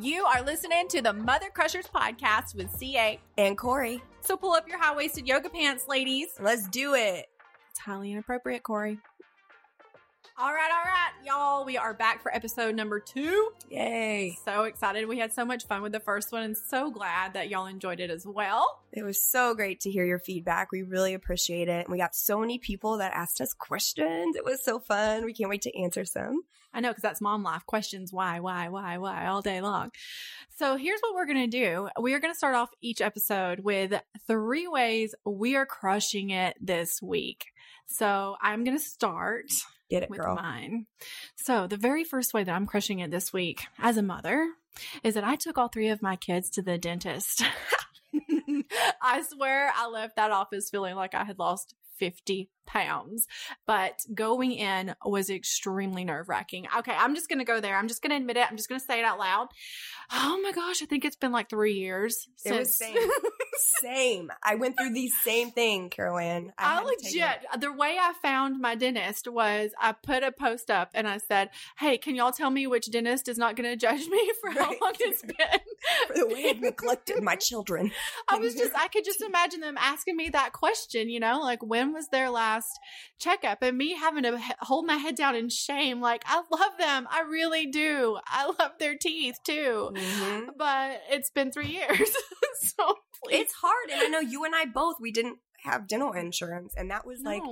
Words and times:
You 0.00 0.24
are 0.24 0.42
listening 0.42 0.88
to 0.88 1.02
the 1.02 1.12
Mother 1.12 1.50
Crushers 1.52 1.86
podcast 1.86 2.54
with 2.54 2.74
CA. 2.74 3.20
And 3.36 3.58
Corey. 3.58 4.02
So 4.22 4.34
pull 4.34 4.52
up 4.52 4.66
your 4.66 4.78
high 4.78 4.96
waisted 4.96 5.28
yoga 5.28 5.50
pants, 5.50 5.88
ladies. 5.88 6.28
Let's 6.40 6.66
do 6.68 6.94
it. 6.94 7.26
It's 7.70 7.80
highly 7.80 8.10
inappropriate, 8.10 8.62
Corey. 8.62 8.98
All 10.38 10.54
right, 10.54 10.70
all 10.72 10.84
right, 10.84 11.10
y'all. 11.26 11.66
We 11.66 11.76
are 11.76 11.92
back 11.92 12.22
for 12.22 12.34
episode 12.34 12.74
number 12.76 12.98
two. 12.98 13.50
Yay. 13.68 14.38
So 14.42 14.62
excited. 14.62 15.06
We 15.06 15.18
had 15.18 15.34
so 15.34 15.44
much 15.44 15.66
fun 15.66 15.82
with 15.82 15.92
the 15.92 16.00
first 16.00 16.32
one 16.32 16.44
and 16.44 16.56
so 16.56 16.90
glad 16.90 17.34
that 17.34 17.50
y'all 17.50 17.66
enjoyed 17.66 18.00
it 18.00 18.08
as 18.08 18.26
well. 18.26 18.80
It 18.92 19.02
was 19.02 19.22
so 19.22 19.54
great 19.54 19.80
to 19.80 19.90
hear 19.90 20.06
your 20.06 20.18
feedback. 20.18 20.72
We 20.72 20.82
really 20.82 21.12
appreciate 21.12 21.68
it. 21.68 21.90
We 21.90 21.98
got 21.98 22.14
so 22.14 22.40
many 22.40 22.56
people 22.56 22.96
that 22.98 23.12
asked 23.12 23.42
us 23.42 23.52
questions. 23.52 24.34
It 24.34 24.46
was 24.46 24.64
so 24.64 24.78
fun. 24.78 25.26
We 25.26 25.34
can't 25.34 25.50
wait 25.50 25.60
to 25.62 25.78
answer 25.78 26.06
some. 26.06 26.44
I 26.72 26.80
know 26.80 26.90
because 26.90 27.02
that's 27.02 27.20
mom 27.20 27.42
life 27.42 27.66
questions 27.66 28.12
why, 28.12 28.40
why, 28.40 28.68
why, 28.68 28.98
why 28.98 29.26
all 29.26 29.42
day 29.42 29.60
long. 29.60 29.90
So 30.56 30.76
here's 30.76 31.00
what 31.00 31.14
we're 31.14 31.26
going 31.26 31.50
to 31.50 31.58
do. 31.58 31.88
We 32.00 32.14
are 32.14 32.20
going 32.20 32.32
to 32.32 32.38
start 32.38 32.54
off 32.54 32.70
each 32.80 33.00
episode 33.00 33.60
with 33.60 33.92
three 34.26 34.68
ways 34.68 35.14
we 35.24 35.56
are 35.56 35.66
crushing 35.66 36.30
it 36.30 36.56
this 36.60 37.00
week. 37.02 37.46
So 37.86 38.36
I'm 38.40 38.64
going 38.64 38.76
to 38.76 38.82
start 38.84 39.50
Get 39.90 40.04
it, 40.04 40.10
with 40.10 40.20
girl. 40.20 40.36
mine. 40.36 40.86
So 41.36 41.66
the 41.66 41.76
very 41.76 42.04
first 42.04 42.32
way 42.32 42.44
that 42.44 42.54
I'm 42.54 42.66
crushing 42.66 43.00
it 43.00 43.10
this 43.10 43.32
week 43.32 43.62
as 43.78 43.96
a 43.96 44.02
mother 44.02 44.46
is 45.02 45.14
that 45.14 45.24
I 45.24 45.36
took 45.36 45.58
all 45.58 45.68
three 45.68 45.88
of 45.88 46.02
my 46.02 46.16
kids 46.16 46.50
to 46.50 46.62
the 46.62 46.78
dentist. 46.78 47.42
I 49.02 49.22
swear 49.22 49.72
I 49.74 49.88
left 49.88 50.16
that 50.16 50.30
office 50.30 50.70
feeling 50.70 50.94
like 50.94 51.14
I 51.14 51.24
had 51.24 51.38
lost 51.38 51.74
50 52.00 52.48
pounds, 52.66 53.26
but 53.66 54.00
going 54.14 54.52
in 54.52 54.94
was 55.04 55.28
extremely 55.28 56.04
nerve 56.04 56.28
wracking. 56.28 56.66
Okay, 56.78 56.94
I'm 56.96 57.14
just 57.14 57.28
going 57.28 57.40
to 57.40 57.44
go 57.44 57.60
there. 57.60 57.76
I'm 57.76 57.88
just 57.88 58.02
going 58.02 58.10
to 58.10 58.16
admit 58.16 58.38
it. 58.38 58.46
I'm 58.50 58.56
just 58.56 58.68
going 58.68 58.80
to 58.80 58.84
say 58.84 59.00
it 59.00 59.04
out 59.04 59.18
loud. 59.18 59.48
Oh 60.10 60.40
my 60.42 60.52
gosh, 60.52 60.82
I 60.82 60.86
think 60.86 61.04
it's 61.04 61.16
been 61.16 61.32
like 61.32 61.50
three 61.50 61.74
years 61.74 62.26
It 62.44 62.66
since. 62.66 62.82
same. 63.80 64.30
I 64.42 64.54
went 64.54 64.78
through 64.78 64.92
the 64.92 65.08
same 65.24 65.50
thing, 65.50 65.90
Caroline. 65.90 66.52
I, 66.58 66.78
take 67.02 67.04
legit, 67.14 67.60
the 67.60 67.72
way 67.72 67.96
I 68.00 68.12
found 68.22 68.60
my 68.60 68.74
dentist 68.74 69.28
was 69.28 69.70
I 69.80 69.92
put 69.92 70.22
a 70.22 70.32
post 70.32 70.70
up 70.70 70.90
and 70.94 71.06
I 71.08 71.18
said, 71.18 71.50
Hey, 71.78 71.98
can 71.98 72.14
y'all 72.14 72.32
tell 72.32 72.50
me 72.50 72.66
which 72.66 72.90
dentist 72.90 73.28
is 73.28 73.38
not 73.38 73.56
going 73.56 73.68
to 73.68 73.76
judge 73.76 74.06
me 74.08 74.30
for 74.40 74.50
how 74.50 74.68
Right. 74.70 74.78
long 74.82 74.92
it's 75.00 75.22
been? 75.22 75.36
For 76.06 76.14
the 76.14 76.26
way 76.26 76.50
I've 76.50 76.60
neglected 76.60 77.22
my 77.22 77.36
children. 77.36 77.90
I 78.28 78.38
was 78.38 78.54
just, 78.54 78.72
I 78.76 78.88
could 78.88 79.04
just 79.04 79.20
imagine 79.26 79.60
them 79.60 79.76
asking 79.78 80.16
me 80.16 80.28
that 80.30 80.52
question, 80.52 81.08
you 81.08 81.20
know, 81.20 81.40
like 81.40 81.62
when 81.62 81.92
was 81.92 82.08
their 82.08 82.30
last 82.30 82.78
checkup 83.18 83.62
and 83.62 83.76
me 83.76 83.94
having 83.94 84.22
to 84.24 84.38
hold 84.60 84.86
my 84.86 84.96
head 84.96 85.14
down 85.14 85.34
in 85.36 85.48
shame. 85.48 86.00
Like, 86.00 86.22
I 86.26 86.36
love 86.50 86.72
them. 86.78 87.08
I 87.10 87.22
really 87.22 87.66
do. 87.66 88.18
I 88.26 88.46
love 88.46 88.72
their 88.78 88.96
teeth 88.96 89.38
too. 89.44 89.90
Mhm. 89.94 90.46
But 90.56 91.00
it's 91.10 91.30
been 91.30 91.50
three 91.52 91.68
years. 91.68 92.10
so. 92.60 92.96
It's 93.28 93.54
hard. 93.54 93.90
And 93.92 94.00
I 94.00 94.06
know 94.06 94.20
you 94.20 94.44
and 94.44 94.54
I 94.54 94.64
both, 94.64 94.96
we 95.00 95.12
didn't 95.12 95.38
have 95.64 95.86
dental 95.86 96.12
insurance. 96.12 96.74
And 96.76 96.90
that 96.90 97.06
was 97.06 97.20
like 97.22 97.42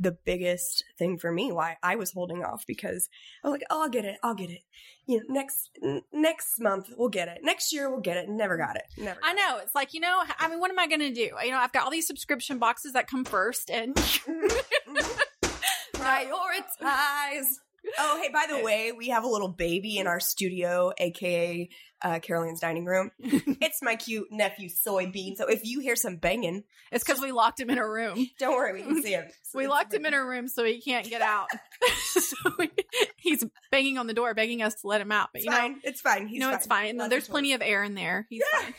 the 0.00 0.16
biggest 0.24 0.84
thing 0.96 1.18
for 1.18 1.32
me 1.32 1.50
why 1.50 1.76
I 1.82 1.96
was 1.96 2.12
holding 2.12 2.44
off 2.44 2.64
because 2.66 3.08
I 3.42 3.48
was 3.48 3.54
like, 3.54 3.66
oh, 3.68 3.82
I'll 3.82 3.88
get 3.88 4.04
it. 4.04 4.18
I'll 4.22 4.34
get 4.34 4.50
it. 4.50 4.60
You 5.06 5.18
know, 5.18 5.24
next 5.28 5.70
n- 5.82 6.02
next 6.12 6.60
month 6.60 6.90
we'll 6.96 7.08
get 7.08 7.26
it. 7.28 7.38
Next 7.42 7.72
year 7.72 7.90
we'll 7.90 8.00
get 8.00 8.16
it. 8.16 8.28
Never 8.28 8.56
got 8.56 8.76
it. 8.76 8.84
Never. 8.96 9.18
I 9.22 9.32
got 9.32 9.34
know. 9.34 9.58
It's 9.62 9.74
like, 9.74 9.94
you 9.94 10.00
know, 10.00 10.22
I 10.38 10.48
mean, 10.48 10.60
what 10.60 10.70
am 10.70 10.78
I 10.78 10.86
going 10.86 11.00
to 11.00 11.12
do? 11.12 11.30
You 11.44 11.50
know, 11.50 11.58
I've 11.58 11.72
got 11.72 11.84
all 11.84 11.90
these 11.90 12.06
subscription 12.06 12.58
boxes 12.58 12.92
that 12.92 13.08
come 13.08 13.24
first 13.24 13.70
and. 13.70 13.96
Prioritize. 15.94 17.46
Oh, 17.98 18.20
hey, 18.22 18.30
by 18.32 18.46
the 18.48 18.62
way, 18.62 18.92
we 18.92 19.08
have 19.08 19.24
a 19.24 19.28
little 19.28 19.48
baby 19.48 19.98
in 19.98 20.06
our 20.06 20.20
studio, 20.20 20.92
aka 20.98 21.68
uh, 22.02 22.18
Caroline's 22.20 22.60
dining 22.60 22.84
room. 22.84 23.10
it's 23.18 23.82
my 23.82 23.96
cute 23.96 24.28
nephew, 24.30 24.68
Soybean. 24.68 25.36
So 25.36 25.46
if 25.46 25.64
you 25.64 25.80
hear 25.80 25.96
some 25.96 26.16
banging, 26.16 26.64
it's 26.92 27.04
because 27.04 27.20
we 27.20 27.32
locked 27.32 27.60
him 27.60 27.70
in 27.70 27.78
a 27.78 27.88
room. 27.88 28.28
don't 28.38 28.54
worry, 28.54 28.74
we 28.74 28.82
can 28.82 29.02
see 29.02 29.12
him. 29.12 29.24
We 29.54 29.66
locked 29.66 29.94
him 29.94 30.04
in 30.04 30.12
a 30.12 30.22
room 30.22 30.46
so 30.46 30.62
he 30.62 30.78
can't 30.78 31.08
get 31.08 31.22
out. 31.22 31.48
so 32.12 32.36
we, 32.58 32.70
he's 33.16 33.42
banging 33.70 33.96
on 33.96 34.06
the 34.06 34.12
door, 34.12 34.34
begging 34.34 34.62
us 34.62 34.74
to 34.82 34.86
let 34.86 35.00
him 35.00 35.10
out. 35.10 35.30
But 35.32 35.38
It's 35.38 35.46
you 35.46 35.50
know. 35.50 35.74
It's 35.82 36.00
fine. 36.02 36.26
He's 36.26 36.34
you 36.34 36.40
know, 36.40 36.52
it's 36.52 36.66
fine. 36.66 36.98
Lots 36.98 37.08
There's 37.08 37.28
plenty 37.28 37.48
toys. 37.48 37.54
of 37.54 37.62
air 37.62 37.82
in 37.82 37.94
there. 37.94 38.26
He's 38.28 38.42
fine. 38.52 38.74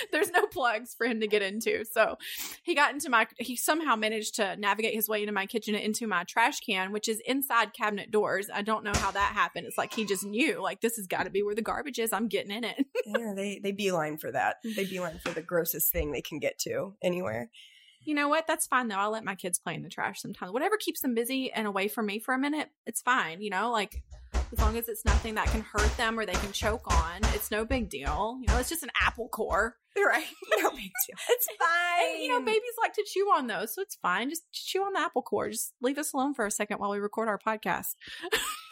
There's 0.12 0.30
no 0.30 0.46
plugs 0.46 0.94
for 0.94 1.06
him 1.06 1.20
to 1.20 1.26
get 1.26 1.42
into. 1.42 1.84
So 1.84 2.16
he 2.62 2.74
got 2.74 2.92
into 2.92 3.10
my, 3.10 3.26
he 3.38 3.56
somehow 3.56 3.96
managed 3.96 4.36
to 4.36 4.56
navigate 4.56 4.94
his 4.94 5.08
way 5.08 5.20
into 5.22 5.32
my 5.32 5.46
kitchen 5.46 5.74
and 5.74 5.84
into 5.84 6.06
my 6.06 6.24
trash 6.24 6.60
can, 6.60 6.92
which 6.92 7.08
is 7.08 7.20
inside 7.26 7.72
cabinet 7.72 8.10
doors. 8.10 8.48
I 8.52 8.62
don't 8.62 8.84
know 8.84 8.92
how 8.94 9.10
that 9.10 9.32
happened. 9.32 9.66
It's 9.66 9.78
like 9.78 9.92
he 9.92 10.04
just 10.04 10.24
knew, 10.24 10.62
like, 10.62 10.80
this 10.80 10.96
has 10.96 11.06
got 11.06 11.24
to 11.24 11.30
be 11.30 11.42
where 11.42 11.54
the 11.54 11.62
garbage 11.62 11.98
is. 11.98 12.12
I'm 12.12 12.28
getting 12.28 12.50
in 12.50 12.64
it. 12.64 12.86
yeah, 13.06 13.32
they 13.34 13.60
they 13.62 13.72
beeline 13.72 14.18
for 14.18 14.30
that. 14.32 14.56
They 14.64 14.84
beeline 14.84 15.18
for 15.18 15.30
the 15.30 15.42
grossest 15.42 15.92
thing 15.92 16.12
they 16.12 16.22
can 16.22 16.38
get 16.38 16.58
to 16.60 16.94
anywhere. 17.02 17.50
You 18.02 18.14
know 18.14 18.28
what? 18.28 18.46
That's 18.46 18.66
fine 18.66 18.88
though. 18.88 18.96
I'll 18.96 19.10
let 19.10 19.24
my 19.24 19.34
kids 19.34 19.58
play 19.58 19.74
in 19.74 19.82
the 19.82 19.90
trash 19.90 20.20
sometimes. 20.20 20.52
Whatever 20.52 20.76
keeps 20.78 21.00
them 21.00 21.14
busy 21.14 21.52
and 21.52 21.66
away 21.66 21.88
from 21.88 22.06
me 22.06 22.18
for 22.18 22.34
a 22.34 22.38
minute, 22.38 22.70
it's 22.86 23.02
fine. 23.02 23.42
You 23.42 23.50
know, 23.50 23.70
like 23.70 24.02
as 24.52 24.58
long 24.58 24.76
as 24.76 24.88
it's 24.88 25.04
nothing 25.04 25.34
that 25.36 25.46
can 25.48 25.60
hurt 25.60 25.96
them 25.96 26.18
or 26.18 26.26
they 26.26 26.32
can 26.32 26.52
choke 26.52 26.82
on, 26.92 27.20
it's 27.34 27.50
no 27.50 27.64
big 27.64 27.88
deal. 27.88 28.38
You 28.40 28.48
know, 28.48 28.58
it's 28.58 28.68
just 28.68 28.82
an 28.82 28.90
apple 29.00 29.28
core. 29.28 29.76
Right? 29.96 30.24
No 30.62 30.70
big 30.70 30.78
deal. 30.78 31.16
It's 31.28 31.48
fine. 31.58 32.14
And, 32.14 32.22
you 32.22 32.28
know, 32.28 32.40
babies 32.40 32.62
like 32.80 32.94
to 32.94 33.04
chew 33.06 33.28
on 33.34 33.48
those, 33.48 33.74
so 33.74 33.82
it's 33.82 33.96
fine. 33.96 34.30
Just 34.30 34.42
chew 34.52 34.82
on 34.82 34.92
the 34.92 35.00
apple 35.00 35.20
core. 35.22 35.50
Just 35.50 35.74
leave 35.82 35.98
us 35.98 36.12
alone 36.12 36.32
for 36.32 36.46
a 36.46 36.50
second 36.50 36.78
while 36.78 36.90
we 36.90 36.98
record 36.98 37.28
our 37.28 37.38
podcast. 37.38 37.96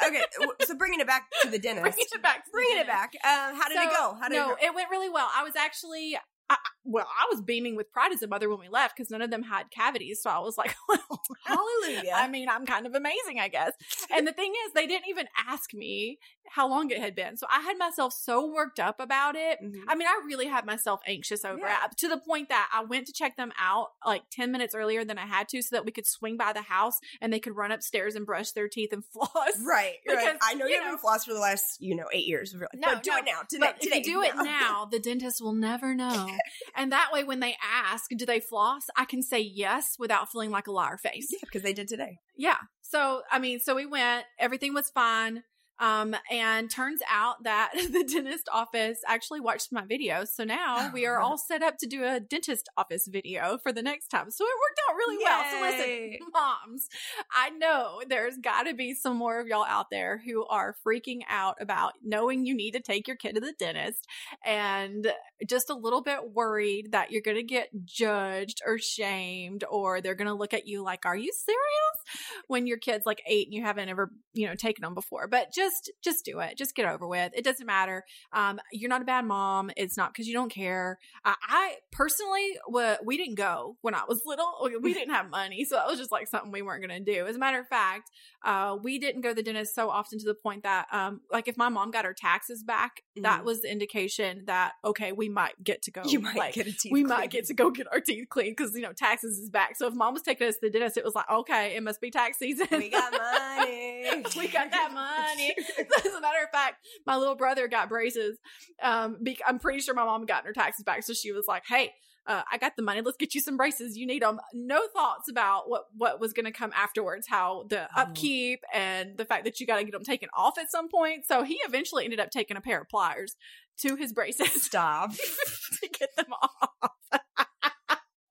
okay, 0.07 0.23
so 0.65 0.75
bringing 0.77 1.01
it 1.01 1.07
back 1.07 1.27
to 1.43 1.51
the 1.51 1.59
dentist. 1.59 1.83
Bringing 1.83 2.07
it 2.13 2.23
back. 2.23 2.45
to 2.45 2.51
the 2.51 2.53
Bringing 2.53 2.79
it 2.79 2.87
back. 2.87 3.13
Um, 3.25 3.61
how 3.61 3.69
did 3.69 3.79
it 3.79 3.91
go? 3.91 4.17
How 4.21 4.29
did 4.29 4.37
no, 4.37 4.53
it 4.53 4.61
go? 4.61 4.67
it 4.69 4.75
went 4.75 4.91
really 4.91 5.11
well. 5.11 5.29
I 5.37 5.43
was 5.43 5.55
actually, 5.57 6.17
I, 6.51 6.57
well, 6.85 7.07
I 7.07 7.27
was 7.31 7.43
beaming 7.43 7.77
with 7.77 7.93
pride 7.93 8.13
as 8.13 8.23
a 8.23 8.27
mother 8.27 8.49
when 8.49 8.59
we 8.59 8.69
left 8.69 8.97
because 8.97 9.11
none 9.11 9.21
of 9.21 9.31
them 9.31 9.43
had 9.43 9.71
cavities. 9.71 10.23
So 10.23 10.31
I 10.31 10.39
was 10.39 10.57
like, 10.57 10.75
well, 10.89 11.23
Hallelujah. 11.45 12.13
I 12.15 12.29
mean, 12.29 12.49
I'm 12.49 12.65
kind 12.65 12.87
of 12.87 12.95
amazing, 12.95 13.39
I 13.41 13.49
guess. 13.49 13.73
And 14.11 14.27
the 14.27 14.33
thing 14.33 14.53
is, 14.67 14.73
they 14.73 14.87
didn't 14.87 15.09
even 15.09 15.27
ask 15.49 15.75
me 15.75 16.19
how 16.51 16.69
long 16.69 16.91
it 16.91 16.99
had 16.99 17.15
been. 17.15 17.37
So 17.37 17.47
I 17.51 17.61
had 17.61 17.79
myself 17.79 18.13
so 18.13 18.47
worked 18.47 18.81
up 18.81 19.01
about 19.01 19.37
it. 19.37 19.59
Mhm. 19.63 19.83
I 19.89 19.95
mean, 19.95 20.09
I 20.09 20.21
really 20.25 20.47
had 20.47 20.65
myself 20.67 21.01
anxious 21.07 21.45
over 21.45 21.59
Yeah. 21.61 21.85
it 21.85 21.97
to 21.99 22.09
the 22.09 22.19
point 22.19 22.49
that 22.49 22.69
I 22.73 22.83
went 22.85 23.07
to 23.07 23.13
check 23.13 23.37
them 23.37 23.53
out 23.59 23.89
like 24.07 24.23
10 24.31 24.51
minutes 24.53 24.75
earlier 24.75 25.05
than 25.05 25.19
I 25.19 25.27
had 25.27 25.49
to 25.51 25.63
so 25.63 25.77
that 25.77 25.85
we 25.85 25.93
could 25.93 26.07
swing 26.07 26.37
by 26.37 26.53
the 26.53 26.63
house 26.63 26.99
and 27.21 27.33
they 27.33 27.41
could 27.41 27.57
run 27.57 27.71
upstairs 27.73 28.15
and 28.15 28.25
brush 28.27 28.53
their 28.53 28.69
teeth 28.69 28.93
and 28.93 29.05
floss. 29.13 29.33
Right, 29.61 29.67
right. 29.67 29.95
Because, 30.07 30.39
I 30.43 30.55
know 30.55 30.67
you 30.67 30.75
you 30.77 30.83
haven't 30.83 31.01
flossed 31.01 31.25
for 31.25 31.35
the 31.35 31.41
last, 31.41 31.81
you 31.81 31.95
know, 31.95 32.07
eight 32.13 32.27
years 32.27 32.53
of 32.55 32.61
your 32.61 32.69
life. 32.73 32.81
No, 32.81 32.95
but 32.95 33.03
do 33.03 33.11
no, 33.11 33.17
it 33.19 33.25
now. 33.25 33.41
Today, 33.49 33.67
But 33.67 33.81
today. 33.81 33.99
if 33.99 34.07
you 34.07 34.13
do 34.15 34.23
it 34.23 34.37
now, 34.37 34.85
the 34.91 34.99
dentist 34.99 35.41
will 35.43 35.53
never 35.55 35.95
know. 35.95 36.29
and 36.77 36.93
that 36.93 37.11
way, 37.13 37.25
when 37.25 37.41
they 37.41 37.57
ask, 37.63 38.11
do 38.17 38.25
they 38.27 38.41
floss? 38.41 38.83
I 38.97 39.05
can 39.05 39.23
say 39.23 39.41
yes 39.41 39.97
without 39.99 40.31
feeling 40.31 40.51
like 40.51 40.67
a 40.67 40.73
liar 40.73 40.97
face. 40.99 41.29
Yeah, 41.31 41.39
because 41.43 41.63
they 41.63 41.73
did 41.73 41.89
today. 41.89 42.19
Yeah. 42.37 42.57
So, 42.83 43.23
I 43.31 43.39
mean, 43.39 43.61
so 43.61 43.75
we 43.75 43.85
went, 43.87 44.25
everything 44.39 44.73
was 44.75 44.89
fine. 44.91 45.43
Um, 45.81 46.17
and 46.31 46.71
turns 46.71 47.01
out 47.11 47.45
that 47.45 47.73
the 47.93 48.05
dentist 48.05 48.49
office 48.53 48.99
actually 49.07 49.41
watched 49.41 49.73
my 49.73 49.85
video. 49.85 50.25
So 50.25 50.45
now 50.45 50.91
we 50.93 51.07
are 51.07 51.21
all 51.21 51.39
set 51.39 51.63
up 51.63 51.79
to 51.79 51.87
do 51.87 52.05
a 52.05 52.21
dentist 52.21 52.69
office 52.77 53.07
video 53.11 53.59
for 53.63 53.73
the 53.73 53.83
next 53.83 54.09
time. 54.09 54.31
So 54.31 54.45
it 54.45 54.49
worked 54.49 54.81
out 54.89 54.97
really 54.97 55.19
well. 55.23 55.45
So 55.51 55.61
listen, 55.61 56.19
moms, 56.33 56.89
I 57.33 57.51
know 57.51 58.01
there's 58.09 58.37
got 58.39 58.65
to 58.65 58.75
be 58.75 58.95
some 58.95 59.17
more 59.17 59.41
of 59.41 59.47
y'all 59.47 59.65
out 59.65 59.87
there 59.91 60.21
who 60.25 60.47
are 60.47 60.75
freaking 60.87 61.21
out 61.29 61.57
about 61.61 61.93
knowing 62.03 62.47
you 62.47 62.55
need 62.55 62.73
to 62.73 62.81
take 62.81 63.07
your 63.07 63.17
kid 63.17 63.35
to 63.35 63.41
the 63.41 63.55
dentist 63.59 64.07
and 64.45 65.13
just 65.47 65.71
a 65.71 65.75
little 65.75 66.03
bit 66.03 66.33
worried 66.33 66.93
that 66.93 67.11
you're 67.11 67.23
going 67.23 67.37
to 67.37 67.43
get 67.43 67.69
judged 67.85 68.61
or 68.67 68.79
shamed 68.79 69.65
or 69.71 70.01
they're 70.01 70.15
going 70.15 70.27
to 70.29 70.35
look 70.35 70.55
at 70.55 70.67
you 70.67 70.83
like, 70.83 71.07
are 71.07 71.17
you 71.17 71.31
serious? 71.33 72.39
When 72.49 72.67
your 72.67 72.79
kid's 72.79 73.07
like 73.07 73.23
eight 73.27 73.47
and 73.47 73.55
you 73.55 73.63
haven't 73.63 73.89
ever, 73.89 74.11
you 74.33 74.47
know, 74.47 74.55
taken 74.55 74.83
them 74.83 74.95
before. 74.95 75.29
But 75.29 75.53
just, 75.53 75.68
just 75.69 75.93
just 76.03 76.25
do 76.25 76.41
it. 76.41 76.57
Just 76.57 76.75
get 76.75 76.87
over 76.89 77.07
with. 77.07 77.33
It 77.35 77.45
doesn't 77.45 77.67
matter. 77.67 78.05
Um, 78.33 78.61
you're 78.73 78.89
not 78.89 79.03
a 79.03 79.05
bad 79.05 79.25
mom. 79.25 79.71
It's 79.77 79.97
not 79.97 80.13
because 80.13 80.27
you 80.27 80.35
don't 80.35 80.51
care. 80.51 80.99
I, 81.25 81.35
I 81.49 81.75
personally, 81.93 82.53
wa- 82.67 82.97
we 83.05 83.17
didn't 83.17 83.35
go 83.37 83.77
when 83.83 83.95
I 83.95 84.03
was 84.09 84.23
little. 84.27 84.53
We 84.83 84.95
didn't 84.95 85.15
have 85.15 85.31
money. 85.31 85.65
So 85.65 85.77
that 85.77 85.87
was 85.87 85.99
just 85.99 86.13
like 86.13 86.27
something 86.29 86.51
we 86.53 86.63
weren't 86.63 86.87
going 86.87 87.05
to 87.05 87.13
do. 87.13 87.27
As 87.27 87.37
a 87.37 87.39
matter 87.39 87.59
of 87.61 87.69
fact, 87.69 88.11
uh, 88.45 88.77
we 88.83 88.99
didn't 88.99 89.23
go 89.23 89.31
to 89.31 89.35
the 89.35 89.43
dentist 89.43 89.75
so 89.75 89.91
often 89.91 90.19
to 90.19 90.25
the 90.25 90.35
point 90.35 90.63
that, 90.63 90.87
um, 90.93 91.21
like 91.31 91.49
if 91.49 91.57
my 91.57 91.69
mom 91.69 91.91
got 91.91 92.05
her 92.05 92.15
taxes 92.15 92.63
back, 92.63 93.03
that 93.23 93.41
Mhm. 93.41 93.45
was 93.45 93.63
the 93.63 93.71
indication 93.71 94.45
that, 94.47 94.73
okay, 94.85 95.13
we 95.13 95.29
might 95.29 95.63
get 95.63 95.83
to 95.83 95.91
go. 95.91 96.03
You 96.07 96.21
might 96.21 96.37
like, 96.37 96.55
get 96.55 96.67
a 96.67 96.73
teeth 96.73 96.93
we 96.93 97.01
cleaned. 97.01 97.09
might 97.09 97.31
get 97.31 97.47
to 97.47 97.55
go 97.55 97.71
get 97.71 97.87
our 97.93 98.01
teeth 98.01 98.29
cleaned 98.29 98.57
because 98.57 98.75
you 98.75 98.83
know 98.83 98.93
taxes 98.93 99.39
is 99.39 99.51
back. 99.51 99.77
So 99.77 99.87
if 99.87 99.95
mom 99.95 100.15
was 100.15 100.23
taking 100.23 100.47
us 100.47 100.55
to 100.55 100.61
the 100.63 100.71
dentist, 100.71 100.97
it 100.97 101.05
was 101.05 101.15
like, 101.15 101.29
okay, 101.31 101.75
it 101.77 101.83
must 101.83 102.01
be 102.01 102.11
tax 102.11 102.39
season. 102.39 102.67
We 102.71 102.91
got 102.91 103.13
money. 103.13 104.23
we 104.37 104.49
got 104.49 104.71
that 104.71 104.93
money. 104.93 105.55
As 105.79 106.13
a 106.15 106.21
matter 106.21 106.43
of 106.45 106.51
fact, 106.53 106.77
my 107.07 107.17
little 107.17 107.37
brother 107.37 107.69
got 107.69 107.89
braces. 107.89 108.39
Um, 108.83 109.19
be- 109.23 109.39
I'm 109.47 109.59
pretty 109.59 109.81
sure 109.81 109.95
my 109.95 110.05
mom 110.05 110.27
got 110.27 110.45
her 110.45 110.53
taxes 110.53 110.85
back, 110.85 111.03
so 111.03 111.13
she 111.13 111.33
was 111.33 111.45
like, 111.49 111.65
"Hey, 111.67 111.93
uh, 112.27 112.43
I 112.53 112.59
got 112.59 112.77
the 112.77 112.83
money. 112.83 113.01
Let's 113.01 113.17
get 113.17 113.35
you 113.35 113.41
some 113.41 113.57
braces. 113.57 113.97
You 113.97 114.07
need 114.07 114.23
them." 114.23 114.39
No 114.53 114.83
thoughts 114.95 115.29
about 115.31 115.69
what 115.69 115.85
what 115.97 116.21
was 116.21 116.33
going 116.33 116.47
to 116.47 116.53
come 116.53 116.73
afterwards, 116.75 117.27
how 117.29 117.65
the 117.71 117.85
Oh. 117.97 118.03
upkeep 118.03 118.61
and 118.73 119.17
the 119.17 119.25
fact 119.25 119.45
that 119.45 119.61
you 119.61 119.67
got 119.67 119.77
to 119.79 119.85
get 119.85 119.93
them 119.93 120.05
taken 120.05 120.29
off 120.37 120.59
at 120.59 120.71
some 120.71 120.89
point. 120.89 121.25
So 121.27 121.43
he 121.43 121.55
eventually 121.67 122.05
ended 122.05 122.21
up 122.21 122.31
taking 122.31 122.57
a 122.57 122.61
pair 122.61 122.81
of 122.81 122.89
pliers 122.89 123.35
to 123.83 123.97
his 123.97 124.13
braces 124.13 124.63
Stop. 124.63 125.13
to 125.83 125.89
get 125.99 126.15
them 126.17 126.33
off. 126.33 127.18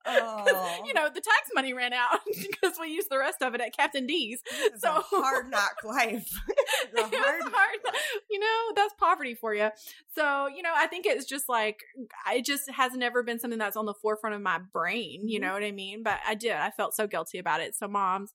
Oh. 0.07 0.81
You 0.85 0.93
know, 0.93 1.07
the 1.09 1.21
tax 1.21 1.49
money 1.53 1.73
ran 1.73 1.93
out 1.93 2.19
because 2.27 2.77
we 2.79 2.89
used 2.89 3.09
the 3.09 3.17
rest 3.17 3.41
of 3.41 3.53
it 3.55 3.61
at 3.61 3.75
Captain 3.75 4.07
D's. 4.07 4.41
So- 4.77 5.01
hard 5.09 5.49
knock 5.51 5.75
life. 5.83 6.29
The 6.93 6.99
It 7.01 7.11
was 7.11 7.19
hard- 7.19 7.41
hard. 7.53 7.95
You 8.29 8.39
know, 8.39 8.71
that's 8.75 8.93
poverty 8.99 9.33
for 9.35 9.53
you. 9.53 9.69
So, 10.15 10.47
you 10.47 10.61
know, 10.61 10.71
I 10.75 10.87
think 10.87 11.05
it's 11.05 11.25
just 11.25 11.49
like, 11.49 11.79
it 12.31 12.45
just 12.45 12.69
has 12.71 12.93
never 12.93 13.23
been 13.23 13.39
something 13.39 13.59
that's 13.59 13.75
on 13.77 13.85
the 13.85 13.93
forefront 13.93 14.35
of 14.35 14.41
my 14.41 14.59
brain. 14.71 15.27
You 15.27 15.39
Mhm. 15.39 15.43
know 15.43 15.53
what 15.53 15.63
I 15.63 15.71
mean? 15.71 16.03
But 16.03 16.19
I 16.25 16.35
did. 16.35 16.53
I 16.53 16.69
felt 16.71 16.93
so 16.95 17.07
guilty 17.07 17.39
about 17.39 17.61
it. 17.61 17.75
So, 17.75 17.87
moms, 17.87 18.31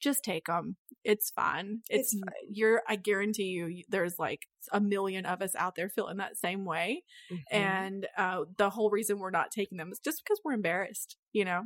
just 0.00 0.24
take 0.24 0.46
them. 0.46 0.76
It's 1.04 1.30
fine. 1.30 1.80
It's, 1.90 2.14
It's. 2.14 2.22
You're, 2.50 2.82
I 2.88 2.96
guarantee 2.96 3.44
you, 3.44 3.84
there's 3.88 4.18
like 4.18 4.46
a 4.72 4.80
million 4.80 5.26
of 5.26 5.42
us 5.42 5.54
out 5.54 5.74
there 5.76 5.88
feeling 5.88 6.16
that 6.16 6.36
same 6.38 6.64
way. 6.64 7.02
Mhm. 7.30 7.38
And 7.50 8.06
uh, 8.16 8.44
the 8.56 8.70
whole 8.70 8.90
reason 8.90 9.18
we're 9.18 9.30
not 9.30 9.50
taking 9.50 9.78
them 9.78 9.92
is 9.92 10.00
just 10.00 10.22
because 10.24 10.40
we're 10.44 10.54
embarrassed, 10.54 11.16
you 11.32 11.44
know? 11.44 11.62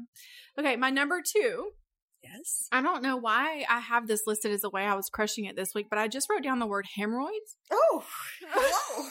Okay, 0.58 0.76
my 0.76 0.90
number 0.90 1.22
two 1.24 1.70
yes. 2.22 2.68
I 2.72 2.82
don't 2.82 3.02
know 3.02 3.16
why 3.16 3.64
I 3.68 3.80
have 3.80 4.06
this 4.06 4.22
listed 4.26 4.52
as 4.52 4.62
the 4.62 4.70
way 4.70 4.84
I 4.84 4.94
was 4.94 5.08
crushing 5.08 5.44
it 5.44 5.56
this 5.56 5.74
week, 5.74 5.86
but 5.90 5.98
I 5.98 6.08
just 6.08 6.28
wrote 6.30 6.42
down 6.42 6.58
the 6.58 6.66
word 6.66 6.86
hemorrhoids. 6.96 7.56
Oh, 7.70 8.04
hello. 8.50 9.08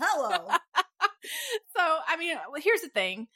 hello. 0.00 0.48
so, 1.76 1.96
I 2.08 2.16
mean, 2.18 2.36
here's 2.62 2.80
the 2.80 2.88
thing. 2.88 3.28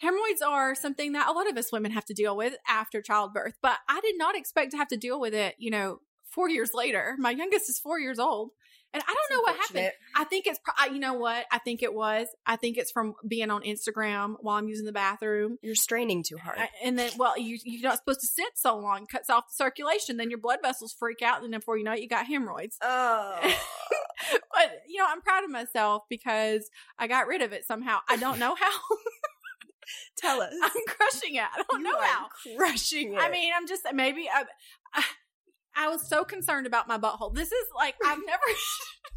Hemorrhoids 0.00 0.42
are 0.42 0.74
something 0.74 1.12
that 1.12 1.28
a 1.28 1.32
lot 1.32 1.48
of 1.48 1.56
us 1.56 1.72
women 1.72 1.92
have 1.92 2.04
to 2.06 2.14
deal 2.14 2.36
with 2.36 2.54
after 2.66 3.02
childbirth, 3.02 3.54
but 3.62 3.78
I 3.88 4.00
did 4.00 4.16
not 4.16 4.36
expect 4.36 4.72
to 4.72 4.76
have 4.78 4.88
to 4.88 4.96
deal 4.96 5.20
with 5.20 5.34
it, 5.34 5.54
you 5.58 5.70
know, 5.70 6.00
four 6.30 6.48
years 6.48 6.70
later. 6.74 7.16
My 7.18 7.30
youngest 7.30 7.68
is 7.68 7.78
four 7.78 7.98
years 7.98 8.18
old. 8.18 8.50
And 8.92 9.02
I 9.06 9.14
don't 9.14 9.36
know 9.36 9.42
what 9.42 9.56
happened. 9.56 9.92
I 10.16 10.24
think 10.24 10.46
it's, 10.48 10.58
you 10.92 10.98
know 10.98 11.14
what? 11.14 11.46
I 11.52 11.58
think 11.58 11.82
it 11.82 11.94
was. 11.94 12.26
I 12.44 12.56
think 12.56 12.76
it's 12.76 12.90
from 12.90 13.14
being 13.26 13.50
on 13.50 13.62
Instagram 13.62 14.34
while 14.40 14.56
I'm 14.56 14.68
using 14.68 14.84
the 14.84 14.92
bathroom. 14.92 15.58
You're 15.62 15.76
straining 15.76 16.24
too 16.24 16.38
hard. 16.38 16.58
And 16.82 16.98
then, 16.98 17.12
well, 17.16 17.38
you, 17.38 17.58
you're 17.64 17.88
not 17.88 17.98
supposed 17.98 18.20
to 18.20 18.26
sit 18.26 18.50
so 18.56 18.76
long, 18.76 19.06
cuts 19.06 19.30
off 19.30 19.46
the 19.48 19.54
circulation. 19.54 20.16
Then 20.16 20.28
your 20.28 20.40
blood 20.40 20.58
vessels 20.60 20.92
freak 20.92 21.22
out. 21.22 21.42
And 21.42 21.52
then 21.52 21.60
before 21.60 21.78
you 21.78 21.84
know 21.84 21.92
it, 21.92 22.00
you 22.00 22.08
got 22.08 22.26
hemorrhoids. 22.26 22.78
oh. 22.82 23.38
but, 24.52 24.82
you 24.88 24.98
know, 24.98 25.06
I'm 25.08 25.20
proud 25.20 25.44
of 25.44 25.50
myself 25.50 26.02
because 26.10 26.68
I 26.98 27.06
got 27.06 27.28
rid 27.28 27.42
of 27.42 27.52
it 27.52 27.64
somehow. 27.66 27.98
I 28.08 28.16
don't 28.16 28.40
know 28.40 28.56
how. 28.56 28.70
Tell 30.16 30.40
us. 30.40 30.52
I'm 30.62 30.70
crushing 30.86 31.36
it. 31.36 31.42
I 31.42 31.62
don't 31.70 31.80
You 31.80 31.90
know 31.92 32.00
how. 32.00 32.26
Crushing 32.56 33.14
it. 33.14 33.20
I 33.20 33.30
mean, 33.30 33.52
I'm 33.56 33.66
just, 33.66 33.82
maybe 33.92 34.28
I, 34.32 34.44
I, 34.94 35.04
I 35.76 35.88
was 35.88 36.06
so 36.08 36.24
concerned 36.24 36.66
about 36.66 36.88
my 36.88 36.98
butthole. 36.98 37.34
This 37.34 37.52
is 37.52 37.66
like, 37.74 37.94
I've 38.04 38.18
never. 38.26 38.42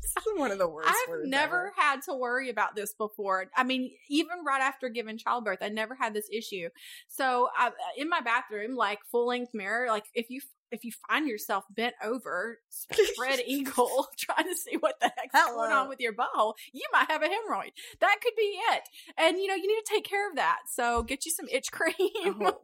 This 0.02 0.12
is 0.12 0.40
one 0.40 0.52
of 0.52 0.60
the 0.60 0.68
worst 0.68 0.90
I've 0.90 1.26
never 1.26 1.68
ever. 1.68 1.74
had 1.76 2.02
to 2.04 2.14
worry 2.14 2.50
about 2.50 2.76
this 2.76 2.94
before. 2.94 3.48
I 3.56 3.64
mean, 3.64 3.92
even 4.10 4.44
right 4.46 4.62
after 4.62 4.90
giving 4.90 5.18
childbirth, 5.18 5.60
I 5.62 5.70
never 5.70 5.96
had 5.96 6.14
this 6.14 6.30
issue. 6.32 6.70
So, 7.08 7.50
I, 7.58 7.72
in 7.98 8.10
my 8.10 8.22
bathroom, 8.22 8.76
like 8.76 9.00
full 9.12 9.28
length 9.28 9.52
mirror, 9.54 9.88
like 9.90 10.06
if 10.14 10.30
you 10.30 10.42
if 10.74 10.84
you 10.84 10.92
find 11.08 11.28
yourself 11.28 11.66
bent 11.70 11.96
over, 12.04 12.60
spread 12.70 13.40
eagle, 13.46 14.08
trying 14.18 14.50
to 14.50 14.56
see 14.56 14.78
what 14.78 15.00
the 15.00 15.12
heck's 15.18 15.34
going 15.52 15.72
on 15.72 15.90
with 15.90 16.00
your 16.00 16.14
butthole, 16.14 16.54
you 16.72 16.84
might 16.92 17.10
have 17.10 17.22
a 17.22 17.28
hemorrhoid. 17.28 17.72
That 18.00 18.18
could 18.22 18.34
be 18.38 18.58
it. 18.74 18.84
And 19.18 19.38
you 19.38 19.48
know, 19.48 19.56
you 19.56 19.68
need 19.68 19.82
to 19.86 19.94
take 19.94 20.06
care 20.06 20.30
of 20.30 20.36
that. 20.36 20.60
So, 20.72 21.04
get 21.04 21.26
you 21.26 21.32
some 21.32 21.48
itch 21.52 21.72
cream. 21.72 21.94
Oh, 22.42 22.58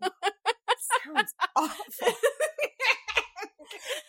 sounds 1.05 1.33
awful. 1.55 2.13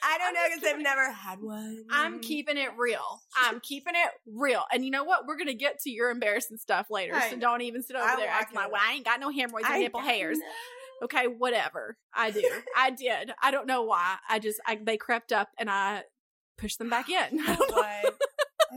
I 0.02 0.18
don't 0.18 0.34
know 0.34 0.40
because 0.54 0.68
I've 0.68 0.82
never 0.82 1.12
had 1.12 1.40
one. 1.40 1.84
I'm 1.90 2.20
keeping 2.20 2.56
it 2.56 2.70
real. 2.78 3.20
I'm 3.36 3.60
keeping 3.60 3.94
it 3.94 4.10
real. 4.26 4.64
And 4.72 4.84
you 4.84 4.90
know 4.90 5.04
what? 5.04 5.26
We're 5.26 5.36
gonna 5.36 5.54
get 5.54 5.80
to 5.80 5.90
your 5.90 6.10
embarrassing 6.10 6.56
stuff 6.56 6.86
later. 6.90 7.14
I 7.14 7.28
so 7.28 7.36
know. 7.36 7.40
don't 7.40 7.62
even 7.62 7.82
sit 7.82 7.96
over 7.96 8.08
I 8.08 8.16
there 8.16 8.28
acting 8.28 8.56
like, 8.56 8.72
well, 8.72 8.80
I 8.82 8.94
ain't 8.94 9.04
got 9.04 9.20
no 9.20 9.30
hemorrhoids 9.30 9.68
or 9.68 9.78
nipple 9.78 10.00
hairs. 10.00 10.38
know. 10.38 10.44
Okay, 11.02 11.26
whatever. 11.26 11.96
I 12.14 12.30
do. 12.30 12.42
I 12.76 12.90
did. 12.98 13.32
I 13.42 13.50
don't 13.50 13.66
know 13.66 13.82
why. 13.82 14.16
I 14.28 14.38
just 14.38 14.60
I, 14.66 14.78
they 14.82 14.96
crept 14.96 15.32
up 15.32 15.48
and 15.58 15.70
I 15.70 16.02
pushed 16.58 16.78
them 16.78 16.90
back 16.90 17.08
in. 17.08 17.16
I 17.40 17.54
don't 17.56 17.70
know. 17.70 17.76
But 17.76 18.16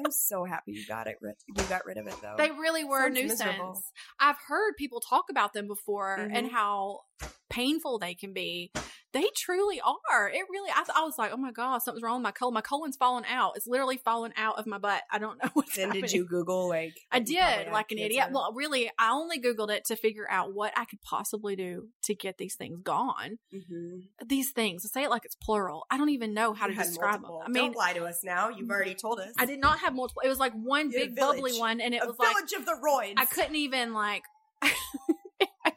I'm 0.05 0.11
so 0.11 0.43
happy 0.45 0.71
you 0.71 0.85
got 0.87 1.07
it. 1.07 1.17
Rid- 1.21 1.35
you 1.47 1.63
got 1.65 1.85
rid 1.85 1.97
of 1.97 2.07
it 2.07 2.15
though. 2.21 2.35
They 2.37 2.49
really 2.51 2.83
were 2.83 3.05
a 3.05 3.09
nuisance. 3.09 3.39
miserable. 3.39 3.83
I've 4.19 4.37
heard 4.47 4.73
people 4.77 4.99
talk 5.01 5.25
about 5.29 5.53
them 5.53 5.67
before 5.67 6.15
and 6.15 6.47
Mhm. 6.47 6.51
how 6.51 7.01
painful 7.49 7.99
they 7.99 8.15
can 8.15 8.33
be. 8.33 8.71
They 9.13 9.27
truly 9.37 9.79
are. 9.79 10.27
It 10.27 10.41
really. 10.49 10.71
I, 10.71 10.83
I 10.95 11.03
was 11.03 11.19
like, 11.19 11.31
oh 11.31 11.37
my 11.37 11.51
god, 11.51 11.83
something's 11.83 12.01
wrong 12.01 12.15
with 12.17 12.23
my 12.23 12.31
colon. 12.31 12.55
My 12.55 12.61
colon's 12.61 12.97
falling 12.97 13.25
out. 13.29 13.51
It's 13.55 13.67
literally 13.67 13.97
falling 13.97 14.33
out 14.35 14.57
of 14.57 14.65
my 14.65 14.79
butt. 14.79 15.03
I 15.11 15.19
don't 15.19 15.37
know 15.43 15.51
what's 15.53 15.75
then 15.75 15.89
happening. 15.89 16.01
did 16.01 16.13
you 16.13 16.25
Google 16.25 16.67
like? 16.67 16.95
I 17.11 17.19
did, 17.19 17.71
like 17.71 17.91
an 17.91 17.99
idiot. 17.99 18.29
Well, 18.31 18.51
really, 18.55 18.89
I 18.97 19.11
only 19.11 19.39
Googled 19.39 19.69
it 19.69 19.85
to 19.85 19.95
figure 19.95 20.25
out 20.31 20.55
what 20.55 20.73
I 20.75 20.85
could 20.85 20.99
possibly 21.03 21.55
do 21.55 21.89
to 22.05 22.15
get 22.15 22.39
these 22.39 22.55
things 22.55 22.79
gone. 22.83 23.37
Mhm. 23.53 24.07
These 24.25 24.51
things, 24.51 24.83
I 24.83 24.87
say 24.91 25.03
it 25.03 25.11
like 25.11 25.25
it's 25.25 25.35
plural. 25.35 25.85
I 25.91 25.97
don't 25.97 26.09
even 26.09 26.33
know 26.33 26.53
how 26.53 26.65
to 26.65 26.73
You 26.73 26.79
had 26.79 26.87
describe 26.87 27.21
multiple. 27.21 27.39
them. 27.41 27.47
I 27.49 27.51
mean, 27.51 27.65
don't 27.65 27.75
lie 27.77 27.93
to 27.93 28.05
us 28.05 28.21
now. 28.23 28.49
You've 28.49 28.71
already 28.71 28.95
told 28.95 29.19
us. 29.19 29.31
I 29.37 29.45
did 29.45 29.59
not 29.59 29.77
have 29.79 29.93
multiple. 29.93 30.23
It 30.25 30.29
was 30.29 30.39
like 30.39 30.53
one 30.53 30.89
You 30.89 30.97
big 31.01 31.15
bubbly 31.15 31.53
one, 31.59 31.81
and 31.81 31.93
it 31.93 32.01
was 32.03 32.15
like 32.17 32.35
village 32.35 32.53
of 32.53 32.65
the 32.65 32.79
roids. 32.83 33.13
I 33.17 33.25
couldn't 33.25 33.57
even 33.57 33.93
like. 33.93 34.23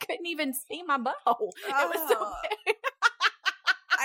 I 0.09 0.13
couldn't 0.13 0.27
even 0.27 0.53
see 0.55 0.83
my 0.83 0.99
butthole. 0.99 1.51
It 1.69 1.89
was 1.99 2.09
so 2.11 2.17
Oh. 2.21 2.35
big. 2.65 2.75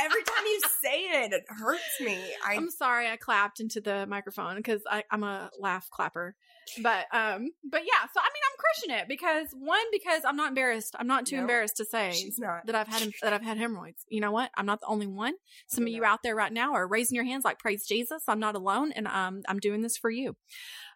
Every 0.03 0.23
time 0.23 0.45
you 0.45 0.61
say 0.81 0.99
it, 1.25 1.33
it 1.33 1.43
hurts 1.47 1.99
me. 1.99 2.17
I 2.47 2.55
I'm 2.55 2.71
sorry 2.71 3.07
I 3.07 3.17
clapped 3.17 3.59
into 3.59 3.81
the 3.81 4.07
microphone 4.07 4.55
because 4.55 4.81
I'm 5.11 5.21
a 5.23 5.51
laugh 5.59 5.89
clapper. 5.91 6.33
But 6.81 7.05
um, 7.13 7.49
but 7.69 7.81
yeah. 7.81 8.07
So 8.13 8.19
I 8.19 8.29
mean, 8.33 8.43
I'm 8.47 8.57
crushing 8.57 8.95
it 9.01 9.07
because 9.09 9.47
one, 9.53 9.83
because 9.91 10.23
I'm 10.25 10.37
not 10.37 10.49
embarrassed. 10.49 10.95
I'm 10.97 11.07
not 11.07 11.25
too 11.25 11.35
No, 11.35 11.41
embarrassed 11.41 11.77
to 11.77 11.85
say 11.85 12.31
that 12.65 12.73
I've 12.73 12.87
had 12.87 13.11
that 13.21 13.33
I've 13.33 13.43
had 13.43 13.57
hemorrhoids. 13.57 14.05
You 14.09 14.21
know 14.21 14.31
what? 14.31 14.49
I'm 14.55 14.65
not 14.65 14.79
the 14.79 14.87
only 14.87 15.07
one. 15.07 15.33
Some 15.67 15.83
of 15.83 15.89
you 15.89 16.03
out 16.05 16.19
there 16.23 16.35
right 16.35 16.53
now 16.53 16.73
are 16.73 16.87
raising 16.87 17.15
your 17.15 17.25
hands 17.25 17.43
like 17.43 17.59
praise 17.59 17.85
Jesus. 17.85 18.23
I'm 18.27 18.39
not 18.39 18.55
alone, 18.55 18.93
and 18.93 19.07
um, 19.07 19.41
I'm 19.47 19.59
doing 19.59 19.81
this 19.81 19.97
for 19.97 20.09
you. 20.09 20.35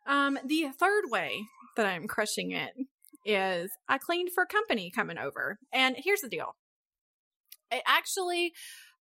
Um, 0.07 0.39
the 0.45 0.69
third 0.79 1.03
way 1.09 1.41
that 1.75 1.85
I'm 1.85 2.07
crushing 2.07 2.51
it 2.51 2.71
is 3.25 3.71
I 3.89 3.97
cleaned 3.97 4.29
for 4.33 4.45
company 4.45 4.89
coming 4.89 5.17
over, 5.17 5.57
and 5.73 5.95
here's 5.97 6.21
the 6.21 6.29
deal. 6.29 6.55
It 7.71 7.81
actually. 7.87 8.53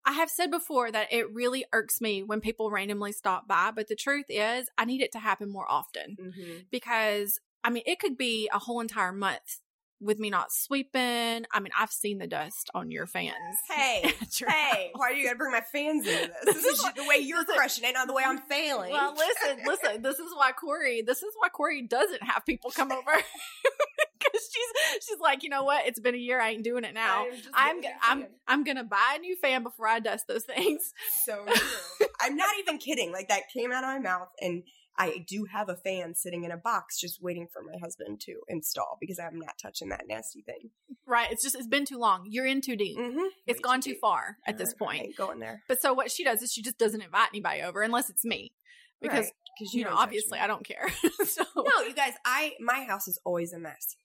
I 0.03 0.13
have 0.13 0.31
said 0.31 0.49
before 0.49 0.89
that 0.91 1.13
it 1.13 1.31
really 1.31 1.63
irks 1.71 2.01
me 2.01 2.23
when 2.23 2.41
people 2.41 2.71
randomly 2.71 3.11
stop 3.11 3.47
by, 3.47 3.69
but 3.69 3.87
the 3.87 3.95
truth 3.95 4.25
is, 4.29 4.67
I 4.75 4.83
need 4.85 4.99
it 5.03 5.11
to 5.11 5.19
happen 5.19 5.47
more 5.51 5.71
often 5.71 6.17
Mhm. 6.19 6.65
because 6.71 7.39
I 7.63 7.69
mean, 7.69 7.83
it 7.85 7.99
could 7.99 8.17
be 8.17 8.49
a 8.51 8.57
whole 8.57 8.79
entire 8.79 9.11
month 9.11 9.59
with 9.99 10.17
me 10.17 10.31
not 10.31 10.51
sweeping. 10.51 11.45
I 11.53 11.59
mean, 11.59 11.69
I've 11.77 11.91
seen 11.91 12.17
the 12.17 12.25
dust 12.25 12.71
on 12.73 12.89
your 12.89 13.05
fans. 13.05 13.35
Hey, 13.69 14.11
your 14.39 14.49
hey, 14.49 14.87
house. 14.87 14.89
why 14.95 15.09
are 15.09 15.13
you 15.13 15.23
gonna 15.25 15.37
bring 15.37 15.51
my 15.51 15.61
fans 15.61 16.07
into 16.07 16.33
this? 16.45 16.55
This 16.55 16.65
is 16.65 16.81
the 16.95 17.03
way 17.07 17.17
you're 17.17 17.45
crushing 17.45 17.83
it, 17.87 17.93
not 17.93 18.07
the 18.07 18.13
way 18.13 18.23
I'm 18.25 18.39
failing. 18.39 18.93
Well, 18.93 19.13
listen, 19.15 19.59
listen. 19.67 20.01
This 20.01 20.17
is 20.17 20.33
why 20.35 20.51
Corey. 20.53 21.03
This 21.03 21.21
is 21.21 21.31
why 21.37 21.49
Corey 21.49 21.83
doesn't 21.83 22.23
have 22.23 22.43
people 22.43 22.71
come 22.71 22.91
over 22.91 23.11
because 24.31 24.49
she's 24.53 25.03
she's 25.07 25.19
like, 25.19 25.43
you 25.43 25.49
know 25.49 25.63
what? 25.63 25.85
It's 25.85 25.99
been 25.99 26.15
a 26.15 26.19
year. 26.19 26.39
I 26.41 26.51
ain't 26.51 26.63
doing 26.63 26.83
it 26.83 26.93
now. 26.93 27.25
I'm 27.53 27.75
I'm 27.75 27.81
getting 27.81 27.97
g- 27.97 28.25
a 28.25 28.51
I'm. 28.51 28.63
Gonna 28.63 28.83
buy 28.83 29.15
a 29.17 29.19
new 29.19 29.35
fan 29.37 29.63
before 29.63 29.87
I 29.87 29.99
dust 29.99 30.25
those 30.27 30.43
things. 30.43 30.93
so 31.25 31.45
true. 31.53 32.07
I'm 32.21 32.35
not 32.35 32.49
even 32.59 32.77
kidding. 32.77 33.11
Like 33.11 33.27
that 33.29 33.43
came 33.53 33.71
out 33.71 33.83
of 33.83 33.89
my 33.89 33.99
mouth, 33.99 34.29
and 34.39 34.63
I 34.97 35.25
do 35.27 35.45
have 35.51 35.67
a 35.69 35.75
fan 35.75 36.13
sitting 36.15 36.43
in 36.43 36.51
a 36.51 36.57
box, 36.57 36.99
just 36.99 37.21
waiting 37.23 37.47
for 37.51 37.63
my 37.63 37.77
husband 37.81 38.21
to 38.25 38.35
install 38.47 38.97
because 38.99 39.19
I'm 39.19 39.39
not 39.39 39.55
touching 39.59 39.89
that 39.89 40.03
nasty 40.07 40.41
thing. 40.41 40.69
Right? 41.07 41.31
It's 41.31 41.41
just 41.41 41.55
it's 41.55 41.67
been 41.67 41.85
too 41.85 41.97
long. 41.97 42.25
You're 42.29 42.45
in 42.45 42.61
too 42.61 42.75
deep. 42.75 42.97
Mm-hmm. 42.99 43.25
It's 43.47 43.59
gone 43.61 43.81
too 43.81 43.95
far 43.99 44.37
at 44.45 44.57
this 44.57 44.73
point. 44.73 45.01
ain't 45.01 45.17
going 45.17 45.39
there 45.39 45.63
But 45.67 45.81
so 45.81 45.93
what 45.93 46.11
she 46.11 46.23
does 46.23 46.41
is 46.41 46.51
she 46.51 46.61
just 46.61 46.77
doesn't 46.77 47.01
invite 47.01 47.29
anybody 47.33 47.61
over 47.61 47.81
unless 47.81 48.09
it's 48.09 48.23
me 48.23 48.53
because 49.01 49.31
because 49.57 49.73
you, 49.73 49.83
know 49.85 49.93
obviously 49.93 50.39
I 50.39 50.47
don't 50.47 50.65
care. 50.65 50.87
so 51.25 51.43
No, 51.55 51.81
you 51.87 51.93
guys, 51.93 52.13
I 52.25 52.53
my 52.59 52.83
house 52.83 53.07
is 53.07 53.19
always 53.25 53.53
a 53.53 53.59
mess. 53.59 53.95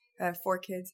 Four 0.43 0.59
kids 0.59 0.93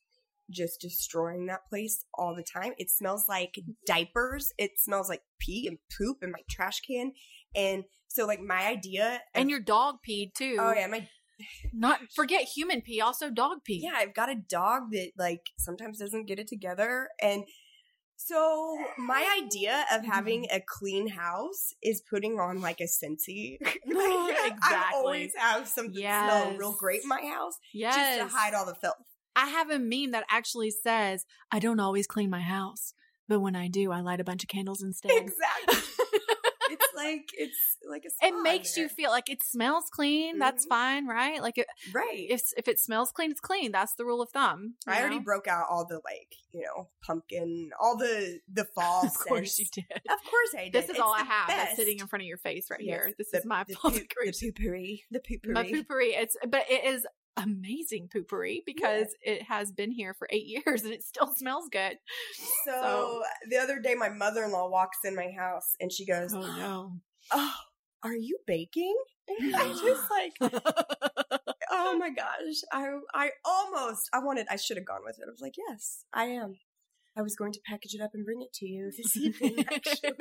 just 0.50 0.80
destroying 0.80 1.46
that 1.46 1.66
place 1.68 2.04
all 2.14 2.34
the 2.34 2.42
time. 2.44 2.72
It 2.78 2.90
smells 2.90 3.26
like 3.28 3.58
diapers. 3.86 4.52
It 4.58 4.72
smells 4.78 5.08
like 5.08 5.22
pee 5.38 5.66
and 5.66 5.78
poop 5.96 6.18
in 6.22 6.30
my 6.30 6.40
trash 6.50 6.80
can. 6.80 7.12
And 7.54 7.84
so 8.08 8.26
like 8.26 8.40
my 8.40 8.66
idea 8.66 9.20
and 9.34 9.50
your 9.50 9.60
dog 9.60 9.96
peed 10.06 10.34
too. 10.34 10.56
Oh 10.58 10.72
yeah, 10.72 10.86
my 10.86 11.08
Not 11.72 12.00
forget 12.14 12.42
human 12.42 12.82
pee, 12.82 13.00
also 13.00 13.30
dog 13.30 13.64
pee. 13.64 13.80
yeah, 13.82 13.96
I've 13.96 14.14
got 14.14 14.28
a 14.28 14.36
dog 14.36 14.92
that 14.92 15.12
like 15.18 15.50
sometimes 15.58 15.98
doesn't 15.98 16.26
get 16.26 16.38
it 16.38 16.46
together 16.46 17.08
and 17.20 17.44
So 18.16 18.78
my 18.98 19.26
idea 19.42 19.84
of 19.92 20.02
mm-hmm. 20.02 20.10
having 20.10 20.46
a 20.52 20.60
clean 20.60 21.08
house 21.08 21.74
is 21.82 22.02
putting 22.08 22.38
on 22.38 22.60
like 22.60 22.80
a 22.80 22.84
Scentsy. 22.84 23.58
I 23.66 24.46
Exactly. 24.46 24.76
I 24.76 24.92
always 24.94 25.32
have 25.36 25.66
something 25.66 25.94
smell 25.94 26.56
real 26.56 26.76
great 26.78 27.02
in 27.02 27.08
my 27.08 27.22
house 27.22 27.58
Yes. 27.72 27.96
just 27.96 28.30
to 28.30 28.36
hide 28.36 28.54
all 28.54 28.66
the 28.66 28.74
filth. 28.74 28.96
I 29.36 29.46
have 29.48 29.70
a 29.70 29.78
meme 29.78 30.10
that 30.12 30.24
actually 30.30 30.70
says, 30.70 31.24
I 31.50 31.58
don't 31.58 31.80
always 31.80 32.06
clean 32.06 32.30
my 32.30 32.40
house, 32.40 32.94
but 33.28 33.40
when 33.40 33.56
I 33.56 33.68
do, 33.68 33.90
I 33.92 34.00
light 34.00 34.20
a 34.20 34.24
bunch 34.24 34.42
of 34.42 34.48
candles 34.48 34.82
instead. 34.82 35.10
Exactly. 35.12 35.78
it's 36.70 36.86
like 36.94 37.30
it's 37.34 37.76
like 37.88 38.04
a 38.04 38.26
it 38.26 38.42
makes 38.42 38.76
in 38.76 38.84
you 38.84 38.88
feel 38.88 39.10
like 39.10 39.28
it 39.28 39.42
smells 39.42 39.84
clean. 39.90 40.38
That's 40.38 40.64
Mhm. 40.64 40.68
fine, 40.68 41.06
right? 41.06 41.42
Like 41.42 41.58
it, 41.58 41.66
right. 41.92 42.26
if 42.30 42.42
if 42.56 42.66
it 42.68 42.78
smells 42.78 43.10
clean, 43.12 43.30
it's 43.30 43.40
clean. 43.40 43.72
That's 43.72 43.94
the 43.94 44.04
rule 44.04 44.22
of 44.22 44.30
thumb. 44.30 44.74
I 44.86 45.00
already 45.00 45.18
broke 45.18 45.46
out 45.48 45.66
all 45.70 45.84
the 45.86 45.96
like, 46.04 46.34
you 46.52 46.62
know, 46.62 46.88
pumpkin, 47.04 47.70
all 47.80 47.96
the 47.96 48.40
the 48.52 48.64
fall 48.64 49.04
Of 49.06 49.14
course 49.18 49.58
you 49.58 49.66
did. 49.72 49.84
Of 49.90 50.18
course 50.30 50.54
I 50.56 50.64
did. 50.64 50.72
This 50.72 50.84
is 50.84 50.90
It's 50.92 51.00
all 51.00 51.12
I 51.12 51.22
have 51.24 51.48
that's 51.48 51.76
sitting 51.76 51.98
in 51.98 52.06
front 52.06 52.22
of 52.22 52.26
your 52.26 52.38
face 52.38 52.68
right 52.70 52.80
Yes, 52.80 53.04
here. 53.04 53.14
This 53.18 53.30
the- 53.32 53.38
is 53.38 53.44
my 53.44 53.64
the, 53.64 53.74
the 53.90 54.06
poopery. 54.06 55.00
The 55.10 55.20
poopery. 55.20 55.52
my 55.52 55.64
poopery. 55.64 56.10
It's 56.18 56.36
but 56.48 56.64
it 56.70 56.84
is 56.84 57.06
amazing 57.36 58.08
poopery 58.14 58.58
because 58.66 59.08
it 59.22 59.42
has 59.42 59.72
been 59.72 59.90
here 59.90 60.14
for 60.14 60.28
eight 60.30 60.46
years 60.66 60.82
and 60.84 60.92
it 60.92 61.02
still 61.02 61.32
smells 61.34 61.68
good. 61.70 61.96
So, 62.64 62.72
So- 62.72 63.22
the 63.48 63.58
other 63.58 63.78
day, 63.80 63.94
my 63.94 64.08
mother 64.08 64.44
in 64.44 64.52
law 64.52 64.68
walks 64.68 64.98
in 65.04 65.14
my 65.16 65.30
house 65.36 65.74
and 65.80 65.90
she 65.92 66.06
goes, 66.06 66.34
Oh, 66.34 66.40
no! 66.40 66.92
"Oh, 67.32 67.54
are 68.02 68.16
you 68.16 68.38
baking?" 68.46 68.96
And 69.28 69.54
I 69.56 69.68
just 69.72 70.10
like, 70.10 70.52
oh 71.70 71.96
my 71.98 72.10
gosh, 72.10 72.56
I 72.72 72.88
I 73.14 73.30
almost 73.44 74.10
I 74.12 74.18
wanted 74.18 74.46
I 74.50 74.56
should 74.56 74.76
have 74.76 74.84
gone 74.86 75.02
with 75.04 75.18
it. 75.18 75.24
I 75.26 75.30
was 75.30 75.40
like, 75.40 75.54
yes, 75.56 76.04
I 76.12 76.24
am. 76.24 76.56
I 77.16 77.20
was 77.22 77.36
going 77.36 77.52
to 77.52 77.60
package 77.66 77.94
it 77.94 78.00
up 78.00 78.10
and 78.14 78.24
bring 78.24 78.40
it 78.40 78.52
to 78.54 78.66
you 78.66 78.90
this 78.96 79.14
evening. 79.18 79.66
Actually, 79.70 80.12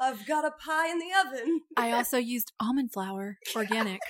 I've 0.00 0.26
got 0.26 0.44
a 0.46 0.50
pie 0.50 0.90
in 0.90 0.98
the 0.98 1.10
oven. 1.26 1.60
I 1.76 1.92
also 1.92 2.16
used 2.16 2.52
almond 2.58 2.92
flour, 2.94 3.36
organic. 3.54 4.00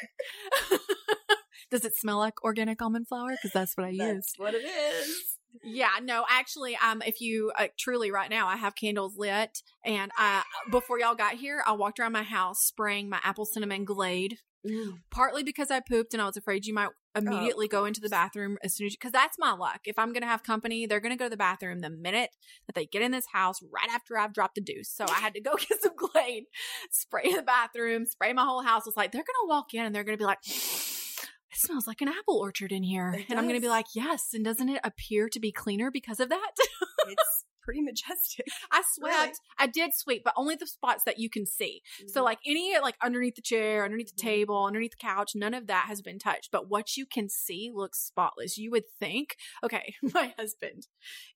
Does 1.71 1.85
it 1.85 1.97
smell 1.97 2.19
like 2.19 2.43
organic 2.43 2.81
almond 2.81 3.09
flour? 3.09 3.31
Because 3.31 3.53
that's 3.53 3.77
what 3.77 3.87
I 3.87 3.91
use. 3.91 3.99
That's 3.99 4.39
what 4.39 4.55
it 4.55 4.65
is. 4.65 5.39
Yeah, 5.65 5.91
no, 6.03 6.25
actually, 6.29 6.77
um, 6.77 7.03
if 7.05 7.21
you 7.21 7.53
uh, 7.59 7.69
truly 7.79 8.11
right 8.11 8.31
now, 8.31 8.47
I 8.47 8.57
have 8.57 8.75
candles 8.75 9.17
lit, 9.17 9.63
and 9.85 10.13
I 10.17 10.43
before 10.71 10.99
y'all 10.99 11.15
got 11.15 11.35
here, 11.35 11.63
I 11.67 11.73
walked 11.73 11.99
around 11.99 12.13
my 12.13 12.23
house 12.23 12.61
spraying 12.61 13.09
my 13.09 13.19
apple 13.25 13.47
cinnamon 13.47 13.85
Glade. 13.85 14.39
Partly 15.11 15.43
because 15.43 15.71
I 15.71 15.81
pooped 15.81 16.13
and 16.13 16.21
I 16.21 16.27
was 16.27 16.37
afraid 16.37 16.67
you 16.67 16.75
might 16.75 16.89
immediately 17.17 17.67
go 17.69 17.85
into 17.85 18.01
the 18.01 18.09
bathroom 18.09 18.59
as 18.63 18.75
soon 18.75 18.87
as 18.89 18.93
because 18.93 19.13
that's 19.13 19.39
my 19.39 19.53
luck. 19.53 19.81
If 19.85 19.99
I'm 19.99 20.13
gonna 20.13 20.27
have 20.27 20.43
company, 20.43 20.85
they're 20.87 21.01
gonna 21.01 21.17
go 21.17 21.27
to 21.27 21.31
the 21.31 21.37
bathroom 21.37 21.81
the 21.81 21.91
minute 21.91 22.31
that 22.67 22.75
they 22.75 22.85
get 22.85 23.03
in 23.03 23.11
this 23.13 23.27
house, 23.33 23.61
right 23.73 23.89
after 23.93 24.19
I've 24.19 24.35
dropped 24.35 24.59
a 24.59 24.61
deuce. 24.61 24.91
So 24.91 25.07
I 25.09 25.21
had 25.21 25.35
to 25.35 25.41
go 25.41 25.57
get 25.69 25.81
some 25.81 25.95
Glade, 25.97 26.45
spray 26.91 27.33
the 27.35 27.43
bathroom, 27.43 28.05
spray 28.05 28.33
my 28.33 28.45
whole 28.45 28.63
house. 28.63 28.87
It's 28.87 28.97
like 28.97 29.13
they're 29.13 29.23
gonna 29.23 29.49
walk 29.49 29.73
in 29.75 29.85
and 29.85 29.95
they're 29.95 30.05
gonna 30.05 30.19
be 30.19 30.25
like. 30.25 30.39
It 31.51 31.59
smells 31.59 31.87
like 31.87 32.01
an 32.01 32.09
apple 32.09 32.39
orchard 32.39 32.73
in 32.73 32.83
here. 32.83 33.15
It 33.19 33.27
and 33.31 33.39
I'm 33.39 33.47
going 33.47 33.57
to 33.57 33.65
be 33.65 33.69
like, 33.71 33.87
yes. 33.95 34.29
And 34.35 34.45
doesn't 34.45 34.69
it 34.69 34.81
appear 34.85 35.29
to 35.31 35.41
be 35.41 35.53
cleaner 35.53 35.91
because 35.91 36.21
of 36.21 36.29
that? 36.29 36.51
It's 37.11 37.45
pretty 37.63 37.81
majestic. 37.81 38.45
I 38.71 38.83
swept. 38.95 39.15
Really? 39.17 39.33
I 39.59 39.67
did 39.67 39.95
sweep, 39.95 40.23
but 40.25 40.35
only 40.37 40.57
the 40.57 40.67
spots 40.67 41.05
that 41.05 41.19
you 41.19 41.31
can 41.31 41.47
see. 41.47 41.81
So 42.09 42.21
Mhm. 42.21 42.25
like 42.25 42.39
any 42.45 42.79
like 42.81 42.97
underneath 43.03 43.37
the 43.37 43.41
chair, 43.43 43.83
underneath 43.85 44.15
the 44.15 44.21
Mhm. 44.23 44.27
table, 44.27 44.65
underneath 44.67 44.91
the 44.91 44.97
couch, 45.07 45.33
none 45.35 45.55
of 45.55 45.69
that 45.69 45.87
has 45.87 46.03
been 46.03 46.19
touched. 46.19 46.51
But 46.53 46.69
what 46.69 46.99
you 46.99 47.07
can 47.07 47.31
see 47.31 47.71
looks 47.75 47.99
spotless. 48.05 48.59
You 48.59 48.71
would 48.73 48.85
think, 49.01 49.37
okay, 49.63 49.95
my 50.03 50.35
husband 50.39 50.87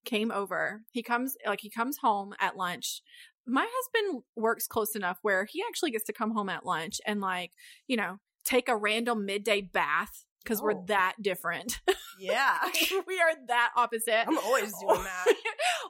came 0.05 0.31
over. 0.31 0.83
He 0.91 1.03
comes 1.03 1.37
like 1.47 1.61
he 1.63 1.71
comes 1.71 1.99
home 2.03 2.35
at 2.39 2.57
lunch. 2.57 3.01
My 3.47 3.67
husband 3.71 4.25
works 4.37 4.67
close 4.67 4.95
enough 4.95 5.19
where 5.23 5.47
he 5.47 5.63
actually 5.67 5.91
gets 5.93 6.05
to 6.05 6.13
come 6.13 6.33
home 6.33 6.51
at 6.51 6.67
lunch 6.67 7.01
and 7.07 7.21
like, 7.23 7.53
you 7.87 7.97
know, 7.97 8.19
take 8.53 8.69
a 8.69 8.77
random 8.77 9.25
midday 9.27 9.61
bath 9.61 10.25
because 10.45 10.61
we're 10.61 10.73
Oh. 10.73 10.85
that 10.89 11.15
different. 11.23 11.81
yeah, 12.19 12.59
we 13.07 13.21
are 13.21 13.33
that 13.49 13.71
opposite 13.77 14.27
I'm 14.29 14.39
always 14.39 14.73
doing 14.81 15.03
that. 15.05 15.27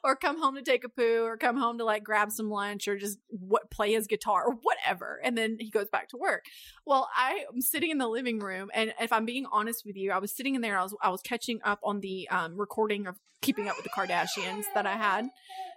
or 0.05 0.15
come 0.17 0.41
home 0.41 0.55
to 0.57 0.63
take 0.63 0.85
a 0.85 0.89
poo 0.89 1.25
or 1.25 1.37
come 1.37 1.57
home 1.57 1.79
to 1.79 1.85
like 1.85 2.05
grab 2.05 2.31
some 2.31 2.51
lunch 2.51 2.87
or 2.89 2.97
just 2.99 3.19
what 3.29 3.71
play 3.71 3.93
his 3.93 4.07
guitar 4.07 4.45
or 4.47 4.55
whatever 4.63 5.21
and 5.25 5.37
then 5.39 5.57
he 5.59 5.71
goes 5.71 5.89
back 5.91 6.09
to 6.09 6.17
work 6.17 6.45
well 6.87 7.09
i 7.17 7.45
am 7.55 7.61
sitting 7.61 7.91
in 7.91 7.99
the 7.99 8.09
living 8.09 8.39
room 8.41 8.71
and 8.75 8.93
if 9.01 9.13
i'm 9.13 9.25
being 9.25 9.47
honest 9.53 9.85
with 9.87 9.97
you 9.97 10.11
i 10.13 10.19
was 10.19 10.35
sitting 10.35 10.55
in 10.55 10.61
there 10.61 10.79
i 10.79 10.83
was 10.83 10.95
i 11.03 11.09
was 11.11 11.21
catching 11.23 11.61
up 11.65 11.79
on 11.83 12.01
the 12.01 12.29
um 12.31 12.57
recording 12.57 13.07
of 13.07 13.17
keeping 13.43 13.69
up 13.69 13.77
with 13.77 13.85
the 13.85 13.91
kardashians 13.91 14.65
that 14.75 14.87
i 14.87 14.97
had 14.97 15.27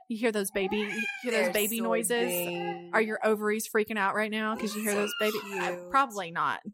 you 0.08 0.18
hear 0.18 0.32
those 0.32 0.52
baby 0.52 0.78
you 0.78 1.04
hear 1.24 1.32
those 1.32 1.44
They're 1.46 1.54
baby 1.54 1.78
so 1.78 1.84
noises 1.84 2.32
big. 2.32 2.90
are 2.94 3.02
your 3.02 3.20
ovaries 3.24 3.68
freaking 3.68 3.98
out 3.98 4.16
right 4.16 4.32
now 4.32 4.56
because 4.56 4.76
you 4.76 4.82
hear 4.82 4.94
those 4.94 5.12
baby 5.20 5.38
Uh, 5.44 5.68
cute. 5.70 5.90
probably 5.92 6.32
not 6.32 6.62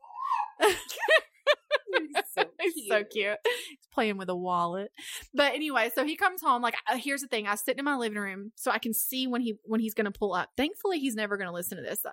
so 2.34 2.44
He's 2.62 2.88
so 2.88 3.04
cute. 3.04 3.38
He's 3.44 3.88
playing 3.94 4.18
with 4.18 4.30
a 4.30 4.36
wallet. 4.36 4.92
But 5.34 5.54
anyway, 5.54 5.90
so 5.94 6.06
he 6.06 6.16
comes 6.16 6.42
home. 6.42 6.62
Like, 6.62 6.76
uh, 6.90 6.98
here's 6.98 7.22
the 7.22 7.28
thing: 7.28 7.48
I 7.48 7.56
sit 7.56 7.78
in 7.78 7.86
my 7.86 7.96
living 7.96 8.18
room 8.18 8.52
so 8.56 8.72
I 8.72 8.78
can 8.78 8.94
see 8.94 9.28
when 9.28 9.42
he 9.42 9.56
when 9.64 9.80
he's 9.80 9.94
going 9.94 10.06
to 10.06 10.12
pull 10.12 10.34
up. 10.34 10.50
Thankfully, 10.58 11.00
he's 11.00 11.16
never 11.16 11.38
going 11.38 11.48
to 11.48 11.54
listen 11.54 11.78
to 11.78 11.84
this. 11.84 12.06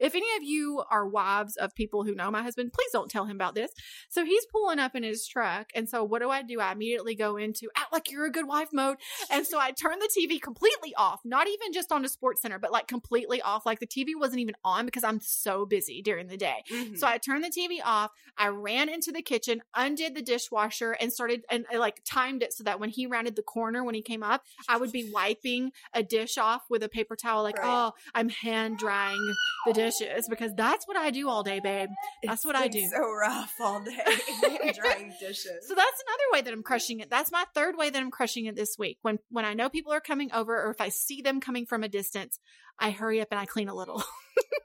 If 0.00 0.14
any 0.14 0.26
of 0.36 0.42
you 0.42 0.82
are 0.90 1.06
wives 1.06 1.56
of 1.56 1.74
people 1.74 2.04
who 2.04 2.14
know 2.14 2.30
my 2.30 2.42
husband, 2.42 2.72
please 2.72 2.90
don't 2.92 3.10
tell 3.10 3.24
him 3.24 3.36
about 3.36 3.54
this. 3.54 3.70
So 4.08 4.24
he's 4.24 4.46
pulling 4.46 4.78
up 4.78 4.94
in 4.94 5.02
his 5.02 5.26
truck, 5.26 5.70
and 5.74 5.88
so 5.88 6.04
what 6.04 6.22
do 6.22 6.30
I 6.30 6.42
do? 6.42 6.60
I 6.60 6.72
immediately 6.72 7.14
go 7.14 7.36
into 7.36 7.68
act 7.76 7.92
like 7.92 8.10
you're 8.10 8.26
a 8.26 8.32
good 8.32 8.46
wife 8.48 8.68
mode, 8.72 8.96
and 9.30 9.46
so 9.46 9.58
I 9.58 9.72
turn 9.72 9.98
the 9.98 10.10
TV 10.16 10.40
completely 10.40 10.94
off. 10.96 11.20
Not 11.24 11.48
even 11.48 11.72
just 11.72 11.92
on 11.92 12.04
a 12.04 12.08
sports 12.08 12.42
center, 12.42 12.58
but 12.58 12.72
like 12.72 12.86
completely 12.86 13.42
off. 13.42 13.66
Like 13.66 13.80
the 13.80 13.86
TV 13.86 14.10
wasn't 14.16 14.40
even 14.40 14.54
on 14.64 14.86
because 14.86 15.04
I'm 15.04 15.20
so 15.20 15.66
busy 15.66 16.02
during 16.02 16.28
the 16.28 16.36
day. 16.36 16.62
Mhm. 16.70 16.98
So 16.98 17.06
I 17.06 17.18
turned 17.18 17.44
the 17.44 17.50
TV 17.50 17.80
off. 17.84 18.10
I 18.38 18.48
ran 18.48 18.88
into 18.88 19.12
the 19.12 19.22
kitchen, 19.22 19.62
undid 19.74 20.14
the 20.14 20.22
dishwasher, 20.22 20.92
and 20.92 21.12
started 21.12 21.44
and 21.50 21.66
I 21.72 21.76
like 21.76 22.02
timed 22.04 22.42
it 22.42 22.52
so 22.52 22.64
that 22.64 22.80
when 22.80 22.90
he 22.90 23.06
rounded 23.06 23.36
the 23.36 23.42
corner 23.42 23.84
when 23.84 23.94
he 23.94 24.02
came 24.02 24.22
up, 24.22 24.42
I 24.68 24.76
would 24.76 24.92
be 24.92 25.10
wiping 25.12 25.72
a 25.92 26.02
dish 26.02 26.38
off 26.38 26.62
with 26.70 26.82
a 26.82 26.88
paper 26.88 27.16
towel. 27.16 27.42
Like, 27.42 27.58
Right. 27.58 27.66
oh, 27.68 27.92
I'm 28.14 28.28
hand 28.28 28.78
drying 28.78 29.34
the 29.66 29.72
dishes 29.72 30.26
because 30.28 30.52
that's 30.54 30.86
what 30.86 30.96
I 30.96 31.10
do 31.10 31.28
all 31.28 31.42
day, 31.42 31.60
babe. 31.60 31.88
That's 32.24 32.38
It's 32.40 32.44
what 32.44 32.56
I 32.56 32.68
do. 32.68 32.86
So 32.88 33.10
rough 33.12 33.54
all 33.60 33.80
day 33.80 33.96
drying 34.74 35.12
dishes. 35.20 35.66
So 35.68 35.74
that's 35.74 36.02
another 36.06 36.24
way 36.32 36.40
that 36.42 36.52
I'm 36.52 36.62
crushing 36.62 37.00
it. 37.00 37.10
That's 37.10 37.32
my 37.32 37.44
third 37.54 37.76
way 37.76 37.90
that 37.90 37.98
I'm 38.00 38.10
crushing 38.10 38.46
it 38.46 38.56
this 38.56 38.76
week. 38.78 38.98
When 39.02 39.18
when 39.30 39.44
I 39.44 39.54
know 39.54 39.68
people 39.68 39.92
are 39.92 40.00
coming 40.00 40.32
over, 40.32 40.54
or 40.64 40.70
if 40.70 40.80
I 40.80 40.88
see 40.90 41.22
them 41.22 41.40
coming 41.40 41.66
from 41.66 41.82
a 41.82 41.88
distance, 41.88 42.38
I 42.78 42.90
hurry 42.90 43.20
up 43.20 43.28
and 43.30 43.40
I 43.40 43.46
clean 43.46 43.68
a 43.68 43.74
little. 43.74 44.02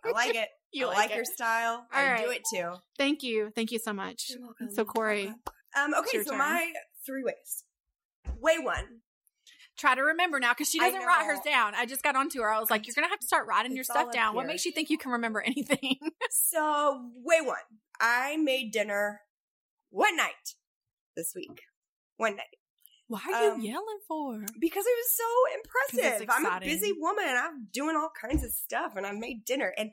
I 0.06 0.12
like 0.12 0.36
it. 0.36 0.48
You 0.72 0.86
I 0.86 0.90
like 0.90 0.98
like, 1.10 1.16
your 1.16 1.26
style. 1.26 1.86
All 1.94 2.00
I 2.00 2.12
right. 2.12 2.24
do 2.26 2.32
it 2.32 2.42
too. 2.54 2.74
Thank 2.98 3.24
you, 3.24 3.52
thank 3.56 3.72
you 3.72 3.80
so 3.80 3.94
much. 3.94 4.32
So 4.74 4.86
Corey, 4.86 5.28
Um, 5.78 5.94
okay, 6.00 6.10
your 6.14 6.24
so 6.24 6.32
turn. 6.32 6.40
my 6.40 6.72
three 7.06 7.24
ways. 7.24 7.64
Way 8.40 8.58
one. 8.60 9.02
try 9.78 9.96
to 9.96 10.02
remember 10.02 10.40
now 10.40 10.52
because 10.54 10.70
she 10.70 10.80
doesn't 10.80 11.02
write 11.02 11.26
hers 11.26 11.40
down. 11.44 11.74
I 11.76 11.86
just 11.86 12.04
got 12.04 12.16
onto 12.16 12.40
her. 12.42 12.50
I 12.52 12.60
was 12.60 12.70
like, 12.70 12.86
you're 12.88 12.94
gonna 12.96 13.08
have 13.10 13.20
to 13.20 13.26
start 13.28 13.48
writing 13.48 13.72
your 13.74 13.82
It's 13.82 13.90
all 13.90 13.96
stuff 14.04 14.14
down. 14.14 14.36
What 14.36 14.46
makes 14.48 14.66
you 14.66 14.72
think 14.72 14.90
you 14.90 14.98
can 14.98 15.12
remember 15.12 15.42
anything? 15.46 15.96
So 16.30 17.10
way 17.24 17.42
one. 17.42 17.58
I 18.00 18.38
made 18.38 18.72
dinner 18.72 19.22
one 19.90 20.16
night 20.18 20.56
this 21.16 21.34
week. 21.36 21.62
One 22.18 22.36
night. 22.36 22.46
Why 23.08 23.20
are 23.34 23.52
Um, 23.54 23.62
you 23.62 23.72
yelling 23.72 24.00
for? 24.08 24.40
Because 24.60 24.86
it 24.88 24.96
was 24.98 25.18
so 25.18 26.00
impressive. 26.06 26.30
I'm 26.30 26.46
a 26.46 26.60
busy 26.62 26.94
woman 26.98 27.26
I'm 27.28 27.68
doing 27.74 27.96
all 27.98 28.12
kinds 28.22 28.44
of 28.46 28.52
stuff 28.52 28.94
and 28.96 29.06
I 29.06 29.12
made 29.12 29.44
dinner 29.46 29.74
and 29.78 29.92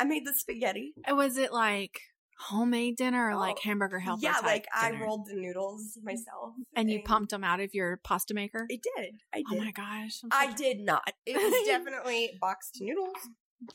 I 0.00 0.04
made 0.04 0.26
the 0.26 0.32
spaghetti. 0.34 0.94
Was 1.08 1.36
it 1.36 1.52
like 1.52 2.00
homemade 2.48 2.96
dinner 2.96 3.28
or 3.30 3.36
like 3.36 3.56
Oh, 3.58 3.60
hamburger 3.64 3.98
helper? 3.98 4.22
yeah, 4.22 4.38
like 4.42 4.66
I 4.74 4.92
rolled 4.92 5.26
the 5.26 5.34
noodles 5.36 5.98
myself. 6.02 6.54
and 6.74 6.90
you 6.90 7.02
pumped 7.02 7.30
them 7.32 7.44
out 7.44 7.60
of 7.60 7.74
your 7.74 7.98
pasta 8.02 8.32
maker. 8.34 8.66
I 8.70 8.78
did. 8.96 9.14
I 9.34 9.42
Oh 9.50 9.56
my 9.56 9.70
gosh! 9.72 10.20
I'm 10.24 10.30
I 10.32 10.52
did 10.54 10.80
not. 10.80 11.12
It 11.26 11.36
was 11.36 11.62
definitely 11.66 12.30
boxed 12.40 12.78
noodles. 12.80 13.16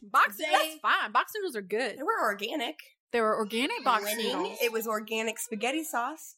Boxed 0.01 0.39
They- 0.39 0.45
That's 0.51 0.79
fine. 0.81 1.11
Box 1.11 1.31
noodles 1.35 1.55
are 1.55 1.61
good. 1.61 1.97
They 1.97 2.03
were 2.03 2.23
organic. 2.23 2.75
They 3.11 3.21
were 3.21 3.37
organic 3.37 3.83
box 3.83 4.03
Winning. 4.05 4.25
noodles. 4.35 4.57
It 4.61 4.71
was 4.73 4.87
organic 4.87 5.37
spaghetti 5.39 5.83
sauce, 5.83 6.35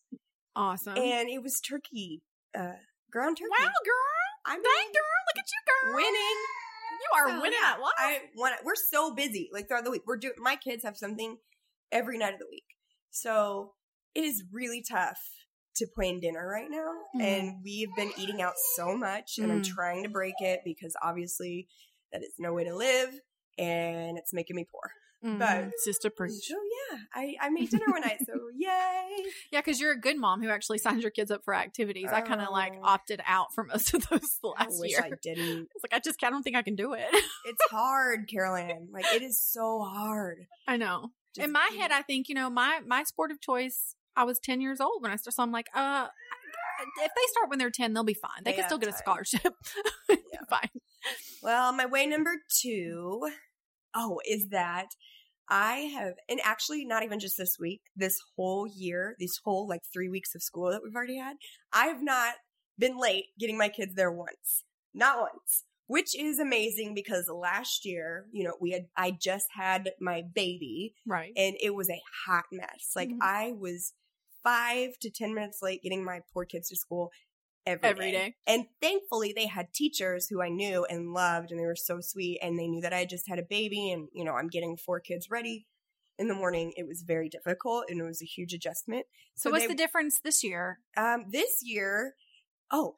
awesome. 0.56 0.98
and 0.98 1.30
it 1.30 1.42
was 1.42 1.60
turkey, 1.62 2.22
uh, 2.54 2.74
ground 3.10 3.38
turkey. 3.38 3.50
wow, 3.58 3.72
girl! 3.86 4.28
I'm 4.46 4.62
Dang, 4.62 4.92
girl! 4.94 5.18
Look 5.28 5.40
at 5.40 5.46
you, 5.50 5.62
girl! 5.88 5.96
winning. 5.96 6.38
You 7.00 7.22
are 7.22 7.30
So, 7.30 7.42
winning 7.42 7.60
yeah, 7.62 7.74
at 7.74 7.80
life. 7.80 7.92
I 7.98 8.20
want. 8.36 8.56
We're 8.64 8.76
so 8.76 9.14
busy. 9.14 9.50
Like 9.54 9.68
throughout 9.68 9.84
the 9.86 9.92
week, 9.92 10.04
we're 10.06 10.18
doing. 10.18 10.34
My 10.38 10.56
kids 10.56 10.84
have 10.84 10.98
something 10.98 11.38
every 11.92 12.18
night 12.18 12.34
of 12.34 12.40
the 12.40 12.48
week, 12.50 12.66
so 13.12 13.74
it 14.16 14.24
is 14.24 14.44
really 14.52 14.82
tough 14.82 15.20
to 15.76 15.88
plan 15.94 16.20
dinner 16.20 16.48
right 16.48 16.70
now. 16.70 16.92
Mhm. 17.16 17.22
And 17.22 17.64
we've 17.64 17.94
been 17.96 18.12
eating 18.18 18.42
out 18.42 18.56
so 18.76 18.98
much, 18.98 19.38
and 19.38 19.52
I'm 19.52 19.62
Mm. 19.62 19.68
trying 19.76 20.04
to 20.04 20.10
break 20.10 20.34
it 20.40 20.62
because 20.66 20.96
obviously 21.04 21.68
that 22.12 22.24
is 22.24 22.34
no 22.40 22.52
way 22.54 22.64
to 22.64 22.76
live, 22.76 23.14
and 23.58 24.18
it's 24.18 24.34
making 24.34 24.56
me 24.56 24.66
poor. 24.66 24.92
But- 25.24 25.72
Sister 25.80 26.10
Preach. 26.10 26.46
So 26.48 26.56
yeah, 26.92 26.98
I, 27.14 27.36
I 27.42 27.50
made 27.50 27.70
dinner 27.70 27.86
one 27.90 28.02
night. 28.02 28.20
So 28.26 28.34
yay! 28.58 29.24
Yeah, 29.52 29.60
because 29.60 29.80
you're 29.82 29.92
a 29.92 30.00
good 30.00 30.18
mom 30.18 30.42
who 30.42 30.50
actually 30.50 30.78
signs 30.78 31.02
your 31.02 31.12
kids 31.12 31.32
up 31.32 31.44
for 31.44 31.54
activities. 31.54 32.10
I 32.12 32.22
kind 32.22 32.42
of 32.42 32.50
like 32.52 32.74
Oh. 32.78 32.82
opted 32.84 33.22
out 33.26 33.54
for 33.54 33.64
most 33.64 33.94
of 33.94 34.08
those 34.10 34.40
I 34.58 34.64
last 34.66 34.80
wish 34.80 34.92
year. 34.92 35.02
I 35.04 35.12
didn't. 35.22 35.68
It's 35.76 35.84
like 35.84 35.94
I 35.94 36.00
just 36.00 36.24
I 36.24 36.30
don't 36.30 36.44
think 36.44 36.56
I 36.56 36.62
can 36.62 36.76
do 36.76 36.94
it. 36.94 37.08
It's 37.46 37.64
hard, 37.72 38.28
Carolyn. 38.30 38.90
Like 38.92 39.06
it 39.14 39.22
is 39.22 39.40
so 39.42 39.82
hard. 39.82 40.46
I 40.68 40.78
know. 40.78 41.12
Just 41.36 41.46
In 41.46 41.52
my 41.52 41.70
head, 41.80 41.92
I 41.92 42.02
think 42.04 42.30
you 42.30 42.36
know 42.36 42.50
my 42.50 42.82
my 42.86 43.04
sport 43.04 43.32
of 43.32 43.42
choice. 43.42 43.96
I 44.16 44.24
was 44.24 44.40
ten 44.40 44.62
years 44.62 44.80
old 44.82 45.02
when 45.02 45.12
I 45.12 45.16
started, 45.16 45.36
so 45.36 45.44
I'm 45.44 45.52
like, 45.52 45.68
uh, 45.76 46.08
if 47.04 47.12
they 47.16 47.22
start 47.32 47.50
when 47.50 47.60
they're 47.60 47.70
ten, 47.72 47.94
they'll 47.94 48.04
be 48.04 48.14
fine. 48.16 48.44
They 48.44 48.52
They 48.52 48.58
can 48.58 48.66
still 48.66 48.78
get 48.80 48.90
a 48.90 48.94
scholarship. 48.94 49.54
Yeah. 50.10 50.16
fine. 50.50 50.70
Well, 51.44 51.72
my 51.74 51.86
way 51.86 52.06
number 52.08 52.36
two, 52.62 53.30
oh, 53.98 54.20
is 54.30 54.50
that 54.50 54.90
I 55.50 55.92
have, 55.98 56.14
and 56.30 56.40
actually 56.44 56.86
not 56.86 57.04
even 57.04 57.20
just 57.20 57.38
this 57.38 57.58
week, 57.60 57.82
this 57.96 58.18
whole 58.36 58.68
year, 58.68 59.16
these 59.18 59.40
whole 59.44 59.68
like 59.68 59.82
three 59.92 60.10
weeks 60.10 60.36
of 60.36 60.44
school 60.44 60.70
that 60.72 60.82
we've 60.84 60.96
already 60.96 61.18
had, 61.18 61.38
I 61.74 61.88
have 61.88 62.04
not 62.04 62.36
been 62.78 62.98
late 63.00 63.26
getting 63.40 63.58
my 63.58 63.70
kids 63.70 63.96
there 63.96 64.12
once. 64.12 64.66
Not 64.94 65.20
once. 65.20 65.64
Which 65.88 66.20
is 66.20 66.38
amazing 66.38 66.94
because 66.94 67.30
last 67.30 67.86
year, 67.86 68.26
you 68.34 68.44
know, 68.44 68.56
we 68.60 68.72
had, 68.72 68.88
I 68.98 69.12
just 69.12 69.48
had 69.56 69.92
my 70.02 70.22
baby 70.22 70.94
Right. 71.06 71.32
and 71.38 71.56
it 71.62 71.74
was 71.76 71.90
a 71.90 72.02
hot 72.26 72.44
mess. 72.52 72.92
Like 72.94 73.08
Mhm. 73.10 73.20
I 73.22 73.54
was 73.54 73.94
five 74.44 75.00
to 75.00 75.10
10 75.10 75.34
minutes 75.34 75.60
late 75.62 75.82
getting 75.82 76.04
my 76.04 76.20
poor 76.34 76.44
kids 76.44 76.68
to 76.70 76.76
school 76.76 77.10
every, 77.68 77.90
Every 77.90 78.12
day. 78.12 78.36
And 78.48 78.66
thankfully 78.82 79.34
they 79.36 79.48
had 79.48 79.74
teachers 79.74 80.28
who 80.30 80.42
I 80.42 80.50
knew 80.50 80.86
and 80.86 81.14
loved 81.14 81.52
and 81.52 81.60
they 81.60 81.66
were 81.66 81.76
so 81.76 82.00
sweet 82.02 82.40
and 82.42 82.58
they 82.58 82.68
knew 82.68 82.82
that 82.82 82.94
I 82.94 83.00
had 83.00 83.10
just 83.10 83.28
had 83.28 83.40
a 83.40 83.44
baby 83.44 83.92
and, 83.92 84.08
you 84.14 84.24
know, 84.24 84.34
I'm 84.34 84.48
getting 84.48 84.78
four 84.78 85.00
kids 85.00 85.30
ready 85.30 85.68
in 86.18 86.28
the 86.28 86.34
morning. 86.34 86.74
It 86.78 86.88
was 86.88 87.04
very 87.04 87.30
difficult 87.30 87.86
and 87.90 88.00
it 88.00 88.04
was 88.04 88.22
a 88.22 88.26
huge 88.26 88.54
adjustment. 88.54 89.06
So, 89.36 89.50
So 89.50 89.52
what's 89.52 89.64
they- 89.66 89.68
the 89.70 89.76
difference 89.76 90.20
this 90.20 90.44
year? 90.44 90.80
Um, 90.96 91.26
this 91.30 91.60
year, 91.62 92.16
oh, 92.72 92.98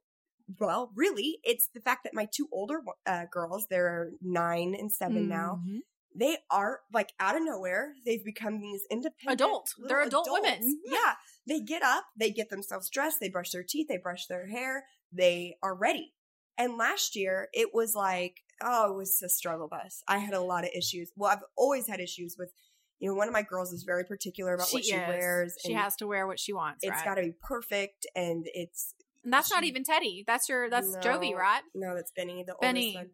well, 0.59 0.91
really, 0.95 1.39
it's 1.43 1.67
the 1.73 1.81
fact 1.81 2.03
that 2.05 2.13
my 2.13 2.25
two 2.31 2.47
older 2.51 2.81
uh, 3.05 3.25
girls, 3.31 3.67
they're 3.69 4.11
nine 4.21 4.75
and 4.77 4.91
7 4.91 5.27
now, 5.27 5.61
Mhm. 5.63 5.79
they 6.15 6.37
are 6.49 6.79
like 6.91 7.13
out 7.19 7.35
of 7.35 7.43
nowhere. 7.43 7.93
They've 8.03 8.23
become 8.23 8.59
these 8.59 8.81
independent 8.89 9.41
Adult. 9.41 9.75
They're 9.87 10.01
adult 10.01 10.27
women. 10.31 10.81
Yeah. 10.85 11.15
They 11.49 11.59
get 11.59 11.81
up, 11.81 12.05
they 12.15 12.29
get 12.29 12.49
themselves 12.49 12.89
dressed, 12.89 13.19
they 13.19 13.29
brush 13.29 13.49
their 13.49 13.63
teeth, 13.67 13.87
they 13.89 13.97
brush 13.97 14.27
their 14.27 14.47
hair, 14.47 14.85
they 15.11 15.57
are 15.63 15.75
ready. 15.75 16.13
And 16.57 16.77
last 16.77 17.15
year 17.15 17.49
it 17.53 17.69
was 17.73 17.95
like, 17.95 18.35
oh, 18.61 18.91
it 18.91 18.95
was 18.95 19.21
a 19.23 19.29
struggle 19.29 19.67
bus. 19.67 20.03
I 20.07 20.19
had 20.19 20.35
a 20.35 20.41
lot 20.41 20.63
of 20.63 20.69
issues. 20.75 21.11
Well, 21.15 21.31
I've 21.31 21.43
always 21.57 21.87
had 21.87 21.99
issues 21.99 22.35
with, 22.37 22.51
you 22.99 23.09
know, 23.09 23.15
one 23.15 23.27
of 23.27 23.33
my 23.33 23.41
girls 23.41 23.73
is 23.73 23.83
very 23.83 24.03
particular 24.03 24.53
about 24.53 24.67
what 24.71 24.83
she 24.85 24.95
is. 24.95 25.07
wears. 25.07 25.57
She 25.65 25.73
has 25.73 25.95
to 25.97 26.07
wear 26.07 26.27
what 26.27 26.39
she 26.39 26.53
wants. 26.53 26.79
It's 26.83 26.91
right? 26.91 27.05
got 27.05 27.15
to 27.15 27.23
be 27.23 27.33
perfect, 27.41 28.05
and 28.15 28.45
it's 28.53 28.93
And 29.23 29.33
that's 29.33 29.49
not 29.49 29.63
even 29.63 29.83
Teddy. 29.83 30.23
That's 30.27 30.49
your 30.49 30.69
that's 30.69 30.95
Jovi, 30.97 31.31
No. 31.31 31.37
right? 31.37 31.61
No, 31.73 31.95
that's 31.95 32.11
Benny, 32.15 32.43
the 32.45 32.55
Benny. 32.61 32.95
oldest 32.95 32.95
one. 32.95 33.09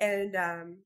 And 0.00 0.36
um 0.36 0.78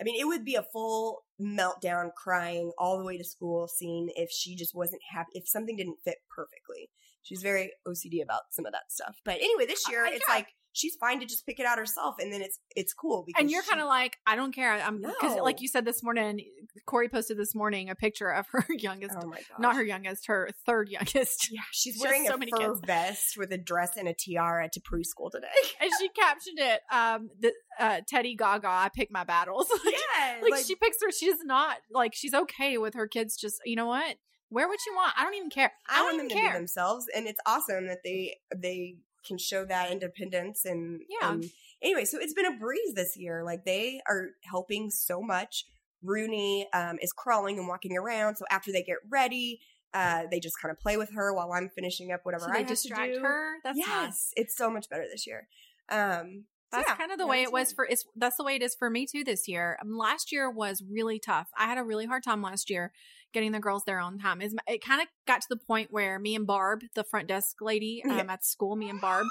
I 0.00 0.04
mean, 0.04 0.20
it 0.20 0.24
would 0.24 0.44
be 0.44 0.54
a 0.54 0.62
full 0.62 1.24
meltdown 1.40 2.10
crying 2.14 2.72
all 2.78 2.98
the 2.98 3.04
way 3.04 3.18
to 3.18 3.24
school 3.24 3.68
scene 3.68 4.08
if 4.16 4.30
she 4.30 4.56
just 4.56 4.74
wasn't 4.74 5.02
happy 5.10 5.30
if 5.34 5.48
something 5.48 5.76
didn't 5.76 5.98
fit 6.04 6.18
perfectly. 6.34 6.90
She's 7.22 7.42
very 7.42 7.72
OCD 7.86 8.22
about 8.22 8.42
some 8.50 8.66
of 8.66 8.72
that 8.72 8.90
stuff. 8.90 9.16
But 9.24 9.36
anyway, 9.36 9.66
this 9.66 9.88
year 9.90 10.04
Uh, 10.04 10.10
it's 10.10 10.24
yeah. 10.28 10.34
like 10.34 10.48
she's 10.76 10.94
fine 10.96 11.20
to 11.20 11.26
just 11.26 11.46
pick 11.46 11.58
it 11.58 11.66
out 11.66 11.78
herself 11.78 12.16
and 12.20 12.32
then 12.32 12.42
it's 12.42 12.58
it's 12.76 12.92
cool 12.92 13.24
because 13.26 13.40
And 13.40 13.50
you're 13.50 13.62
kind 13.62 13.80
of 13.80 13.86
like, 13.88 14.18
I 14.26 14.36
don't 14.36 14.54
care. 14.54 14.72
I'm 14.72 14.98
because, 15.00 15.36
No. 15.36 15.42
like 15.42 15.60
you 15.62 15.68
said 15.68 15.84
this 15.84 16.02
morning, 16.02 16.40
Corey 16.84 17.08
posted 17.08 17.38
this 17.38 17.54
morning 17.54 17.88
a 17.88 17.94
picture 17.94 18.28
of 18.28 18.46
her 18.52 18.64
youngest, 18.78 19.16
Oh 19.20 19.32
not 19.58 19.76
her 19.76 19.82
youngest, 19.82 20.26
her 20.26 20.50
third 20.66 20.88
youngest, 20.90 21.50
Yeah, 21.50 21.60
she's 21.72 21.94
She 21.96 22.00
wearing 22.02 22.26
so 22.26 22.34
a 22.34 22.38
many 22.38 22.50
fur 22.50 22.58
kids. 22.74 22.80
vest 22.86 23.36
with 23.38 23.50
a 23.52 23.58
dress 23.58 23.96
and 23.96 24.06
a 24.06 24.14
tiara 24.14 24.68
to 24.72 24.80
preschool 24.80 25.30
today. 25.30 25.46
and 25.80 25.90
she 25.98 26.08
captioned 26.10 26.58
it, 26.58 26.80
um, 26.92 27.30
the 27.40 27.52
uh, 27.80 28.00
Teddy 28.06 28.36
Gaga. 28.36 28.68
I 28.68 28.90
pick 28.94 29.10
my 29.10 29.24
battles. 29.24 29.66
yeah, 29.84 30.40
like, 30.48 30.64
she 30.64 30.74
picks 30.76 30.98
her. 31.02 31.10
She's 31.10 31.42
not 31.44 31.78
like 31.90 32.14
she's 32.14 32.34
okay 32.34 32.76
with 32.78 32.94
her 32.94 33.06
kids. 33.06 33.36
Just 33.36 33.60
you 33.64 33.76
know 33.76 33.86
what, 33.86 34.16
wear 34.50 34.68
what 34.68 34.78
you 34.86 34.94
want. 34.94 35.12
I 35.18 35.24
don't 35.24 35.34
even 35.34 35.50
care. 35.50 35.72
I, 35.88 36.00
I 36.00 36.02
want 36.04 36.18
them 36.18 36.28
to 36.28 36.34
be 36.34 36.52
themselves, 36.52 37.06
and 37.14 37.26
it's 37.26 37.40
awesome 37.46 37.86
that 37.88 37.98
they 38.04 38.36
they 38.54 38.96
can 39.26 39.38
show 39.38 39.64
that 39.64 39.90
independence 39.90 40.64
and 40.64 41.00
Yeah. 41.08 41.32
and 41.32 41.44
anyway, 41.82 42.04
so 42.04 42.18
it's 42.20 42.34
been 42.34 42.46
a 42.46 42.56
breeze 42.56 42.94
this 42.94 43.16
year. 43.16 43.42
Like 43.44 43.64
they 43.64 44.00
are 44.08 44.30
helping 44.44 44.90
so 44.90 45.20
much. 45.20 45.64
Rooney 46.02 46.68
um, 46.72 46.98
is 47.00 47.12
crawling 47.12 47.58
and 47.58 47.66
walking 47.68 47.96
around, 47.96 48.36
so 48.36 48.44
after 48.50 48.70
they 48.70 48.82
get 48.82 48.98
ready, 49.10 49.60
uh, 49.94 50.24
they 50.30 50.38
just 50.38 50.60
kind 50.60 50.70
of 50.70 50.78
play 50.78 50.96
with 50.96 51.12
her 51.14 51.32
while 51.34 51.52
I'm 51.52 51.68
finishing 51.70 52.12
up 52.12 52.20
whatever 52.24 52.44
So 52.44 52.52
I 52.52 52.62
distract 52.62 53.12
to 53.14 53.18
do. 53.18 53.24
her. 53.24 53.54
That's 53.64 53.78
yes, 53.78 53.88
nice. 53.88 54.32
it's 54.36 54.56
so 54.56 54.70
much 54.70 54.88
better 54.88 55.04
this 55.10 55.26
year. 55.26 55.48
Um, 55.88 56.44
so 56.72 56.78
That's 56.78 56.90
yeah, 56.90 56.96
kind 56.96 57.12
of 57.12 57.18
the 57.18 57.24
yeah, 57.24 57.30
way 57.30 57.42
it 57.42 57.52
was 57.52 57.72
for 57.72 57.86
it's 57.86 58.04
that's 58.16 58.36
the 58.36 58.44
way 58.44 58.56
it 58.56 58.62
is 58.62 58.74
for 58.74 58.90
me 58.90 59.06
too 59.06 59.24
this 59.24 59.46
year. 59.48 59.78
Um, 59.80 59.96
last 59.96 60.32
year 60.32 60.50
was 60.50 60.82
really 60.88 61.18
tough. 61.18 61.48
I 61.56 61.66
had 61.66 61.78
a 61.78 61.84
really 61.84 62.06
hard 62.06 62.22
time 62.24 62.42
last 62.42 62.68
year 62.70 62.92
getting 63.32 63.52
the 63.52 63.60
girls 63.60 63.82
there 63.86 63.98
on 64.00 64.18
time. 64.18 64.40
Is 64.40 64.54
it 64.66 64.82
kind 64.84 65.00
of 65.02 65.08
got 65.26 65.40
to 65.42 65.46
the 65.50 65.56
point 65.56 65.88
where 65.92 66.18
me 66.18 66.34
and 66.34 66.46
Barb, 66.46 66.82
the 66.94 67.04
front 67.04 67.28
desk 67.28 67.56
lady 67.60 68.02
um, 68.08 68.10
Yeah. 68.16 68.32
at 68.32 68.44
school, 68.44 68.76
me 68.76 68.88
and 68.88 69.00
Barb, 69.00 69.26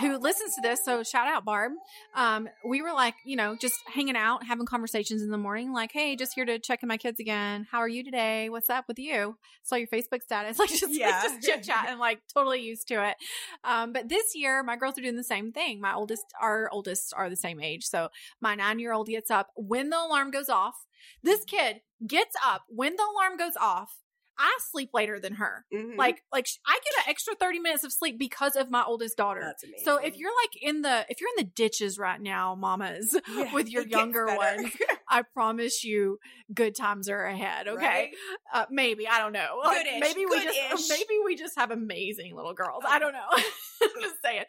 who 0.00 0.16
listens 0.18 0.54
to 0.56 0.60
this, 0.60 0.84
so 0.84 1.04
shout 1.04 1.28
out 1.28 1.44
Barb. 1.44 1.70
Um, 2.16 2.48
we 2.68 2.82
were 2.82 2.92
like, 2.92 3.14
you 3.24 3.36
know, 3.36 3.56
just 3.60 3.76
hanging 3.86 4.16
out, 4.16 4.44
having 4.44 4.66
conversations 4.66 5.22
in 5.22 5.30
the 5.30 5.38
morning, 5.38 5.72
like, 5.72 5.92
hey, 5.92 6.16
just 6.16 6.32
here 6.34 6.44
to 6.44 6.58
check 6.58 6.82
in 6.82 6.88
my 6.88 6.96
kids 6.96 7.20
again. 7.20 7.68
How 7.70 7.78
are 7.78 7.88
you 7.88 8.02
today? 8.02 8.48
What's 8.48 8.68
up 8.68 8.86
with 8.88 8.98
you? 8.98 9.36
Saw 9.62 9.76
your 9.76 9.86
Facebook 9.86 10.22
status, 10.22 10.58
like 10.58 10.70
just 10.70 10.88
Yeah. 10.92 11.22
just 11.22 11.42
chit 11.42 11.62
chat 11.62 11.86
and 11.88 12.00
like 12.00 12.20
totally 12.34 12.60
used 12.60 12.88
to 12.88 13.08
it. 13.08 13.16
Um, 13.62 13.92
but 13.92 14.08
this 14.08 14.34
year, 14.34 14.64
my 14.64 14.74
girls 14.76 14.98
are 14.98 15.02
doing 15.02 15.14
the 15.16 15.22
same 15.22 15.52
thing. 15.52 15.80
My 15.80 15.94
oldest, 15.94 16.24
our 16.40 16.68
oldest, 16.72 17.12
are 17.16 17.30
the 17.30 17.36
same 17.36 17.60
age. 17.60 17.84
So 17.84 18.08
my 18.40 18.56
nine 18.56 18.80
year 18.80 18.92
old 18.92 19.06
gets 19.06 19.30
up 19.30 19.50
when 19.54 19.90
the 19.90 19.98
alarm 19.98 20.32
goes 20.32 20.48
off. 20.48 20.74
This 21.22 21.44
kid 21.44 21.80
gets 22.06 22.36
up 22.44 22.62
when 22.68 22.96
the 22.96 23.04
alarm 23.04 23.36
goes 23.36 23.56
off. 23.60 24.03
I 24.38 24.58
sleep 24.70 24.90
later 24.92 25.20
than 25.20 25.34
her. 25.34 25.64
Mhm. 25.72 25.96
Like, 25.96 26.22
like 26.32 26.46
I 26.66 26.74
get 26.84 27.04
an 27.04 27.10
extra 27.10 27.34
thirty 27.34 27.58
minutes 27.60 27.84
of 27.84 27.92
sleep 27.92 28.18
because 28.18 28.56
of 28.56 28.70
my 28.70 28.82
oldest 28.86 29.16
daughter. 29.16 29.54
So 29.84 29.96
if 29.96 30.16
you're 30.16 30.32
like 30.42 30.62
in 30.62 30.82
the 30.82 31.06
if 31.08 31.20
you're 31.20 31.30
in 31.38 31.44
the 31.44 31.50
ditches 31.54 31.98
right 31.98 32.20
now, 32.20 32.54
mamas, 32.54 33.16
Yeah, 33.28 33.52
with 33.52 33.68
your 33.70 33.86
younger 33.86 34.26
ones, 34.26 34.70
I 35.08 35.22
promise 35.22 35.84
you, 35.84 36.18
good 36.52 36.74
times 36.76 37.08
are 37.08 37.24
ahead. 37.24 37.68
Okay, 37.68 37.84
Right? 37.84 38.10
uh, 38.52 38.66
maybe 38.70 39.06
I 39.08 39.18
don't 39.18 39.32
know. 39.32 39.60
Like, 39.64 39.86
maybe 40.00 40.26
we 40.26 40.38
goodish. 40.40 40.56
just 40.70 40.88
maybe 40.90 41.18
we 41.24 41.36
just 41.36 41.56
have 41.58 41.70
amazing 41.70 42.34
little 42.34 42.54
girls. 42.54 42.82
I 42.86 42.98
don't 42.98 43.12
know. 43.12 43.26
I'm 43.82 44.00
just 44.02 44.16
saying. 44.24 44.44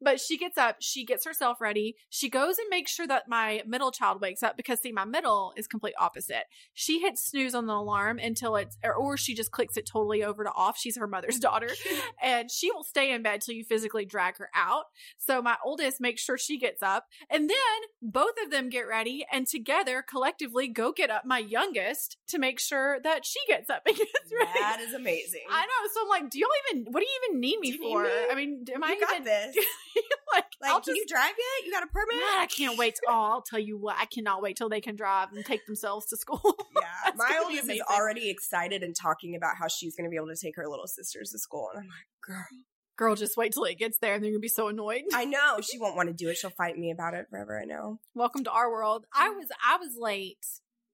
But 0.00 0.20
she 0.20 0.38
gets 0.38 0.56
up, 0.56 0.76
she 0.80 1.04
gets 1.04 1.24
herself 1.26 1.60
ready. 1.60 1.96
She 2.08 2.28
goes 2.30 2.58
and 2.58 2.66
makes 2.70 2.90
sure 2.92 3.06
that 3.06 3.24
my 3.28 3.62
middle 3.66 3.90
child 3.90 4.20
wakes 4.20 4.42
up 4.42 4.56
because 4.56 4.80
see, 4.80 4.92
my 4.92 5.04
middle 5.04 5.52
is 5.56 5.66
complete 5.66 5.94
opposite. 5.98 6.44
She 6.74 7.00
hits 7.00 7.24
snooze 7.26 7.54
on 7.54 7.66
the 7.66 7.74
alarm 7.74 8.18
until 8.18 8.56
it's 8.56 8.76
or, 8.82 8.94
or 8.94 9.16
she 9.16 9.27
just 9.34 9.50
clicks 9.50 9.76
it 9.76 9.86
totally 9.86 10.22
over 10.22 10.44
to 10.44 10.50
off. 10.52 10.78
She's 10.78 10.96
her 10.98 11.06
mother's 11.06 11.38
daughter. 11.40 11.70
and 12.22 12.50
she 12.50 12.70
will 12.70 12.84
stay 12.84 13.12
in 13.12 13.22
bed 13.22 13.40
till 13.40 13.54
you 13.54 13.64
physically 13.64 14.04
drag 14.04 14.38
her 14.38 14.48
out. 14.54 14.84
So 15.18 15.42
my 15.42 15.56
oldest 15.64 16.00
makes 16.00 16.22
sure 16.22 16.38
she 16.38 16.58
gets 16.58 16.82
up, 16.82 17.06
and 17.30 17.48
then 17.48 17.56
both 18.02 18.34
of 18.44 18.50
them 18.50 18.68
get 18.68 18.82
ready, 18.82 19.26
and 19.32 19.46
together 19.46 20.04
collectively 20.08 20.68
go 20.68 20.92
get 20.92 21.10
up 21.10 21.24
my 21.24 21.38
youngest 21.38 22.16
to 22.28 22.38
make 22.38 22.60
sure 22.60 22.98
that 23.02 23.24
she 23.24 23.40
gets 23.46 23.70
up 23.70 23.82
and 23.86 23.96
gets 23.96 24.10
ready. 24.38 24.58
that 24.60 24.80
is 24.80 24.94
amazing. 24.94 25.42
I 25.50 25.62
know. 25.62 25.88
So 25.94 26.00
I'm 26.02 26.08
like, 26.08 26.30
do 26.30 26.38
y'all 26.38 26.48
even? 26.70 26.86
What 26.90 27.00
do 27.00 27.06
you 27.06 27.20
even 27.28 27.40
need 27.40 27.58
me 27.60 27.72
for? 27.72 28.02
me? 28.02 28.10
I 28.30 28.34
mean, 28.34 28.64
am 28.74 28.84
I 28.84 28.98
got 29.00 29.12
even 29.14 29.24
this. 29.24 29.56
like? 30.34 30.44
Like, 30.60 30.72
I'll 30.72 30.80
can 30.80 30.94
just. 30.94 30.96
you 30.96 31.06
drive 31.06 31.30
yet? 31.30 31.66
You 31.66 31.72
got 31.72 31.84
a 31.84 31.86
permit? 31.86 32.16
God, 32.16 32.40
I 32.40 32.46
can't 32.46 32.76
wait. 32.76 32.96
To, 32.96 33.02
oh, 33.08 33.30
I'll 33.32 33.42
tell 33.42 33.60
you 33.60 33.78
what. 33.78 33.96
I 33.98 34.06
cannot 34.06 34.42
wait 34.42 34.56
till 34.56 34.68
they 34.68 34.80
can 34.80 34.96
drive 34.96 35.28
and 35.32 35.44
take 35.44 35.64
themselves 35.66 36.06
to 36.06 36.16
school. 36.16 36.40
Yeah, 36.74 37.12
my 37.16 37.40
oldest 37.44 37.70
is 37.70 37.80
already 37.90 38.28
excited 38.30 38.82
and 38.82 38.94
talking 38.94 39.17
about 39.36 39.56
how 39.58 39.68
she's 39.68 39.96
going 39.96 40.04
to 40.04 40.10
be 40.10 40.16
able 40.16 40.28
to 40.28 40.40
take 40.40 40.56
her 40.56 40.68
little 40.68 40.86
sisters 40.86 41.30
to 41.30 41.38
school, 41.38 41.68
and 41.72 41.80
I'm 41.80 41.88
like, 41.88 42.08
girl, 42.26 42.46
Girl, 42.98 43.14
just 43.14 43.36
wait 43.36 43.52
till 43.52 43.62
it 43.62 43.78
gets 43.78 43.96
there, 44.00 44.14
and 44.14 44.24
they're 44.24 44.32
gonna 44.32 44.40
be 44.40 44.48
so 44.48 44.66
annoyed. 44.66 45.02
I 45.14 45.24
know 45.24 45.60
she 45.62 45.78
won't 45.78 45.94
want 45.94 46.08
to 46.08 46.12
do 46.12 46.30
it. 46.30 46.36
She'll 46.36 46.50
fight 46.50 46.76
me 46.76 46.90
about 46.90 47.14
it 47.14 47.26
forever. 47.30 47.56
I 47.56 47.64
know. 47.64 48.00
Welcome 48.12 48.42
to 48.42 48.50
our 48.50 48.68
world. 48.68 49.06
I 49.14 49.28
mm. 49.28 49.36
was 49.36 49.46
I 49.64 49.76
was 49.76 49.96
late 49.96 50.44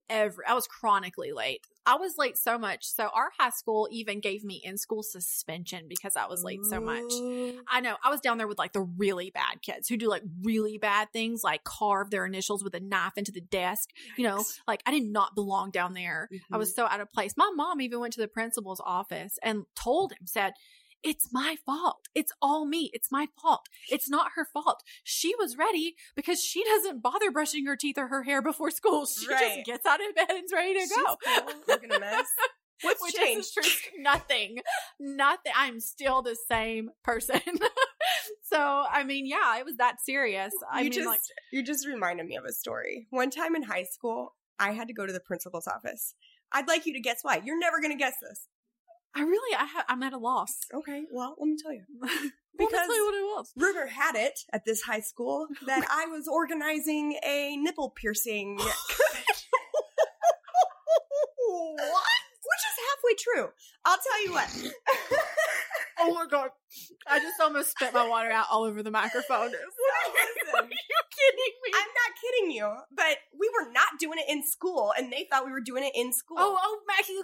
every 0.08 0.44
I 0.46 0.54
was 0.54 0.66
chronically 0.66 1.32
late. 1.32 1.66
I 1.86 1.96
was 1.96 2.16
late 2.16 2.38
so 2.38 2.56
much. 2.58 2.86
So 2.86 3.08
our 3.12 3.30
high 3.38 3.50
school 3.50 3.88
even 3.90 4.20
gave 4.20 4.42
me 4.42 4.60
in 4.64 4.78
school 4.78 5.02
suspension 5.02 5.84
because 5.86 6.16
I 6.16 6.26
was 6.26 6.42
late 6.42 6.64
so 6.64 6.80
much. 6.80 7.12
I 7.68 7.80
know. 7.80 7.96
I 8.02 8.08
was 8.08 8.20
down 8.22 8.38
there 8.38 8.48
with 8.48 8.58
like 8.58 8.72
the 8.72 8.80
really 8.80 9.30
bad 9.30 9.60
kids 9.60 9.88
who 9.88 9.98
do 9.98 10.08
like 10.08 10.22
really 10.42 10.78
bad 10.78 11.12
things, 11.12 11.44
like 11.44 11.62
carve 11.64 12.10
their 12.10 12.24
initials 12.24 12.64
with 12.64 12.74
a 12.74 12.80
knife 12.80 13.12
into 13.16 13.32
the 13.32 13.42
desk. 13.42 13.90
You 14.16 14.24
know, 14.24 14.42
like 14.66 14.82
I 14.86 14.92
did 14.92 15.04
not 15.04 15.34
belong 15.34 15.70
down 15.70 15.92
there. 15.92 16.28
I 16.50 16.54
Mhm. 16.56 16.58
was 16.58 16.74
so 16.74 16.86
out 16.86 17.00
of 17.00 17.12
place. 17.12 17.34
My 17.36 17.50
mom 17.54 17.82
even 17.82 18.00
went 18.00 18.14
to 18.14 18.20
the 18.20 18.28
principal's 18.28 18.80
office 18.84 19.38
and 19.42 19.64
told 19.74 20.12
him, 20.12 20.26
said, 20.26 20.54
it's 21.04 21.28
my 21.32 21.56
fault. 21.66 22.08
It's 22.14 22.32
all 22.42 22.64
me. 22.66 22.90
It's 22.92 23.12
my 23.12 23.28
fault. 23.40 23.68
It's 23.90 24.08
not 24.08 24.32
her 24.34 24.44
fault. 24.44 24.82
She 25.04 25.34
was 25.38 25.56
ready 25.56 25.94
because 26.16 26.42
she 26.42 26.64
doesn't 26.64 27.02
bother 27.02 27.30
brushing 27.30 27.66
her 27.66 27.76
teeth 27.76 27.98
or 27.98 28.08
her 28.08 28.22
hair 28.24 28.42
before 28.42 28.70
school. 28.70 29.06
She 29.20 29.28
Right. 29.28 29.56
just 29.56 29.66
gets 29.66 29.86
out 29.86 30.00
of 30.00 30.14
bed 30.16 30.30
and's 30.30 30.52
ready 30.52 30.74
to 30.74 30.80
She's 30.80 30.90
go. 30.96 31.16
cool, 31.24 31.54
looking 31.68 31.92
a 31.92 32.00
mess. 32.00 32.26
What's 32.82 33.00
Which 33.02 33.14
changed? 33.14 33.56
nothing. 33.98 34.58
Nothing. 34.98 35.52
I'm 35.56 35.78
still 35.80 36.22
the 36.22 36.36
same 36.48 36.90
person. 37.02 37.40
so, 38.42 38.84
I 38.90 39.04
mean, 39.04 39.26
yeah, 39.26 39.58
it 39.58 39.64
was 39.64 39.76
that 39.76 40.00
serious. 40.04 40.52
I 40.70 40.78
you 40.78 40.84
mean, 40.84 40.92
just 40.92 41.06
like, 41.06 41.20
you 41.52 41.62
just 41.62 41.86
reminded 41.86 42.26
me 42.26 42.36
of 42.36 42.44
a 42.44 42.52
story. 42.52 43.06
One 43.10 43.30
time 43.30 43.54
in 43.54 43.62
high 43.62 43.84
school, 43.84 44.34
I 44.58 44.72
had 44.72 44.88
to 44.88 44.94
go 44.94 45.06
to 45.06 45.12
the 45.12 45.20
principal's 45.20 45.66
office. 45.66 46.14
I'd 46.52 46.68
like 46.68 46.84
you 46.86 46.92
to 46.94 47.00
guess 47.00 47.20
why. 47.22 47.40
You're 47.44 47.58
never 47.58 47.80
going 47.80 47.92
to 47.92 47.98
guess 47.98 48.14
this. 48.20 48.48
I 49.16 49.22
really, 49.22 49.54
I 49.56 49.64
ha- 49.66 49.84
I'm 49.88 50.02
at 50.02 50.12
a 50.12 50.18
loss. 50.18 50.58
Okay, 50.72 51.04
well, 51.12 51.34
let 51.38 51.46
me 51.48 51.56
tell 51.60 51.72
you. 51.72 51.84
Because 52.56 52.70
Because- 52.70 52.86
tell 52.86 52.96
you 52.96 53.04
what 53.06 53.14
it 53.14 53.24
was. 53.36 53.52
Rumor 53.56 53.86
had 53.88 54.14
it 54.14 54.38
at 54.52 54.64
this 54.64 54.82
high 54.82 55.00
school 55.00 55.48
that 55.66 55.84
I 55.90 56.06
was 56.06 56.28
organizing 56.28 57.18
a 57.26 57.56
nipple 57.56 57.90
piercing. 57.90 58.56
what? 58.58 58.68
Which 62.46 62.62
is 62.68 62.76
halfway 62.86 63.14
true. 63.18 63.48
I'll 63.84 63.98
tell 63.98 64.24
you 64.24 64.32
what. 64.32 64.48
Oh 66.00 66.12
my 66.12 66.26
god! 66.30 66.50
I 67.08 67.18
just 67.20 67.40
almost 67.40 67.70
spit 67.70 67.94
my 67.94 68.06
water 68.08 68.30
out 68.30 68.46
all 68.50 68.64
over 68.64 68.82
the 68.82 68.90
microphone. 68.90 69.46
Listen, 69.46 69.60
Are 70.54 70.62
you 70.62 70.68
kidding 70.68 71.54
me? 71.64 71.70
I'm 71.74 71.88
not 71.88 72.10
kidding 72.20 72.50
you, 72.50 72.76
but 72.94 73.16
we 73.38 73.48
were 73.58 73.70
not 73.72 73.98
doing 73.98 74.18
it 74.18 74.26
in 74.30 74.44
school, 74.46 74.92
and 74.98 75.12
they 75.12 75.26
thought 75.30 75.46
we 75.46 75.52
were 75.52 75.60
doing 75.60 75.84
it 75.84 75.92
in 75.94 76.12
school. 76.12 76.36
oh, 76.40 76.58
oh, 76.60 76.78
Maggie, 76.88 77.14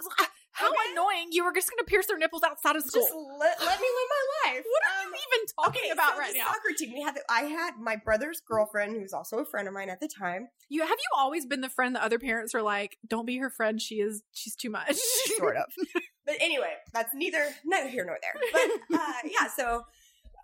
how 0.53 0.67
Okay. 0.69 0.77
annoying! 0.91 1.27
You 1.31 1.43
were 1.45 1.53
just 1.53 1.69
going 1.69 1.79
to 1.79 1.85
pierce 1.85 2.07
their 2.07 2.17
nipples 2.17 2.43
outside 2.43 2.75
of 2.75 2.83
school. 2.83 3.01
just 3.01 3.13
let, 3.13 3.59
let 3.59 3.79
me 3.79 3.87
live 3.87 4.09
my 4.09 4.51
life. 4.51 4.63
what 4.65 4.83
are 4.83 5.05
Um, 5.07 5.13
you 5.13 5.19
even 5.31 5.45
talking 5.55 5.81
okay, 5.85 5.89
about 5.91 6.13
so 6.13 6.19
right 6.19 6.33
the 6.33 6.39
now? 6.39 6.45
Soccer 6.47 6.73
team. 6.77 6.93
We 6.93 7.01
had. 7.01 7.15
The, 7.15 7.21
I 7.29 7.41
had 7.43 7.71
my 7.79 7.95
brother's 7.95 8.41
girlfriend, 8.41 8.95
who's 8.99 9.13
also 9.13 9.37
a 9.39 9.45
friend 9.45 9.67
of 9.67 9.73
mine 9.73 9.89
at 9.89 9.99
the 9.99 10.07
time. 10.09 10.49
You 10.69 10.81
have 10.81 10.89
you 10.89 11.09
always 11.17 11.45
been 11.45 11.61
the 11.61 11.69
friend 11.69 11.95
that 11.95 12.03
other 12.03 12.19
parents 12.19 12.53
are 12.55 12.61
like, 12.61 12.97
"Don't 13.07 13.25
be 13.25 13.37
her 13.37 13.49
friend. 13.49 13.81
She 13.81 13.95
is. 13.95 14.23
She's 14.33 14.55
too 14.55 14.69
much." 14.69 14.95
sort 15.37 15.57
of. 15.57 15.65
But 16.23 16.35
anyway, 16.39 16.73
that's 16.93 17.15
neither 17.15 17.43
neither 17.65 17.89
here 17.89 18.05
nor 18.05 18.17
there. 18.21 18.41
But 18.89 18.99
uh, 18.99 19.13
yeah, 19.25 19.47
so 19.47 19.81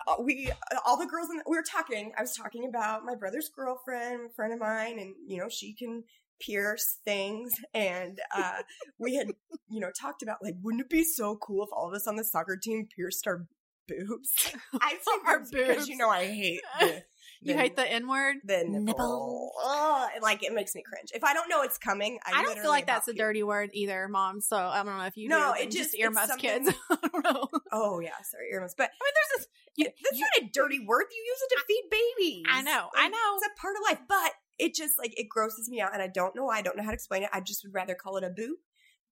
uh, 0.08 0.16
we 0.24 0.50
all 0.86 0.98
the 0.98 1.06
girls 1.06 1.30
in 1.30 1.38
the, 1.38 1.44
we 1.48 1.56
were 1.56 1.64
talking. 1.64 2.12
I 2.18 2.22
was 2.22 2.36
talking 2.36 2.66
about 2.68 3.06
my 3.06 3.14
brother's 3.14 3.50
girlfriend, 3.56 4.32
a 4.32 4.34
friend 4.34 4.52
of 4.54 4.60
mine, 4.60 4.98
and 4.98 5.14
you 5.28 5.38
know 5.38 5.50
she 5.50 5.76
can 5.76 6.04
pierce 6.40 6.98
things, 7.06 7.54
and 7.74 8.20
uh, 8.36 8.62
we 9.00 9.16
had 9.16 9.28
you 9.70 9.80
know 9.80 9.92
talked 9.92 10.22
about 10.24 10.38
like, 10.44 10.56
wouldn't 10.62 10.82
it 10.82 10.90
be 10.90 11.04
so 11.04 11.36
cool 11.38 11.64
if 11.64 11.70
all 11.72 11.88
of 11.88 11.94
us 11.94 12.08
on 12.08 12.16
the 12.16 12.24
soccer 12.24 12.58
team 12.62 12.88
pierced 12.96 13.28
our 13.28 13.46
boobs? 13.88 14.54
I 14.82 14.92
say 14.92 15.12
Our 15.26 15.40
boobs 15.40 15.52
because 15.52 15.88
you 15.88 15.98
know 15.98 16.10
I 16.10 16.26
hate 16.26 16.62
the, 16.80 17.04
you 17.42 17.56
hate 17.56 17.76
the 17.76 17.90
N 17.90 18.08
word. 18.08 18.38
the 18.44 18.64
nipple. 18.66 18.82
Nipple. 18.84 19.52
Ugh, 19.64 20.10
like 20.22 20.44
it 20.44 20.54
makes 20.54 20.74
me 20.76 20.84
cringe. 20.88 21.10
If 21.14 21.24
I 21.24 21.34
don't 21.34 21.50
know 21.50 21.62
it's 21.62 21.78
coming, 21.78 22.20
I, 22.26 22.40
I, 22.40 22.44
don't 22.44 22.60
feel 22.60 22.70
like 22.72 22.88
that's 22.88 23.08
a 23.08 23.14
dirty 23.14 23.44
word 23.44 23.70
either, 23.74 24.08
Mom. 24.08 24.42
So 24.42 24.58
I 24.58 24.84
don't 24.84 24.98
know 24.98 25.06
if 25.06 25.16
you 25.18 25.30
No, 25.30 25.54
do, 25.56 25.64
it 25.64 25.72
just- 25.72 25.96
ear 25.96 26.08
it's 26.08 26.16
muffs 26.16 26.36
kids. 26.38 26.70
I 26.92 26.98
don't 27.12 27.24
know. 27.24 27.48
Oh 27.72 28.00
yeah, 28.00 28.12
sorry, 28.24 28.48
earmuffs. 28.52 28.76
But 28.78 28.86
I 28.86 28.88
mean, 29.04 29.14
there's 29.14 29.40
this. 29.40 29.48
You, 29.76 29.86
that's 29.86 30.18
you- 30.20 30.26
not 30.42 30.48
a 30.48 30.52
dirty 30.52 30.80
word. 30.86 31.06
You 31.12 31.24
use 31.26 31.40
it 31.44 31.56
to 31.56 31.64
feed 31.68 31.84
babies. 31.92 32.46
I 32.50 32.62
know, 32.64 32.90
I 32.96 33.08
know. 33.10 33.38
It's 33.38 33.48
a 33.56 33.62
part 33.62 33.76
of 33.76 33.84
life, 33.88 34.00
but 34.10 34.32
it 34.60 34.74
just 34.76 34.94
like 34.98 35.14
it 35.20 35.28
grosses 35.30 35.70
me 35.70 35.82
out, 35.82 35.94
and 35.94 36.02
I 36.02 36.08
don't 36.08 36.36
know 36.36 36.46
why. 36.46 36.58
I 36.58 36.62
don't 36.62 36.78
know 36.78 36.84
how 36.84 36.90
to 36.92 36.96
explain 36.96 37.24
it. 37.24 37.30
I 37.34 37.40
just 37.42 37.64
would 37.64 37.74
rather 37.74 37.96
call 37.96 38.18
it 38.18 38.24
a 38.24 38.30
boo, 38.30 38.58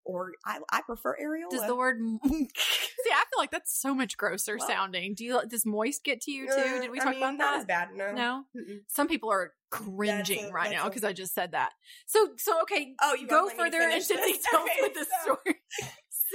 or 0.04 0.32
I 0.46 0.60
I 0.72 0.82
prefer 0.86 1.16
areola. 1.22 1.50
Does 1.52 1.68
the 1.68 1.76
word 1.76 1.98
see? 2.26 3.12
I 3.12 3.24
feel 3.30 3.38
like 3.38 3.52
that's 3.52 3.80
so 3.80 3.94
much 3.94 4.18
grosser 4.18 4.58
Well- 4.58 4.68
sounding. 4.68 5.14
Do 5.16 5.24
you 5.24 5.42
does 5.48 5.66
moist 5.66 6.04
get 6.04 6.22
to 6.22 6.32
you 6.32 6.48
too? 6.48 6.54
Uh, 6.54 6.82
Did 6.82 6.92
we 6.92 7.00
I 7.00 7.04
talk 7.04 7.14
mean, 7.14 7.24
about 7.24 7.38
not 7.38 7.52
that? 7.52 7.60
as 7.60 7.66
bad. 7.66 7.90
No. 7.96 8.12
No. 8.12 8.44
Mm-mm. 8.58 8.80
Some 8.88 9.08
people 9.08 9.32
are 9.32 9.54
cringing 9.72 10.46
a- 10.46 10.52
right 10.52 10.72
now 10.72 10.86
because 10.86 11.04
I 11.04 11.14
just 11.14 11.34
said 11.34 11.52
that. 11.52 11.72
So 12.08 12.30
so 12.38 12.62
okay, 12.64 12.94
Oh, 13.02 13.14
you 13.16 13.28
go 13.28 13.44
wanna 13.46 13.48
let 13.48 13.58
me 13.58 13.64
further 13.64 13.90
into 13.90 14.08
details 14.16 14.46
Okay, 14.56 14.72
with 14.82 14.94
this 14.94 15.08
so- 15.26 15.38
story. 15.44 15.56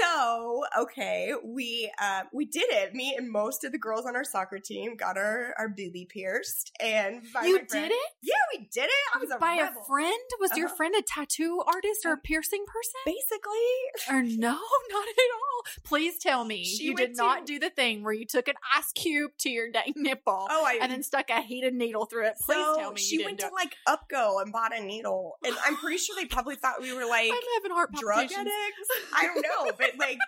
So 0.01 0.65
okay, 0.79 1.33
we 1.45 1.91
uh, 2.01 2.23
we 2.33 2.45
did 2.47 2.71
it. 2.71 2.95
Me 2.95 3.15
and 3.17 3.31
most 3.31 3.65
of 3.65 3.73
the 3.73 3.79
girls 3.79 4.07
on 4.07 4.17
our 4.17 4.25
soccer 4.25 4.59
team 4.59 4.97
got 4.97 5.17
our 5.17 5.55
our 5.59 5.69
boobie 5.69 6.09
pierced, 6.09 6.73
and 6.81 7.23
by 7.33 7.45
You 7.45 7.59
did 7.67 7.91
it 7.93 8.11
Yeah, 8.23 8.35
we 8.57 8.69
did 8.73 8.85
it. 8.85 8.91
I 9.15 9.19
was 9.19 9.31
a 9.31 9.39
by 9.39 9.59
rebel. 9.59 9.81
a 9.83 9.87
friend. 9.87 10.19
Was 10.41 10.57
your 10.57 10.67
Uh-huh. 10.67 10.77
friend 10.77 10.95
a 10.99 11.03
tattoo 11.03 11.63
artist 11.67 12.05
or 12.07 12.13
a 12.13 12.17
piercing 12.17 12.65
person? 12.67 13.01
Basically, 13.05 14.11
Or 14.11 14.23
no, 14.23 14.53
not 14.91 15.09
at 15.09 15.31
all. 15.35 15.63
Please 15.85 16.19
tell 16.19 16.45
me 16.45 16.65
She 16.65 16.85
you 16.85 16.97
did 16.97 17.17
not 17.17 17.45
do 17.47 17.59
the 17.59 17.71
thing 17.71 18.03
where 18.03 18.13
you 18.15 18.25
took 18.25 18.49
an 18.49 18.55
ice 18.77 18.93
cube 18.93 19.33
to 19.41 19.51
your 19.51 19.71
dang 19.71 19.93
nipple 19.97 20.47
oh, 20.51 20.65
I 20.67 20.79
and 20.81 20.91
then 20.91 21.03
stuck 21.03 21.29
a 21.31 21.43
heated 21.43 21.75
needle 21.75 22.07
through 22.07 22.27
it. 22.29 22.35
Please 22.41 22.65
so 22.65 22.77
tell 22.79 22.93
me 22.93 23.01
she 23.01 23.23
went 23.25 23.39
to 23.41 23.47
it. 23.47 23.53
like 23.53 23.77
Upgo 23.87 24.41
and 24.43 24.53
bought 24.53 24.77
a 24.77 24.83
needle, 24.83 25.37
and 25.45 25.55
I'm 25.67 25.77
pretty 25.77 25.99
sure 25.99 26.17
they 26.17 26.25
probably 26.27 26.57
thought 26.57 26.81
we 26.81 26.93
were 26.95 27.05
like 27.07 27.31
I'm 27.31 27.49
having 27.57 27.73
heart 27.73 27.93
drug 27.93 28.25
addicts. 28.33 28.89
I 29.15 29.27
don't 29.27 29.43
know, 29.43 29.73
but 29.79 29.90
like 29.99 30.19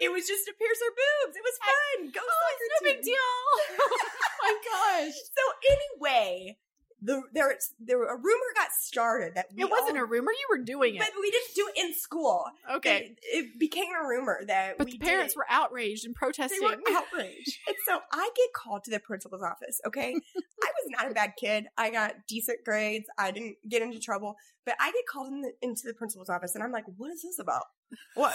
it 0.00 0.10
was 0.10 0.26
just 0.26 0.44
to 0.46 0.52
pierce 0.58 0.78
her 0.80 0.92
boobs. 0.94 1.36
It 1.36 1.42
was 1.44 1.56
fun. 1.62 2.10
Go 2.10 2.20
Oh, 2.22 2.50
it's 2.50 2.82
no 2.82 2.92
big 2.92 3.02
deal. 3.02 3.14
oh 3.80 3.98
my 4.42 4.54
gosh. 4.64 5.14
So 5.14 5.70
anyway, 5.70 6.56
the 7.00 7.22
there 7.32 7.56
there 7.78 8.02
a 8.02 8.16
rumor 8.16 8.50
got 8.56 8.72
started 8.72 9.34
that 9.34 9.46
we 9.54 9.62
It 9.62 9.70
wasn't 9.70 9.98
all- 9.98 10.04
a 10.04 10.06
rumor. 10.06 10.32
You 10.32 10.46
were 10.58 10.64
doing 10.64 10.96
it. 10.96 11.00
but 11.00 11.10
we 11.20 11.30
didn't 11.30 11.54
do 11.54 11.68
it 11.74 11.80
in 11.86 11.94
school. 11.94 12.44
Okay. 12.72 13.14
it, 13.22 13.44
it 13.54 13.58
became 13.58 13.86
a 14.02 14.06
rumor 14.06 14.40
that 14.46 14.78
But 14.78 14.86
we 14.86 14.92
the 14.92 14.98
parents 14.98 15.36
were 15.36 15.46
outraged 15.50 16.06
and 16.06 16.14
protesting. 16.14 16.60
They 16.60 16.66
were 16.66 16.80
outraged. 16.96 17.58
and 17.68 17.76
so 17.86 17.98
I 18.12 18.30
get 18.34 18.52
called 18.54 18.84
to 18.84 18.90
the 18.90 19.00
principal's 19.00 19.42
office, 19.42 19.80
okay? 19.86 20.14
I 20.14 20.70
was 20.82 20.90
not 20.98 21.10
a 21.10 21.14
bad 21.14 21.34
kid. 21.38 21.66
I 21.76 21.90
got 21.90 22.14
decent 22.26 22.64
grades. 22.64 23.06
I 23.18 23.30
didn't 23.30 23.56
get 23.68 23.82
into 23.82 24.00
trouble. 24.00 24.36
But 24.66 24.76
I 24.80 24.90
get 24.92 25.04
called 25.06 25.28
in 25.30 25.42
the, 25.42 25.52
into 25.60 25.82
the 25.86 25.92
principal's 25.94 26.30
office 26.30 26.54
and 26.54 26.64
I'm 26.64 26.72
like, 26.72 26.84
what 26.96 27.10
is 27.10 27.22
this 27.22 27.38
about? 27.38 27.64
What? 28.14 28.34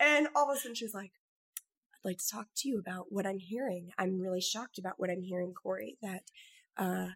And 0.00 0.28
all 0.34 0.50
of 0.50 0.56
a 0.56 0.60
sudden 0.60 0.74
she's 0.74 0.94
like, 0.94 1.12
I'd 1.94 2.08
like 2.08 2.18
to 2.18 2.28
talk 2.30 2.46
to 2.58 2.68
you 2.68 2.78
about 2.78 3.06
what 3.10 3.26
I'm 3.26 3.38
hearing. 3.38 3.90
I'm 3.98 4.20
really 4.20 4.40
shocked 4.40 4.78
about 4.78 4.94
what 4.98 5.10
I'm 5.10 5.22
hearing, 5.22 5.52
Corey, 5.52 5.96
that 6.02 6.22
uh, 6.76 7.08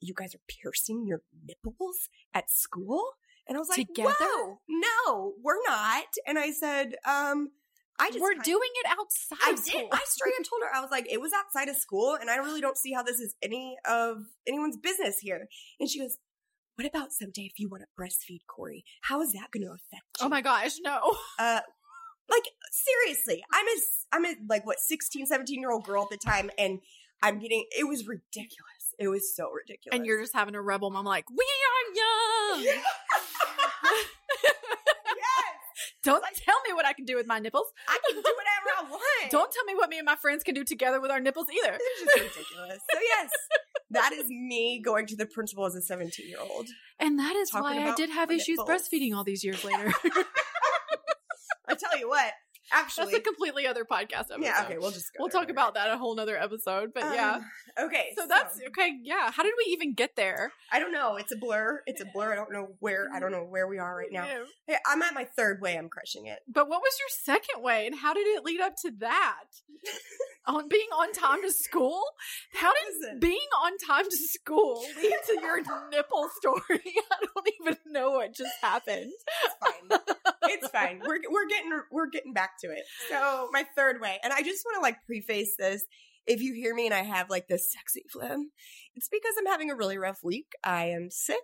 you 0.00 0.14
guys 0.14 0.34
are 0.34 0.40
piercing 0.48 1.06
your 1.06 1.22
nipples 1.46 2.08
at 2.34 2.50
school. 2.50 3.02
And 3.48 3.56
I 3.56 3.60
was 3.60 3.68
like, 3.68 3.86
Together? 3.88 4.14
"Whoa, 4.20 4.60
no, 4.68 5.32
we're 5.42 5.62
not. 5.66 6.04
And 6.26 6.38
I 6.38 6.52
said, 6.52 6.94
um, 7.06 7.50
I 7.98 8.08
just 8.08 8.20
we're 8.20 8.34
doing 8.34 8.70
it 8.84 8.86
outside 8.98 9.38
I 9.44 9.50
of 9.52 9.64
did. 9.64 9.86
I 9.92 10.00
straight 10.04 10.34
up 10.38 10.46
told 10.48 10.62
her 10.62 10.74
I 10.74 10.80
was 10.80 10.90
like, 10.90 11.06
it 11.10 11.20
was 11.20 11.32
outside 11.36 11.68
of 11.68 11.76
school, 11.76 12.16
and 12.20 12.30
I 12.30 12.36
really 12.36 12.60
don't 12.60 12.76
see 12.76 12.92
how 12.92 13.02
this 13.02 13.20
is 13.20 13.34
any 13.42 13.76
of 13.88 14.24
anyone's 14.46 14.76
business 14.76 15.18
here. 15.20 15.48
And 15.78 15.88
she 15.88 16.00
goes, 16.00 16.18
"What 16.76 16.86
about 16.86 17.12
someday 17.12 17.42
if 17.42 17.58
you 17.58 17.68
want 17.68 17.82
to 17.82 17.88
breastfeed 18.00 18.40
Corey? 18.46 18.84
How 19.02 19.20
is 19.22 19.32
that 19.32 19.50
going 19.52 19.64
to 19.64 19.72
affect 19.72 20.20
you?" 20.20 20.26
oh 20.26 20.28
my 20.28 20.40
gosh, 20.40 20.72
no. 20.82 21.14
Uh, 21.38 21.60
like 22.32 22.44
seriously, 22.70 23.44
I'm 23.52 23.66
a 23.66 23.76
I'm 24.12 24.24
a 24.24 24.34
like 24.48 24.66
what 24.66 24.78
16, 24.80 25.26
17 25.26 25.60
year 25.60 25.70
old 25.70 25.84
girl 25.84 26.02
at 26.04 26.10
the 26.10 26.16
time, 26.16 26.50
and 26.58 26.80
I'm 27.22 27.38
getting 27.38 27.66
it 27.78 27.86
was 27.86 28.06
ridiculous. 28.06 28.94
It 28.98 29.08
was 29.08 29.34
so 29.34 29.50
ridiculous. 29.50 29.96
And 29.96 30.04
you're 30.06 30.20
just 30.20 30.34
having 30.34 30.54
a 30.54 30.60
rebel 30.62 30.90
mom 30.90 31.04
like, 31.06 31.24
we 31.30 31.44
are 31.44 31.94
young. 31.96 32.64
yes, 35.06 35.58
Don't 36.04 36.22
tell 36.34 36.56
me 36.66 36.74
what 36.74 36.84
I 36.86 36.92
can 36.92 37.04
do 37.04 37.16
with 37.16 37.26
my 37.26 37.38
nipples. 37.38 37.66
I 37.88 37.98
can 38.06 38.16
do 38.16 38.22
whatever 38.22 38.68
I 38.78 38.82
want. 38.90 39.30
Don't 39.30 39.50
tell 39.52 39.64
me 39.64 39.74
what 39.74 39.88
me 39.88 39.98
and 39.98 40.04
my 40.04 40.16
friends 40.16 40.42
can 40.44 40.54
do 40.54 40.64
together 40.64 41.00
with 41.00 41.10
our 41.10 41.20
nipples 41.20 41.46
either. 41.50 41.78
It's 41.80 42.00
just 42.00 42.16
ridiculous. 42.36 42.82
So 42.92 42.98
yes, 43.00 43.30
that 43.90 44.12
is 44.12 44.28
me 44.28 44.80
going 44.84 45.06
to 45.06 45.16
the 45.16 45.26
principal 45.26 45.64
as 45.64 45.74
a 45.74 45.80
17 45.82 46.28
year 46.28 46.38
old. 46.40 46.68
And 47.00 47.18
that 47.18 47.34
is 47.36 47.50
Talking 47.50 47.80
why 47.80 47.90
I 47.90 47.94
did 47.94 48.10
have 48.10 48.30
issues 48.30 48.58
nipples. 48.58 48.68
breastfeeding 48.68 49.14
all 49.14 49.24
these 49.24 49.42
years 49.44 49.64
later. 49.64 49.92
I 51.72 51.74
tell 51.74 51.98
you 51.98 52.08
what, 52.08 52.32
actually, 52.72 53.06
That's 53.12 53.18
a 53.18 53.20
completely 53.20 53.66
other 53.66 53.84
podcast 53.84 54.30
episode. 54.30 54.42
yeah. 54.42 54.62
Okay, 54.64 54.78
we'll 54.78 54.90
just 54.90 55.12
go 55.12 55.22
We'll 55.24 55.30
talk 55.30 55.50
about 55.50 55.74
that 55.74 55.90
a 55.90 55.96
whole 55.98 56.14
nother 56.14 56.36
episode. 56.36 56.92
But 56.94 57.04
yeah. 57.14 57.34
Um, 57.36 57.44
Okay, 57.86 58.12
So 58.18 58.26
that's 58.28 58.60
okay. 58.68 58.98
Yeah. 59.02 59.30
How 59.30 59.42
did 59.42 59.54
we 59.56 59.72
even 59.72 59.94
get 59.94 60.14
there? 60.14 60.52
I 60.70 60.78
don't 60.78 60.92
know. 60.92 61.16
It's 61.16 61.32
a 61.32 61.36
blur. 61.36 61.80
It's 61.86 62.02
a 62.02 62.04
blur. 62.12 62.30
I 62.32 62.36
don't 62.36 62.52
know 62.52 62.68
where. 62.80 63.06
I 63.14 63.18
don't 63.18 63.32
know 63.32 63.44
where 63.44 63.66
we 63.66 63.78
are 63.78 63.96
right 63.96 64.12
now. 64.12 64.26
Yeah. 64.26 64.44
Hey, 64.66 64.76
I'm 64.86 65.00
at 65.00 65.14
my 65.14 65.24
third 65.24 65.62
way. 65.62 65.76
I'm 65.78 65.88
crushing 65.88 66.26
it. 66.26 66.40
But 66.46 66.68
what 66.68 66.82
was 66.82 66.92
your 67.00 67.08
second 67.08 67.62
way, 67.62 67.86
and 67.86 67.96
how 67.96 68.12
did 68.12 68.26
it 68.26 68.44
lead 68.44 68.60
up 68.60 68.74
to 68.82 68.90
that? 68.98 69.44
on 70.46 70.68
being 70.68 70.88
on 70.94 71.12
time 71.12 71.40
to 71.42 71.50
school? 71.50 72.02
How 72.52 72.72
does 72.72 73.18
being 73.20 73.38
on 73.64 73.72
time 73.78 74.04
to 74.04 74.16
school 74.16 74.84
lead 75.00 75.14
to 75.28 75.40
your 75.40 75.62
nipple 75.90 76.28
story? 76.36 76.60
I 76.70 77.24
don't 77.34 77.48
even 77.62 77.76
know 77.86 78.10
what 78.10 78.34
just 78.34 78.52
happened. 78.60 79.12
It's 79.44 79.54
fine. 79.60 79.98
It's 80.44 80.68
fine. 80.68 81.00
We're 81.04 81.18
we're 81.30 81.46
getting 81.48 81.70
we're 81.90 82.08
getting 82.10 82.32
back 82.32 82.58
to 82.60 82.68
it. 82.68 82.84
So 83.08 83.48
my 83.52 83.64
third 83.76 84.00
way, 84.00 84.18
and 84.22 84.32
I 84.32 84.42
just 84.42 84.64
want 84.64 84.76
to 84.76 84.80
like 84.82 84.96
preface 85.06 85.54
this. 85.58 85.84
If 86.26 86.40
you 86.40 86.54
hear 86.54 86.72
me 86.74 86.86
and 86.86 86.94
I 86.94 87.02
have 87.02 87.30
like 87.30 87.48
this 87.48 87.72
sexy 87.72 88.04
phlegm, 88.12 88.50
it's 88.94 89.08
because 89.08 89.34
I'm 89.38 89.46
having 89.46 89.70
a 89.70 89.74
really 89.76 89.98
rough 89.98 90.20
week. 90.22 90.52
I 90.62 90.84
am 90.86 91.10
sick. 91.10 91.36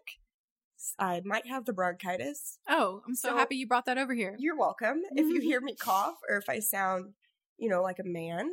I 0.98 1.20
might 1.24 1.48
have 1.48 1.64
the 1.64 1.72
bronchitis. 1.72 2.58
Oh, 2.68 3.02
I'm 3.06 3.16
so, 3.16 3.30
So- 3.30 3.36
happy 3.36 3.56
you 3.56 3.66
brought 3.66 3.86
that 3.86 3.98
over 3.98 4.14
here. 4.14 4.36
You're 4.38 4.56
welcome. 4.56 5.02
If 5.10 5.26
you 5.26 5.40
hear 5.42 5.60
me 5.60 5.74
cough 5.74 6.14
or 6.30 6.36
if 6.36 6.48
I 6.48 6.60
sound, 6.60 7.14
you 7.56 7.68
know, 7.68 7.82
like 7.82 7.98
a 7.98 8.04
man, 8.04 8.50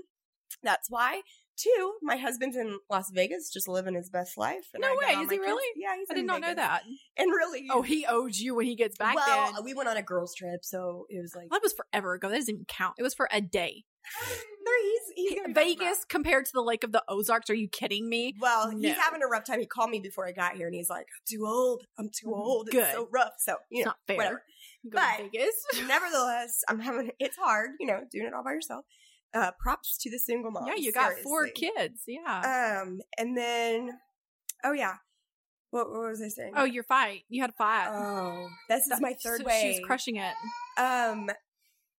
That's 0.63 0.89
why. 0.89 1.21
Two, 1.57 1.93
my 2.01 2.17
husband's 2.17 2.57
in 2.57 2.79
Las 2.89 3.11
Vegas, 3.11 3.49
just 3.49 3.67
living 3.67 3.95
his 3.95 4.09
best 4.09 4.37
life. 4.37 4.65
And 4.73 4.81
No 4.81 4.87
I 4.89 4.95
way, 4.99 5.13
is 5.13 5.29
he 5.29 5.37
kids- 5.37 5.39
really? 5.39 5.65
Yeah, 5.75 5.95
he's 5.97 6.07
I 6.11 6.13
did 6.15 6.25
not 6.25 6.41
know 6.41 6.53
that. 6.53 6.83
And 7.17 7.31
really, 7.31 7.67
Oh, 7.71 7.81
he 7.81 8.05
owes 8.05 8.39
you 8.39 8.55
when 8.55 8.65
he 8.65 8.75
gets 8.75 8.97
back 8.97 9.15
well, 9.15 9.53
then. 9.53 9.63
we 9.63 9.73
went 9.73 9.87
on 9.87 9.95
a 9.97 10.01
girls' 10.03 10.35
trip, 10.35 10.65
so 10.65 11.05
it 11.09 11.21
was 11.21 11.33
like 11.35 11.49
That 11.49 11.61
was 11.63 11.73
forever 11.73 12.13
ago. 12.13 12.29
That 12.29 12.35
doesn't 12.35 12.53
even 12.53 12.65
count. 12.65 12.95
It 12.97 13.03
was 13.03 13.13
for 13.13 13.29
a 13.31 13.39
day. 13.41 13.85
he's, 14.85 15.01
he's 15.15 15.35
gonna 15.35 15.47
be 15.49 15.53
back 15.53 15.63
tomorrow. 15.63 15.77
Vegas 15.89 16.05
compared 16.05 16.45
to 16.45 16.51
the 16.53 16.61
Lake 16.61 16.83
of 16.83 16.91
the 16.91 17.03
Ozarks. 17.07 17.49
Are 17.49 17.55
you 17.55 17.67
kidding 17.67 18.09
me? 18.09 18.35
Well, 18.39 18.71
No. 18.71 18.89
he's 18.89 18.97
having 18.97 19.21
a 19.23 19.27
rough 19.27 19.45
time. 19.45 19.59
He 19.59 19.65
called 19.65 19.89
me 19.89 19.99
before 19.99 20.27
I 20.27 20.31
got 20.31 20.55
here, 20.55 20.67
and 20.67 20.75
he's 20.75 20.89
like, 20.89 21.07
"I'm 21.07 21.23
too 21.37 21.45
old. 21.45 21.83
I'm 21.97 22.09
too 22.09 22.27
mm-hmm. 22.27 22.39
old. 22.39 22.67
Good. 22.71 22.83
It's 22.83 22.93
so 22.93 23.07
rough." 23.11 23.33
So 23.37 23.55
you 23.69 23.79
It's 23.79 23.85
know, 23.85 23.89
not 23.91 23.97
fair. 24.07 24.17
whatever. 24.17 24.43
You 24.83 24.91
Go 24.91 24.99
to 24.99 25.05
But- 25.05 25.31
Vegas. 25.31 25.55
Nevertheless, 25.87 26.63
I'm 26.69 26.79
having. 26.79 27.11
It's 27.19 27.37
hard, 27.37 27.71
you 27.79 27.87
know, 27.87 28.01
doing 28.11 28.27
it 28.27 28.33
all 28.33 28.43
by 28.43 28.51
yourself. 28.51 28.85
Uh, 29.35 29.51
props 29.59 29.97
to 29.97 30.09
the 30.09 30.17
single 30.17 30.49
mom. 30.49 30.65
yeah, 30.67 30.75
you 30.77 30.91
got 30.93 31.11
four 31.21 31.47
kids. 31.49 32.03
Yeah. 32.07 32.81
Um, 32.83 33.01
and 33.17 33.37
then, 33.37 33.99
oh 34.63 34.71
yeah, 34.71 34.95
what, 35.71 35.89
what 35.91 36.09
was 36.09 36.21
I 36.23 36.29
saying? 36.29 36.53
oh, 36.55 36.63
your 36.63 36.83
fight. 36.83 37.23
You 37.27 37.41
had 37.41 37.49
a 37.49 37.53
fight. 37.53 37.87
oh, 37.89 38.47
this 38.69 38.87
is 38.87 39.01
my 39.01 39.13
third 39.21 39.41
So 39.41 39.45
way. 39.45 39.61
She's 39.75 39.85
crushing 39.85 40.15
it. 40.15 40.33
Um, 40.77 41.29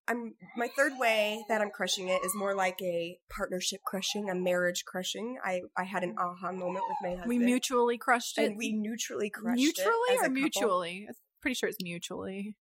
I'm 0.08 0.34
my 0.56 0.68
third 0.76 0.92
way 0.98 1.44
that 1.48 1.60
I'm 1.60 1.70
crushing 1.70 2.08
it 2.08 2.24
is 2.24 2.32
more 2.34 2.54
like 2.54 2.80
a 2.80 3.18
partnership 3.28 3.80
crushing, 3.84 4.30
a 4.30 4.34
marriage 4.34 4.84
crushing. 4.86 5.36
I 5.44 5.62
I 5.76 5.82
had 5.84 6.04
an 6.04 6.14
aha 6.18 6.52
moment 6.52 6.84
with 6.88 6.96
my 7.02 7.08
husband. 7.10 7.28
We 7.28 7.38
mutually 7.38 7.98
crushed 7.98 8.38
it. 8.38 8.44
and 8.44 8.56
we 8.56 8.72
mutually 8.72 9.30
crushed 9.30 9.56
mutually 9.56 9.90
it 10.10 10.12
a 10.12 10.14
or 10.14 10.18
couple. 10.20 10.32
mutually? 10.34 11.06
I'm 11.08 11.14
pretty 11.42 11.54
sure 11.56 11.68
it's 11.68 11.82
mutually. 11.82 12.56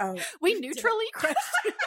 Oh, 0.00 0.16
We 0.40 0.54
neutrally 0.60 1.06
crushed 1.12 1.36
it. 1.66 1.74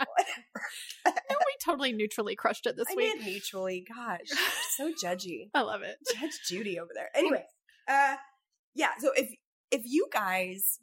no, 0.00 1.12
we 1.30 1.56
totally 1.64 1.92
neutrally 1.92 2.36
crushed 2.36 2.66
it 2.66 2.76
this 2.76 2.86
I 2.90 2.94
week. 2.94 3.14
meant 3.16 3.24
mutually. 3.28 3.84
Gosh, 3.94 4.20
so 4.76 4.92
judgy. 5.02 5.50
I 5.54 5.62
love 5.62 5.82
it. 5.82 5.96
Judge 6.14 6.32
Judy 6.48 6.78
over 6.78 6.90
there. 6.94 7.08
Anyway, 7.14 7.44
uh, 7.88 8.16
yeah. 8.74 8.90
So 9.00 9.10
if 9.16 9.30
if 9.70 9.82
you 9.84 10.06
guys, 10.12 10.78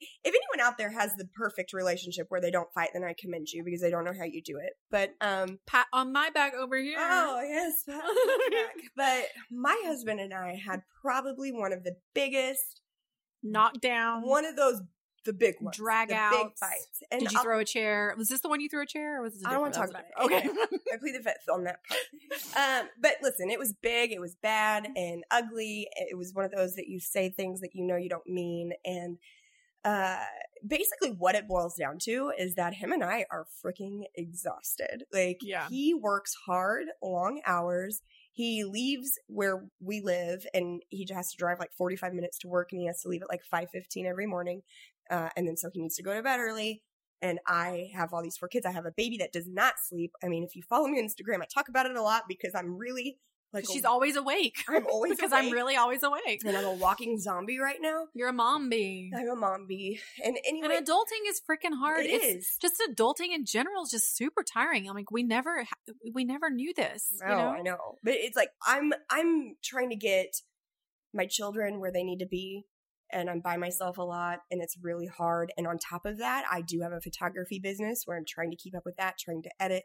if 0.00 0.34
anyone 0.34 0.66
out 0.66 0.78
there 0.78 0.90
has 0.92 1.14
the 1.16 1.26
perfect 1.34 1.72
relationship 1.72 2.26
where 2.28 2.40
they 2.40 2.50
don't 2.50 2.72
fight, 2.74 2.90
then 2.92 3.04
I 3.04 3.14
commend 3.18 3.48
you 3.48 3.64
because 3.64 3.82
I 3.82 3.90
don't 3.90 4.04
know 4.04 4.12
how 4.16 4.24
you 4.24 4.42
do 4.44 4.58
it. 4.58 4.72
But 4.90 5.10
um, 5.20 5.58
Pat 5.66 5.86
on 5.92 6.12
my 6.12 6.30
back 6.30 6.54
over 6.54 6.76
here. 6.76 6.98
oh 7.00 7.40
yes, 7.42 7.82
pat 7.84 8.02
on 8.02 8.14
the 8.14 8.50
back. 8.52 8.84
but 8.96 9.26
my 9.50 9.80
husband 9.84 10.20
and 10.20 10.32
I 10.34 10.54
had 10.64 10.82
probably 11.02 11.52
one 11.52 11.72
of 11.72 11.84
the 11.84 11.96
biggest, 12.14 12.80
knockdown, 13.42 14.22
one 14.26 14.44
of 14.44 14.56
those 14.56 14.80
the 15.24 15.32
big 15.32 15.56
ones, 15.60 15.76
Drag 15.76 16.08
the 16.08 16.14
big 16.30 16.56
fights. 16.58 17.02
And 17.10 17.20
Did 17.20 17.32
you 17.32 17.38
I'll- 17.38 17.44
throw 17.44 17.58
a 17.58 17.64
chair? 17.64 18.14
Was 18.16 18.28
this 18.28 18.40
the 18.40 18.48
one 18.48 18.60
you 18.60 18.68
threw 18.68 18.82
a 18.82 18.86
chair, 18.86 19.18
or 19.18 19.22
was 19.22 19.34
this? 19.34 19.44
a 19.44 19.48
I 19.48 19.52
don't 19.52 19.60
wanna 19.60 19.74
talk 19.74 19.90
about 19.90 20.02
it. 20.02 20.22
Okay, 20.24 20.36
I 20.92 20.96
plead 20.98 21.14
the 21.14 21.22
fifth 21.22 21.48
on 21.52 21.64
that 21.64 21.80
part. 21.88 22.82
Um, 22.82 22.88
but 23.00 23.16
listen, 23.22 23.50
it 23.50 23.58
was 23.58 23.72
big, 23.72 24.12
it 24.12 24.20
was 24.20 24.34
bad 24.42 24.88
and 24.96 25.24
ugly. 25.30 25.88
It 25.96 26.16
was 26.16 26.32
one 26.34 26.44
of 26.44 26.52
those 26.52 26.74
that 26.76 26.88
you 26.88 27.00
say 27.00 27.30
things 27.30 27.60
that 27.60 27.70
you 27.74 27.84
know 27.86 27.96
you 27.96 28.08
don't 28.08 28.26
mean. 28.26 28.72
And 28.84 29.18
uh, 29.84 30.18
basically, 30.66 31.10
what 31.10 31.34
it 31.34 31.46
boils 31.48 31.74
down 31.78 31.98
to 32.02 32.32
is 32.38 32.54
that 32.56 32.74
him 32.74 32.92
and 32.92 33.02
I 33.04 33.26
are 33.30 33.46
freaking 33.64 34.02
exhausted. 34.14 35.04
Like, 35.12 35.38
Yeah. 35.40 35.68
he 35.68 35.94
works 35.94 36.34
hard, 36.46 36.86
long 37.02 37.40
hours. 37.46 38.02
He 38.32 38.62
leaves 38.64 39.12
where 39.26 39.64
we 39.80 40.00
live, 40.00 40.46
and 40.54 40.80
he 40.90 41.06
has 41.12 41.30
to 41.32 41.36
drive 41.36 41.58
like 41.58 41.72
forty 41.76 41.96
five 41.96 42.12
minutes 42.14 42.38
to 42.40 42.48
work, 42.48 42.68
and 42.70 42.80
he 42.80 42.86
has 42.86 43.02
to 43.02 43.08
leave 43.08 43.22
at 43.22 43.28
like 43.28 43.42
five 43.50 43.68
fifteen 43.72 44.06
every 44.06 44.26
morning. 44.26 44.62
Uh, 45.10 45.28
and 45.36 45.46
then 45.48 45.56
so 45.56 45.70
he 45.72 45.80
needs 45.80 45.96
to 45.96 46.02
go 46.02 46.14
to 46.14 46.22
bed 46.22 46.38
early 46.40 46.82
and 47.20 47.38
I 47.46 47.90
have 47.94 48.12
all 48.12 48.22
these 48.22 48.36
four 48.36 48.48
kids. 48.48 48.66
I 48.66 48.70
have 48.70 48.86
a 48.86 48.92
baby 48.92 49.16
that 49.18 49.32
does 49.32 49.48
not 49.48 49.74
sleep. 49.82 50.12
I 50.22 50.28
mean, 50.28 50.44
if 50.44 50.54
you 50.54 50.62
follow 50.62 50.86
me 50.86 50.98
on 50.98 51.04
Instagram, 51.08 51.42
I 51.42 51.46
talk 51.52 51.68
about 51.68 51.86
it 51.86 51.96
a 51.96 52.02
lot 52.02 52.24
because 52.28 52.54
I'm 52.54 52.76
really 52.76 53.18
like 53.52 53.64
She's 53.66 53.84
a, 53.84 53.88
always 53.88 54.14
awake 54.16 54.62
I'm 54.68 54.86
always 54.86 55.16
because 55.16 55.32
I'm 55.32 55.50
really 55.50 55.74
always 55.74 56.02
awake. 56.02 56.42
and 56.44 56.54
I'm 56.56 56.64
a 56.66 56.72
walking 56.74 57.18
zombie 57.18 57.58
right 57.58 57.78
now. 57.80 58.04
You're 58.14 58.28
a 58.28 58.32
mom 58.32 58.68
bee. 58.68 59.10
I'm 59.16 59.28
a 59.28 59.36
mom 59.36 59.66
bee, 59.66 60.00
and 60.22 60.36
And 60.36 60.44
anyway, 60.46 60.80
adulting 60.80 61.28
is 61.28 61.40
freaking 61.40 61.76
hard. 61.78 62.04
it 62.04 62.10
it's 62.10 62.24
is. 62.24 62.56
just 62.60 62.74
adulting 62.90 63.34
in 63.34 63.46
general 63.46 63.84
is 63.84 63.90
just 63.90 64.16
super 64.16 64.42
tiring. 64.42 64.88
I'm 64.88 64.94
like, 64.94 65.10
we 65.10 65.22
never, 65.22 65.64
we 66.14 66.24
never 66.24 66.50
knew 66.50 66.74
this. 66.74 67.10
Oh, 67.24 67.30
you 67.30 67.36
know? 67.36 67.48
I 67.48 67.62
know, 67.62 67.94
but 68.02 68.14
it's 68.14 68.36
like 68.36 68.50
I'm 68.66 68.92
I'm 69.10 69.56
trying 69.64 69.90
to 69.90 69.96
get 69.96 70.42
my 71.14 71.24
children 71.26 71.80
where 71.80 71.90
they 71.90 72.04
need 72.04 72.18
to 72.18 72.26
be, 72.26 72.66
and 73.10 73.28
I'm 73.28 73.40
by 73.40 73.56
myself 73.56 73.98
a 73.98 74.02
lot, 74.02 74.40
and 74.50 74.62
it's 74.62 74.76
really 74.80 75.06
hard. 75.06 75.52
And 75.56 75.66
on 75.66 75.78
top 75.78 76.06
of 76.06 76.18
that, 76.18 76.44
I 76.50 76.62
do 76.62 76.80
have 76.80 76.92
a 76.92 77.00
photography 77.00 77.58
business 77.58 78.02
where 78.04 78.16
I'm 78.16 78.24
trying 78.26 78.50
to 78.50 78.56
keep 78.56 78.76
up 78.76 78.84
with 78.84 78.96
that, 78.96 79.18
trying 79.18 79.42
to 79.42 79.50
edit. 79.60 79.84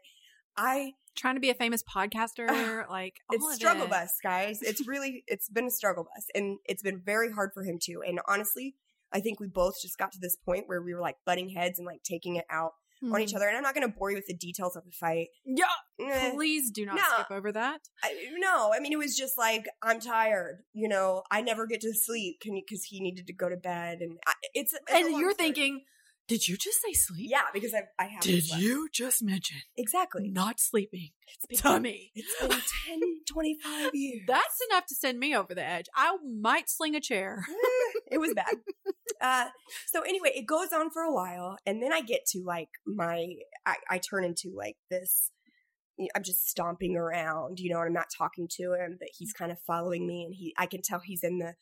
I 0.56 0.92
Trying 1.16 1.34
to 1.34 1.40
be 1.40 1.50
a 1.50 1.54
famous 1.54 1.82
podcaster, 1.82 2.88
like 2.90 3.14
it's 3.30 3.54
struggle 3.54 3.84
it. 3.84 3.90
bus 3.90 4.18
guys 4.22 4.58
it's 4.62 4.86
really 4.86 5.22
it's 5.26 5.48
been 5.48 5.66
a 5.66 5.70
struggle 5.70 6.04
bus 6.04 6.26
and 6.34 6.58
it's 6.64 6.82
been 6.82 7.00
very 7.04 7.32
hard 7.32 7.50
for 7.54 7.62
him 7.62 7.78
too 7.80 8.02
and 8.06 8.20
honestly 8.28 8.74
i 9.12 9.20
think 9.20 9.38
we 9.38 9.46
both 9.46 9.74
just 9.80 9.96
got 9.96 10.10
to 10.12 10.18
this 10.20 10.36
point 10.36 10.64
where 10.66 10.82
we 10.82 10.92
were 10.92 11.00
like 11.00 11.16
butting 11.24 11.50
heads 11.50 11.78
and 11.78 11.86
like 11.86 12.02
taking 12.02 12.36
it 12.36 12.44
out 12.50 12.72
on 13.12 13.20
each 13.20 13.32
Mhm. 13.32 13.36
other 13.36 13.48
and 13.48 13.56
i'm 13.56 13.62
not 13.62 13.74
going 13.74 13.86
to 13.86 13.94
bore 13.96 14.10
you 14.10 14.16
with 14.16 14.26
the 14.26 14.34
details 14.34 14.76
of 14.76 14.84
the 14.84 14.90
fight 14.92 15.28
Yeah, 15.44 15.64
Eh, 16.00 16.32
please 16.32 16.70
do 16.70 16.84
not 16.86 16.96
No. 16.96 17.02
skip 17.14 17.30
over 17.30 17.52
that. 17.52 17.80
I, 18.02 18.14
no 18.38 18.72
i 18.74 18.80
mean 18.80 18.92
it 18.92 18.98
was 18.98 19.16
just 19.16 19.36
like 19.38 19.66
i'm 19.82 20.00
tired 20.00 20.64
you 20.72 20.88
know 20.88 21.22
i 21.30 21.40
never 21.40 21.66
get 21.66 21.80
to 21.82 21.92
sleep 21.94 22.40
because 22.42 22.84
he 22.84 23.00
needed 23.00 23.26
to 23.26 23.32
go 23.32 23.48
to 23.48 23.56
bed 23.56 23.98
and 24.00 24.18
I, 24.26 24.32
it's, 24.54 24.72
it's 24.72 24.82
And 24.92 25.10
you're 25.18 25.32
story. 25.32 25.34
thinking, 25.34 25.84
did 26.26 26.48
you 26.48 26.56
just 26.56 26.80
say 26.82 26.92
sleep? 26.92 27.30
yeah 27.30 27.42
because 27.52 27.74
i, 27.74 27.82
I 28.02 28.06
have 28.06 28.22
Did 28.22 28.48
you 28.48 28.88
just 28.92 29.22
mention 29.22 29.58
exactly 29.76 30.28
not 30.28 30.58
sleeping 30.60 31.10
it's 31.26 31.60
been, 31.62 31.82
me? 31.82 32.12
it's 32.14 32.40
been 32.40 32.50
10 32.88 33.00
25 33.26 33.90
years 33.94 34.22
That's 34.26 34.58
enough 34.70 34.86
to 34.86 34.94
send 34.94 35.18
me 35.18 35.34
over 35.34 35.54
the 35.54 35.66
edge. 35.66 35.86
I 35.94 36.16
might 36.40 36.68
sling 36.68 36.94
a 36.94 37.00
chair. 37.00 37.44
it 38.10 38.18
was 38.18 38.34
bad. 38.34 38.54
Uh, 39.20 39.46
so 39.86 40.02
anyway, 40.02 40.32
it 40.34 40.46
goes 40.46 40.72
on 40.72 40.90
for 40.90 41.02
a 41.02 41.12
while, 41.12 41.56
and 41.66 41.82
then 41.82 41.92
I 41.92 42.02
get 42.02 42.26
to 42.32 42.42
like 42.44 42.68
my, 42.86 43.26
I, 43.66 43.76
I 43.90 43.98
turn 43.98 44.24
into 44.24 44.52
like 44.54 44.76
this. 44.90 45.30
I'm 46.14 46.22
just 46.22 46.48
stomping 46.48 46.96
around, 46.96 47.60
you 47.60 47.70
know, 47.70 47.78
and 47.78 47.88
I'm 47.88 47.92
not 47.92 48.08
talking 48.16 48.48
to 48.56 48.74
him, 48.74 48.96
but 48.98 49.08
he's 49.16 49.32
kind 49.32 49.52
of 49.52 49.58
following 49.66 50.06
me, 50.06 50.24
and 50.24 50.34
he, 50.34 50.54
I 50.58 50.66
can 50.66 50.82
tell 50.82 51.00
he's 51.00 51.22
in 51.24 51.38
the, 51.38 51.54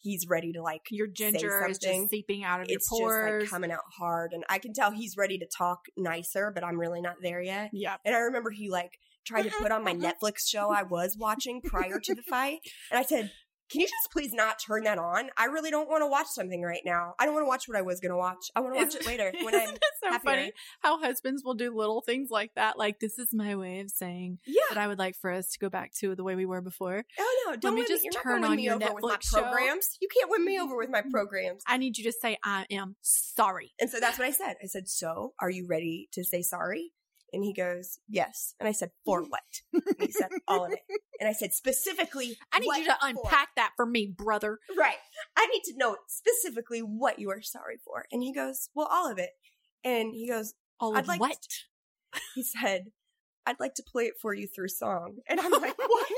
he's 0.00 0.26
ready 0.28 0.52
to 0.52 0.62
like, 0.62 0.82
Your 0.90 1.06
ginger 1.06 1.66
is 1.68 1.76
something. 1.78 2.00
just 2.02 2.10
seeping 2.10 2.44
out 2.44 2.60
of 2.60 2.66
it's 2.68 2.88
your 2.90 3.08
just 3.08 3.20
pores. 3.20 3.42
like 3.42 3.50
coming 3.50 3.70
out 3.72 3.80
hard, 3.98 4.32
and 4.32 4.44
I 4.48 4.58
can 4.58 4.72
tell 4.72 4.90
he's 4.90 5.16
ready 5.16 5.38
to 5.38 5.46
talk 5.46 5.80
nicer, 5.96 6.50
but 6.54 6.64
I'm 6.64 6.78
really 6.78 7.00
not 7.00 7.16
there 7.22 7.40
yet. 7.42 7.70
yeah. 7.72 7.96
And 8.04 8.14
I 8.14 8.18
remember 8.18 8.50
he 8.50 8.70
like 8.70 8.98
tried 9.26 9.42
to 9.42 9.50
put 9.50 9.70
on 9.70 9.84
my 9.84 9.94
Netflix 10.06 10.46
show 10.46 10.70
I 10.70 10.82
was 10.82 11.16
watching 11.18 11.60
prior 11.62 12.00
to 12.00 12.14
the 12.14 12.22
fight. 12.22 12.60
And 12.90 12.98
I 12.98 13.02
said, 13.02 13.30
Can 13.70 13.80
you 13.80 13.86
just 13.86 14.10
please 14.12 14.32
not 14.32 14.58
turn 14.58 14.84
that 14.84 14.98
on? 14.98 15.30
I 15.36 15.46
really 15.46 15.70
don't 15.70 15.88
want 15.88 16.02
to 16.02 16.06
watch 16.06 16.26
something 16.26 16.62
right 16.62 16.82
now. 16.84 17.14
I 17.18 17.24
don't 17.24 17.34
want 17.34 17.44
to 17.44 17.48
watch 17.48 17.68
what 17.68 17.76
I 17.76 17.82
was 17.82 18.00
going 18.00 18.10
to 18.10 18.16
watch. 18.16 18.50
I 18.56 18.60
want 18.60 18.74
to 18.74 18.84
watch 18.84 18.94
it 18.94 19.06
later 19.06 19.32
when 19.42 19.54
I'm 19.54 19.76
so 20.02 20.10
happier. 20.10 20.18
funny 20.30 20.52
how 20.80 20.98
husbands 20.98 21.42
will 21.44 21.54
do 21.54 21.76
little 21.76 22.00
things 22.00 22.30
like 22.30 22.52
that? 22.56 22.78
Like, 22.78 23.00
this 23.00 23.18
is 23.18 23.28
my 23.32 23.56
way 23.56 23.80
of 23.80 23.90
saying 23.90 24.38
Yeah. 24.46 24.60
that 24.70 24.78
I 24.78 24.88
would 24.88 24.98
like 24.98 25.16
for 25.16 25.30
us 25.30 25.50
to 25.52 25.58
go 25.58 25.68
back 25.68 25.92
to 26.00 26.14
the 26.14 26.24
way 26.24 26.34
we 26.34 26.46
were 26.46 26.60
before. 26.60 27.04
Oh 27.18 27.44
no, 27.46 27.56
don't 27.56 27.74
me 27.74 27.82
win 27.82 27.88
just 27.88 28.04
you're 28.04 28.12
turn 28.12 28.44
on 28.44 28.56
me 28.56 28.64
your 28.64 28.74
over 28.74 28.94
with 28.94 29.04
my 29.04 29.16
Netflix 29.16 29.32
programs. 29.32 29.96
You 30.00 30.08
can't 30.08 30.30
win 30.30 30.44
me 30.44 30.60
over 30.60 30.76
with 30.76 30.90
my 30.90 31.00
mm-hmm. 31.00 31.10
programs. 31.10 31.62
I 31.66 31.76
need 31.76 31.98
you 31.98 32.04
to 32.04 32.12
say, 32.12 32.38
I 32.44 32.66
am 32.70 32.96
sorry. 33.02 33.72
And 33.80 33.90
so 33.90 34.00
that's 34.00 34.18
what 34.18 34.26
I 34.26 34.32
said. 34.32 34.56
I 34.62 34.66
said, 34.66 34.88
So 34.88 35.34
are 35.40 35.50
you 35.50 35.66
ready 35.68 36.08
to 36.12 36.24
say 36.24 36.42
sorry? 36.42 36.92
And 37.32 37.44
he 37.44 37.52
goes, 37.54 37.98
Yes. 38.08 38.54
And 38.58 38.68
I 38.68 38.72
said, 38.72 38.90
For 39.04 39.22
what? 39.28 39.42
And 39.72 39.82
he 39.98 40.12
said, 40.12 40.28
All 40.48 40.64
of 40.64 40.72
it. 40.72 40.80
And 41.20 41.28
I 41.28 41.32
said, 41.32 41.52
Specifically, 41.52 42.36
I 42.52 42.58
need 42.58 42.68
you 42.76 42.84
to 42.86 42.96
for?" 43.00 43.08
unpack 43.08 43.48
that 43.56 43.72
for 43.76 43.86
me, 43.86 44.06
brother. 44.06 44.58
Right. 44.76 44.96
I 45.36 45.46
need 45.46 45.62
to 45.66 45.76
know 45.76 45.96
specifically 46.08 46.80
what 46.80 47.18
you 47.18 47.30
are 47.30 47.42
sorry 47.42 47.76
for. 47.84 48.06
And 48.12 48.22
he 48.22 48.32
goes, 48.32 48.68
Well, 48.74 48.88
all 48.90 49.10
of 49.10 49.18
it. 49.18 49.30
And 49.84 50.12
he 50.12 50.28
goes, 50.28 50.54
All 50.78 50.96
I'd 50.96 51.00
of 51.04 51.08
like 51.08 51.20
what? 51.20 51.36
He 52.34 52.42
said, 52.42 52.86
I'd 53.46 53.60
like 53.60 53.74
to 53.74 53.84
play 53.84 54.04
it 54.04 54.14
for 54.20 54.34
you 54.34 54.48
through 54.48 54.68
song. 54.68 55.18
And 55.28 55.40
I'm 55.40 55.50
like, 55.52 55.78
What? 55.78 56.08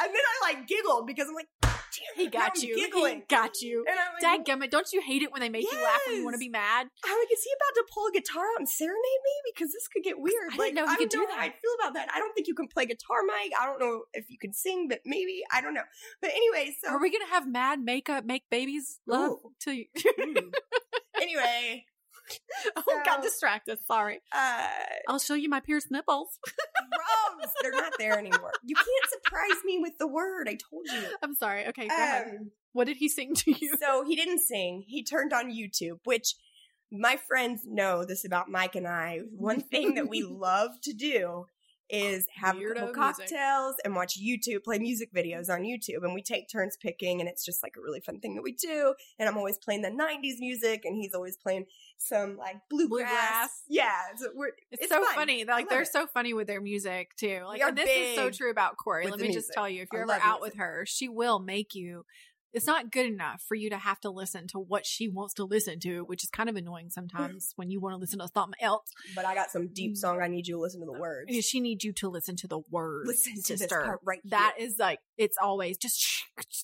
and 0.00 0.08
then 0.08 0.14
I 0.14 0.54
like 0.54 0.66
giggled 0.66 1.06
because 1.06 1.28
I'm 1.28 1.34
like, 1.34 1.48
Damn, 1.92 2.16
he 2.16 2.24
now 2.24 2.30
got 2.30 2.52
I'm 2.56 2.62
you. 2.62 2.76
Giggling. 2.76 3.16
He 3.20 3.24
got 3.28 3.60
you. 3.60 3.84
And 3.88 3.98
I'm 3.98 4.12
like, 4.16 4.46
Dadgummit, 4.46 4.70
don't 4.70 4.90
you 4.92 5.02
hate 5.02 5.22
it 5.22 5.30
when 5.32 5.40
they 5.40 5.48
make 5.48 5.62
you 5.70 5.82
laugh 5.82 6.00
when 6.06 6.16
you 6.16 6.24
want 6.24 6.34
to 6.34 6.38
be 6.38 6.48
mad? 6.48 6.88
I'm 7.04 7.18
like, 7.18 7.28
is 7.32 7.44
he 7.44 7.50
about 7.56 7.74
to 7.76 7.84
pull 7.92 8.06
a 8.06 8.12
guitar 8.12 8.44
out 8.54 8.58
and 8.58 8.68
serenade 8.68 8.96
me? 8.96 9.52
Because 9.54 9.72
this 9.72 9.88
could 9.88 10.02
get 10.02 10.18
weird. 10.18 10.52
I 10.52 10.56
didn't 10.56 10.74
know 10.74 10.86
he 10.86 10.94
I 10.94 10.96
could 10.96 11.10
don't 11.10 11.28
do 11.28 11.34
that. 11.34 11.40
I 11.40 11.48
feel 11.50 11.70
about 11.80 11.94
that. 11.94 12.08
I 12.14 12.18
don't 12.18 12.32
think 12.34 12.46
you 12.46 12.54
can 12.54 12.68
play 12.68 12.86
guitar, 12.86 13.18
Mike. 13.26 13.52
I 13.60 13.66
don't 13.66 13.78
know 13.78 14.02
if 14.14 14.30
you 14.30 14.38
can 14.38 14.52
sing, 14.52 14.88
but 14.88 15.00
maybe 15.04 15.42
I 15.52 15.60
don't 15.60 15.74
know. 15.74 15.84
But 16.20 16.30
anyway, 16.30 16.74
so 16.82 16.90
Are 16.90 17.00
we 17.00 17.10
going 17.10 17.24
to 17.26 17.32
have 17.32 17.46
mad 17.46 17.80
makeup 17.80 18.24
make 18.24 18.48
babies 18.50 19.00
love 19.06 19.32
Ooh. 19.32 19.52
to 19.60 19.72
you? 19.72 19.86
Hmm. 19.96 20.48
anyway, 21.20 21.84
oh, 22.76 23.00
got 23.04 23.22
distracted. 23.22 23.78
Sorry. 23.86 24.20
uh, 24.32 24.68
I'll 25.08 25.18
show 25.18 25.34
you 25.34 25.48
my 25.48 25.60
pierced 25.60 25.90
nipples. 25.90 26.38
gross. 26.46 27.52
They're 27.62 27.72
not 27.72 27.92
there 27.98 28.18
anymore. 28.18 28.52
You 28.64 28.74
can't 28.74 29.22
surprise 29.24 29.62
me 29.64 29.78
with 29.80 29.98
the 29.98 30.06
word. 30.06 30.48
I 30.48 30.54
told 30.56 30.86
you. 30.92 31.02
I'm 31.22 31.34
sorry. 31.34 31.66
Okay, 31.68 31.88
go 31.88 31.94
ahead. 31.94 32.26
Um, 32.40 32.50
What 32.72 32.86
did 32.86 32.96
he 32.98 33.08
sing 33.08 33.34
to 33.34 33.52
you? 33.52 33.76
so 33.80 34.04
he 34.04 34.16
didn't 34.16 34.40
sing. 34.40 34.84
He 34.86 35.02
turned 35.04 35.32
on 35.32 35.50
YouTube, 35.52 35.98
which 36.04 36.34
my 36.90 37.16
friends 37.28 37.62
know 37.66 38.04
this 38.04 38.24
about 38.24 38.50
Mike 38.50 38.74
and 38.76 38.86
I. 38.86 39.20
One 39.36 39.60
thing 39.60 39.94
that 39.94 40.08
we 40.08 40.22
love 40.28 40.70
to 40.82 40.92
do 40.92 41.46
is 41.92 42.26
have 42.34 42.56
a 42.56 42.58
Weirdo 42.58 42.74
couple 42.74 42.94
music. 43.04 43.28
cocktails 43.28 43.74
and 43.84 43.94
watch 43.94 44.18
YouTube, 44.20 44.64
play 44.64 44.78
music 44.80 45.12
videos 45.14 45.48
on 45.48 45.62
YouTube, 45.62 46.02
and 46.02 46.14
we 46.14 46.22
take 46.22 46.48
turns 46.48 46.76
picking, 46.76 47.20
and 47.20 47.28
it's 47.28 47.44
just 47.44 47.62
like 47.62 47.74
a 47.76 47.80
really 47.80 48.00
fun 48.00 48.18
thing 48.18 48.34
that 48.34 48.42
we 48.42 48.52
do. 48.52 48.94
And 49.18 49.28
I'm 49.28 49.36
always 49.36 49.58
playing 49.58 49.82
the 49.82 49.90
'90s 49.90 50.40
music, 50.40 50.84
and 50.84 50.96
he's 50.96 51.14
always 51.14 51.36
playing 51.36 51.66
some 51.98 52.36
like 52.36 52.56
bluegrass. 52.68 52.88
Bluegrass. 53.08 53.62
Yeah, 53.68 53.92
so 54.16 54.28
we're, 54.34 54.48
It's, 54.72 54.82
it's 54.82 54.88
so 54.88 55.04
fun. 55.04 55.14
funny. 55.14 55.44
Like 55.44 55.68
they're 55.68 55.82
it. 55.82 55.92
so 55.92 56.06
funny 56.06 56.34
with 56.34 56.46
their 56.48 56.60
music 56.60 57.14
too. 57.16 57.42
Like 57.46 57.76
this 57.76 57.88
is 57.88 58.16
so 58.16 58.30
true 58.30 58.50
about 58.50 58.76
Corey. 58.76 59.06
Let 59.08 59.20
me 59.20 59.32
just 59.32 59.52
tell 59.52 59.68
you, 59.68 59.82
if 59.82 59.88
you're 59.92 60.02
ever 60.02 60.12
out 60.14 60.40
music. 60.40 60.42
with 60.42 60.54
her, 60.56 60.84
she 60.86 61.08
will 61.08 61.38
make 61.38 61.74
you. 61.74 62.04
It's 62.52 62.66
not 62.66 62.90
good 62.92 63.06
enough 63.06 63.42
for 63.46 63.54
you 63.54 63.70
to 63.70 63.78
have 63.78 64.00
to 64.00 64.10
listen 64.10 64.46
to 64.48 64.58
what 64.58 64.84
she 64.86 65.08
wants 65.08 65.34
to 65.34 65.44
listen 65.44 65.80
to, 65.80 66.04
which 66.04 66.22
is 66.22 66.30
kind 66.30 66.48
of 66.48 66.56
annoying 66.56 66.90
sometimes 66.90 67.52
when 67.56 67.70
you 67.70 67.80
want 67.80 67.94
to 67.94 67.98
listen 67.98 68.18
to 68.18 68.28
something 68.32 68.54
else. 68.60 68.92
But 69.14 69.24
I 69.24 69.34
got 69.34 69.50
some 69.50 69.68
deep 69.68 69.96
song. 69.96 70.20
I 70.20 70.28
need 70.28 70.46
you 70.46 70.56
to 70.56 70.60
listen 70.60 70.80
to 70.80 70.86
the 70.86 70.98
words. 70.98 71.32
She 71.44 71.60
needs 71.60 71.84
you 71.84 71.92
to 71.94 72.08
listen 72.08 72.36
to 72.36 72.48
the 72.48 72.60
words, 72.70 73.08
Listen 73.08 73.34
to 73.42 73.56
this 73.56 73.66
part 73.66 74.00
right 74.04 74.20
That 74.24 74.54
is 74.58 74.76
like 74.78 74.98
it's 75.16 75.36
always 75.40 75.78
just 75.78 76.24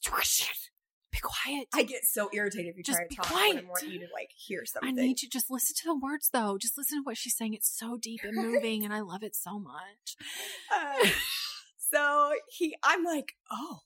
be 1.10 1.18
quiet. 1.22 1.68
I 1.74 1.82
get 1.84 2.04
so 2.04 2.28
irritated 2.32 2.72
if 2.72 2.76
you 2.76 2.82
Just 2.82 2.98
try 2.98 3.06
to 3.06 3.16
talk 3.16 3.26
quiet. 3.26 3.54
when 3.56 3.64
I 3.64 3.68
want 3.68 3.88
you 3.88 3.98
to 4.00 4.06
like 4.12 4.30
hear 4.36 4.64
something. 4.66 4.88
I 4.88 4.92
need 4.92 5.22
you 5.22 5.28
to 5.28 5.32
just 5.38 5.50
listen 5.50 5.74
to 5.76 5.84
the 5.86 5.96
words 5.98 6.28
though. 6.32 6.58
Just 6.58 6.76
listen 6.76 6.98
to 6.98 7.02
what 7.02 7.16
she's 7.16 7.36
saying. 7.36 7.54
It's 7.54 7.70
so 7.76 7.96
deep 7.96 8.20
and 8.24 8.34
moving, 8.36 8.84
and 8.84 8.92
I 8.92 9.00
love 9.00 9.22
it 9.22 9.34
so 9.34 9.58
much. 9.58 10.16
Uh, 10.70 11.08
so 11.78 12.32
he, 12.50 12.76
I'm 12.82 13.02
like, 13.04 13.32
oh, 13.50 13.78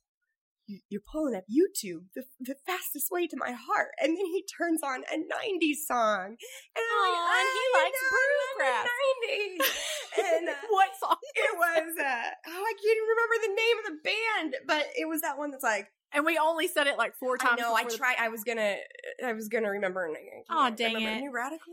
you're 0.89 1.03
pulling 1.11 1.35
up 1.35 1.45
YouTube, 1.51 2.07
the, 2.15 2.25
the 2.41 2.55
fastest 2.67 3.11
way 3.11 3.27
to 3.27 3.37
my 3.37 3.53
heart. 3.53 3.89
And 4.01 4.17
then 4.17 4.27
he 4.27 4.45
turns 4.47 4.83
on 4.83 5.03
a 5.13 5.17
90s 5.17 5.85
song. 5.87 6.37
And 6.75 6.85
I'm 6.85 6.99
like, 7.03 7.19
Aw, 7.19 7.41
and 7.41 7.49
he 7.53 7.65
likes 7.83 8.01
bluegrass. 8.13 8.87
I'm 8.89 9.01
in 9.03 9.59
the 9.59 9.65
90s. 9.65 10.37
and 10.37 10.49
uh, 10.49 10.53
what 10.71 10.91
song? 11.01 11.17
it 11.35 11.57
was, 11.57 11.95
uh, 11.99 12.31
oh, 12.49 12.65
I 12.65 12.73
can't 12.79 12.97
even 12.97 13.09
remember 13.13 13.37
the 13.43 13.55
name 13.55 13.77
of 13.79 13.85
the 13.91 13.99
band, 14.05 14.57
but 14.67 14.87
it 14.99 15.09
was 15.09 15.21
that 15.23 15.37
one 15.39 15.51
that's 15.51 15.65
like, 15.65 15.89
And 16.13 16.25
we 16.25 16.39
only 16.39 16.69
said 16.69 16.87
it 16.87 16.97
like 16.99 17.15
four 17.17 17.37
I 17.41 17.45
times. 17.45 17.61
know, 17.61 17.75
I 17.75 17.85
the- 17.85 17.99
I 18.21 18.29
was 18.29 18.45
gonna, 18.45 18.77
I 19.25 19.33
was 19.33 19.49
gonna 19.49 19.71
remember. 19.71 20.05
And 20.07 20.17
I 20.17 20.21
can't 20.21 20.45
Aw, 20.51 20.71
dang 20.71 20.95
remember. 20.95 21.19
it. 21.19 21.21
New 21.23 21.33
Radical? 21.33 21.73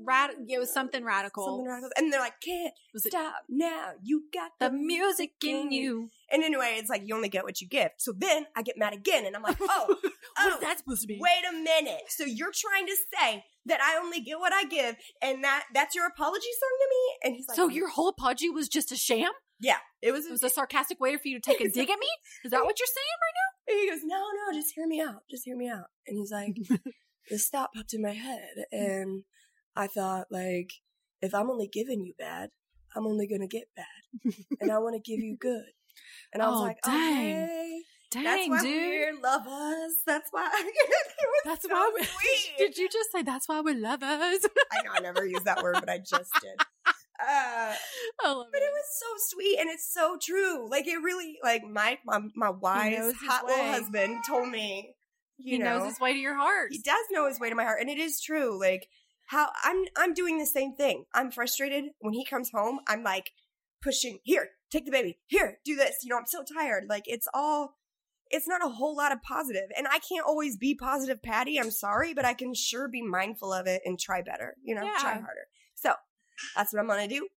Rad- 0.00 0.30
it 0.48 0.58
was 0.58 0.72
something 0.72 1.04
radical. 1.04 1.44
Something 1.44 1.66
radical. 1.66 1.90
And 1.96 2.12
they're 2.12 2.20
like, 2.20 2.40
can't 2.40 2.72
Was 2.94 3.06
it 3.06 3.12
stop 3.12 3.44
now. 3.48 3.92
You 4.02 4.24
got 4.32 4.52
the 4.58 4.70
music 4.70 5.32
in 5.44 5.72
you? 5.72 6.10
And 6.30 6.42
anyway, 6.42 6.76
it's 6.78 6.90
like 6.90 7.02
you 7.04 7.14
only 7.14 7.28
get 7.28 7.44
what 7.44 7.60
you 7.60 7.68
give. 7.68 7.90
So 7.98 8.12
then 8.16 8.46
I 8.56 8.62
get 8.62 8.78
mad 8.78 8.92
again, 8.92 9.26
and 9.26 9.36
I'm 9.36 9.42
like, 9.42 9.58
oh, 9.60 9.84
what 10.02 10.12
oh, 10.38 10.58
that 10.60 10.78
supposed 10.78 11.02
to 11.02 11.06
be? 11.06 11.18
wait 11.20 11.44
a 11.48 11.52
minute. 11.52 12.02
So 12.08 12.24
you're 12.24 12.52
trying 12.54 12.86
to 12.86 12.96
say 13.18 13.44
that 13.66 13.80
I 13.80 13.98
only 14.02 14.20
get 14.20 14.38
what 14.38 14.52
I 14.52 14.64
give, 14.64 14.96
and 15.22 15.44
that 15.44 15.64
that's 15.74 15.94
your 15.94 16.06
apology 16.06 16.48
song 16.60 16.78
to 16.80 16.88
me? 16.90 17.18
And 17.24 17.36
he's 17.36 17.48
like, 17.48 17.56
so 17.56 17.68
your 17.68 17.88
whole 17.88 18.08
apology 18.08 18.50
was 18.50 18.68
just 18.68 18.92
a 18.92 18.96
sham? 18.96 19.30
yeah, 19.62 19.76
it 20.02 20.10
was. 20.10 20.26
It 20.26 20.32
was 20.32 20.42
a 20.42 20.50
sarcastic 20.50 21.00
way 21.00 21.16
for 21.16 21.28
you 21.28 21.40
to 21.40 21.50
take 21.50 21.60
a 21.64 21.70
dig 21.70 21.88
at 21.88 21.98
me? 21.98 22.08
Is 22.44 22.50
that 22.50 22.64
what 22.64 22.78
you're 22.78 22.86
saying? 22.86 23.18
Right 23.22 23.36
now? 23.38 23.72
And 23.72 23.80
he 23.80 23.90
goes, 23.90 24.00
no, 24.04 24.16
no, 24.18 24.58
just 24.58 24.74
hear 24.74 24.86
me 24.86 25.00
out, 25.00 25.22
just 25.30 25.44
hear 25.44 25.56
me 25.56 25.68
out. 25.68 25.86
And 26.06 26.18
he's 26.18 26.32
like, 26.32 26.56
this 27.30 27.48
thought 27.48 27.70
popped 27.74 27.94
in 27.94 28.02
my 28.02 28.10
head, 28.10 28.64
mm. 28.74 28.78
and 28.78 29.22
I 29.76 29.86
thought 29.86 30.26
like, 30.30 30.72
if 31.20 31.34
I'm 31.34 31.50
only 31.50 31.68
giving 31.68 32.02
you 32.04 32.14
bad, 32.18 32.50
I'm 32.96 33.06
only 33.06 33.26
gonna 33.26 33.46
get 33.46 33.64
bad, 33.76 34.34
and 34.60 34.70
I 34.70 34.78
want 34.78 34.94
to 35.02 35.10
give 35.10 35.20
you 35.22 35.36
good. 35.38 35.64
And 36.32 36.42
I 36.42 36.48
was 36.48 36.60
Oh, 36.60 36.62
like, 36.64 36.78
dang. 36.84 37.44
okay. 37.44 37.80
Dang, 38.10 38.24
That's 38.24 38.48
why 38.48 38.60
dude. 38.62 39.14
we 39.16 39.22
love 39.22 39.46
us. 39.46 39.92
That's 40.06 40.28
why. 40.32 40.50
it 40.64 40.94
That's 41.46 41.62
so 41.62 41.70
why 41.72 41.90
we. 41.94 42.04
sweet. 42.04 42.58
Did 42.58 42.76
you 42.76 42.88
just 42.90 43.10
say 43.10 43.22
that's 43.22 43.48
why 43.48 43.60
we're 43.62 43.74
lovers? 43.74 44.46
I 44.70 44.82
know 44.82 44.90
I 44.94 45.00
never 45.00 45.24
use 45.26 45.42
that 45.44 45.62
word, 45.62 45.76
but 45.80 45.88
I 45.88 45.98
just 45.98 46.30
did. 46.42 46.60
Uh, 46.86 47.74
I 48.24 48.32
love 48.32 48.46
but 48.52 48.60
it 48.60 48.70
was 48.72 48.84
so 48.98 49.06
sweet, 49.36 49.58
and 49.60 49.70
it's 49.70 49.90
so 49.92 50.18
true. 50.20 50.68
Like 50.68 50.86
it 50.86 50.96
really, 51.02 51.38
like 51.42 51.62
my 51.64 51.98
my 52.04 52.20
my 52.34 52.50
wise 52.50 53.14
hot 53.26 53.46
little 53.46 53.64
husband 53.64 54.18
told 54.26 54.48
me. 54.50 54.94
You 55.38 55.52
He 55.52 55.58
know, 55.58 55.78
knows 55.78 55.88
his 55.88 56.00
way 56.00 56.12
to 56.12 56.18
your 56.18 56.36
heart. 56.36 56.68
he 56.70 56.78
does 56.80 57.00
know 57.10 57.26
his 57.28 57.40
way 57.40 57.48
to 57.48 57.54
my 57.54 57.64
heart, 57.64 57.80
and 57.80 57.88
it 57.88 57.98
is 57.98 58.20
true. 58.20 58.58
Like 58.60 58.88
how 59.32 59.48
I'm 59.64 59.84
I'm 59.96 60.14
doing 60.14 60.38
the 60.38 60.46
same 60.46 60.74
thing. 60.74 61.06
I'm 61.14 61.30
frustrated 61.30 61.84
when 62.00 62.12
he 62.12 62.24
comes 62.24 62.50
home. 62.54 62.80
I'm 62.86 63.02
like 63.02 63.32
pushing 63.82 64.18
here, 64.22 64.50
take 64.70 64.84
the 64.84 64.92
baby 64.92 65.18
here, 65.26 65.58
do 65.64 65.74
this. 65.74 65.96
You 66.02 66.10
know, 66.10 66.18
I'm 66.18 66.26
so 66.26 66.44
tired. 66.44 66.84
Like 66.88 67.04
it's 67.06 67.26
all. 67.34 67.76
It's 68.34 68.48
not 68.48 68.64
a 68.64 68.68
whole 68.70 68.96
lot 68.96 69.12
of 69.12 69.20
positive. 69.20 69.62
positive, 69.64 69.70
and 69.76 69.86
I 69.88 69.98
can't 69.98 70.24
always 70.26 70.56
be 70.56 70.74
positive, 70.74 71.22
Patty. 71.22 71.58
I'm 71.60 71.70
sorry, 71.70 72.14
but 72.14 72.24
I 72.24 72.32
can 72.32 72.54
sure 72.54 72.88
be 72.88 73.02
mindful 73.02 73.52
of 73.52 73.66
it 73.66 73.82
and 73.84 73.98
try 73.98 74.22
better. 74.22 74.56
You 74.62 74.74
know, 74.74 74.88
try 74.98 75.12
harder. 75.12 75.48
So 75.74 75.92
that's 76.56 76.72
what 76.72 76.80
I'm 76.80 76.86
gonna 76.86 77.08
do. 77.08 77.28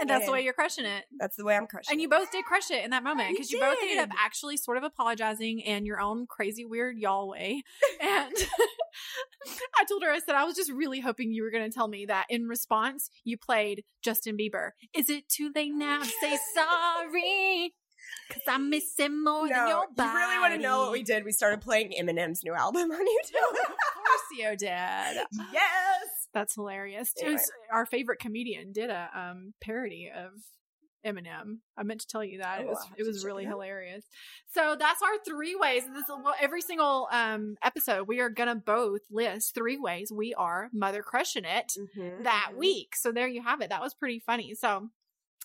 And 0.00 0.10
that's 0.10 0.26
the 0.26 0.32
way 0.32 0.42
you're 0.42 0.52
crushing 0.52 0.84
it. 0.84 1.04
That's 1.18 1.36
the 1.36 1.44
way 1.44 1.56
I'm 1.56 1.66
crushing. 1.66 1.92
And 1.92 2.00
you 2.00 2.08
both 2.08 2.30
did 2.32 2.44
crush 2.44 2.70
it 2.70 2.84
in 2.84 2.90
that 2.90 3.02
moment 3.04 3.30
because 3.32 3.50
you 3.50 3.60
both 3.60 3.78
ended 3.80 3.98
up 3.98 4.10
actually 4.18 4.56
sort 4.56 4.76
of 4.76 4.82
apologizing 4.82 5.60
in 5.60 5.86
your 5.86 6.00
own 6.00 6.26
crazy, 6.26 6.64
weird 6.64 6.98
y'all 6.98 7.28
way. 7.28 7.62
And 8.00 8.32
I 9.78 9.84
told 9.84 10.02
her, 10.02 10.10
I 10.10 10.20
said, 10.20 10.34
I 10.34 10.44
was 10.44 10.56
just 10.56 10.70
really 10.70 11.00
hoping 11.00 11.32
you 11.32 11.42
were 11.42 11.50
going 11.50 11.68
to 11.68 11.74
tell 11.74 11.88
me 11.88 12.06
that 12.06 12.26
in 12.28 12.46
response, 12.48 13.10
you 13.24 13.36
played 13.36 13.84
Justin 14.02 14.36
Bieber. 14.36 14.70
Is 14.94 15.10
it 15.10 15.28
too 15.28 15.50
late 15.54 15.72
now 15.74 16.00
to 16.00 16.04
say 16.20 16.38
sorry? 16.54 17.74
Because 18.28 18.42
I 18.48 18.58
miss 18.58 18.94
him 18.98 19.24
more 19.24 19.48
than 19.48 19.56
No, 19.56 19.66
your 19.66 19.86
you 19.96 20.14
really 20.14 20.38
want 20.38 20.54
to 20.54 20.60
know 20.60 20.80
what 20.82 20.92
we 20.92 21.02
did? 21.02 21.24
We 21.24 21.32
started 21.32 21.60
playing 21.60 21.92
Eminem's 21.98 22.42
new 22.44 22.54
album 22.54 22.90
on 22.90 23.00
YouTube. 23.00 23.50
of 23.60 23.66
course 23.66 24.38
you 24.38 24.50
did. 24.56 24.68
yes. 25.52 26.23
That's 26.34 26.54
hilarious. 26.56 27.12
Anyway. 27.22 27.40
our 27.72 27.86
favorite 27.86 28.18
comedian 28.18 28.72
did 28.72 28.90
a 28.90 29.08
um 29.14 29.54
parody 29.62 30.10
of 30.14 30.32
Eminem. 31.06 31.58
I 31.76 31.82
meant 31.82 32.00
to 32.00 32.06
tell 32.06 32.24
you 32.24 32.38
that. 32.38 32.58
Oh, 32.60 32.62
it 32.62 32.68
was 32.68 32.86
it 32.98 33.06
was 33.06 33.24
really 33.24 33.44
it 33.44 33.48
hilarious. 33.48 34.04
So 34.52 34.74
that's 34.78 35.02
our 35.02 35.18
three 35.26 35.54
ways. 35.54 35.84
This 35.92 36.04
well, 36.08 36.34
every 36.40 36.60
single 36.62 37.08
um 37.12 37.56
episode 37.62 38.08
we 38.08 38.20
are 38.20 38.30
gonna 38.30 38.54
both 38.56 39.00
list 39.10 39.54
three 39.54 39.76
ways 39.78 40.10
we 40.12 40.34
are 40.34 40.70
mother 40.72 41.02
crushing 41.02 41.44
it 41.44 41.72
that 42.22 42.50
Mhm. 42.52 42.56
week. 42.56 42.96
So 42.96 43.12
there 43.12 43.28
you 43.28 43.42
have 43.42 43.60
it. 43.60 43.68
That 43.70 43.82
was 43.82 43.94
pretty 43.94 44.18
funny. 44.18 44.54
So 44.54 44.88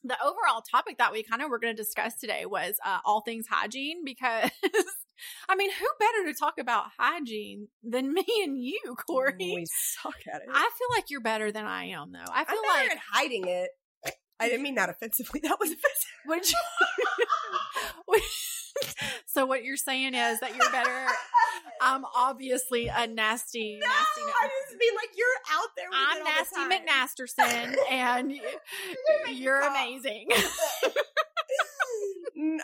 the 0.04 0.15
overall 0.23 0.62
topic 0.62 0.97
that 0.97 1.12
we 1.12 1.23
kind 1.23 1.41
of 1.41 1.49
were 1.49 1.60
going 1.60 1.75
to 1.75 1.82
discuss 1.84 2.15
today 2.15 2.45
was 2.45 2.75
uh, 2.86 2.99
all 3.04 3.19
things 3.19 3.47
hygiene 3.49 4.06
because 4.06 4.49
I 5.47 5.55
mean, 5.55 5.71
who 5.71 5.86
better 5.99 6.32
to 6.32 6.38
talk 6.38 6.58
about 6.60 6.86
hygiene 6.97 7.67
than 7.84 8.13
me 8.13 8.25
and 8.43 8.58
you, 8.62 8.79
Corey? 9.08 9.36
We 9.39 9.65
suck 9.67 10.15
at 10.34 10.41
it. 10.41 10.47
I 10.51 10.69
feel 10.77 10.88
like 10.95 11.10
you're 11.10 11.21
better 11.21 11.51
than 11.51 11.65
I 11.65 11.86
am, 11.86 12.12
though. 12.12 12.19
I 12.32 12.41
I'm 12.41 12.45
feel 12.45 12.62
like 12.67 12.91
at 12.91 12.97
hiding 13.12 13.47
it. 13.47 13.69
I 14.41 14.47
didn't 14.47 14.63
mean 14.63 14.75
that 14.75 14.89
offensively. 14.89 15.41
That 15.43 15.58
was 15.60 15.69
offensive. 15.71 16.10
would 16.27 16.49
you? 18.19 18.21
so 19.25 19.45
what 19.45 19.63
you're 19.65 19.75
saying 19.77 20.13
is 20.15 20.39
that 20.39 20.55
you're 20.55 20.71
better. 20.71 21.08
I'm 21.82 22.03
obviously 22.15 22.88
a 22.88 23.05
nasty, 23.08 23.79
No, 23.82 23.88
nasty. 23.88 24.21
I 24.41 24.49
just 24.67 24.77
mean 24.79 24.95
like 24.95 25.10
you're 25.17 25.27
out 25.51 25.69
there. 25.75 25.89
With 25.89 25.99
I'm 25.99 26.17
it 26.17 26.23
all 26.23 26.34
the 26.63 26.69
nasty. 26.69 27.36
McNasterson, 27.38 27.75
and 27.91 28.34
you're 29.38 29.60
amazing. 29.62 30.27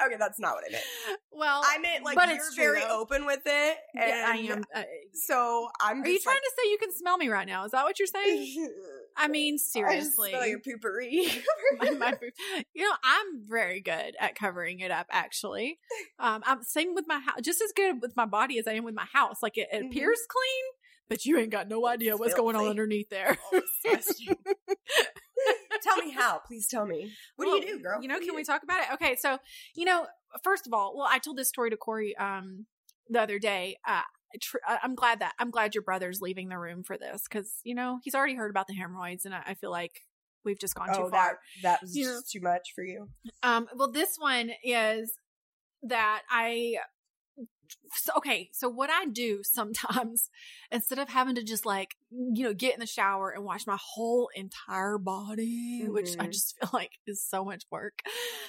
Okay, 0.06 0.16
that's 0.18 0.40
not 0.40 0.54
what 0.54 0.64
I 0.68 0.72
meant. 0.72 0.84
well, 1.32 1.62
I 1.66 1.78
meant 1.80 2.04
like 2.04 2.16
but 2.16 2.30
you're 2.30 2.40
very 2.56 2.80
though. 2.82 3.02
open 3.02 3.26
with 3.26 3.42
it. 3.46 3.78
And 3.94 4.10
yeah, 4.10 4.26
I 4.28 4.36
am. 4.54 4.64
Uh, 4.74 4.84
So 5.14 5.68
I'm. 5.82 6.02
are 6.02 6.08
you 6.08 6.20
trying 6.20 6.36
like, 6.36 6.42
to 6.42 6.52
say 6.62 6.70
you 6.72 6.78
can 6.78 6.92
smell 6.94 7.18
me 7.18 7.30
right 7.30 7.48
now? 7.48 7.66
Is 7.66 7.72
that 7.72 7.84
what 7.84 8.00
you're 8.00 8.08
saying? 8.08 8.70
I 9.18 9.28
mean, 9.30 9.56
I 9.56 9.58
seriously. 9.58 10.30
smell 10.32 10.46
your 10.48 10.60
poopery. 10.60 11.42
my, 11.80 11.90
my 11.92 12.12
food. 12.20 12.32
You 12.74 12.84
know, 12.84 12.96
I'm 13.04 13.42
very 13.48 13.80
good 13.82 14.16
at 14.20 14.36
covering 14.36 14.80
it 14.82 14.92
up. 14.92 15.08
Actually, 15.12 15.80
um, 16.20 16.44
I'm 16.46 16.64
same 16.64 16.94
with 16.96 17.06
my 17.08 17.20
house. 17.20 17.40
Just 17.42 17.62
as 17.62 17.72
good 17.76 18.02
with 18.02 18.16
my 18.18 18.26
body 18.26 18.60
as 18.60 18.68
I 18.68 18.74
am 18.74 18.84
with 18.84 18.96
my 18.96 19.08
house. 19.14 19.38
Like 19.42 19.58
it, 19.58 19.68
it 19.72 19.84
Mhm. 19.84 19.88
appears 19.88 20.20
clean, 20.30 20.64
but 21.10 21.26
you 21.26 21.38
ain't 21.38 21.50
got 21.52 21.68
no 21.70 21.88
idea 21.88 22.18
what's 22.18 22.34
going 22.34 22.56
on 22.56 22.68
underneath 22.68 23.10
there. 23.10 23.38
Tell 25.81 25.97
me 25.97 26.12
how. 26.12 26.39
Please 26.47 26.67
tell 26.67 26.86
me. 26.86 27.12
What 27.36 27.47
Well, 27.47 27.60
do 27.60 27.67
you 27.67 27.77
do, 27.77 27.84
girl? 27.84 28.01
You 28.01 28.08
know, 28.08 28.19
can 28.19 28.36
we 28.36 28.41
do? 28.41 28.45
talk 28.45 28.63
about 28.63 28.81
it? 28.84 28.93
Okay, 28.95 29.15
so 29.15 29.38
you 29.75 29.86
know, 29.86 30.08
first 30.43 30.65
of 30.67 30.73
all, 30.73 30.95
well, 30.97 31.08
I 31.10 31.19
told 31.19 31.38
this 31.38 31.47
story 31.49 31.69
to 31.69 31.77
Corey 31.77 32.15
um 32.17 32.65
the 33.10 33.21
other 33.21 33.38
day. 33.39 33.77
Uh, 33.88 34.01
tr- 34.41 34.58
I- 34.67 34.79
I'm 34.81 34.95
glad 34.95 35.19
that 35.19 35.34
I'm 35.38 35.51
glad 35.51 35.75
your 35.75 35.84
brother's 35.84 36.21
leaving 36.21 36.49
the 36.49 36.58
room 36.58 36.84
for 36.84 36.97
this 36.97 37.23
because 37.29 37.53
you 37.63 37.75
know 37.75 37.99
he's 38.03 38.15
already 38.15 38.34
heard 38.36 38.49
about 38.49 38.67
the 38.67 38.73
hemorrhoids, 38.73 39.25
and 39.25 39.36
I, 39.36 39.43
I 39.47 39.53
feel 39.53 39.71
like 39.71 40.01
we've 40.43 40.60
just 40.60 40.75
gone 40.75 40.89
Oh, 40.91 41.05
too 41.05 41.10
far. 41.10 41.39
that 41.63 41.81
was 41.81 41.95
You 41.95 42.05
just 42.05 42.31
too 42.31 42.41
much 42.41 42.73
for 42.73 42.84
you. 42.84 43.10
Um, 43.43 43.67
well, 43.75 43.91
this 43.91 44.15
one 44.17 44.51
is 44.63 45.13
that 45.84 46.21
I. 46.29 46.77
So, 47.93 48.12
okay, 48.17 48.49
so 48.51 48.67
what 48.69 48.89
I 48.89 49.06
do 49.06 49.41
sometimes, 49.43 50.30
instead 50.71 50.99
of 50.99 51.10
having 51.10 51.36
to 51.36 51.43
just 51.43 51.65
like, 51.65 51.96
you 52.12 52.44
know, 52.44 52.54
get 52.54 52.73
in 52.73 52.79
the 52.79 52.85
shower 52.85 53.29
and 53.31 53.44
wash 53.46 53.65
my 53.65 53.77
whole 53.79 54.29
entire 54.35 54.98
body, 54.98 55.87
which 55.87 56.15
I 56.19 56.25
Mhm. 56.25 56.31
just 56.31 56.58
feel 56.60 56.69
like 56.73 56.92
is 57.08 57.23
so 57.23 57.46
much 57.46 57.63
work. 57.71 58.02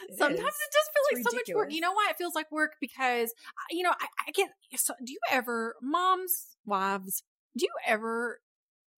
It 0.09 0.12
sometimes 0.18 0.38
is. 0.38 0.41
it 0.41 0.72
just 0.72 0.91
feels 0.93 1.07
It's 1.11 1.24
like 1.24 1.30
so 1.32 1.36
much 1.36 1.55
work. 1.55 1.68
You 1.72 1.80
know 1.80 1.93
why 1.93 2.09
it 2.11 2.16
feels 2.16 2.34
like 2.34 2.51
work? 2.51 2.72
Because, 2.80 3.32
you 3.70 3.82
know, 3.82 3.93
I, 4.01 4.07
I 4.28 4.30
get, 4.32 4.51
so 4.76 4.95
do 5.05 5.12
you 5.12 5.20
ever, 5.30 5.76
moms, 5.82 6.57
wives, 6.64 7.22
do 7.57 7.64
you 7.66 7.72
ever 7.86 8.41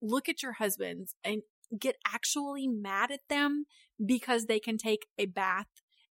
look 0.01 0.29
at 0.29 0.43
your 0.43 0.53
husbands 0.53 1.15
and 1.25 1.43
get 1.79 1.97
actually 2.07 2.67
mad 2.67 3.11
at 3.11 3.21
them 3.29 3.67
because 4.05 4.47
they 4.47 4.61
can 4.61 4.79
take 4.79 5.07
a 5.19 5.27
bath 5.27 5.67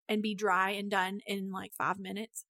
and 0.07 0.21
be 0.21 0.35
dry 0.35 0.71
and 0.71 0.89
done 0.91 1.19
in 1.25 1.51
like 1.51 1.73
five 1.73 1.99
minutes. 1.99 2.45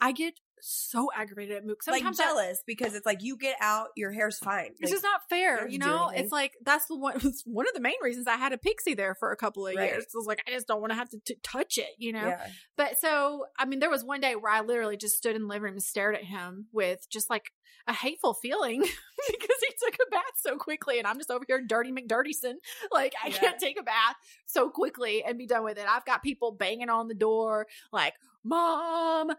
I 0.00 0.12
get 0.12 0.34
so 0.60 1.10
aggravated 1.14 1.56
at 1.58 1.64
Mook. 1.66 1.80
like 1.86 1.98
Sometimes 1.98 2.20
I- 2.20 2.24
jealous 2.24 2.62
because 2.66 2.94
it's 2.94 3.06
like 3.06 3.22
you 3.22 3.36
get 3.36 3.56
out, 3.60 3.88
your 3.96 4.10
hair's 4.12 4.38
fine. 4.38 4.70
it's 4.72 4.82
Like, 4.82 4.90
just 4.90 5.02
not 5.02 5.20
fair, 5.28 5.68
you 5.68 5.78
know. 5.78 6.10
It's 6.14 6.32
like 6.32 6.52
that's 6.64 6.86
the 6.86 6.96
one. 6.96 7.14
It's 7.24 7.42
one 7.44 7.66
of 7.68 7.74
the 7.74 7.80
main 7.80 7.94
reasons 8.02 8.26
I 8.26 8.36
had 8.36 8.52
a 8.52 8.58
pixie 8.58 8.94
there 8.94 9.14
for 9.14 9.32
a 9.32 9.36
couple 9.36 9.66
of 9.66 9.74
Right. 9.74 9.90
years. 9.90 10.04
It 10.04 10.10
was 10.14 10.26
like 10.26 10.42
I 10.46 10.50
just 10.52 10.66
don't 10.66 10.80
want 10.80 10.92
to 10.92 10.96
have 10.96 11.08
to 11.10 11.18
t- 11.26 11.38
touch 11.42 11.78
it, 11.78 11.90
you 11.98 12.12
know. 12.12 12.26
yeah. 12.26 12.46
But 12.76 12.98
so, 12.98 13.44
I 13.58 13.64
mean, 13.66 13.78
there 13.80 13.90
was 13.90 14.04
one 14.04 14.20
day 14.20 14.34
where 14.36 14.52
I 14.52 14.60
literally 14.62 14.96
just 14.96 15.16
stood 15.16 15.36
in 15.36 15.42
the 15.42 15.48
living 15.48 15.62
room 15.62 15.72
and 15.74 15.82
stared 15.82 16.14
at 16.14 16.24
him 16.24 16.66
with 16.72 17.06
just 17.10 17.28
like 17.30 17.52
a 17.88 17.92
hateful 17.92 18.34
feeling 18.34 18.80
because 19.28 19.56
he 19.60 19.74
took 19.84 19.94
a 19.94 20.10
bath 20.10 20.22
so 20.38 20.56
quickly 20.56 20.98
and 20.98 21.06
I'm 21.06 21.18
just 21.18 21.30
over 21.30 21.44
here 21.46 21.60
dirty 21.64 21.92
McDirtyson. 21.92 22.54
Like, 22.90 23.14
I 23.22 23.28
Yeah. 23.28 23.36
can't 23.36 23.58
take 23.60 23.78
a 23.78 23.82
bath 23.84 24.16
so 24.46 24.70
quickly 24.70 25.22
and 25.24 25.38
be 25.38 25.46
done 25.46 25.62
with 25.64 25.78
it. 25.78 25.84
I've 25.88 26.04
got 26.04 26.22
people 26.22 26.50
banging 26.52 26.88
on 26.88 27.06
the 27.08 27.14
door 27.14 27.66
like, 27.92 28.14
Mom, 28.44 29.30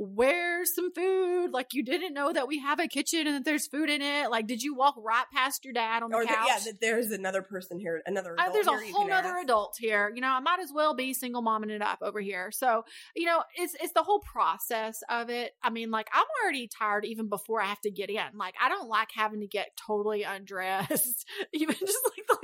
where's 0.00 0.74
some 0.74 0.90
food? 0.92 1.50
Like, 1.52 1.74
you 1.74 1.82
didn't 1.84 2.14
know 2.14 2.32
that 2.32 2.48
we 2.48 2.58
have 2.58 2.80
a 2.80 2.88
kitchen 2.88 3.26
and 3.26 3.36
that 3.36 3.44
there's 3.44 3.66
food 3.66 3.90
in 3.90 4.00
it. 4.00 4.30
Like, 4.30 4.46
did 4.46 4.62
you 4.62 4.74
walk 4.74 4.94
right 4.96 5.26
past 5.32 5.62
your 5.64 5.74
dad 5.74 6.02
on 6.02 6.10
the 6.10 6.16
Or 6.16 6.24
couch? 6.24 6.34
that, 6.34 6.46
yeah, 6.48 6.58
that 6.72 6.80
there's 6.80 7.10
another 7.10 7.42
person 7.42 7.78
here, 7.78 8.02
another. 8.06 8.34
Uh, 8.38 8.50
there's 8.50 8.66
a 8.66 8.72
whole 8.92 9.12
other 9.12 9.36
ask. 9.36 9.44
adult 9.44 9.76
here. 9.78 10.10
You 10.14 10.22
know, 10.22 10.28
I 10.28 10.40
might 10.40 10.58
as 10.60 10.72
well 10.74 10.94
be 10.94 11.12
single 11.12 11.42
momming 11.42 11.70
it 11.70 11.82
up 11.82 11.98
over 12.00 12.18
here. 12.20 12.50
So, 12.50 12.84
you 13.14 13.26
know, 13.26 13.42
it's 13.56 13.74
it's 13.80 13.92
the 13.92 14.02
whole 14.02 14.20
process 14.20 15.02
of 15.10 15.28
it. 15.28 15.52
I 15.62 15.68
mean, 15.70 15.90
like 15.90 16.08
I'm 16.14 16.24
already 16.42 16.66
tired 16.68 17.04
even 17.04 17.28
before 17.28 17.60
I 17.60 17.66
have 17.66 17.80
to 17.82 17.90
get 17.90 18.08
in. 18.08 18.22
Like 18.34 18.54
I 18.60 18.70
don't 18.70 18.88
like 18.88 19.08
having 19.14 19.40
to 19.40 19.46
get 19.46 19.76
totally 19.76 20.22
undressed, 20.24 21.26
even 21.52 21.74
just 21.78 21.98
like 22.04 22.26
the. 22.26 22.38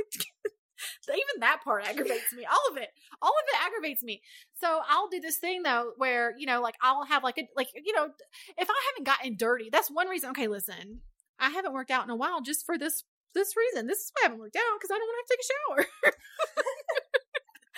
Even 1.14 1.40
that 1.40 1.60
part 1.62 1.84
aggravates 1.86 2.32
me. 2.34 2.44
All 2.44 2.72
of 2.72 2.76
it, 2.76 2.88
all 3.22 3.30
of 3.30 3.44
it 3.48 3.66
aggravates 3.66 4.02
me. 4.02 4.22
So 4.54 4.80
I'll 4.88 5.08
do 5.08 5.20
this 5.20 5.36
thing 5.36 5.62
though, 5.62 5.92
where 5.96 6.34
you 6.36 6.46
know, 6.46 6.60
like 6.60 6.76
I'll 6.82 7.04
have 7.04 7.22
like 7.22 7.38
a 7.38 7.48
like 7.56 7.68
you 7.74 7.94
know, 7.94 8.08
if 8.56 8.68
I 8.70 8.80
haven't 8.92 9.04
gotten 9.04 9.36
dirty, 9.36 9.68
that's 9.70 9.90
one 9.90 10.08
reason. 10.08 10.30
Okay, 10.30 10.48
listen, 10.48 11.00
I 11.38 11.50
haven't 11.50 11.72
worked 11.72 11.90
out 11.90 12.04
in 12.04 12.10
a 12.10 12.16
while 12.16 12.40
just 12.40 12.64
for 12.66 12.78
this 12.78 13.04
this 13.34 13.54
reason. 13.56 13.86
This 13.86 13.98
is 13.98 14.12
why 14.14 14.22
I 14.22 14.24
haven't 14.26 14.40
worked 14.40 14.56
out 14.56 14.78
because 14.78 14.90
I 14.90 14.98
don't 14.98 15.06
want 15.06 15.16
to 15.16 15.22
have 15.22 15.28
to 15.28 15.36
take 15.36 15.44
a 15.44 15.52
shower. 15.52 16.12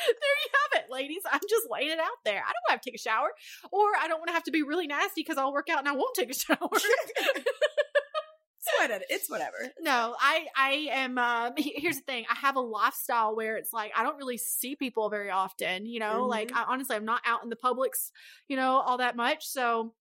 there 0.06 0.36
you 0.44 0.50
have 0.54 0.84
it, 0.84 0.90
ladies. 0.90 1.22
I'm 1.30 1.40
just 1.48 1.66
laying 1.70 1.90
it 1.90 1.98
out 1.98 2.22
there. 2.24 2.38
I 2.38 2.52
don't 2.52 2.62
want 2.64 2.68
to 2.68 2.72
have 2.72 2.80
to 2.82 2.90
take 2.90 2.98
a 2.98 3.02
shower, 3.02 3.30
or 3.72 3.86
I 4.00 4.08
don't 4.08 4.20
want 4.20 4.28
to 4.28 4.34
have 4.34 4.44
to 4.44 4.50
be 4.50 4.62
really 4.62 4.86
nasty 4.86 5.22
because 5.22 5.38
I'll 5.38 5.52
work 5.52 5.68
out 5.68 5.80
and 5.80 5.88
I 5.88 5.92
won't 5.92 6.14
take 6.14 6.30
a 6.30 6.34
shower. 6.38 6.58
It's 8.68 8.80
whatever. 8.80 9.04
It's 9.08 9.30
whatever. 9.30 9.72
no, 9.80 10.14
I 10.20 10.46
I 10.56 10.70
am. 10.92 11.18
Um, 11.18 11.52
here's 11.58 11.96
the 11.96 12.02
thing. 12.02 12.24
I 12.30 12.34
have 12.36 12.56
a 12.56 12.60
lifestyle 12.60 13.34
where 13.36 13.56
it's 13.56 13.72
like 13.72 13.92
I 13.96 14.02
don't 14.02 14.16
really 14.16 14.38
see 14.38 14.76
people 14.76 15.10
very 15.10 15.30
often. 15.30 15.86
You 15.86 16.00
know, 16.00 16.22
Mhm. 16.24 16.28
like 16.28 16.52
I, 16.54 16.64
honestly, 16.68 16.96
I'm 16.96 17.04
not 17.04 17.22
out 17.24 17.42
in 17.42 17.48
the 17.50 17.56
publics. 17.56 18.12
You 18.48 18.56
know, 18.56 18.80
all 18.80 18.98
that 18.98 19.16
much. 19.16 19.46
So 19.46 19.94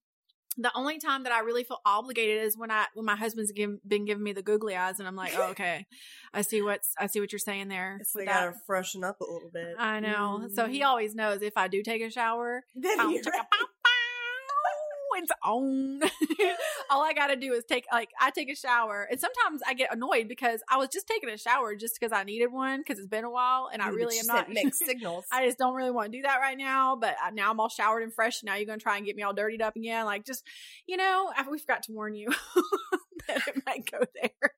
the 0.59 0.71
only 0.73 0.97
time 0.97 1.21
that 1.23 1.31
I 1.31 1.41
really 1.41 1.63
feel 1.63 1.79
obligated 1.85 2.43
is 2.43 2.57
when 2.57 2.71
I 2.71 2.85
when 2.95 3.05
my 3.05 3.15
husband's 3.15 3.51
given, 3.51 3.79
been 3.87 4.05
giving 4.05 4.23
me 4.23 4.33
the 4.33 4.41
googly 4.41 4.75
eyes, 4.75 4.97
and 4.97 5.07
I'm 5.07 5.15
like, 5.15 5.33
oh, 5.37 5.49
okay, 5.51 5.85
I 6.33 6.41
see 6.41 6.63
what's 6.63 6.93
I 6.97 7.05
see 7.05 7.19
what 7.19 7.31
you're 7.31 7.37
saying 7.37 7.67
there. 7.67 7.99
They 8.15 8.25
gotta 8.25 8.53
freshen 8.65 9.03
up 9.03 9.21
a 9.21 9.23
little 9.23 9.51
bit. 9.53 9.75
I 9.77 9.99
know. 9.99 10.47
So 10.55 10.65
he 10.67 10.81
Mhm. 10.81 10.85
always 10.87 11.13
knows 11.13 11.43
if 11.43 11.57
I 11.57 11.67
do 11.67 11.83
take 11.83 12.01
a 12.01 12.09
shower, 12.09 12.63
Then 12.73 12.97
bow, 12.97 13.09
chicka, 13.11 13.31
right. 13.35 13.45
Bow, 15.25 15.35
on. 15.43 16.01
All 16.89 17.03
I 17.03 17.13
got 17.13 17.27
to 17.27 17.35
do 17.35 17.53
is 17.53 17.63
take, 17.65 17.85
like, 17.91 18.09
I 18.19 18.31
take 18.31 18.49
a 18.51 18.55
shower, 18.55 19.07
and 19.09 19.19
sometimes 19.19 19.61
I 19.67 19.73
get 19.73 19.93
annoyed 19.93 20.27
because 20.27 20.61
I 20.69 20.77
was 20.77 20.89
just 20.89 21.07
taking 21.07 21.29
a 21.29 21.37
shower 21.37 21.75
just 21.75 21.99
because 21.99 22.11
I 22.11 22.23
needed 22.23 22.51
one 22.51 22.79
because 22.79 22.99
it's 22.99 23.07
been 23.07 23.23
a 23.23 23.29
while, 23.31 23.69
and 23.71 23.81
I 23.81 23.89
really 23.89 24.19
am 24.19 24.27
not. 24.27 24.49
mixed 24.49 24.79
signals. 24.85 25.25
I 25.31 25.45
just 25.45 25.57
don't 25.57 25.75
really 25.75 25.91
want 25.91 26.11
to 26.11 26.17
do 26.17 26.21
that 26.23 26.37
right 26.39 26.57
now. 26.57 26.95
But 26.95 27.15
I- 27.21 27.31
now 27.31 27.51
I'm 27.51 27.59
all 27.59 27.69
showered 27.69 28.03
and 28.03 28.13
fresh. 28.13 28.43
Now 28.43 28.55
you're 28.55 28.65
going 28.65 28.79
to 28.79 28.83
try 28.83 28.97
and 28.97 29.05
get 29.05 29.15
me 29.15 29.23
all 29.23 29.33
dirtied 29.33 29.61
up 29.61 29.75
again. 29.75 30.05
Like, 30.05 30.25
just, 30.25 30.43
you 30.85 30.97
know, 30.97 31.31
I, 31.35 31.43
we 31.49 31.59
forgot 31.59 31.83
to 31.83 31.91
warn 31.91 32.15
you 32.15 32.29
that 33.27 33.47
it 33.47 33.61
might 33.65 33.89
go 33.89 33.99
there. 34.21 34.53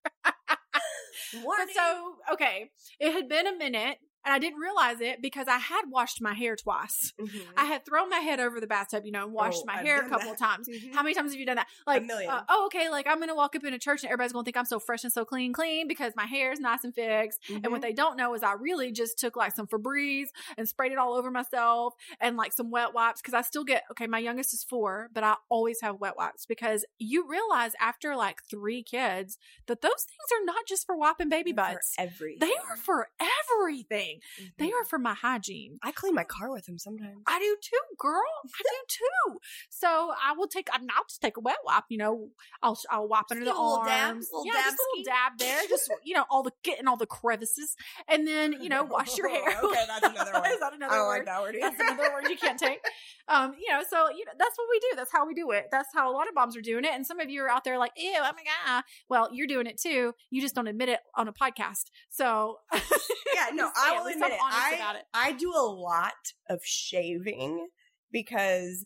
But 1.33 1.69
so, 1.75 2.15
okay, 2.33 2.71
it 2.99 3.13
had 3.13 3.29
been 3.29 3.45
a 3.47 3.55
minute. 3.55 3.97
And 4.25 4.33
I 4.33 4.39
didn't 4.39 4.59
realize 4.59 4.99
it 5.01 5.21
because 5.21 5.47
I 5.47 5.57
had 5.57 5.83
washed 5.89 6.21
my 6.21 6.33
hair 6.33 6.55
twice. 6.55 7.13
Mhm. 7.19 7.41
I 7.55 7.65
had 7.65 7.85
thrown 7.85 8.09
my 8.09 8.19
head 8.19 8.39
over 8.39 8.59
the 8.59 8.67
bathtub, 8.67 9.05
you 9.05 9.11
know, 9.11 9.23
and 9.23 9.33
washed 9.33 9.61
Oh, 9.63 9.65
my 9.65 9.79
I've 9.79 9.85
hair 9.85 10.01
a 10.05 10.09
couple 10.09 10.35
times. 10.35 10.67
Mhm. 10.67 10.93
How 10.93 11.03
many 11.03 11.15
times 11.15 11.31
have 11.31 11.39
you 11.39 11.45
done 11.45 11.55
that? 11.55 11.67
Like, 11.87 12.03
million. 12.03 12.29
uh, 12.29 12.43
oh, 12.49 12.65
okay. 12.65 12.89
Like, 12.89 13.07
I'm 13.07 13.17
going 13.17 13.29
to 13.29 13.35
walk 13.35 13.55
up 13.55 13.63
in 13.63 13.73
a 13.73 13.79
church 13.79 14.03
and 14.03 14.11
everybody's 14.11 14.33
going 14.33 14.43
to 14.43 14.47
think 14.47 14.57
I'm 14.57 14.65
so 14.65 14.79
fresh 14.79 15.03
and 15.05 15.13
so 15.13 15.23
clean, 15.25 15.53
clean 15.53 15.87
because 15.87 16.13
my 16.15 16.25
hair 16.25 16.51
is 16.51 16.59
nice 16.59 16.83
and 16.83 16.93
fixed. 16.93 17.39
And 17.49 17.63
Mhm. 17.63 17.71
what 17.71 17.81
they 17.81 17.93
don't 17.93 18.17
know 18.17 18.33
is 18.33 18.43
I 18.43 18.53
really 18.53 18.91
just 18.91 19.17
took 19.17 19.35
like 19.37 19.55
some 19.55 19.67
Febreze 19.67 20.27
and 20.57 20.67
sprayed 20.67 20.91
it 20.91 20.97
all 20.97 21.13
over 21.13 21.31
myself 21.31 21.95
and 22.19 22.35
like 22.35 22.51
some 22.53 22.69
wet 22.71 22.93
wipes 22.93 23.21
because 23.21 23.33
I 23.33 23.41
still 23.41 23.63
get, 23.63 23.83
okay, 23.91 24.05
my 24.07 24.19
youngest 24.19 24.53
is 24.53 24.63
four, 24.63 25.09
but 25.13 25.23
I 25.23 25.35
always 25.49 25.79
have 25.81 25.95
wet 25.99 26.17
wipes 26.17 26.45
because 26.45 26.85
you 26.99 27.25
realize 27.27 27.71
after 27.79 28.15
like 28.15 28.43
three 28.43 28.83
kids 28.83 29.37
that 29.67 29.81
those 29.81 30.03
things 30.03 30.41
are 30.41 30.45
not 30.45 30.65
just 30.67 30.85
for 30.85 30.95
wiping 30.97 31.29
baby 31.29 31.51
For 31.51 31.55
butts. 31.55 31.95
everything. 31.97 32.39
They 32.39 32.53
are 32.69 32.75
for 32.75 33.09
everything. 33.19 34.08
They 34.57 34.69
Mhm. 34.69 34.73
are 34.81 34.85
for 34.85 34.99
my 34.99 35.13
hygiene. 35.13 35.79
I 35.83 35.91
clean 35.91 36.13
my 36.15 36.23
car 36.23 36.51
with 36.51 36.65
them 36.65 36.77
sometimes. 36.77 37.23
I 37.27 37.39
do 37.39 37.57
too, 37.61 37.95
girl. 37.97 38.23
I 38.45 38.61
do 38.63 38.69
too. 38.87 39.39
So 39.69 40.13
I 40.21 40.33
will 40.33 40.47
take. 40.47 40.67
I'll 40.73 40.79
just 41.07 41.21
take 41.21 41.37
a 41.37 41.39
wet 41.41 41.57
wipe. 41.65 41.83
You 41.89 41.97
know, 41.97 42.29
I'll 42.61 42.77
I'll 42.89 43.07
wipe 43.07 43.25
Just 43.29 43.31
under 43.33 43.45
the 43.45 43.53
arms. 43.55 43.87
dab, 43.87 44.15
little 44.17 44.45
yeah, 44.45 44.51
dab 44.53 44.63
just 44.65 44.77
a 44.79 44.83
little 44.97 45.03
dab 45.05 45.37
there. 45.37 45.61
Just 45.69 45.93
you 46.03 46.15
know, 46.15 46.25
all 46.29 46.43
the 46.43 46.51
getting 46.63 46.87
all 46.87 46.97
the 46.97 47.05
crevices, 47.05 47.75
and 48.07 48.27
then 48.27 48.53
you 48.61 48.69
know, 48.69 48.83
wash 48.83 49.17
your 49.17 49.29
hair. 49.29 49.57
Okay, 49.69 49.85
that's 49.87 50.05
another 50.05 50.31
one. 50.33 50.51
Is 50.51 50.59
that 50.59 50.73
another 50.73 50.93
I 50.93 50.97
don't 50.97 51.07
word? 51.07 51.17
like 51.17 51.25
that 51.25 51.41
word 51.41 51.55
either. 51.55 51.69
That's 51.77 51.79
another 51.79 52.11
word 52.13 52.29
you 52.29 52.37
can't 52.37 52.57
take. 52.59 52.79
Um, 53.27 53.53
you 53.59 53.71
know, 53.71 53.81
so 53.87 54.09
you 54.09 54.25
know 54.25 54.31
that's 54.37 54.57
what 54.57 54.67
we 54.71 54.79
do. 54.79 54.87
That's 54.95 55.11
how 55.11 55.27
we 55.27 55.33
do 55.33 55.51
it. 55.51 55.67
That's 55.71 55.89
how 55.93 56.09
a 56.11 56.13
lot 56.13 56.27
of 56.27 56.33
moms 56.35 56.55
are 56.57 56.61
doing 56.61 56.83
it. 56.85 56.91
And 56.93 57.05
some 57.05 57.19
of 57.19 57.29
you 57.29 57.41
are 57.43 57.49
out 57.49 57.63
there 57.63 57.77
like, 57.77 57.91
ew, 57.97 58.13
oh 58.17 58.21
my 58.21 58.43
god. 58.65 58.83
Well, 59.09 59.29
you're 59.31 59.47
doing 59.47 59.67
it 59.67 59.79
too. 59.79 60.13
You 60.29 60.41
just 60.41 60.55
don't 60.55 60.67
admit 60.67 60.89
it 60.89 60.99
on 61.15 61.27
a 61.27 61.33
podcast. 61.33 61.85
So 62.09 62.59
yeah, 63.35 63.47
no, 63.53 63.69
I 63.75 63.98
will 63.99 64.07
admit 64.07 64.25
I'm 64.25 64.31
it. 64.31 64.39
I, 64.41 64.75
about 64.75 64.95
it. 64.95 65.03
I 65.13 65.31
do 65.33 65.51
a 65.51 65.61
lot 65.65 66.13
of 66.49 66.59
shaving 66.63 67.67
because 68.11 68.85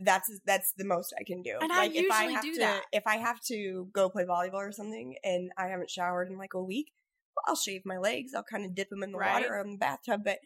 that's 0.00 0.30
that's 0.44 0.72
the 0.76 0.84
most 0.84 1.14
I 1.18 1.24
can 1.24 1.42
do. 1.42 1.56
And 1.60 1.72
I 1.72 1.78
like 1.86 1.94
if 1.94 2.10
I 2.12 2.24
usually 2.24 2.34
have 2.34 2.42
do 2.44 2.52
to, 2.54 2.58
that. 2.60 2.82
If 2.92 3.06
I 3.06 3.16
have 3.16 3.40
to 3.48 3.88
go 3.92 4.08
play 4.10 4.24
volleyball 4.24 4.54
or 4.54 4.72
something 4.72 5.16
and 5.24 5.50
I 5.58 5.68
haven't 5.68 5.90
showered 5.90 6.28
in 6.30 6.36
like 6.38 6.54
a 6.54 6.62
week, 6.62 6.92
well, 7.34 7.44
I'll 7.48 7.56
shave 7.56 7.82
my 7.84 7.98
legs. 7.98 8.32
I'll 8.34 8.42
kind 8.42 8.64
of 8.64 8.74
dip 8.74 8.90
them 8.90 9.02
in 9.02 9.12
the 9.12 9.18
Right. 9.18 9.32
water 9.42 9.54
or 9.54 9.60
in 9.60 9.72
the 9.72 9.78
bathtub. 9.78 10.22
But 10.24 10.38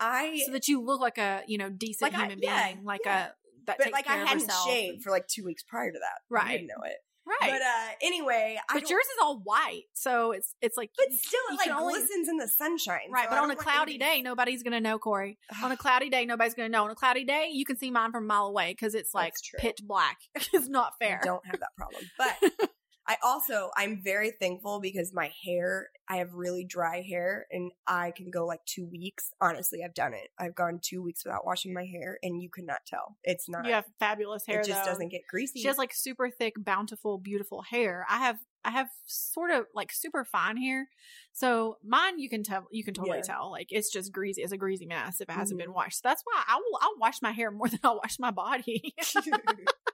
I, 0.00 0.42
so 0.46 0.52
that 0.52 0.68
you 0.68 0.82
look 0.84 1.00
like 1.00 1.18
a 1.18 1.42
you 1.46 1.58
know 1.58 1.70
decent 1.70 2.12
Like 2.12 2.20
I- 2.20 2.24
human 2.26 2.38
yeah, 2.42 2.72
being, 2.72 2.84
like 2.84 3.00
yeah. 3.04 3.26
a 3.26 3.28
that 3.66 3.76
but 3.78 3.92
like 3.92 4.08
I 4.08 4.16
hadn't 4.16 4.44
herself. 4.44 4.66
shaved 4.68 5.02
for 5.02 5.10
like 5.10 5.26
two 5.26 5.44
weeks 5.44 5.62
prior 5.62 5.90
to 5.90 5.98
that. 5.98 6.20
Right. 6.30 6.46
I 6.46 6.52
didn't 6.52 6.68
know 6.68 6.84
it. 6.84 6.96
Right? 7.28 7.50
But 7.52 7.62
uh 7.62 7.88
anyway, 8.02 8.58
but 8.72 8.88
yours 8.88 9.04
is 9.04 9.16
all 9.22 9.38
white, 9.40 9.84
so 9.94 10.32
it's 10.32 10.54
it's 10.60 10.76
like 10.76 10.90
but 10.96 11.12
still, 11.12 11.40
it 11.50 11.58
like 11.68 11.70
only- 11.80 11.94
glistens 11.94 12.28
in 12.28 12.36
the 12.36 12.48
sunshine. 12.48 13.10
right. 13.10 13.24
so 13.24 13.30
but 13.30 13.38
on 13.38 13.44
a 13.46 13.48
like 13.48 13.58
cloudy 13.58 13.98
day, 13.98 14.22
nobody's 14.22 14.62
gonna 14.62 14.80
know, 14.80 14.98
Corey. 14.98 15.38
On 15.62 15.70
a 15.72 15.76
cloudy 15.84 16.08
day, 16.10 16.24
nobody's 16.24 16.54
gonna 16.54 16.68
know. 16.68 16.84
On 16.84 16.90
a 16.90 16.94
cloudy 16.94 17.24
day, 17.24 17.48
you 17.52 17.64
can 17.64 17.76
see 17.76 17.90
mine 17.90 18.12
from 18.12 18.24
a 18.24 18.26
mile 18.26 18.46
away 18.46 18.72
because 18.72 18.94
it's 18.94 19.14
like 19.14 19.34
pitch 19.58 19.80
black. 19.82 20.18
it's 20.52 20.68
not 20.68 20.92
fair. 20.98 21.20
I 21.22 21.26
don't 21.26 21.46
have 21.46 21.60
that 21.60 21.74
problem. 21.76 22.02
But 22.16 22.70
I 23.08 23.16
also 23.22 23.70
I'm 23.76 24.02
very 24.02 24.30
thankful 24.32 24.80
because 24.80 25.14
my 25.14 25.32
hair, 25.44 25.90
I 26.08 26.18
have 26.18 26.34
really 26.34 26.64
dry 26.64 27.00
hair 27.02 27.46
and 27.50 27.72
I 27.86 28.10
can 28.12 28.30
go 28.30 28.46
like 28.46 28.64
2 28.66 28.86
weeks. 28.86 29.30
Honestly, 29.40 29.82
I've 29.84 29.94
done 29.94 30.12
it. 30.14 30.28
I've 30.38 30.54
gone 30.54 30.78
2 30.82 31.02
weeks 31.02 31.24
without 31.24 31.46
washing 31.46 31.72
my 31.72 31.86
hair 31.86 32.18
and 32.22 32.42
you 32.42 32.50
could 32.50 32.66
not 32.66 32.80
tell. 32.86 33.16
It's 33.24 33.48
not 33.48 33.64
You 33.64 33.72
have 33.72 33.86
fabulous 33.98 34.46
hair. 34.46 34.60
it 34.60 34.64
just 34.64 34.84
though. 34.84 34.84
doesn't 34.84 35.08
get 35.08 35.22
greasy. 35.28 35.60
She 35.60 35.68
has 35.68 35.78
like 35.78 35.92
super 35.94 36.30
thick, 36.30 36.54
bountiful, 36.58 37.18
beautiful 37.18 37.62
hair. 37.62 38.06
I 38.08 38.18
have 38.18 38.38
I 38.64 38.70
have 38.72 38.88
sort 39.06 39.50
of 39.50 39.66
like 39.74 39.92
super 39.92 40.24
fine 40.24 40.56
hair. 40.58 40.88
So 41.32 41.78
mine 41.82 42.18
you 42.18 42.28
can 42.28 42.42
tell 42.42 42.66
you 42.70 42.84
can 42.84 42.94
totally 42.94 43.22
Yeah. 43.22 43.22
tell. 43.22 43.50
Like 43.50 43.68
it's 43.70 43.90
just 43.90 44.12
greasy. 44.12 44.42
It's 44.42 44.52
a 44.52 44.56
greasy 44.58 44.86
mess 44.86 45.20
if 45.20 45.28
it 45.28 45.32
hasn't 45.32 45.58
Mhm. 45.58 45.60
been 45.60 45.72
washed. 45.72 45.96
So 46.02 46.08
that's 46.08 46.22
why 46.24 46.42
I 46.46 46.56
will 46.56 46.78
I'll 46.80 46.98
wash 46.98 47.22
my 47.22 47.32
hair 47.32 47.50
more 47.50 47.68
than 47.70 47.80
I'll 47.82 47.96
wash 47.96 48.18
my 48.18 48.30
body. 48.30 48.94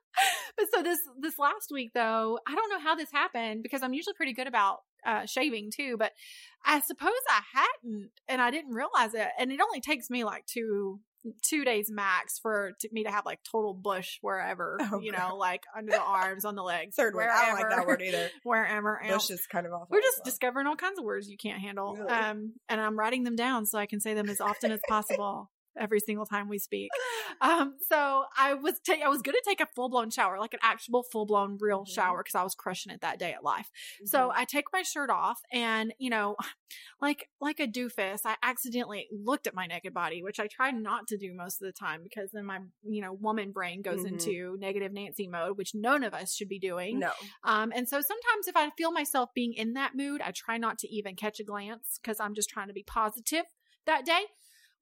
but 0.56 0.66
so 0.72 0.82
this 0.82 0.98
this 1.20 1.38
last 1.38 1.70
week 1.72 1.92
though, 1.94 2.38
I 2.46 2.54
don't 2.54 2.70
know 2.70 2.80
how 2.80 2.94
this 2.94 3.10
happened 3.12 3.62
because 3.62 3.82
I'm 3.82 3.94
usually 3.94 4.14
pretty 4.14 4.32
good 4.32 4.46
about 4.46 4.78
uh, 5.06 5.26
shaving 5.26 5.70
too, 5.74 5.96
but 5.98 6.12
I 6.64 6.80
suppose 6.80 7.12
I 7.28 7.40
hadn't 7.52 8.10
and 8.28 8.40
I 8.40 8.50
didn't 8.50 8.72
realize 8.72 9.14
it. 9.14 9.28
And 9.38 9.52
it 9.52 9.60
only 9.60 9.80
takes 9.80 10.10
me 10.10 10.24
like 10.24 10.46
two 10.46 11.00
two 11.42 11.64
days 11.64 11.90
max 11.90 12.38
for 12.38 12.72
to, 12.80 12.88
me 12.92 13.04
to 13.04 13.10
have 13.10 13.24
like 13.24 13.40
total 13.50 13.72
bush 13.72 14.18
wherever, 14.20 14.78
Oh, 14.92 15.00
you 15.00 15.12
know, 15.12 15.36
like 15.36 15.62
under 15.76 15.92
the 15.92 16.00
arms, 16.02 16.44
on 16.44 16.54
the 16.54 16.62
legs, 16.62 16.96
Third 16.96 17.14
word. 17.14 17.28
I 17.32 17.46
don't 17.46 17.60
like 17.60 17.70
that 17.70 17.86
word 17.86 18.02
either. 18.02 18.28
Wherever. 18.42 19.00
Bush 19.08 19.30
is 19.30 19.46
kind 19.46 19.66
of 19.66 19.72
awful. 19.72 19.88
We're 19.90 20.02
just 20.02 20.18
well. 20.18 20.24
discovering 20.26 20.66
all 20.66 20.76
kinds 20.76 20.98
of 20.98 21.04
words 21.04 21.28
you 21.28 21.36
can't 21.36 21.60
handle. 21.60 21.94
Really? 21.94 22.10
Um, 22.10 22.52
and 22.68 22.80
I'm 22.80 22.98
writing 22.98 23.24
them 23.24 23.36
down 23.36 23.66
so 23.66 23.78
I 23.78 23.86
can 23.86 24.00
say 24.00 24.14
them 24.14 24.28
as 24.28 24.40
often 24.40 24.70
as 24.70 24.80
possible. 24.88 25.50
Every 25.78 26.00
single 26.00 26.26
time 26.26 26.48
we 26.48 26.58
speak. 26.58 26.90
Um, 27.40 27.74
so 27.88 28.24
I 28.36 28.54
was 28.54 28.78
ta- 28.80 29.02
I 29.04 29.08
was 29.08 29.20
gonna 29.20 29.38
take 29.44 29.60
a 29.60 29.66
full 29.74 29.88
blown 29.88 30.10
shower, 30.10 30.38
like 30.38 30.54
an 30.54 30.60
actual 30.62 31.02
full 31.10 31.26
blown 31.26 31.56
real 31.60 31.80
Mhm. 31.84 31.88
shower, 31.92 32.22
because 32.22 32.36
I 32.36 32.44
was 32.44 32.54
crushing 32.54 32.92
it 32.92 33.00
that 33.00 33.18
day 33.18 33.32
at 33.32 33.42
life. 33.42 33.68
So 34.04 34.28
Mm-hmm. 34.28 34.38
I 34.40 34.44
take 34.44 34.66
my 34.72 34.82
shirt 34.82 35.10
off, 35.10 35.40
and 35.50 35.92
you 35.98 36.10
know, 36.10 36.36
like 37.00 37.28
like 37.40 37.58
a 37.60 37.66
doofus, 37.66 38.20
I 38.24 38.36
accidentally 38.42 39.08
looked 39.10 39.46
at 39.46 39.54
my 39.54 39.66
naked 39.66 39.92
body, 39.92 40.22
which 40.22 40.38
I 40.38 40.46
try 40.46 40.70
not 40.70 41.08
to 41.08 41.18
do 41.18 41.34
most 41.34 41.60
of 41.60 41.66
the 41.66 41.72
time 41.72 42.02
because 42.04 42.30
then 42.32 42.44
my 42.44 42.60
you 42.84 43.02
know 43.02 43.12
woman 43.12 43.50
brain 43.52 43.82
goes 43.82 44.04
Mhm. 44.04 44.12
into 44.12 44.56
negative 44.60 44.92
Nancy 44.92 45.26
mode, 45.26 45.56
which 45.58 45.74
none 45.74 46.04
of 46.04 46.14
us 46.14 46.34
should 46.34 46.48
be 46.48 46.58
doing. 46.60 47.00
no, 47.00 47.12
Um, 47.42 47.72
and 47.74 47.88
so 47.88 48.00
sometimes 48.00 48.46
if 48.48 48.56
I 48.56 48.70
feel 48.76 48.92
myself 48.92 49.30
being 49.34 49.54
in 49.54 49.72
that 49.72 49.94
mood, 49.96 50.20
I 50.20 50.30
try 50.30 50.56
not 50.56 50.78
to 50.80 50.88
even 50.88 51.16
catch 51.16 51.40
a 51.40 51.44
glance 51.44 51.98
because 52.00 52.20
I'm 52.20 52.34
just 52.34 52.48
trying 52.48 52.68
to 52.68 52.74
be 52.74 52.84
positive 52.84 53.44
that 53.86 54.04
day. 54.06 54.26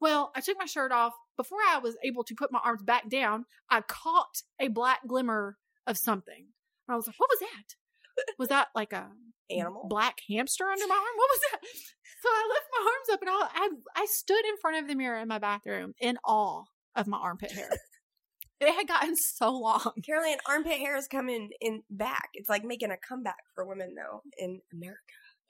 Well, 0.02 0.32
I 0.34 0.40
took 0.40 0.58
my 0.58 0.66
shirt 0.66 0.90
off. 0.90 1.12
Before 1.36 1.60
I 1.66 1.78
was 1.78 1.96
able 2.04 2.24
to 2.24 2.34
put 2.34 2.50
my 2.50 2.58
arms 2.62 2.82
back 2.82 3.08
down, 3.08 3.44
I 3.70 3.82
caught 3.82 4.42
a 4.60 4.66
black 4.66 5.06
glimmer 5.06 5.56
of 5.86 5.96
something. 5.96 6.48
And 6.88 6.92
I 6.92 6.96
was 6.96 7.06
like, 7.06 7.14
what 7.18 7.30
was 7.30 7.38
that? 7.38 8.26
Was 8.36 8.48
that 8.48 8.68
like 8.74 8.92
a 8.92 9.08
animal. 9.48 9.86
black 9.88 10.18
hamster 10.28 10.64
under 10.66 10.86
my 10.88 10.94
arm? 10.94 11.16
What 11.16 11.30
was 11.30 11.40
that? 11.52 11.60
So 12.20 12.28
I 12.28 12.48
left 12.52 12.66
my 12.72 12.90
arms 12.90 13.08
up 13.12 13.20
and 13.22 13.30
I, 13.30 13.98
I, 13.98 14.02
I 14.02 14.06
stood 14.06 14.44
in 14.44 14.56
front 14.60 14.82
of 14.82 14.88
the 14.88 14.94
mirror 14.94 15.18
in 15.18 15.28
my 15.28 15.38
bathroom 15.38 15.94
in 16.00 16.18
awe 16.24 16.64
of 16.94 17.06
my 17.06 17.16
armpit 17.18 17.52
hair. 17.52 17.70
it 18.60 18.74
had 18.74 18.88
gotten 18.88 19.16
so 19.16 19.52
long. 19.52 19.92
Caroline, 20.04 20.38
armpit 20.48 20.78
hair 20.78 20.96
is 20.96 21.08
coming 21.08 21.50
in 21.60 21.82
back. 21.90 22.30
It's 22.34 22.48
like 22.48 22.64
making 22.64 22.90
a 22.90 22.96
comeback 22.96 23.42
for 23.54 23.66
women 23.66 23.94
though 23.94 24.22
in 24.36 24.60
America. 24.72 24.98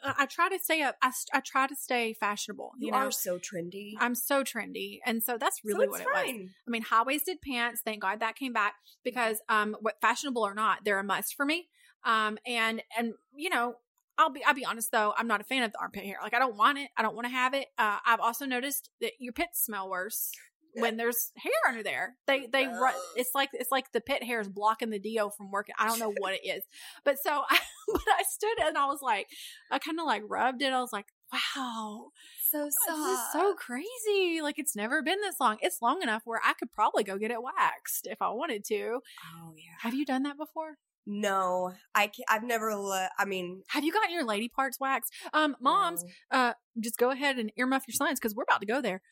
I 0.05 0.27
try 0.27 0.49
to 0.49 0.59
stay 0.59 0.83
up. 0.83 0.97
I, 1.03 1.11
I 1.33 1.41
try 1.41 1.67
to 1.67 1.77
stay 1.77 2.15
fashionable. 2.15 2.73
You, 2.79 2.87
You, 2.87 2.93
know, 2.93 2.99
are 2.99 3.11
so 3.11 3.39
trendy. 3.39 3.95
I'm 3.99 4.15
so 4.15 4.43
trendy, 4.43 4.99
and 5.07 5.23
so 5.23 5.39
that's 5.39 5.61
really 5.65 5.85
it's 5.85 5.91
what 5.93 6.01
it 6.01 6.07
was. 6.07 6.23
fine. 6.25 6.51
I 6.67 6.71
mean, 6.71 6.83
high 6.83 7.03
waisted 7.05 7.41
pants. 7.41 7.81
Thank 7.85 8.03
God 8.03 8.21
that 8.21 8.37
came 8.37 8.53
back 8.53 8.75
because, 9.05 9.41
um, 9.49 9.77
what 9.81 10.01
fashionable 10.01 10.43
or 10.43 10.55
not, 10.55 10.81
they're 10.85 10.99
a 10.99 11.05
must 11.05 11.35
for 11.35 11.47
me. 11.47 11.69
Um, 12.05 12.39
and 12.47 12.83
and 12.99 13.15
you 13.35 13.49
know, 13.51 13.77
I'll 14.19 14.31
be 14.31 14.45
I'll 14.45 14.55
be 14.55 14.65
honest 14.65 14.91
though, 14.93 15.15
I'm 15.17 15.29
not 15.29 15.41
a 15.41 15.45
fan 15.45 15.63
of 15.63 15.73
the 15.73 15.79
armpit 15.81 16.05
hair. 16.05 16.17
Like 16.23 16.35
I 16.35 16.39
don't 16.39 16.57
want 16.57 16.79
it. 16.79 16.91
I 16.97 17.03
don't 17.03 17.15
want 17.15 17.27
to 17.27 17.33
have 17.33 17.55
it. 17.55 17.69
Uh, 17.79 17.99
I've 18.05 18.21
also 18.21 18.45
noticed 18.45 18.91
that 19.01 19.13
your 19.19 19.33
pits 19.33 19.65
smell 19.65 19.89
worse 19.89 20.33
when 20.75 20.97
there's 20.97 21.31
hair 21.37 21.53
under 21.69 21.83
there. 21.83 22.17
They 22.27 22.47
they 22.47 22.67
ru- 22.67 22.79
Gross. 22.79 22.95
it's 23.17 23.31
like 23.35 23.51
it's 23.53 23.71
like 23.71 23.93
the 23.93 24.01
pit 24.01 24.23
hair 24.23 24.41
is 24.41 24.49
blocking 24.49 24.91
the 24.91 24.99
do 24.99 25.31
from 25.37 25.51
working. 25.51 25.75
I 25.79 25.87
don't 25.89 25.99
know 25.99 26.13
what 26.19 26.35
it 26.35 26.41
is, 26.47 26.63
but 27.05 27.17
so 27.23 27.43
I 27.49 27.59
but 27.93 28.03
I 28.19 28.23
stood 28.29 28.59
and 28.67 28.79
I 28.79 28.87
was 28.87 29.01
like, 29.03 29.27
I 29.71 29.79
kind 29.79 29.99
of 30.01 30.07
like 30.07 30.23
rubbed 30.29 30.63
it. 30.63 30.73
I 30.73 30.81
was 30.81 30.93
like, 30.93 31.07
wow, 31.33 32.09
So 32.51 32.65
this 32.65 32.75
is 32.89 33.19
so 33.33 33.55
crazy. 33.55 34.41
Like 34.43 34.59
it's 34.59 34.77
never 34.77 35.03
been 35.03 35.21
this 35.21 35.37
long. 35.41 35.57
It's 35.61 35.83
long 35.83 36.03
enough 36.03 36.23
where 36.25 36.41
I 36.45 36.53
could 36.55 36.73
probably 36.73 37.05
go 37.05 37.19
get 37.19 37.31
it 37.31 37.43
waxed 37.43 38.07
if 38.07 38.21
I 38.23 38.31
wanted 38.31 38.65
to. 38.67 39.01
Oh 39.37 39.53
yeah. 39.57 39.73
Have 39.81 39.95
you 39.95 40.05
done 40.05 40.23
that 40.25 40.37
before? 40.39 40.77
No, 41.05 41.73
I 41.97 42.03
can't, 42.07 42.27
I've 42.29 42.45
never. 42.45 42.75
Le- 42.77 43.11
I 43.19 43.25
mean, 43.25 43.65
Have 43.71 43.83
you 43.83 43.93
gotten 43.93 44.13
your 44.15 44.25
lady 44.25 44.49
parts 44.49 44.79
waxed? 44.79 45.13
Um, 45.33 45.57
moms, 45.61 46.05
no. 46.33 46.39
uh, 46.39 46.53
just 46.81 46.97
go 46.97 47.11
ahead 47.11 47.39
and 47.39 47.51
earmuff 47.59 47.83
your 47.89 47.95
signs 47.95 48.21
because 48.21 48.37
we're 48.37 48.45
about 48.45 48.61
to 48.61 48.67
go 48.67 48.81
there. 48.81 49.03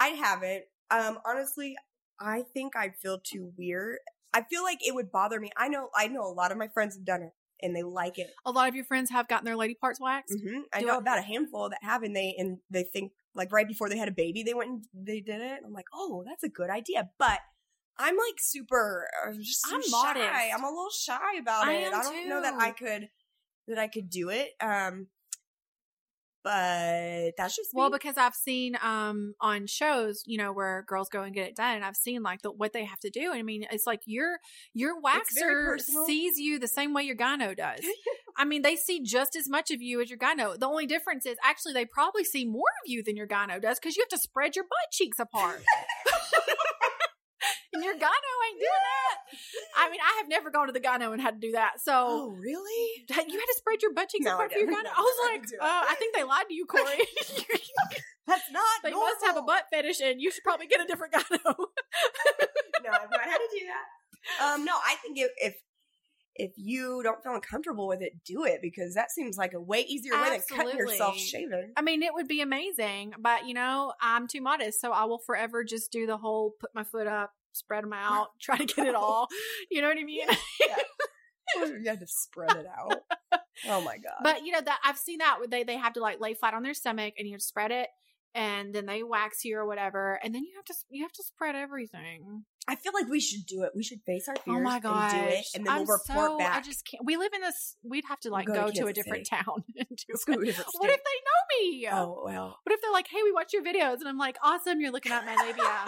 I 0.00 0.08
haven't. 0.08 0.64
Um, 0.90 1.18
honestly, 1.26 1.76
I 2.20 2.42
think 2.54 2.76
I'd 2.76 2.96
feel 2.96 3.18
too 3.18 3.52
weird. 3.56 3.98
I 4.32 4.42
feel 4.42 4.62
like 4.62 4.78
it 4.86 4.94
would 4.94 5.10
bother 5.12 5.40
me. 5.40 5.50
I 5.56 5.68
know. 5.68 5.90
I 5.96 6.08
know 6.08 6.22
a 6.22 6.32
lot 6.32 6.52
of 6.52 6.58
my 6.58 6.68
friends 6.68 6.96
have 6.96 7.04
done 7.04 7.22
it 7.22 7.32
and 7.62 7.74
they 7.74 7.82
like 7.82 8.18
it. 8.18 8.30
A 8.44 8.50
lot 8.50 8.68
of 8.68 8.74
your 8.74 8.84
friends 8.84 9.10
have 9.10 9.28
gotten 9.28 9.44
their 9.44 9.56
lady 9.56 9.74
parts 9.74 10.00
waxed. 10.00 10.34
hmm 10.42 10.60
I 10.72 10.80
Do 10.80 10.86
know 10.86 10.94
I- 10.94 10.98
about 10.98 11.18
a 11.18 11.22
handful 11.22 11.68
that 11.70 11.78
have, 11.82 12.02
and 12.02 12.14
they 12.14 12.34
and 12.38 12.58
they 12.70 12.82
think 12.82 13.12
like 13.34 13.52
right 13.52 13.66
before 13.66 13.88
they 13.88 13.96
had 13.98 14.08
a 14.08 14.12
baby, 14.12 14.42
they 14.42 14.54
went 14.54 14.70
and 14.70 14.84
they 14.92 15.20
did 15.20 15.40
it. 15.40 15.60
I'm 15.64 15.72
like, 15.72 15.86
oh, 15.94 16.22
that's 16.26 16.42
a 16.44 16.48
good 16.48 16.70
idea, 16.70 17.10
but. 17.18 17.38
I'm 17.96 18.16
like 18.16 18.40
super. 18.40 19.06
I'm 19.24 19.40
just 19.40 19.64
I'm 19.72 19.80
shy. 19.80 19.88
modest. 19.92 20.26
I'm 20.52 20.64
a 20.64 20.68
little 20.68 20.90
shy 20.90 21.36
about 21.38 21.68
I 21.68 21.74
it. 21.74 21.94
I 21.94 22.02
don't 22.02 22.28
know 22.28 22.42
that 22.42 22.54
I 22.54 22.72
could 22.72 23.08
that 23.68 23.78
I 23.78 23.86
could 23.86 24.10
do 24.10 24.30
it. 24.30 24.48
Um, 24.60 25.06
but 26.44 27.32
that's 27.38 27.56
just 27.56 27.70
Well, 27.72 27.90
because 27.90 28.16
I've 28.18 28.34
seen 28.34 28.76
um 28.82 29.34
on 29.40 29.66
shows, 29.66 30.22
you 30.26 30.38
know, 30.38 30.52
where 30.52 30.84
girls 30.86 31.08
go 31.08 31.22
and 31.22 31.34
get 31.34 31.48
it 31.48 31.56
done, 31.56 31.76
and 31.76 31.84
I've 31.84 31.96
seen 31.96 32.22
like 32.22 32.42
the 32.42 32.52
what 32.52 32.72
they 32.72 32.84
have 32.84 33.00
to 33.00 33.10
do. 33.10 33.30
And 33.30 33.38
I 33.38 33.42
mean, 33.42 33.66
it's 33.70 33.86
like 33.86 34.02
your 34.04 34.38
your 34.74 35.00
waxer 35.00 35.80
sees 35.80 36.38
you 36.38 36.58
the 36.58 36.68
same 36.68 36.92
way 36.92 37.02
your 37.02 37.16
gyno 37.16 37.56
does. 37.56 37.80
I 38.36 38.44
mean, 38.44 38.62
they 38.62 38.76
see 38.76 39.00
just 39.00 39.36
as 39.36 39.48
much 39.48 39.70
of 39.70 39.80
you 39.80 40.00
as 40.00 40.10
your 40.10 40.18
gyno. 40.18 40.58
The 40.58 40.66
only 40.66 40.86
difference 40.86 41.24
is 41.24 41.36
actually 41.42 41.72
they 41.72 41.86
probably 41.86 42.24
see 42.24 42.44
more 42.44 42.62
of 42.84 42.90
you 42.90 43.02
than 43.02 43.16
your 43.16 43.26
gyno 43.26 43.60
does 43.60 43.78
because 43.78 43.96
you 43.96 44.02
have 44.02 44.18
to 44.18 44.22
spread 44.22 44.54
your 44.54 44.64
butt 44.64 44.90
cheeks 44.92 45.18
apart. 45.18 45.62
and 47.74 47.84
your 47.84 47.94
gyno 47.94 48.32
ain't 48.48 48.58
doing 48.58 48.84
that. 48.86 49.16
I 49.76 49.90
mean, 49.90 50.00
I 50.00 50.18
have 50.18 50.28
never 50.28 50.50
gone 50.50 50.66
to 50.66 50.72
the 50.72 50.80
gyno 50.80 51.12
and 51.12 51.20
had 51.20 51.40
to 51.40 51.46
do 51.46 51.52
that. 51.52 51.80
So 51.82 51.92
oh, 51.92 52.30
really? 52.30 53.04
you 53.08 53.14
had 53.14 53.24
to 53.26 53.54
spread 53.56 53.82
your 53.82 53.92
butt 53.92 54.08
cheeks 54.08 54.24
No, 54.24 54.32
I 54.32 54.34
apart 54.34 54.52
for 54.52 54.58
your 54.58 54.68
gyno. 54.68 54.84
No, 54.84 54.90
I 54.96 55.00
was 55.00 55.18
like, 55.30 55.42
didn't 55.46 55.60
uh. 55.60 55.84
I 55.90 55.94
think 55.98 56.14
they 56.14 56.24
lied 56.24 56.46
to 56.48 56.54
you, 56.54 56.66
Corey. 56.66 56.84
That's 58.26 58.50
not. 58.50 58.80
they 58.82 58.90
must 58.92 59.24
have 59.24 59.36
a 59.36 59.42
butt 59.42 59.66
fetish, 59.70 60.00
and 60.00 60.20
you 60.20 60.30
should 60.30 60.44
probably 60.44 60.66
get 60.66 60.80
a 60.80 60.86
different 60.86 61.12
gyno. 61.12 61.40
no, 61.44 62.90
I've 62.90 63.10
not 63.10 63.20
had 63.20 63.38
to 63.38 63.48
do 63.52 63.66
that. 63.66 63.86
Um, 64.42 64.64
no, 64.64 64.72
I 64.72 64.96
think 65.02 65.18
if, 65.18 65.30
if 65.36 65.54
if 66.36 66.52
you 66.56 67.00
don't 67.02 67.22
feel 67.22 67.34
uncomfortable 67.34 67.86
with 67.86 68.02
it, 68.02 68.12
do 68.24 68.44
it 68.44 68.60
because 68.60 68.94
that 68.94 69.10
seems 69.10 69.36
like 69.36 69.54
a 69.54 69.60
way 69.60 69.80
easier 69.80 70.14
way 70.20 70.30
than 70.30 70.40
cutting 70.56 70.76
yourself 70.76 71.16
shaving. 71.16 71.72
I 71.76 71.82
mean, 71.82 72.02
it 72.02 72.12
would 72.12 72.26
be 72.26 72.40
amazing, 72.40 73.14
but 73.18 73.46
you 73.46 73.54
know, 73.54 73.92
I'm 74.00 74.26
too 74.26 74.40
modest, 74.40 74.80
so 74.80 74.90
I 74.92 75.04
will 75.04 75.18
forever 75.18 75.64
just 75.64 75.92
do 75.92 76.06
the 76.06 76.16
whole 76.16 76.54
put 76.58 76.74
my 76.74 76.84
foot 76.84 77.06
up, 77.06 77.32
spread 77.54 77.84
them 77.84 77.92
out, 77.92 78.28
try 78.40 78.56
to 78.56 78.64
get 78.64 78.86
it 78.86 78.94
all. 78.94 79.28
You 79.70 79.82
know 79.82 79.88
what 79.88 79.98
I 79.98 80.04
mean? 80.04 80.26
you 81.56 81.88
have 81.88 82.00
to 82.00 82.06
spread 82.06 82.56
it 82.56 82.66
out. 82.66 83.02
Oh 83.68 83.80
my 83.80 83.98
god! 83.98 84.14
But 84.22 84.44
you 84.44 84.52
know 84.52 84.60
that 84.60 84.80
I've 84.84 84.98
seen 84.98 85.18
that 85.18 85.38
where 85.38 85.48
they 85.48 85.62
they 85.62 85.76
have 85.76 85.94
to 85.94 86.00
like 86.00 86.20
lay 86.20 86.34
flat 86.34 86.54
on 86.54 86.62
their 86.62 86.74
stomach 86.74 87.14
and 87.18 87.28
you 87.28 87.38
spread 87.38 87.70
it, 87.70 87.88
and 88.34 88.74
then 88.74 88.86
they 88.86 89.02
wax 89.02 89.44
you 89.44 89.56
or 89.56 89.66
whatever, 89.66 90.18
and 90.22 90.34
then 90.34 90.42
you 90.42 90.52
have 90.56 90.64
to 90.64 90.74
you 90.90 91.04
have 91.04 91.12
to 91.12 91.22
spread 91.22 91.54
everything. 91.54 92.44
I 92.66 92.76
feel 92.76 92.92
like 92.94 93.08
we 93.08 93.20
should 93.20 93.46
do 93.46 93.62
it. 93.62 93.72
We 93.74 93.82
should 93.82 94.00
face 94.06 94.26
our 94.26 94.34
fears 94.36 94.56
Oh 94.58 94.60
my 94.60 94.76
and 94.76 94.82
do 94.82 95.34
it, 95.34 95.46
and 95.54 95.66
then 95.66 95.72
I'm 95.72 95.86
we'll 95.86 95.98
report 95.98 96.30
so, 96.32 96.38
back. 96.38 96.56
I 96.56 96.60
just 96.62 96.86
can't. 96.86 97.04
We 97.04 97.16
live 97.16 97.32
in 97.34 97.42
this. 97.42 97.76
We'd 97.82 98.04
have 98.08 98.20
to 98.20 98.30
like 98.30 98.46
Go 98.46 98.54
go, 98.54 98.66
to 98.68 98.72
to, 98.72 98.86
a 98.86 98.92
different 98.92 99.26
City. 99.26 99.42
town 99.44 99.64
and 99.76 99.88
do 99.88 100.04
Let's 100.08 100.24
go 100.24 100.34
to 100.34 100.40
a 100.40 100.48
it. 100.48 100.56
What 100.78 100.90
if 100.90 101.00
they 101.04 101.18
know 101.24 101.70
me? 101.70 101.88
Oh 101.92 102.22
well. 102.24 102.58
What 102.62 102.72
if 102.72 102.80
they're 102.80 102.92
like, 102.92 103.06
"Hey, 103.08 103.22
we 103.22 103.32
watch 103.32 103.52
your 103.52 103.62
videos," 103.62 104.00
and 104.00 104.08
I'm 104.08 104.18
like, 104.18 104.36
"Awesome, 104.42 104.80
you're 104.80 104.92
looking 104.92 105.12
at 105.12 105.24
my 105.24 105.36
labia." 105.36 105.84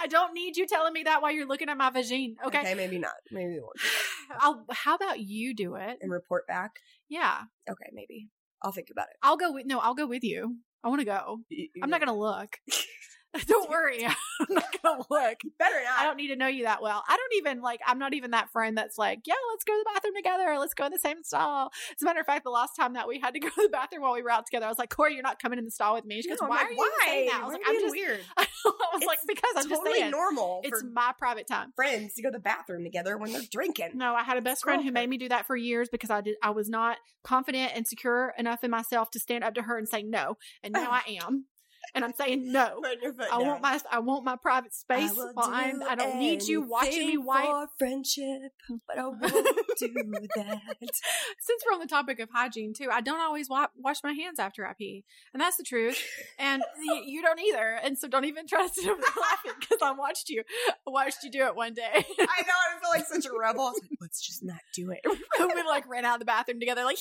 I 0.00 0.06
don't 0.06 0.34
need 0.34 0.56
you 0.56 0.66
telling 0.66 0.92
me 0.92 1.02
that 1.04 1.22
while 1.22 1.32
you're 1.32 1.46
looking 1.46 1.68
at 1.68 1.76
my 1.76 1.90
vagine. 1.90 2.34
Okay. 2.44 2.60
okay, 2.60 2.74
maybe 2.74 2.98
not. 2.98 3.12
Maybe 3.30 3.50
we 3.50 3.60
won't 3.60 3.76
do 3.80 3.88
that. 4.28 4.38
I'll, 4.40 4.64
how 4.70 4.94
about 4.94 5.20
you 5.20 5.54
do 5.54 5.74
it? 5.74 5.98
and 6.00 6.10
report 6.10 6.46
back. 6.46 6.72
Yeah. 7.08 7.42
Okay, 7.68 7.90
maybe 7.92 8.28
I'll 8.62 8.72
think 8.72 8.88
about 8.90 9.08
it. 9.08 9.16
I'll 9.22 9.36
go 9.36 9.52
with, 9.52 9.66
no, 9.66 9.78
I'll 9.78 9.94
go 9.94 10.06
with 10.06 10.24
you. 10.24 10.56
I 10.82 10.88
want 10.88 11.00
to 11.00 11.04
go. 11.04 11.40
I'm 11.82 11.90
not 11.90 12.00
going 12.00 12.08
to 12.08 12.18
look. 12.18 12.56
don't 13.46 13.70
worry. 13.70 14.04
I'm 14.40 14.46
not 14.54 14.64
going 14.82 15.00
to 15.00 15.06
look. 15.10 15.38
better 15.58 15.76
not. 15.84 15.98
I 16.00 16.04
don't 16.04 16.16
need 16.16 16.28
to 16.28 16.36
know 16.36 16.48
you 16.48 16.64
that 16.64 16.82
well. 16.82 17.02
I 17.08 17.16
don't 17.16 17.34
even 17.38 17.60
like, 17.62 17.80
I'm 17.86 17.98
not 17.98 18.14
even 18.14 18.32
that 18.32 18.50
friend 18.50 18.76
that's 18.76 18.98
like, 18.98 19.20
yeah, 19.26 19.34
let's 19.50 19.64
go 19.64 19.72
to 19.74 19.84
the 19.84 19.90
bathroom 19.94 20.14
together. 20.16 20.58
Let's 20.58 20.74
go 20.74 20.86
in 20.86 20.92
the 20.92 20.98
same 20.98 21.22
stall. 21.22 21.70
As 21.90 22.02
a 22.02 22.04
matter 22.04 22.20
of 22.20 22.26
fact, 22.26 22.44
the 22.44 22.50
last 22.50 22.72
time 22.78 22.94
that 22.94 23.06
we 23.06 23.20
had 23.20 23.34
to 23.34 23.40
go 23.40 23.48
to 23.48 23.62
the 23.62 23.68
bathroom 23.68 24.02
while 24.02 24.14
we 24.14 24.22
were 24.22 24.30
out 24.30 24.46
together, 24.46 24.66
I 24.66 24.68
was 24.68 24.78
like, 24.78 24.90
Corey, 24.90 25.14
you're 25.14 25.22
not 25.22 25.40
coming 25.40 25.58
in 25.58 25.64
the 25.64 25.70
stall 25.70 25.94
with 25.94 26.04
me. 26.04 26.20
She 26.22 26.28
goes, 26.28 26.38
No, 26.42 26.48
why 26.48 26.56
like, 26.56 26.66
are 26.66 26.72
you 26.72 26.92
saying 27.04 27.28
that? 27.28 27.40
I 27.42 27.44
was 27.46 27.52
Why 27.52 27.58
like, 27.58 27.62
I'm 27.68 27.80
just, 27.80 27.94
weird. 27.94 28.20
I 28.36 28.46
was 28.94 29.04
like, 29.06 29.18
because 29.26 29.52
I'm 29.56 29.68
just 29.68 29.80
totally 29.82 30.00
saying. 30.00 30.10
normal 30.10 30.60
It's 30.64 30.82
my 30.92 31.12
private 31.18 31.46
time. 31.46 31.72
friends 31.76 32.14
to 32.14 32.22
go 32.22 32.28
to 32.30 32.32
the 32.32 32.40
bathroom 32.40 32.82
together 32.84 33.16
when 33.16 33.32
they're 33.32 33.42
drinking. 33.50 33.90
No, 33.94 34.14
I 34.14 34.22
had 34.22 34.36
a 34.38 34.42
best 34.42 34.62
friend 34.62 34.82
who 34.82 34.90
made 34.92 35.08
me 35.08 35.18
do 35.18 35.28
that 35.28 35.46
for 35.46 35.56
years 35.56 35.88
because 35.88 36.10
I 36.10 36.20
did. 36.20 36.36
I 36.42 36.50
was 36.50 36.68
not 36.68 36.98
confident 37.22 37.72
and 37.74 37.86
secure 37.86 38.34
enough 38.38 38.64
in 38.64 38.70
myself 38.70 39.10
to 39.12 39.20
stand 39.20 39.44
up 39.44 39.54
to 39.54 39.62
her 39.62 39.78
and 39.78 39.88
say 39.88 40.02
no, 40.02 40.36
and 40.62 40.72
now 40.72 40.90
I 40.90 41.02
am, 41.24 41.44
and 41.94 42.04
I'm 42.04 42.12
saying 42.14 42.50
no. 42.52 42.82
I 42.84 43.28
down. 43.30 43.46
want 43.46 43.62
my 43.62 43.80
I 43.90 43.98
want 44.00 44.24
my 44.24 44.36
private 44.36 44.74
space. 44.74 45.12
I 45.18 45.70
I'm, 45.70 45.80
do 45.80 45.86
I 45.88 45.94
don't 45.94 46.18
need 46.18 46.42
you 46.42 46.62
watching 46.62 47.06
me 47.06 47.16
wipe. 47.16 47.68
friendship, 47.78 48.52
but 48.86 48.98
I 48.98 49.06
won't 49.06 49.20
do 49.22 49.88
that. 50.36 50.60
Since 50.80 51.62
we're 51.66 51.74
on 51.74 51.80
the 51.80 51.86
topic 51.86 52.20
of 52.20 52.28
hygiene 52.32 52.72
too, 52.74 52.88
I 52.92 53.00
don't 53.00 53.20
always 53.20 53.48
wa- 53.48 53.68
wash 53.76 54.02
my 54.04 54.12
hands 54.12 54.38
after 54.38 54.66
I 54.66 54.72
pee, 54.74 55.04
and 55.32 55.40
that's 55.40 55.56
the 55.56 55.64
truth. 55.64 56.00
And 56.38 56.62
y- 56.88 57.02
you 57.04 57.22
don't 57.22 57.40
either, 57.40 57.78
and 57.82 57.98
so 57.98 58.08
don't 58.08 58.24
even 58.24 58.46
try 58.46 58.66
to 58.66 58.72
sit 58.72 58.86
laughing 58.86 59.52
because 59.58 59.78
I 59.82 59.92
watched 59.92 60.28
you. 60.28 60.42
I 60.86 60.90
watched 60.90 61.22
you 61.24 61.30
do 61.30 61.46
it 61.46 61.56
one 61.56 61.74
day. 61.74 61.90
I 61.94 61.98
know 61.98 62.04
I 62.18 62.80
feel 62.80 62.90
like 62.90 63.06
such 63.06 63.26
a 63.26 63.36
rebel. 63.36 63.62
I 63.66 63.70
was 63.70 63.80
like, 63.82 63.98
let's 64.00 64.20
just 64.26 64.42
not 64.44 64.60
do 64.74 64.90
it. 64.90 65.00
we 65.04 65.62
like 65.62 65.88
ran 65.88 66.04
out 66.04 66.14
of 66.14 66.20
the 66.20 66.24
bathroom 66.26 66.60
together, 66.60 66.84
like 66.84 66.98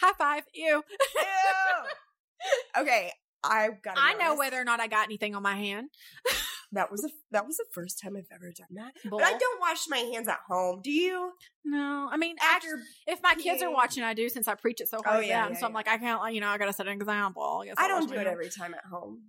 high 0.00 0.12
five, 0.18 0.44
ew. 0.54 0.82
Ew. 1.16 2.82
okay, 2.82 3.12
I 3.44 3.68
got. 3.82 3.96
I 3.98 4.14
know 4.14 4.36
whether 4.36 4.60
or 4.60 4.64
not 4.64 4.80
I 4.80 4.88
got 4.88 5.04
anything 5.04 5.34
on 5.34 5.42
my 5.42 5.56
hand. 5.56 5.88
that 6.72 6.90
was 6.90 7.04
a, 7.04 7.08
that 7.30 7.46
was 7.46 7.56
the 7.56 7.64
first 7.72 8.00
time 8.02 8.16
I've 8.16 8.26
ever 8.34 8.52
done 8.56 8.68
that. 8.72 8.92
Bull. 9.08 9.18
But 9.18 9.26
I 9.26 9.38
don't 9.38 9.60
wash 9.60 9.84
my 9.88 9.98
hands 9.98 10.28
at 10.28 10.38
home. 10.48 10.80
Do 10.82 10.90
you? 10.90 11.32
No, 11.64 12.08
I 12.10 12.16
mean, 12.16 12.36
after 12.42 12.66
After 12.68 12.82
if 13.06 13.20
my 13.22 13.34
kids 13.34 13.62
are 13.62 13.70
watching, 13.72 14.02
I 14.02 14.14
do 14.14 14.28
since 14.28 14.48
I 14.48 14.54
preach 14.54 14.80
it 14.80 14.88
so 14.88 14.98
oh, 14.98 15.02
hard 15.04 15.18
Oh, 15.18 15.20
to 15.22 15.26
yeah, 15.26 15.44
them. 15.44 15.52
yeah, 15.54 15.60
so 15.60 15.66
I'm 15.66 15.72
like, 15.72 15.88
I 15.88 15.98
can't, 15.98 16.34
you 16.34 16.40
know, 16.40 16.48
I 16.48 16.58
gotta 16.58 16.72
set 16.72 16.86
an 16.86 16.92
example. 16.94 17.60
I, 17.62 17.66
guess 17.66 17.74
I 17.78 17.88
don't 17.88 18.08
do 18.08 18.16
it 18.16 18.26
every 18.26 18.50
time 18.50 18.74
at 18.74 18.84
home. 18.90 19.22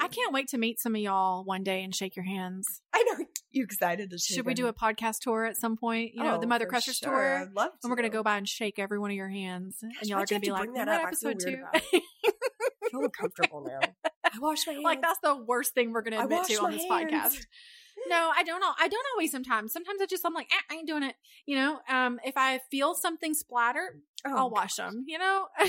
I 0.00 0.08
can't 0.08 0.32
wait 0.32 0.48
to 0.48 0.58
meet 0.58 0.80
some 0.80 0.96
of 0.96 1.00
y'all 1.00 1.44
one 1.44 1.62
day 1.62 1.84
and 1.84 1.94
shake 1.94 2.16
your 2.16 2.24
hands. 2.24 2.66
I 2.92 3.04
know 3.04 3.24
you 3.52 3.62
excited 3.62 4.10
to. 4.10 4.18
Should 4.18 4.44
we 4.44 4.54
do 4.54 4.66
a 4.66 4.72
podcast 4.72 5.20
tour 5.20 5.44
at 5.44 5.56
some 5.56 5.76
point? 5.76 6.14
You 6.14 6.24
know, 6.24 6.38
the 6.38 6.46
Oh, 6.46 6.48
Mother 6.48 6.64
for 6.64 6.70
Crushers 6.70 6.96
sure. 6.96 7.10
tour. 7.10 7.38
I'd 7.42 7.52
love 7.54 7.70
to. 7.70 7.78
And 7.84 7.90
we're 7.90 7.96
gonna 7.96 8.08
go 8.08 8.22
by 8.24 8.38
and 8.38 8.48
shake 8.48 8.78
every 8.80 8.98
one 8.98 9.10
of 9.10 9.16
your 9.16 9.28
hands, 9.28 9.78
and 9.82 9.92
y'all 10.08 10.18
are 10.18 10.26
gonna 10.26 10.40
be 10.40 10.50
like, 10.50 10.74
that 10.74 10.88
up? 10.88 11.04
Episode 11.04 11.38
two?" 11.38 11.62
feel 12.90 13.00
uncomfortable 13.00 13.64
now. 13.66 13.80
I 14.24 14.38
wash 14.40 14.66
my 14.66 14.72
hands. 14.74 14.84
like 14.84 15.02
that's 15.02 15.18
the 15.22 15.36
worst 15.36 15.74
thing 15.74 15.92
we're 15.92 16.02
gonna 16.02 16.22
admit 16.22 16.44
to 16.44 16.54
on 16.62 16.72
this 16.72 16.84
hands. 16.88 17.10
podcast. 17.12 17.46
No, 18.08 18.30
I 18.34 18.42
don't 18.42 18.60
know. 18.60 18.72
I 18.80 18.88
don't 18.88 19.06
always. 19.14 19.30
Sometimes, 19.30 19.72
sometimes 19.72 20.00
I 20.00 20.06
just 20.06 20.24
I'm 20.26 20.32
like, 20.34 20.48
eh, 20.52 20.56
I 20.70 20.74
ain't 20.78 20.86
doing 20.88 21.02
it. 21.02 21.14
You 21.46 21.56
know, 21.56 21.80
um, 21.88 22.18
if 22.24 22.34
I 22.36 22.60
feel 22.70 22.94
something 22.94 23.34
splatter, 23.34 23.96
Oh, 24.26 24.36
I'll 24.36 24.50
wash 24.50 24.76
them. 24.76 25.04
You 25.06 25.18
know. 25.18 25.46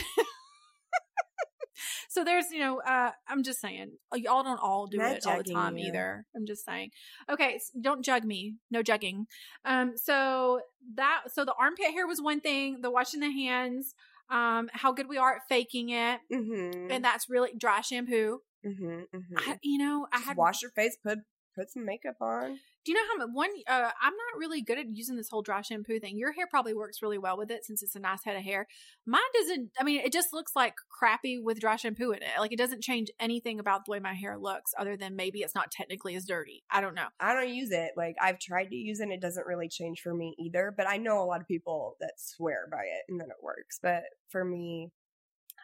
so 2.07 2.23
there's, 2.23 2.45
you 2.51 2.59
know, 2.59 2.79
uh, 2.81 3.11
I'm 3.27 3.41
just 3.43 3.59
saying, 3.59 3.93
y'all 4.13 4.43
don't 4.43 4.59
all 4.61 4.85
do 4.85 4.97
Not 4.97 5.11
it 5.17 5.25
all 5.27 5.37
the 5.43 5.51
time 5.53 5.77
you. 5.77 5.87
either. 5.87 6.25
I'm 6.35 6.45
just 6.45 6.63
saying. 6.65 6.91
Okay, 7.29 7.55
s- 7.55 7.71
don't 7.79 8.05
jug 8.05 8.23
me. 8.23 8.55
No 8.69 8.83
jugging. 8.83 9.25
Um, 9.65 9.93
so 9.97 10.61
that, 10.95 11.23
so 11.33 11.43
the 11.45 11.53
armpit 11.59 11.87
hair 11.91 12.05
was 12.07 12.21
one 12.21 12.39
thing. 12.41 12.81
The 12.81 12.91
washing 12.91 13.21
the 13.21 13.31
hands. 13.31 13.95
Um, 14.33 14.69
how 14.73 14.91
good 14.91 15.07
we 15.07 15.17
are 15.17 15.35
at 15.35 15.41
faking 15.47 15.89
it, 15.89 16.19
Mm-hmm. 16.31 16.91
and 16.91 17.03
that's 17.05 17.29
really 17.29 17.51
dry 17.57 17.81
shampoo. 17.81 18.39
mm-hmm, 18.65 19.01
mm-hmm. 19.15 19.35
I, 19.37 19.59
you 19.61 19.77
know, 19.77 20.07
I 20.11 20.19
had 20.19 20.37
wash 20.37 20.61
your 20.61 20.71
face, 20.71 20.97
put 21.05 21.19
put 21.55 21.71
some 21.71 21.85
makeup 21.85 22.15
on. 22.21 22.59
Do 22.85 22.91
you 22.91 22.97
know 22.97 23.07
how 23.13 23.25
much 23.25 23.33
one? 23.33 23.49
Uh, 23.67 23.91
I'm 24.01 24.13
not 24.13 24.39
really 24.39 24.61
good 24.61 24.77
at 24.77 24.85
using 24.91 25.15
this 25.15 25.29
whole 25.29 25.41
dry 25.41 25.61
shampoo 25.61 25.99
thing. 25.99 26.17
Your 26.17 26.33
hair 26.33 26.47
probably 26.47 26.73
works 26.73 27.01
really 27.01 27.17
well 27.17 27.37
with 27.37 27.49
it 27.49 27.63
since 27.63 27.81
it's 27.81 27.95
a 27.95 27.99
nice 27.99 28.23
head 28.25 28.35
of 28.35 28.43
hair. 28.43 28.67
Mine 29.05 29.21
doesn't. 29.33 29.71
I 29.79 29.83
mean, 29.83 30.01
it 30.01 30.11
just 30.11 30.33
looks 30.33 30.53
like 30.55 30.75
crappy 30.89 31.39
with 31.39 31.61
dry 31.61 31.77
shampoo 31.77 32.11
in 32.11 32.21
it. 32.21 32.39
Like 32.39 32.51
it 32.51 32.57
doesn't 32.57 32.83
change 32.83 33.09
anything 33.19 33.59
about 33.59 33.85
the 33.85 33.91
way 33.91 33.99
my 33.99 34.13
hair 34.13 34.37
looks, 34.37 34.73
other 34.77 34.97
than 34.97 35.15
maybe 35.15 35.39
it's 35.39 35.55
not 35.55 35.71
technically 35.71 36.15
as 36.15 36.25
dirty. 36.25 36.63
I 36.69 36.81
don't 36.81 36.95
know. 36.95 37.07
I 37.19 37.33
don't 37.33 37.53
use 37.53 37.71
it. 37.71 37.91
Like 37.95 38.15
I've 38.21 38.39
tried 38.39 38.69
to 38.69 38.75
use 38.75 38.99
it, 38.99 39.03
and 39.03 39.13
it 39.13 39.21
doesn't 39.21 39.47
really 39.47 39.69
change 39.69 40.01
for 40.01 40.13
me 40.13 40.35
either. 40.37 40.73
But 40.75 40.89
I 40.89 40.97
know 40.97 41.23
a 41.23 41.25
lot 41.25 41.41
of 41.41 41.47
people 41.47 41.95
that 42.01 42.13
swear 42.17 42.67
by 42.69 42.83
it, 42.83 43.03
and 43.07 43.19
then 43.19 43.29
it 43.29 43.41
works. 43.41 43.79
But 43.81 44.03
for 44.29 44.43
me, 44.43 44.91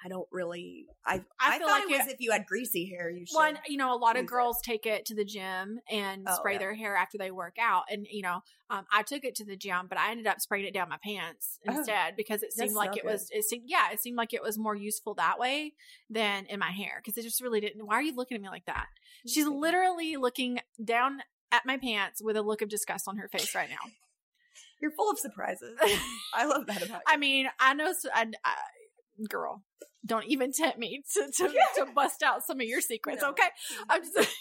I 0.04 0.08
don't 0.08 0.28
really. 0.32 0.86
I 1.06 1.16
I 1.16 1.56
I, 1.56 1.58
feel 1.58 1.68
thought 1.68 1.82
like 1.82 1.92
it 1.92 1.98
was 1.98 2.08
it- 2.08 2.14
if 2.14 2.20
you 2.22 2.32
had 2.32 2.46
greasy 2.46 2.86
hair, 2.90 3.10
you 3.10 3.26
should. 3.26 3.36
One, 3.36 3.58
you 3.68 3.78
know, 3.78 3.94
a 3.94 3.98
lot 3.98 4.16
of 4.16 4.22
use 4.24 4.30
it. 4.30 4.34
girls 4.34 4.58
take 4.64 4.86
it 4.86 5.06
to 5.08 5.16
the 5.16 5.26
gym 5.26 5.80
and 5.90 6.26
Oh, 6.28 6.36
spray 6.36 6.54
yeah. 6.54 6.60
their 6.60 6.74
hair 6.74 6.96
after 6.96 7.18
they 7.18 7.32
work 7.32 7.58
out. 7.60 7.84
And 7.92 8.08
you 8.10 8.22
know, 8.22 8.42
um, 8.70 8.86
I 8.92 9.04
took 9.04 9.24
it 9.26 9.36
to 9.36 9.46
the 9.46 9.56
gym, 9.58 9.88
but 9.90 9.98
I 9.98 10.12
ended 10.12 10.28
up 10.28 10.40
spraying 10.40 10.66
it 10.66 10.74
down 10.74 10.90
my 10.90 11.00
pants 11.04 11.60
Oh. 11.68 11.76
instead 11.78 12.16
because 12.16 12.44
it 12.44 12.54
seemed 12.54 12.74
like 12.74 12.94
smell 12.94 13.06
it 13.06 13.12
was. 13.12 13.30
It 13.32 13.44
seemed, 13.44 13.64
yeah, 13.68 13.92
it 13.92 14.00
seemed 14.00 14.16
like 14.18 14.34
it 14.34 14.42
was 14.42 14.58
more 14.58 14.76
useful 14.76 15.14
that 15.16 15.38
way 15.40 15.74
than 16.10 16.46
in 16.46 16.60
my 16.60 16.72
hair 16.72 17.02
because 17.04 17.18
it 17.18 17.24
just 17.24 17.42
really 17.42 17.60
didn't. 17.60 17.86
Why 17.86 17.96
are 17.96 18.02
you 18.02 18.16
looking 18.16 18.36
at 18.36 18.42
me 18.42 18.50
like 18.50 18.66
that? 18.68 18.88
She's 19.28 19.48
literally 19.48 20.16
looking 20.16 20.60
down 20.84 21.24
at 21.52 21.66
my 21.66 21.78
pants 21.78 22.22
with 22.24 22.38
a 22.38 22.42
look 22.42 22.62
of 22.62 22.70
disgust 22.70 23.08
on 23.08 23.18
her 23.18 23.28
face 23.28 23.54
right 23.56 23.70
now. 23.70 23.92
You're 24.82 24.92
full 24.92 25.12
of 25.12 25.20
surprises. 25.20 25.78
I 26.34 26.46
love 26.46 26.66
that 26.68 26.78
about 26.82 27.00
you. 27.00 27.04
I 27.06 27.18
mean, 27.18 27.48
I 27.60 27.74
know, 27.74 27.92
I 28.14 28.28
I 28.46 28.56
girl, 29.28 29.64
don't 30.06 30.26
even 30.28 30.52
tempt 30.52 30.78
me 30.78 31.04
to 31.14 31.32
to, 31.38 31.50
to 31.78 31.86
bust 31.94 32.24
out 32.24 32.44
some 32.46 32.60
of 32.60 32.66
your 32.66 32.82
secrets, 32.82 33.22
No. 33.22 33.30
okay? 33.30 33.48
I'm 33.90 34.02
just. 34.02 34.30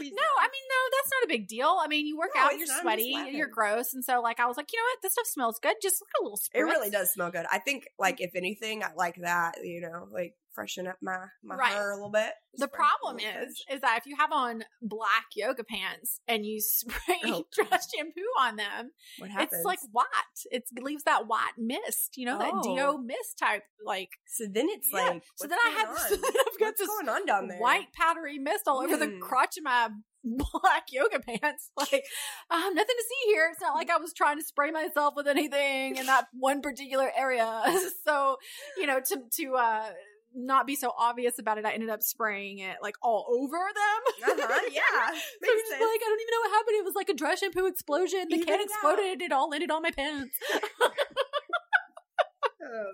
No, 0.00 0.06
I 0.06 0.48
mean, 0.48 0.62
no, 0.68 0.96
that's 0.96 1.10
not 1.12 1.24
a 1.24 1.28
big 1.28 1.48
deal. 1.48 1.76
I 1.80 1.86
mean, 1.86 2.06
you 2.06 2.16
work 2.16 2.30
No, 2.34 2.42
out, 2.42 2.50
you're 2.56 2.66
not. 2.66 2.84
I'm 2.84 2.98
just 2.98 3.10
sweaty, 3.10 3.36
you're 3.36 3.48
gross. 3.48 3.94
And 3.94 4.04
so, 4.04 4.20
like, 4.20 4.40
I 4.40 4.46
was 4.46 4.56
like, 4.56 4.72
you 4.72 4.78
know 4.78 4.84
what? 4.84 5.02
This 5.02 5.12
stuff 5.12 5.26
smells 5.26 5.58
good. 5.60 5.74
Just 5.82 6.00
look 6.00 6.08
a 6.20 6.24
little 6.24 6.38
spritz. 6.38 6.60
It 6.60 6.62
really 6.62 6.90
does 6.90 7.12
smell 7.12 7.30
good. 7.30 7.46
I 7.50 7.58
think, 7.58 7.88
like, 7.98 8.18
mm. 8.18 8.24
if 8.24 8.34
anything, 8.34 8.82
I 8.82 8.90
like 8.96 9.16
that. 9.22 9.56
You 9.62 9.80
know, 9.80 10.08
like 10.12 10.34
freshen 10.58 10.88
up 10.88 10.96
my 11.00 11.16
my 11.44 11.54
Right. 11.54 11.70
hair 11.72 11.92
a 11.92 11.94
little 11.94 12.10
bit. 12.10 12.32
The 12.54 12.66
problem 12.66 13.20
is, 13.20 13.62
is 13.70 13.80
that 13.82 13.98
if 13.98 14.06
you 14.06 14.16
have 14.16 14.32
on 14.32 14.64
black 14.82 15.26
yoga 15.36 15.62
pants 15.62 16.20
and 16.26 16.44
you 16.44 16.60
spray 16.78 17.20
Oh, 17.26 17.44
dry 17.54 17.78
shampoo 17.94 18.20
on 18.40 18.56
them, 18.56 18.90
What 19.18 19.30
happens? 19.30 19.52
it's 19.52 19.64
like 19.64 19.78
white. 19.92 20.06
It 20.50 20.64
leaves 20.80 21.04
that 21.04 21.28
white 21.28 21.52
mist, 21.56 22.16
you 22.16 22.26
know, 22.26 22.38
that 22.38 22.50
Oh. 22.52 22.62
DO 22.64 22.98
mist 22.98 23.38
type, 23.38 23.62
like 23.86 24.10
so. 24.26 24.46
Then 24.50 24.68
it's 24.68 24.88
Yeah. 24.92 24.98
like, 25.10 25.22
So 25.36 25.46
then 25.46 25.58
I 25.60 25.84
on? 25.88 25.96
so 25.96 26.16
then 26.16 26.24
I've 26.24 26.58
got 26.58 26.66
what's 26.66 26.80
this 26.80 26.88
going 26.88 27.08
on 27.08 27.24
down 27.24 27.46
there? 27.46 27.58
white 27.60 27.92
powdery 27.92 28.38
mist 28.38 28.66
all 28.66 28.80
over 28.80 28.96
the 28.96 29.06
Mm. 29.06 29.20
crotch 29.20 29.56
of 29.58 29.62
my 29.62 29.90
black 30.24 30.86
yoga 30.90 31.20
pants. 31.20 31.70
Like, 31.76 32.04
um, 32.50 32.74
nothing 32.74 32.96
to 32.98 33.04
see 33.08 33.30
here. 33.32 33.48
It's 33.52 33.60
not 33.60 33.76
like 33.76 33.88
I 33.90 33.98
was 33.98 34.12
trying 34.12 34.36
to 34.38 34.44
spray 34.44 34.72
myself 34.72 35.14
with 35.14 35.28
anything 35.28 35.96
in 35.96 36.06
that 36.06 36.26
one 36.32 36.60
particular 36.60 37.08
area. 37.16 37.62
so, 38.04 38.36
you 38.76 38.86
know, 38.88 38.98
to 39.00 39.22
to 39.36 39.54
uh 39.54 39.90
not 40.34 40.66
be 40.66 40.76
so 40.76 40.92
obvious 40.98 41.38
about 41.38 41.58
it, 41.58 41.64
I 41.64 41.72
ended 41.72 41.88
up 41.90 42.02
spraying 42.02 42.58
it 42.58 42.76
like 42.82 42.96
all 43.02 43.26
over 43.28 43.56
them. 43.56 44.30
Uh-huh, 44.30 44.60
yeah, 44.72 45.06
So 45.08 45.12
just 45.52 45.68
sense. 45.68 45.80
like, 45.80 46.00
I 46.00 46.08
don't 46.08 46.20
even 46.20 46.32
know 46.32 46.40
what 46.40 46.50
happened. 46.50 46.76
It 46.78 46.84
was 46.84 46.94
like 46.94 47.08
a 47.08 47.14
dry 47.14 47.34
shampoo 47.34 47.66
explosion. 47.66 48.26
The 48.28 48.36
Even 48.36 48.46
can 48.46 48.60
exploded. 48.60 49.22
It 49.22 49.32
all 49.32 49.48
landed 49.50 49.70
on 49.70 49.82
my 49.82 49.90
pants. 49.90 50.36
Oh. 52.70 52.92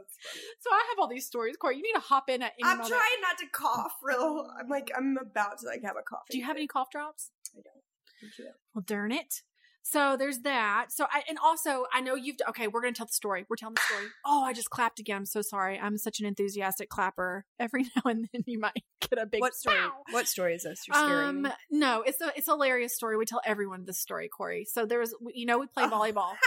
So 0.61 0.71
I 0.71 0.85
have 0.91 0.99
all 1.01 1.09
these 1.09 1.27
stories. 1.27 1.57
Corey, 1.57 1.77
you 1.77 1.83
need 1.83 1.95
to 1.95 2.01
hop 2.01 2.29
in 2.29 2.43
at 2.43 2.53
any 2.61 2.71
I'm 2.71 2.79
moment. 2.79 2.91
trying 2.95 3.21
not 3.23 3.39
to 3.39 3.47
cough. 3.51 3.93
Real, 4.03 4.47
I'm 4.61 4.69
like 4.69 4.93
I'm 4.97 5.17
about 5.21 5.59
to 5.61 5.67
like 5.67 5.83
have 5.83 5.97
a 5.99 6.03
cough. 6.03 6.23
Do 6.31 6.39
you 6.39 6.45
have 6.45 6.57
any 6.57 6.67
cough 6.69 6.91
drops? 6.91 7.31
I 7.57 7.61
don't. 7.61 8.55
Well, 8.75 8.85
darn 8.87 9.11
it. 9.11 9.43
So 9.87 10.17
there's 10.17 10.39
that. 10.41 10.87
So 10.89 11.05
I 11.13 11.23
and 11.29 11.37
also 11.45 11.85
I 11.93 12.01
know 12.01 12.15
you've 12.15 12.37
okay. 12.49 12.69
We're 12.69 12.81
gonna 12.81 12.95
tell 12.95 13.05
the 13.07 13.13
story. 13.13 13.45
We're 13.51 13.57
telling 13.57 13.75
the 13.75 13.83
story. 13.83 14.07
Oh, 14.25 14.43
I 14.43 14.55
just 14.55 14.71
clapped 14.71 14.99
again. 14.99 15.19
I'm 15.19 15.27
so 15.27 15.43
sorry. 15.43 15.79
I'm 15.79 15.99
such 15.99 16.21
an 16.21 16.27
enthusiastic 16.27 16.89
clapper. 16.89 17.45
Every 17.61 17.83
now 17.97 18.03
and 18.07 18.27
then 18.33 18.43
you 18.47 18.59
might 18.59 18.83
get 19.09 19.19
a 19.21 19.27
big 19.27 19.43
What 19.43 19.55
story? 19.55 19.77
What 20.11 20.27
story 20.27 20.55
is 20.55 20.63
this? 20.63 20.81
You're 20.89 20.95
scaring 20.97 21.29
Um, 21.29 21.43
me. 21.43 21.51
no, 21.71 22.01
it's 22.01 22.21
a 22.23 22.33
it's 22.35 22.49
a 22.49 22.53
hilarious 22.53 22.95
story. 22.95 23.19
We 23.19 23.27
tell 23.27 23.43
everyone 23.45 23.85
this 23.85 23.99
story, 24.01 24.29
Corey. 24.29 24.65
So 24.65 24.87
there 24.87 25.01
was, 25.01 25.15
you 25.35 25.45
know, 25.45 25.59
we 25.59 25.67
play 25.67 25.85
Oh. 25.85 25.91
volleyball. 25.91 26.33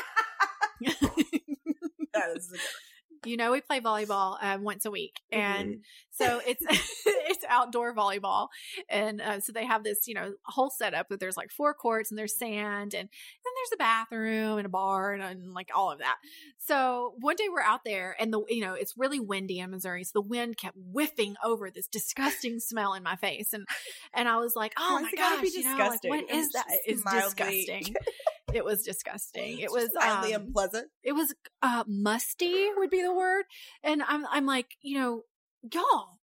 That 2.14 2.36
is 2.36 2.52
you 3.26 3.38
know, 3.38 3.51
we 3.51 3.61
play 3.61 3.80
volleyball 3.80 4.38
um, 4.41 4.63
once 4.63 4.86
a 4.86 4.91
week, 4.91 5.20
and 5.32 5.76
Mhm. 5.76 5.82
so 6.11 6.41
it's 6.45 6.63
it's 7.05 7.43
outdoor 7.47 7.93
volleyball, 7.95 8.47
and 8.89 9.22
uh, 9.22 9.39
so 9.39 9.51
they 9.51 9.65
have 9.65 9.84
this 9.84 10.07
you 10.07 10.13
know 10.13 10.34
whole 10.45 10.70
setup 10.70 11.09
that 11.09 11.20
there's 11.20 11.38
like 11.38 11.51
four 11.51 11.74
courts 11.74 12.11
and 12.11 12.18
there's 12.18 12.38
sand, 12.38 12.93
and 12.93 13.09
then 13.09 13.53
there's 13.55 13.74
a 13.74 13.78
bathroom 13.78 14.57
and 14.57 14.65
a 14.65 14.70
bar 14.70 15.13
and, 15.13 15.24
and 15.24 15.53
like 15.53 15.70
all 15.76 15.91
of 15.91 15.99
that. 15.99 16.18
So 16.65 17.13
one 17.20 17.36
day 17.36 17.47
we're 17.51 17.61
out 17.61 17.82
there, 17.86 18.15
and 18.20 18.32
the 18.34 18.43
you 18.49 18.61
know 18.61 18.74
it's 18.74 18.97
really 18.97 19.20
windy 19.20 19.59
in 19.59 19.72
Missouri, 19.72 20.03
so 20.03 20.11
the 20.15 20.22
wind 20.22 20.57
kept 20.57 20.78
whiffing 20.78 21.36
over 21.43 21.70
this 21.72 21.88
disgusting 21.88 22.59
smell 22.61 22.93
in 22.93 23.03
my 23.03 23.15
face, 23.15 23.53
and 23.53 23.65
and 24.13 24.28
I 24.28 24.38
was 24.38 24.55
like, 24.55 24.74
oh 24.78 24.95
Why 24.95 25.01
my 25.03 25.11
gosh, 25.15 25.39
you 25.57 25.63
know, 25.63 25.78
like, 25.89 26.03
what 26.03 26.20
is 26.30 26.45
It's 26.45 26.53
that? 26.53 26.65
It's 26.86 27.03
disgusting. 27.03 27.95
It 28.54 28.64
was 28.64 28.84
disgusting. 28.84 29.60
It 29.60 29.72
was 29.72 29.89
mildly 29.93 30.34
um, 30.34 30.43
unpleasant. 30.43 30.88
it 31.04 31.12
was 31.14 31.34
uh 31.62 31.84
musty 31.88 32.70
would 32.78 32.89
be 32.89 33.02
the 33.02 33.14
word 33.14 33.45
and 33.84 34.02
i'm 34.08 34.26
i'm 34.32 34.45
like 34.45 34.78
you 34.82 34.98
know 34.98 35.24
y'all 35.74 36.16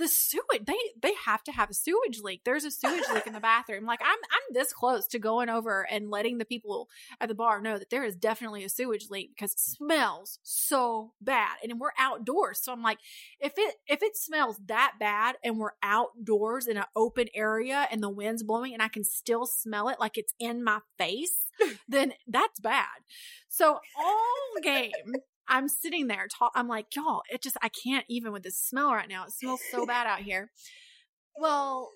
the 0.00 0.08
sewage 0.08 0.64
they 0.66 0.78
they 1.00 1.14
have 1.26 1.44
to 1.44 1.52
have 1.52 1.70
a 1.70 1.74
sewage 1.74 2.20
leak. 2.22 2.40
There's 2.44 2.64
a 2.64 2.70
sewage 2.70 3.04
leak 3.12 3.26
in 3.26 3.32
the 3.32 3.40
bathroom. 3.40 3.84
Like 3.84 4.00
i'm 4.02 4.08
i'm 4.08 4.54
this 4.54 4.72
close 4.72 5.06
to 5.08 5.18
going 5.18 5.48
over 5.48 5.86
and 5.88 6.10
letting 6.10 6.38
the 6.38 6.44
people 6.44 6.88
at 7.20 7.28
the 7.28 7.34
bar 7.34 7.60
know 7.60 7.78
that 7.78 7.90
there 7.90 8.04
is 8.04 8.16
definitely 8.16 8.64
a 8.64 8.68
sewage 8.68 9.08
leak 9.10 9.30
because 9.34 9.52
it 9.52 9.60
smells 9.60 10.38
so 10.42 11.12
bad. 11.20 11.56
And 11.62 11.78
we're 11.78 11.90
outdoors. 11.98 12.60
So 12.60 12.72
i'm 12.72 12.82
like 12.82 12.98
if 13.38 13.52
it 13.56 13.76
if 13.86 14.02
it 14.02 14.16
smells 14.16 14.58
that 14.66 14.94
bad 14.98 15.36
and 15.44 15.58
we're 15.58 15.70
outdoors 15.82 16.66
in 16.66 16.76
an 16.76 16.84
open 16.96 17.28
area 17.34 17.86
and 17.90 18.02
the 18.02 18.08
wind's 18.08 18.42
blowing 18.42 18.72
and 18.72 18.82
i 18.82 18.88
can 18.88 19.04
still 19.04 19.46
smell 19.46 19.88
it 19.88 20.00
like 20.00 20.16
it's 20.16 20.34
in 20.38 20.64
my 20.64 20.80
face 20.98 21.50
then 21.88 22.12
that's 22.28 22.60
bad. 22.60 22.86
So 23.48 23.80
all 23.98 24.62
game, 24.62 24.92
I'm 25.50 25.68
sitting 25.68 26.06
there. 26.06 26.28
Ta- 26.28 26.52
I'm 26.54 26.68
like, 26.68 26.94
y'all, 26.94 27.22
it 27.30 27.42
just 27.42 27.56
I 27.60 27.68
can't 27.68 28.06
even 28.08 28.32
with 28.32 28.44
this 28.44 28.56
smell 28.56 28.92
right 28.92 29.08
now. 29.08 29.24
It 29.24 29.32
smells 29.32 29.60
so 29.70 29.84
bad 29.84 30.06
out 30.06 30.20
here. 30.20 30.50
Well, 31.36 31.90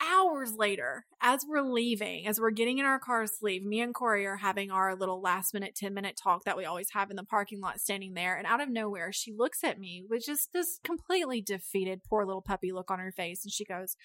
hours 0.00 0.54
later, 0.54 1.04
as 1.20 1.40
we're 1.46 1.62
leaving, 1.62 2.26
as 2.26 2.40
we're 2.40 2.50
getting 2.50 2.78
in 2.78 2.84
our 2.84 2.98
cars 2.98 3.32
to 3.32 3.44
leave, 3.44 3.64
me 3.64 3.80
and 3.80 3.94
Corey 3.94 4.26
are 4.26 4.36
having 4.36 4.70
our 4.70 4.94
little 4.94 5.20
last 5.20 5.52
minute, 5.52 5.74
10 5.74 5.92
minute 5.92 6.18
talk 6.22 6.44
that 6.44 6.56
we 6.56 6.64
always 6.64 6.88
have 6.92 7.10
in 7.10 7.16
the 7.16 7.24
parking 7.24 7.60
lot 7.60 7.80
standing 7.80 8.14
there. 8.14 8.36
And 8.36 8.46
out 8.46 8.60
of 8.60 8.68
nowhere, 8.68 9.12
she 9.12 9.32
looks 9.32 9.64
at 9.64 9.80
me 9.80 10.04
with 10.08 10.24
just 10.24 10.52
this 10.52 10.78
completely 10.84 11.40
defeated, 11.40 12.02
poor 12.08 12.24
little 12.24 12.42
puppy 12.42 12.72
look 12.72 12.90
on 12.90 13.00
her 13.00 13.12
face. 13.12 13.44
And 13.44 13.52
she 13.52 13.64
goes, 13.64 13.96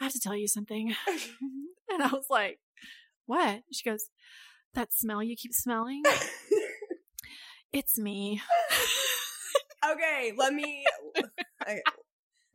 I 0.00 0.04
have 0.04 0.12
to 0.12 0.20
tell 0.20 0.36
you 0.36 0.48
something. 0.48 0.94
and 1.90 2.02
I 2.02 2.08
was 2.08 2.26
like, 2.30 2.58
what? 3.26 3.62
She 3.72 3.88
goes, 3.88 4.08
that 4.74 4.92
smell 4.92 5.22
you 5.22 5.36
keep 5.36 5.52
smelling? 5.52 6.02
It's 7.72 7.98
me. 7.98 8.40
okay, 9.90 10.32
let 10.36 10.52
me 10.52 10.84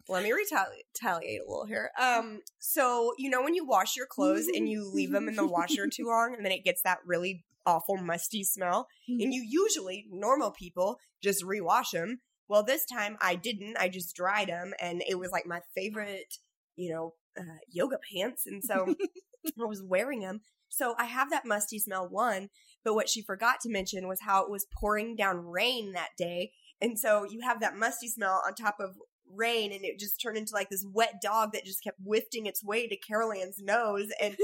let 0.09 0.24
me 0.24 0.32
retaliate, 0.32 0.86
a 1.03 1.49
little 1.49 1.65
here. 1.65 1.91
Um, 1.99 2.41
so 2.59 3.13
you 3.18 3.30
know 3.30 3.41
when 3.41 3.55
you 3.55 3.65
wash 3.65 3.95
your 3.95 4.05
clothes 4.05 4.47
and 4.47 4.70
you 4.70 4.89
leave 4.93 5.11
them 5.11 5.28
in 5.28 5.36
the 5.36 5.47
washer 5.47 5.88
too 5.91 6.05
long, 6.07 6.34
and 6.36 6.45
then 6.45 6.51
it 6.51 6.63
gets 6.63 6.82
that 6.84 6.99
really 7.05 7.45
awful 7.65 7.97
musty 7.97 8.43
smell, 8.43 8.88
and 9.07 9.34
you 9.34 9.43
usually 9.45 10.05
normal 10.11 10.51
people 10.51 10.99
just 11.22 11.43
rewash 11.43 11.91
them. 11.91 12.22
Well, 12.47 12.63
this 12.63 12.86
time 12.86 13.18
I 13.20 13.36
didn't. 13.36 13.78
I 13.78 13.89
just 13.89 14.15
dried 14.15 14.49
them, 14.49 14.74
and 14.80 15.03
it 15.07 15.20
was 15.20 15.32
like 15.32 15.45
my 15.45 15.61
favorite 15.76 16.38
you 16.78 16.93
know, 16.93 17.13
uh, 17.38 17.57
yoga 17.70 17.97
pants. 18.13 18.45
And 18.45 18.63
so 18.63 18.95
I 19.47 19.65
was 19.65 19.84
wearing 19.84 20.22
them. 20.22 20.39
So 20.70 20.95
I 20.97 21.05
have 21.05 21.30
that 21.32 21.45
musty 21.45 21.80
smell 21.80 22.07
one, 22.07 22.49
but 22.88 22.95
what 22.95 23.09
she 23.09 23.21
forgot 23.21 23.59
to 23.59 23.69
mention 23.69 24.07
was 24.07 24.21
how 24.21 24.41
it 24.45 24.49
was 24.49 24.65
pouring 24.71 25.13
down 25.13 25.45
rain 25.45 25.91
that 25.91 26.11
day. 26.17 26.53
And 26.79 26.97
so 26.97 27.25
you 27.29 27.41
have 27.41 27.59
that 27.59 27.75
musty 27.75 28.07
smell 28.07 28.41
on 28.47 28.55
top 28.55 28.77
of 28.79 28.95
rain 29.29 29.73
and 29.73 29.83
it 29.83 29.99
just 29.99 30.21
turned 30.21 30.38
into 30.38 30.53
like 30.53 30.69
this 30.69 30.85
wet 30.93 31.15
dog 31.21 31.51
that 31.51 31.65
just 31.65 31.83
kept 31.83 31.99
wafting 32.01 32.45
its 32.45 32.63
way 32.63 32.88
to 32.88 32.95
Carol 32.95 33.33
Ann's 33.33 33.59
nose. 33.61 34.07
And 34.21 34.38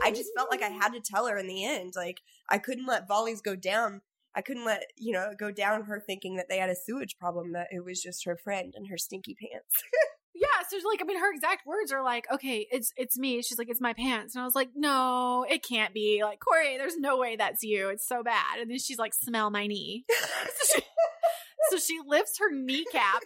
I 0.00 0.12
just 0.12 0.30
felt 0.36 0.48
like 0.48 0.62
I 0.62 0.68
had 0.68 0.92
to 0.92 1.00
tell 1.00 1.26
her 1.26 1.36
in 1.38 1.48
the 1.48 1.64
end. 1.64 1.94
Like 1.96 2.20
I 2.48 2.58
couldn't 2.58 2.86
let 2.86 3.08
volleys 3.08 3.40
go 3.40 3.56
down. 3.56 4.02
I 4.32 4.42
couldn't 4.42 4.64
let, 4.64 4.84
you 4.96 5.12
know, 5.12 5.32
go 5.36 5.50
down 5.50 5.82
her 5.86 5.98
thinking 5.98 6.36
that 6.36 6.48
they 6.48 6.58
had 6.58 6.70
a 6.70 6.76
sewage 6.76 7.18
problem, 7.18 7.52
that 7.54 7.66
it 7.72 7.84
was 7.84 8.00
just 8.00 8.26
her 8.26 8.36
friend 8.36 8.74
and 8.76 8.86
her 8.86 8.96
stinky 8.96 9.34
pants. 9.34 9.82
So 10.70 10.76
like, 10.88 11.00
I 11.00 11.04
mean, 11.04 11.18
her 11.18 11.32
exact 11.32 11.66
words 11.66 11.92
are 11.92 12.02
like, 12.02 12.26
"Okay, 12.32 12.66
it's 12.70 12.92
it's 12.96 13.18
me." 13.18 13.42
She's 13.42 13.58
like, 13.58 13.68
"It's 13.68 13.80
my 13.80 13.92
pants," 13.92 14.34
and 14.34 14.42
I 14.42 14.44
was 14.44 14.54
like, 14.54 14.70
"No, 14.74 15.44
it 15.48 15.62
can't 15.62 15.94
be." 15.94 16.22
Like, 16.22 16.40
Corey, 16.40 16.76
there's 16.76 16.98
no 16.98 17.18
way 17.18 17.36
that's 17.36 17.62
you. 17.62 17.88
It's 17.88 18.06
so 18.06 18.22
bad. 18.22 18.58
And 18.60 18.70
then 18.70 18.78
she's 18.78 18.98
like, 18.98 19.14
"Smell 19.14 19.50
my 19.50 19.66
knee." 19.66 20.04
so, 20.08 20.74
she, 20.74 20.82
so 21.70 21.78
she 21.78 21.98
lifts 22.06 22.38
her 22.38 22.52
kneecap 22.52 23.22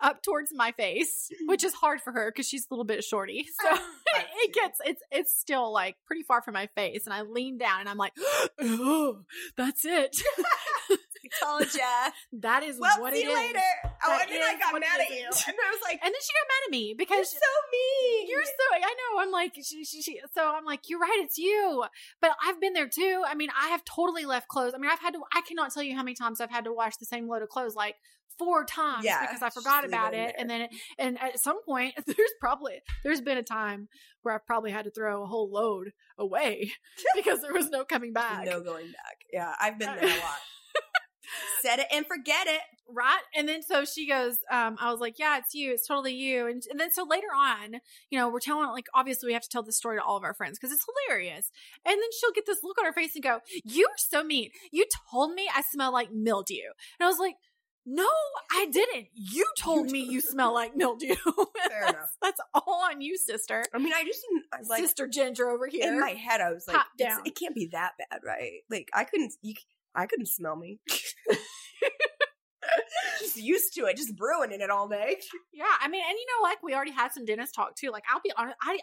up 0.00 0.22
towards 0.22 0.50
my 0.54 0.72
face, 0.72 1.28
which 1.46 1.64
is 1.64 1.74
hard 1.74 2.00
for 2.00 2.12
her 2.12 2.30
because 2.30 2.48
she's 2.48 2.66
a 2.70 2.74
little 2.74 2.84
bit 2.84 3.04
shorty. 3.04 3.46
So 3.62 3.78
it 4.44 4.54
gets 4.54 4.78
it's 4.84 5.02
it's 5.10 5.38
still 5.38 5.72
like 5.72 5.96
pretty 6.06 6.22
far 6.22 6.42
from 6.42 6.54
my 6.54 6.68
face, 6.74 7.06
and 7.06 7.14
I 7.14 7.22
lean 7.22 7.58
down 7.58 7.80
and 7.80 7.88
I'm 7.88 7.96
like, 7.96 8.12
"Oh, 8.60 9.20
that's 9.56 9.84
it." 9.84 10.16
Told 11.42 11.74
ya. 11.74 12.10
That 12.40 12.62
is 12.62 12.78
Well, 12.78 13.00
what 13.00 13.12
see 13.14 13.20
it 13.20 13.24
you 13.24 13.30
is. 13.30 13.36
later. 13.36 13.60
Oh, 13.84 14.08
That 14.08 14.22
and 14.28 14.32
then 14.32 14.42
I 14.42 14.58
got 14.58 14.72
mad 14.74 15.00
at 15.00 15.10
you. 15.10 15.24
And 15.48 15.56
I 15.56 15.70
was 15.70 15.80
like, 15.84 16.00
And 16.02 16.12
then 16.12 16.20
she 16.20 16.32
got 16.32 16.46
mad 16.48 16.62
at 16.66 16.70
me 16.70 16.86
you're 16.88 16.96
because 16.96 17.30
so 17.30 17.52
mean. 17.72 18.28
You're 18.28 18.44
so 18.44 18.64
I 18.74 18.80
know. 18.80 19.20
I'm 19.22 19.30
like 19.30 19.54
she, 19.54 19.84
she, 19.84 20.02
she 20.02 20.20
so 20.34 20.54
I'm 20.54 20.64
like, 20.64 20.88
you're 20.88 21.00
right, 21.00 21.20
it's 21.22 21.38
you. 21.38 21.84
But 22.20 22.32
I've 22.44 22.60
been 22.60 22.72
there 22.74 22.88
too. 22.88 23.22
I 23.26 23.34
mean, 23.34 23.50
I 23.58 23.68
have 23.68 23.84
totally 23.84 24.24
left 24.24 24.48
clothes. 24.48 24.72
I 24.74 24.78
mean, 24.78 24.90
I've 24.90 25.00
had 25.00 25.14
to 25.14 25.20
I 25.32 25.40
cannot 25.42 25.72
tell 25.72 25.82
you 25.82 25.94
how 25.96 26.02
many 26.02 26.14
times 26.14 26.40
I've 26.40 26.50
had 26.50 26.64
to 26.64 26.72
wash 26.72 26.96
the 26.96 27.06
same 27.06 27.28
load 27.28 27.42
of 27.42 27.48
clothes 27.48 27.74
like 27.74 27.96
four 28.38 28.64
times 28.66 29.02
Yeah, 29.04 29.22
because 29.22 29.40
I 29.40 29.48
forgot 29.48 29.86
about 29.86 30.12
it 30.12 30.28
it. 30.30 30.34
And 30.38 30.50
then 30.50 30.68
and 30.98 31.18
at 31.22 31.38
some 31.38 31.62
point 31.64 31.94
there's 32.06 32.34
probably 32.40 32.82
there's 33.02 33.22
been 33.22 33.38
a 33.38 33.42
time 33.42 33.88
where 34.22 34.34
I've 34.34 34.46
probably 34.46 34.70
had 34.72 34.84
to 34.84 34.90
throw 34.90 35.22
a 35.22 35.26
whole 35.26 35.50
load 35.50 35.92
away 36.18 36.72
because 37.14 37.40
there 37.40 37.52
was 37.54 37.70
no 37.70 37.84
coming 37.84 38.12
back. 38.12 38.44
No 38.44 38.60
going 38.60 38.86
back. 38.86 39.16
Yeah, 39.32 39.54
I've 39.58 39.78
been 39.78 39.88
there 39.94 40.04
a 40.04 40.08
lot. 40.08 40.38
Set 41.62 41.78
it 41.78 41.86
and 41.92 42.06
forget 42.06 42.46
it. 42.46 42.60
right 42.88 43.20
and 43.34 43.48
then 43.48 43.62
so 43.62 43.84
she 43.84 44.06
goes 44.06 44.38
um 44.50 44.76
i 44.80 44.90
was 44.92 45.00
like 45.00 45.18
yeah 45.18 45.38
it's 45.38 45.54
you 45.54 45.72
it's 45.72 45.86
totally 45.88 46.14
you 46.14 46.46
and, 46.46 46.62
and 46.70 46.78
then 46.78 46.90
so 46.92 47.02
later 47.04 47.26
on 47.36 47.80
you 48.10 48.18
know 48.18 48.28
we're 48.28 48.38
telling 48.38 48.68
like 48.70 48.86
obviously 48.94 49.26
we 49.26 49.32
have 49.32 49.42
to 49.42 49.48
tell 49.48 49.62
this 49.64 49.76
story 49.76 49.98
to 49.98 50.02
all 50.04 50.16
of 50.16 50.22
our 50.22 50.34
friends 50.34 50.56
because 50.58 50.72
it's 50.72 50.86
hilarious 51.08 51.50
and 51.84 51.94
then 51.96 52.08
she'll 52.20 52.32
get 52.32 52.46
this 52.46 52.62
look 52.62 52.78
on 52.78 52.84
her 52.84 52.92
face 52.92 53.14
and 53.16 53.24
go 53.24 53.40
you're 53.64 53.88
so 53.96 54.22
mean 54.22 54.50
you 54.70 54.84
told 55.10 55.32
me 55.34 55.48
i 55.54 55.62
smell 55.62 55.92
like 55.92 56.12
mildew 56.12 56.54
and 57.00 57.06
i 57.06 57.08
was 57.08 57.18
like 57.18 57.34
no 57.84 58.06
i 58.52 58.66
didn't 58.70 59.06
you 59.14 59.44
told 59.58 59.90
me 59.90 60.00
you 60.00 60.20
smell 60.20 60.54
like 60.54 60.76
mildew 60.76 61.14
Fair 61.24 61.80
that's, 61.80 61.90
enough. 61.92 62.10
that's 62.22 62.40
all 62.54 62.82
on 62.88 63.00
you 63.00 63.16
sister 63.16 63.64
I 63.74 63.78
mean, 63.78 63.92
I 63.92 64.04
just 64.04 64.20
didn't 64.30 64.44
I 64.52 64.58
was 64.58 64.68
like 64.68 64.80
sister 64.80 65.08
ginger 65.08 65.48
over 65.50 65.66
here 65.66 65.88
in 65.92 65.98
my 66.00 66.10
head. 66.10 66.40
I 66.40 66.52
was 66.52 66.66
like, 66.68 66.76
Top 66.76 66.86
it's- 66.98 67.16
down. 67.16 67.26
it 67.26 67.36
can't 67.36 67.54
be 67.54 67.68
that 67.72 67.92
bad, 67.98 68.20
right? 68.24 68.60
Like 68.70 68.88
I 68.94 69.04
couldn't, 69.04 69.32
you, 69.42 69.54
I 69.96 70.06
couldn't 70.06 70.26
smell 70.28 70.56
me. 70.56 70.78
just 73.20 73.36
used 73.36 73.74
to 73.74 73.86
it, 73.86 73.96
just 73.96 74.16
brewing 74.16 74.52
in 74.52 74.60
it 74.60 74.70
all 74.70 74.88
day. 74.88 75.16
Yeah, 75.52 75.64
I 75.80 75.88
mean, 75.88 76.02
and 76.06 76.16
you 76.18 76.26
know, 76.26 76.42
like 76.48 76.62
we 76.62 76.74
already 76.74 76.92
had 76.92 77.12
some 77.12 77.24
dentist 77.24 77.54
talk 77.54 77.74
too. 77.76 77.90
Like, 77.90 78.04
I'll 78.12 78.20
be 78.22 78.32
honest, 78.36 78.56
I 78.62 78.78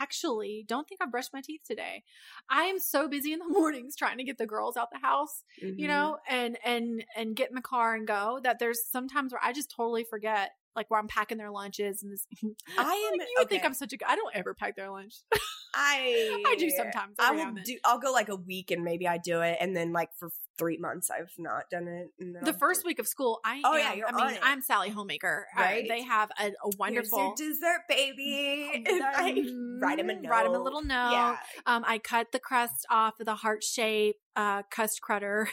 actually 0.00 0.64
don't 0.68 0.88
think 0.88 1.00
I 1.02 1.06
brushed 1.06 1.32
my 1.32 1.40
teeth 1.44 1.60
today. 1.66 2.02
I 2.48 2.62
am 2.64 2.78
so 2.78 3.08
busy 3.08 3.32
in 3.32 3.38
the 3.38 3.48
mornings 3.48 3.96
trying 3.96 4.18
to 4.18 4.24
get 4.24 4.38
the 4.38 4.46
girls 4.46 4.76
out 4.76 4.88
the 4.92 4.98
house, 5.06 5.42
Mm-hmm. 5.62 5.78
you 5.80 5.88
know, 5.88 6.18
and 6.28 6.58
and 6.64 7.04
and 7.16 7.36
get 7.36 7.48
in 7.50 7.54
the 7.54 7.60
car 7.62 7.94
and 7.94 8.06
go. 8.06 8.40
That 8.42 8.58
there's 8.58 8.80
sometimes 8.90 9.32
where 9.32 9.40
I 9.42 9.52
just 9.52 9.70
totally 9.74 10.04
forget, 10.04 10.50
like 10.76 10.90
where 10.90 11.00
I'm 11.00 11.08
packing 11.08 11.38
their 11.38 11.50
lunches 11.50 12.02
and 12.02 12.12
this. 12.12 12.26
I 12.78 13.10
am. 13.12 13.18
Like, 13.18 13.28
you 13.28 13.34
would 13.38 13.48
think. 13.48 13.64
I'm 13.64 13.74
such 13.74 13.92
a. 13.92 13.96
I 14.08 14.16
don't 14.16 14.34
ever 14.34 14.54
pack 14.54 14.76
their 14.76 14.90
lunch. 14.90 15.14
I 15.74 16.42
I 16.46 16.56
do 16.58 16.68
sometimes. 16.70 17.16
I 17.18 17.32
will 17.32 17.54
do. 17.64 17.78
I'll 17.84 17.98
go 17.98 18.12
like 18.12 18.28
a 18.28 18.36
week 18.36 18.70
and 18.70 18.84
maybe 18.84 19.08
I 19.08 19.18
do 19.18 19.40
it, 19.40 19.56
and 19.60 19.74
then 19.76 19.92
like 19.92 20.10
for 20.18 20.30
three 20.58 20.76
months 20.76 21.10
I've 21.10 21.32
not 21.38 21.64
done 21.70 21.88
it. 21.88 22.44
The 22.44 22.52
first 22.52 22.84
week 22.84 22.98
of 22.98 23.08
school, 23.08 23.40
I 23.44 23.62
Oh, 23.64 23.72
am, 23.74 23.78
yeah, 23.80 23.92
you're 23.94 24.08
I 24.08 24.12
mean, 24.12 24.20
on 24.26 24.32
it. 24.34 24.40
I'm 24.42 24.60
Sally 24.60 24.90
Homemaker. 24.90 25.46
Right. 25.56 25.86
they 25.88 26.02
have 26.02 26.30
a, 26.38 26.48
a 26.48 26.70
wonderful. 26.78 27.34
dessert, 27.36 27.80
baby. 27.88 28.84
I 28.88 29.44
write 29.80 29.98
him 29.98 30.10
a 30.10 30.14
note. 30.14 30.28
Write 30.30 30.46
him 30.46 30.54
a 30.54 30.58
little 30.62 30.82
note. 30.82 31.10
Yeah, 31.12 31.36
Um, 31.66 31.84
I 31.86 31.96
cut 31.98 32.32
the 32.32 32.38
crust 32.38 32.84
off 32.90 33.18
of 33.18 33.24
the 33.26 33.36
heart 33.36 33.64
shape 33.64 34.16
uh, 34.36 34.62
crust 34.70 35.00
cutter, 35.06 35.48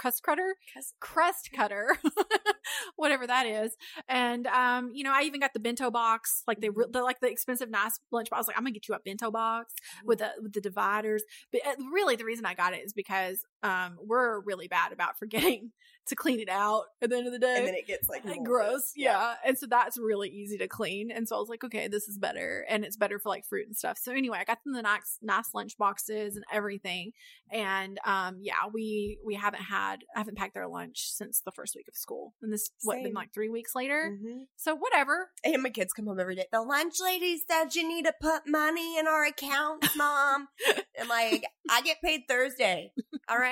crust 0.00 0.22
cutter, 0.22 0.56
Crust- 0.72 0.94
crust 0.98 1.50
cutter, 1.54 1.98
whatever 2.96 3.26
that 3.26 3.46
is. 3.46 3.76
And 4.08 4.46
um, 4.46 4.90
you 4.94 5.04
know, 5.04 5.12
I 5.14 5.22
even 5.22 5.40
got 5.40 5.52
the 5.52 5.60
bento 5.60 5.90
box, 5.90 6.42
like 6.48 6.60
they 6.60 6.68
the 6.68 7.02
like 7.02 7.20
the 7.20 7.30
expensive 7.30 7.70
nice 7.70 8.00
lunch 8.10 8.30
box. 8.30 8.38
I 8.38 8.40
was 8.40 8.46
like, 8.46 8.56
I'm 8.56 8.64
gonna 8.64 8.72
get 8.72 8.88
you 8.88 8.94
a 8.94 9.00
bento 9.04 9.30
box 9.30 9.74
with 10.04 10.20
the 10.20 10.30
with 10.42 10.54
the 10.54 10.60
dividers. 10.60 11.22
But 11.52 11.60
uh, 11.66 11.74
really, 11.92 12.16
the 12.16 12.24
reason 12.24 12.46
I 12.46 12.54
got 12.54 12.72
it 12.72 12.82
is 12.84 12.94
because 12.94 13.42
um, 13.62 13.98
we're 14.02 14.40
really 14.40 14.68
bad 14.68 14.92
about 14.92 15.18
forgetting 15.18 15.72
to 16.06 16.16
clean 16.16 16.40
it 16.40 16.48
out 16.48 16.84
at 17.02 17.10
the 17.10 17.16
end 17.16 17.26
of 17.26 17.32
the 17.32 17.38
day. 17.38 17.54
and 17.58 17.66
then 17.66 17.74
it 17.74 17.86
gets 17.86 18.08
like 18.08 18.24
gross 18.42 18.92
yeah. 18.96 19.34
and 19.46 19.56
so 19.58 19.66
that's 19.66 19.96
really 19.98 20.28
easy 20.28 20.58
to 20.58 20.66
clean 20.66 21.10
and 21.10 21.28
so 21.28 21.36
i 21.36 21.38
was 21.38 21.48
like 21.48 21.62
okay 21.62 21.86
this 21.88 22.08
is 22.08 22.18
better 22.18 22.64
and 22.68 22.84
it's 22.84 22.96
better 22.96 23.18
for 23.18 23.28
like 23.28 23.44
fruit 23.44 23.66
and 23.66 23.76
stuff 23.76 23.96
so 23.98 24.10
anyway 24.12 24.38
i 24.40 24.44
got 24.44 24.58
them 24.64 24.72
the 24.72 24.82
nice 24.82 25.18
nice 25.22 25.50
lunch 25.54 25.76
boxes 25.78 26.34
and 26.36 26.44
everything 26.52 27.12
and 27.52 27.98
um 28.04 28.38
yeah 28.40 28.66
we 28.72 29.18
we 29.24 29.34
haven't 29.34 29.62
had 29.62 29.98
i 30.16 30.18
haven't 30.18 30.36
packed 30.36 30.54
their 30.54 30.66
lunch 30.66 31.10
since 31.12 31.40
the 31.42 31.52
first 31.52 31.76
week 31.76 31.86
of 31.86 31.94
school 31.94 32.34
and 32.42 32.52
this 32.52 32.70
what 32.82 33.02
been 33.02 33.12
like 33.12 33.32
three 33.32 33.48
weeks 33.50 33.74
later 33.76 34.16
Mhm. 34.20 34.46
so 34.56 34.74
whatever 34.74 35.30
And 35.44 35.62
my 35.62 35.70
kids 35.70 35.92
come 35.92 36.06
home 36.06 36.18
every 36.18 36.34
day. 36.34 36.46
The 36.52 36.62
lunch 36.62 36.94
lady 37.02 37.38
said 37.48 37.74
you 37.74 37.86
need 37.86 38.04
to 38.06 38.14
put 38.20 38.42
money 38.46 38.98
in 38.98 39.06
our 39.06 39.24
accounts, 39.24 39.96
mom. 39.96 40.48
and 40.98 41.08
like, 41.08 41.44
I 41.68 41.80
get 41.82 42.02
paid 42.02 42.22
Thursday. 42.28 42.92
All 43.28 43.38
right, 43.38 43.49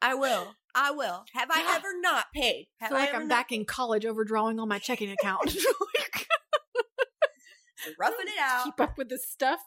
I 0.00 0.14
will. 0.14 0.54
I 0.74 0.90
will. 0.92 1.24
Have 1.34 1.50
I 1.50 1.74
ever 1.76 1.88
not 2.00 2.26
paid? 2.34 2.68
i 2.80 2.84
Have 2.84 2.90
feel 2.90 2.98
like 2.98 3.08
ever 3.08 3.22
i'm 3.22 3.28
not 3.28 3.36
back 3.36 3.52
in 3.52 3.64
college 3.64 4.06
overdrawing 4.06 4.60
on 4.60 4.68
my 4.68 4.78
checking 4.78 5.10
account? 5.10 5.56
roughing 7.98 8.26
it 8.26 8.38
out? 8.40 8.64
keep 8.64 8.80
up 8.80 8.96
with 8.98 9.08
this 9.08 9.24
stuff 9.28 9.60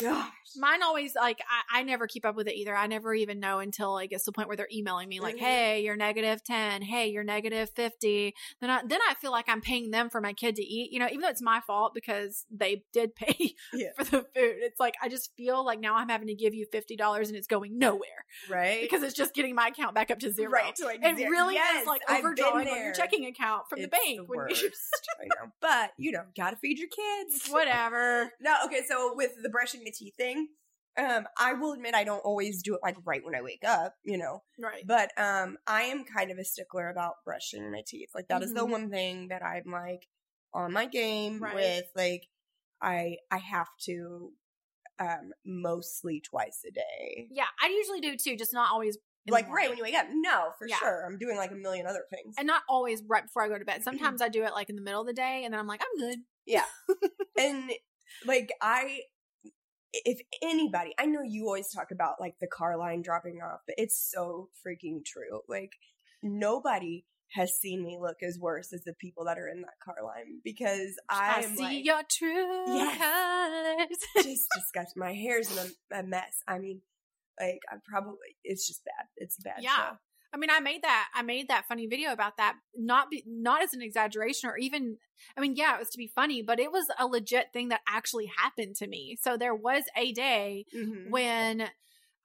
Gosh. 0.00 0.30
Mine 0.56 0.82
always 0.84 1.14
like 1.16 1.40
I, 1.72 1.80
I 1.80 1.82
never 1.82 2.06
keep 2.06 2.24
up 2.24 2.36
with 2.36 2.46
it 2.46 2.54
either. 2.54 2.76
I 2.76 2.86
never 2.86 3.12
even 3.12 3.40
know 3.40 3.58
until 3.58 3.98
it 3.98 4.08
gets 4.08 4.24
to 4.24 4.28
the 4.30 4.34
point 4.34 4.46
where 4.46 4.56
they're 4.56 4.68
emailing 4.72 5.08
me 5.08 5.18
like, 5.18 5.34
Mhm. 5.34 5.40
"Hey, 5.40 5.82
you're 5.82 5.96
negative 5.96 6.44
ten. 6.44 6.80
Hey, 6.82 7.08
you're 7.08 7.24
negative 7.24 7.70
fifty. 7.74 8.34
Then 8.60 8.70
I 8.70 8.82
then 8.86 9.00
I 9.08 9.14
feel 9.14 9.32
like 9.32 9.48
I'm 9.48 9.60
paying 9.60 9.90
them 9.90 10.10
for 10.10 10.20
my 10.20 10.32
kid 10.32 10.54
to 10.56 10.62
eat. 10.62 10.92
You 10.92 11.00
know, 11.00 11.06
even 11.08 11.22
though 11.22 11.28
it's 11.28 11.42
my 11.42 11.60
fault 11.66 11.92
because 11.92 12.46
they 12.52 12.84
did 12.92 13.16
pay 13.16 13.54
Yeah. 13.72 13.88
for 13.96 14.04
the 14.04 14.10
food. 14.18 14.28
It's 14.34 14.78
like 14.78 14.94
I 15.02 15.08
just 15.08 15.34
feel 15.36 15.64
like 15.64 15.80
now 15.80 15.96
I'm 15.96 16.08
having 16.08 16.28
to 16.28 16.34
give 16.34 16.54
you 16.54 16.66
fifty 16.70 16.94
dollars 16.94 17.28
and 17.30 17.36
it's 17.36 17.48
going 17.48 17.76
nowhere 17.76 18.24
Right? 18.48 18.80
because 18.82 19.02
it's 19.02 19.14
just 19.14 19.34
getting 19.34 19.56
my 19.56 19.68
account 19.68 19.94
back 19.96 20.12
up 20.12 20.20
to 20.20 20.30
zero. 20.32 20.52
Right, 20.52 20.72
like 20.84 21.00
It 21.02 21.16
zero. 21.16 21.30
really 21.30 21.54
Yes, 21.54 21.82
is 21.82 21.86
like 21.88 22.02
overdrawing 22.08 22.68
on 22.68 22.76
your 22.84 22.92
checking 22.92 23.26
account 23.26 23.64
from 23.68 23.80
It's 23.80 23.86
the 23.86 23.90
bank. 23.90 24.18
The 24.18 24.24
worst. 24.24 24.62
you- 24.62 24.70
I 25.20 25.24
know. 25.44 25.50
But, 25.60 25.92
you 25.98 26.12
know, 26.12 26.22
gotta 26.36 26.56
feed 26.56 26.78
your 26.78 26.88
kids. 26.88 27.48
Whatever. 27.54 28.32
No, 28.40 28.54
okay, 28.66 28.82
so 28.86 29.14
with 29.14 29.32
the 29.42 29.48
brushing 29.48 29.84
the 29.84 29.90
teeth 29.92 30.14
thing, 30.16 30.48
um, 30.98 31.26
I 31.38 31.54
will 31.54 31.72
admit 31.72 31.94
I 31.94 32.04
don't 32.04 32.20
always 32.20 32.62
do 32.62 32.74
it 32.74 32.80
like 32.82 32.96
right 33.04 33.24
when 33.24 33.34
I 33.34 33.42
wake 33.42 33.64
up, 33.66 33.94
you 34.04 34.18
know. 34.18 34.42
Right. 34.58 34.84
But 34.86 35.10
um 35.18 35.56
I 35.66 35.82
am 35.84 36.04
kind 36.04 36.30
of 36.30 36.38
a 36.38 36.44
stickler 36.44 36.88
about 36.88 37.14
brushing 37.24 37.70
my 37.72 37.82
teeth. 37.86 38.10
Like 38.14 38.28
that 38.28 38.42
is 38.42 38.52
the 38.54 38.60
Mhm. 38.66 38.70
one 38.70 38.90
thing 38.90 39.28
that 39.28 39.42
I'm 39.44 39.70
like 39.70 40.06
on 40.52 40.72
my 40.72 40.86
game 40.86 41.40
Right. 41.40 41.54
with 41.54 41.86
like 41.96 42.28
I 42.80 43.16
I 43.30 43.38
have 43.38 43.68
to 43.86 44.32
um 45.00 45.32
mostly 45.44 46.20
twice 46.20 46.62
a 46.68 46.70
day. 46.70 47.26
Yeah, 47.30 47.46
I 47.60 47.68
usually 47.68 48.00
do 48.00 48.16
too, 48.16 48.36
just 48.36 48.52
not 48.52 48.70
always 48.70 48.96
like 49.26 49.48
right 49.48 49.68
when 49.68 49.78
you 49.78 49.84
wake 49.84 49.94
up. 49.96 50.06
No, 50.10 50.52
for 50.58 50.68
Yeah. 50.68 50.76
sure. 50.78 51.04
I'm 51.06 51.18
doing 51.18 51.36
like 51.36 51.50
a 51.50 51.54
million 51.56 51.86
other 51.86 52.04
things. 52.10 52.34
and 52.38 52.46
not 52.46 52.62
always 52.68 53.02
right 53.08 53.24
before 53.24 53.42
I 53.42 53.48
go 53.48 53.58
to 53.58 53.64
bed. 53.64 53.82
Sometimes 54.18 54.20
I 54.22 54.28
do 54.28 54.44
it 54.44 54.52
like 54.52 54.68
in 54.70 54.76
the 54.76 54.82
middle 54.82 55.00
of 55.00 55.06
the 55.06 55.12
day, 55.14 55.42
and 55.44 55.52
then 55.52 55.58
I'm 55.58 55.66
like, 55.66 55.80
I'm 55.82 55.98
good. 55.98 56.18
and 57.38 57.70
like 58.26 58.50
I 58.60 59.00
if 59.92 60.20
anybody, 60.42 60.92
I 60.98 61.06
know 61.06 61.22
you 61.22 61.46
always 61.46 61.70
talk 61.70 61.90
about 61.92 62.14
like 62.20 62.34
the 62.40 62.48
car 62.48 62.76
line 62.76 63.02
dropping 63.02 63.40
off, 63.42 63.60
but 63.66 63.76
it's 63.78 63.96
so 64.12 64.48
freaking 64.66 65.04
true. 65.04 65.40
Like 65.48 65.70
nobody 66.22 67.04
has 67.32 67.54
seen 67.58 67.82
me 67.82 67.98
look 68.00 68.16
as 68.22 68.38
worse 68.38 68.72
as 68.72 68.82
the 68.84 68.94
people 68.94 69.24
that 69.24 69.38
are 69.38 69.48
in 69.48 69.60
that 69.62 69.78
car 69.84 69.96
line 70.04 70.40
because 70.44 70.96
I, 71.08 71.42
I'm 71.44 71.56
see 71.56 71.62
like, 71.62 71.84
your 71.84 72.02
true 72.10 72.74
Yes. 72.74 72.98
colors. 72.98 73.98
just 74.24 74.46
disgusting. 74.54 75.00
My 75.00 75.12
hair's 75.12 75.50
in 75.50 75.58
a, 75.92 76.00
a 76.00 76.02
mess. 76.02 76.42
I 76.46 76.58
mean, 76.58 76.80
like 77.40 77.60
I 77.70 77.76
probably 77.88 78.36
it's 78.42 78.66
just 78.66 78.84
bad. 78.84 79.06
It's 79.16 79.38
a 79.38 79.42
bad. 79.42 79.56
Yeah. 79.60 79.76
show. 79.76 79.96
I 80.34 80.36
mean, 80.36 80.50
I 80.50 80.58
made 80.60 80.82
that 80.82 81.08
I 81.14 81.22
made 81.22 81.48
that 81.48 81.66
funny 81.68 81.86
video 81.86 82.12
about 82.12 82.36
that 82.38 82.56
not 82.76 83.08
be, 83.10 83.22
not 83.26 83.62
as 83.62 83.72
an 83.72 83.80
exaggeration 83.82 84.50
or 84.50 84.58
even 84.58 84.98
I 85.36 85.40
mean, 85.40 85.54
yeah, 85.56 85.76
it 85.76 85.78
was 85.78 85.90
to 85.90 85.98
be 85.98 86.08
funny, 86.08 86.42
but 86.42 86.58
it 86.58 86.72
was 86.72 86.86
a 86.98 87.06
legit 87.06 87.52
thing 87.52 87.68
that 87.68 87.82
actually 87.88 88.26
happened 88.26 88.74
to 88.76 88.88
me. 88.88 89.16
So 89.22 89.36
there 89.36 89.54
was 89.54 89.84
a 89.96 90.12
day 90.12 90.66
Mhm. 90.76 91.08
when 91.08 91.70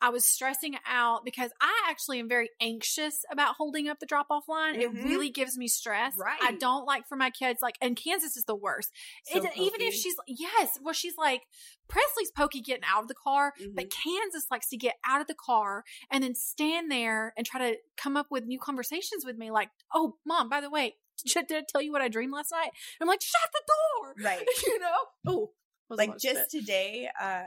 I 0.01 0.09
was 0.09 0.25
stressing 0.25 0.75
out 0.87 1.25
because 1.25 1.51
I 1.61 1.87
actually 1.89 2.19
am 2.19 2.29
very 2.29 2.49
anxious 2.61 3.25
about 3.31 3.55
holding 3.55 3.89
up 3.89 3.99
the 3.99 4.05
drop 4.05 4.27
off 4.29 4.47
line. 4.47 4.75
Mhm. 4.75 4.81
It 4.81 4.89
really 5.03 5.29
gives 5.29 5.57
me 5.57 5.67
stress. 5.67 6.13
I 6.41 6.53
don't 6.53 6.85
like 6.85 7.07
for 7.07 7.15
my 7.15 7.29
kids 7.29 7.59
like 7.61 7.77
and 7.81 7.95
Kansas 7.97 8.37
is 8.37 8.45
the 8.45 8.55
worst. 8.55 8.91
So 9.25 9.39
even 9.55 9.81
if 9.81 9.93
she's 9.93 10.15
yes, 10.27 10.79
well 10.81 10.93
she's 10.93 11.17
like 11.17 11.43
Presley's 11.87 12.31
pokey 12.31 12.61
getting 12.61 12.83
out 12.85 13.01
of 13.03 13.07
the 13.07 13.15
car, 13.15 13.53
Mhm. 13.59 13.75
but 13.75 13.89
Kansas 13.91 14.45
likes 14.51 14.69
to 14.69 14.77
get 14.77 14.95
out 15.05 15.21
of 15.21 15.27
the 15.27 15.35
car 15.35 15.83
and 16.11 16.23
then 16.23 16.35
stand 16.35 16.91
there 16.91 17.33
and 17.35 17.45
try 17.45 17.71
to 17.71 17.77
come 17.97 18.15
up 18.15 18.27
with 18.29 18.45
new 18.45 18.59
conversations 18.59 19.25
with 19.25 19.37
me 19.37 19.51
like, 19.51 19.69
"Oh, 19.93 20.17
mom, 20.25 20.49
by 20.49 20.61
the 20.61 20.69
way, 20.69 20.97
did 21.25 21.51
I 21.51 21.63
tell 21.67 21.81
you 21.81 21.91
what 21.91 22.01
I 22.01 22.07
dreamed 22.07 22.31
last 22.33 22.51
night?" 22.51 22.69
And 22.99 23.01
I'm 23.01 23.07
like, 23.07 23.21
"Shut 23.21 23.49
the 23.51 23.61
door." 23.67 24.15
Right. 24.23 24.47
you 24.67 24.79
know? 24.79 24.95
Oh. 25.27 25.53
was 25.89 25.97
a 25.97 26.01
lot 26.03 26.09
like 26.09 26.19
just 26.19 26.51
today, 26.51 27.09
uh 27.19 27.41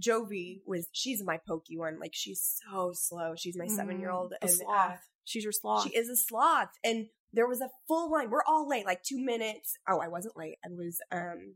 Jovi 0.00 0.60
was 0.66 0.88
she's 0.92 1.22
my 1.22 1.38
pokey 1.46 1.76
one. 1.76 1.98
Like 2.00 2.12
she's 2.14 2.60
so 2.68 2.92
slow. 2.94 3.34
She's 3.36 3.56
my 3.56 3.66
seven 3.66 4.00
year 4.00 4.10
old 4.10 4.34
and 4.40 4.50
uh, 4.50 4.52
sloth. 4.52 5.00
She's 5.24 5.44
your 5.44 5.52
sloth. 5.52 5.84
she 5.84 5.96
is 5.96 6.08
a 6.08 6.16
sloth. 6.16 6.70
And 6.82 7.06
there 7.32 7.46
was 7.46 7.60
a 7.60 7.70
full 7.86 8.10
line. 8.10 8.30
We're 8.30 8.44
all 8.46 8.68
late, 8.68 8.86
like 8.86 9.02
two 9.02 9.18
minutes. 9.18 9.76
Oh, 9.88 10.00
I 10.00 10.08
wasn't 10.08 10.36
late. 10.36 10.56
I 10.64 10.68
was 10.70 11.00
um 11.12 11.54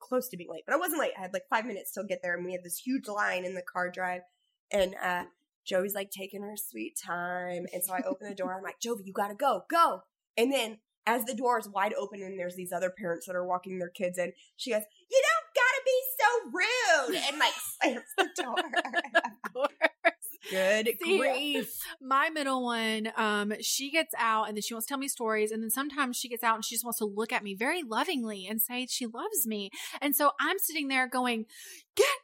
close 0.00 0.28
to 0.28 0.36
being 0.36 0.50
late, 0.50 0.64
but 0.66 0.74
I 0.74 0.78
wasn't 0.78 1.00
late. 1.00 1.12
I 1.16 1.22
had 1.22 1.32
like 1.32 1.48
five 1.48 1.66
minutes 1.66 1.92
to 1.92 2.04
get 2.04 2.20
there, 2.22 2.34
and 2.34 2.44
we 2.44 2.52
had 2.52 2.64
this 2.64 2.78
huge 2.78 3.08
line 3.08 3.44
in 3.44 3.54
the 3.54 3.62
car 3.62 3.90
drive. 3.90 4.22
And 4.70 4.94
uh 5.02 5.24
Jovi's 5.70 5.94
like 5.94 6.10
taking 6.10 6.42
her 6.42 6.56
sweet 6.56 6.98
time. 7.02 7.66
And 7.72 7.82
so 7.82 7.94
I 7.94 8.02
open 8.06 8.28
the 8.28 8.34
door. 8.34 8.54
I'm 8.54 8.62
like, 8.62 8.80
Jovi, 8.84 9.04
you 9.04 9.12
gotta 9.12 9.34
go, 9.34 9.62
go. 9.70 10.02
And 10.36 10.52
then 10.52 10.78
as 11.06 11.24
the 11.24 11.34
door 11.34 11.58
is 11.58 11.68
wide 11.68 11.94
open 11.94 12.22
and 12.22 12.38
there's 12.38 12.56
these 12.56 12.72
other 12.72 12.90
parents 12.90 13.26
that 13.26 13.36
are 13.36 13.46
walking 13.46 13.78
their 13.78 13.90
kids 13.90 14.18
in, 14.18 14.32
she 14.56 14.70
goes, 14.70 14.82
You 15.10 15.22
don't 15.22 15.22
gotta 15.22 15.22
be 15.22 15.22
so 15.22 15.33
rude. 16.52 17.16
And 17.28 17.38
like 17.38 17.52
slams 17.54 18.04
the 18.16 18.28
door. 18.42 19.68
Good 20.50 20.90
See, 21.02 21.18
grief. 21.18 21.80
my 22.02 22.28
middle 22.28 22.64
one, 22.64 23.10
um, 23.16 23.54
she 23.60 23.90
gets 23.90 24.14
out 24.18 24.46
and 24.46 24.56
then 24.56 24.62
she 24.62 24.74
wants 24.74 24.86
to 24.86 24.92
tell 24.92 24.98
me 24.98 25.08
stories. 25.08 25.50
And 25.50 25.62
then 25.62 25.70
sometimes 25.70 26.16
she 26.16 26.28
gets 26.28 26.42
out 26.42 26.56
and 26.56 26.64
she 26.64 26.74
just 26.74 26.84
wants 26.84 26.98
to 26.98 27.06
look 27.06 27.32
at 27.32 27.42
me 27.42 27.54
very 27.54 27.82
lovingly 27.82 28.46
and 28.46 28.60
say 28.60 28.86
she 28.86 29.06
loves 29.06 29.46
me. 29.46 29.70
And 30.02 30.14
so 30.14 30.32
I'm 30.38 30.58
sitting 30.58 30.88
there 30.88 31.08
going, 31.08 31.46
get 31.96 32.06
out, 32.06 32.23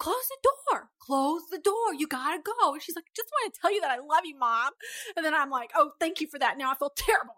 close 0.00 0.28
the 0.28 0.48
door, 0.72 0.88
close 0.98 1.42
the 1.50 1.58
door. 1.58 1.94
You 1.96 2.08
gotta 2.08 2.40
go. 2.42 2.72
And 2.72 2.82
she's 2.82 2.96
like, 2.96 3.04
just 3.14 3.28
want 3.30 3.52
to 3.52 3.60
tell 3.60 3.72
you 3.72 3.82
that 3.82 3.90
I 3.90 3.98
love 3.98 4.24
you, 4.24 4.36
mom. 4.36 4.72
And 5.14 5.24
then 5.24 5.34
I'm 5.34 5.50
like, 5.50 5.70
oh, 5.76 5.92
thank 6.00 6.20
you 6.20 6.26
for 6.26 6.38
that. 6.38 6.56
Now 6.58 6.72
I 6.72 6.74
feel 6.74 6.92
terrible. 6.96 7.34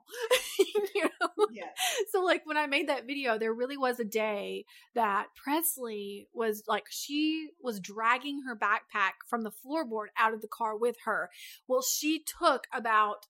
you 0.95 1.03
know? 1.03 1.47
Yeah. 1.53 1.71
so 2.11 2.23
like 2.23 2.43
when 2.47 2.57
I 2.57 2.69
made 2.69 2.89
that 2.89 3.07
video, 3.07 3.37
there 3.37 3.53
really 3.53 3.77
was 3.77 3.99
a 3.99 4.05
day 4.05 4.65
that 4.95 5.27
Presley 5.35 6.29
was 6.33 6.63
like 6.69 6.85
she 6.89 7.49
was 7.61 7.81
dragging 7.81 8.43
her 8.47 8.57
backpack 8.57 9.27
from 9.29 9.43
the 9.43 9.51
floorboard 9.51 10.07
out 10.17 10.33
of 10.33 10.41
the 10.41 10.49
car 10.49 10.77
with 10.77 10.97
her. 11.05 11.31
Well, 11.67 11.83
she 11.83 12.23
took 12.25 12.69
about 12.73 13.27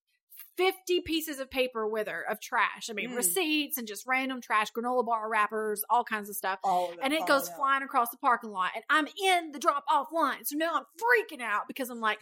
50 0.62 1.00
pieces 1.00 1.40
of 1.40 1.50
paper 1.50 1.86
with 1.86 2.06
her 2.08 2.22
of 2.22 2.40
trash. 2.40 2.88
I 2.88 2.92
mean, 2.92 3.10
Mm. 3.10 3.16
receipts 3.16 3.78
and 3.78 3.88
just 3.88 4.06
random 4.06 4.40
trash, 4.40 4.72
granola 4.72 5.04
bar 5.04 5.28
wrappers, 5.28 5.84
all 5.90 6.04
kinds 6.04 6.28
of 6.28 6.36
stuff. 6.36 6.60
Of 6.62 6.92
it 6.92 6.98
And 7.02 7.12
it 7.12 7.26
goes 7.26 7.48
flying 7.48 7.82
across 7.82 8.10
the 8.10 8.16
parking 8.16 8.50
lot. 8.50 8.70
And 8.74 8.84
I'm 8.88 9.06
in 9.22 9.52
the 9.52 9.58
drop 9.58 9.84
off 9.90 10.12
line. 10.12 10.44
So 10.44 10.56
now 10.56 10.72
I'm 10.74 10.84
freaking 10.96 11.42
out 11.42 11.66
because 11.66 11.90
I'm 11.90 12.00
like, 12.00 12.20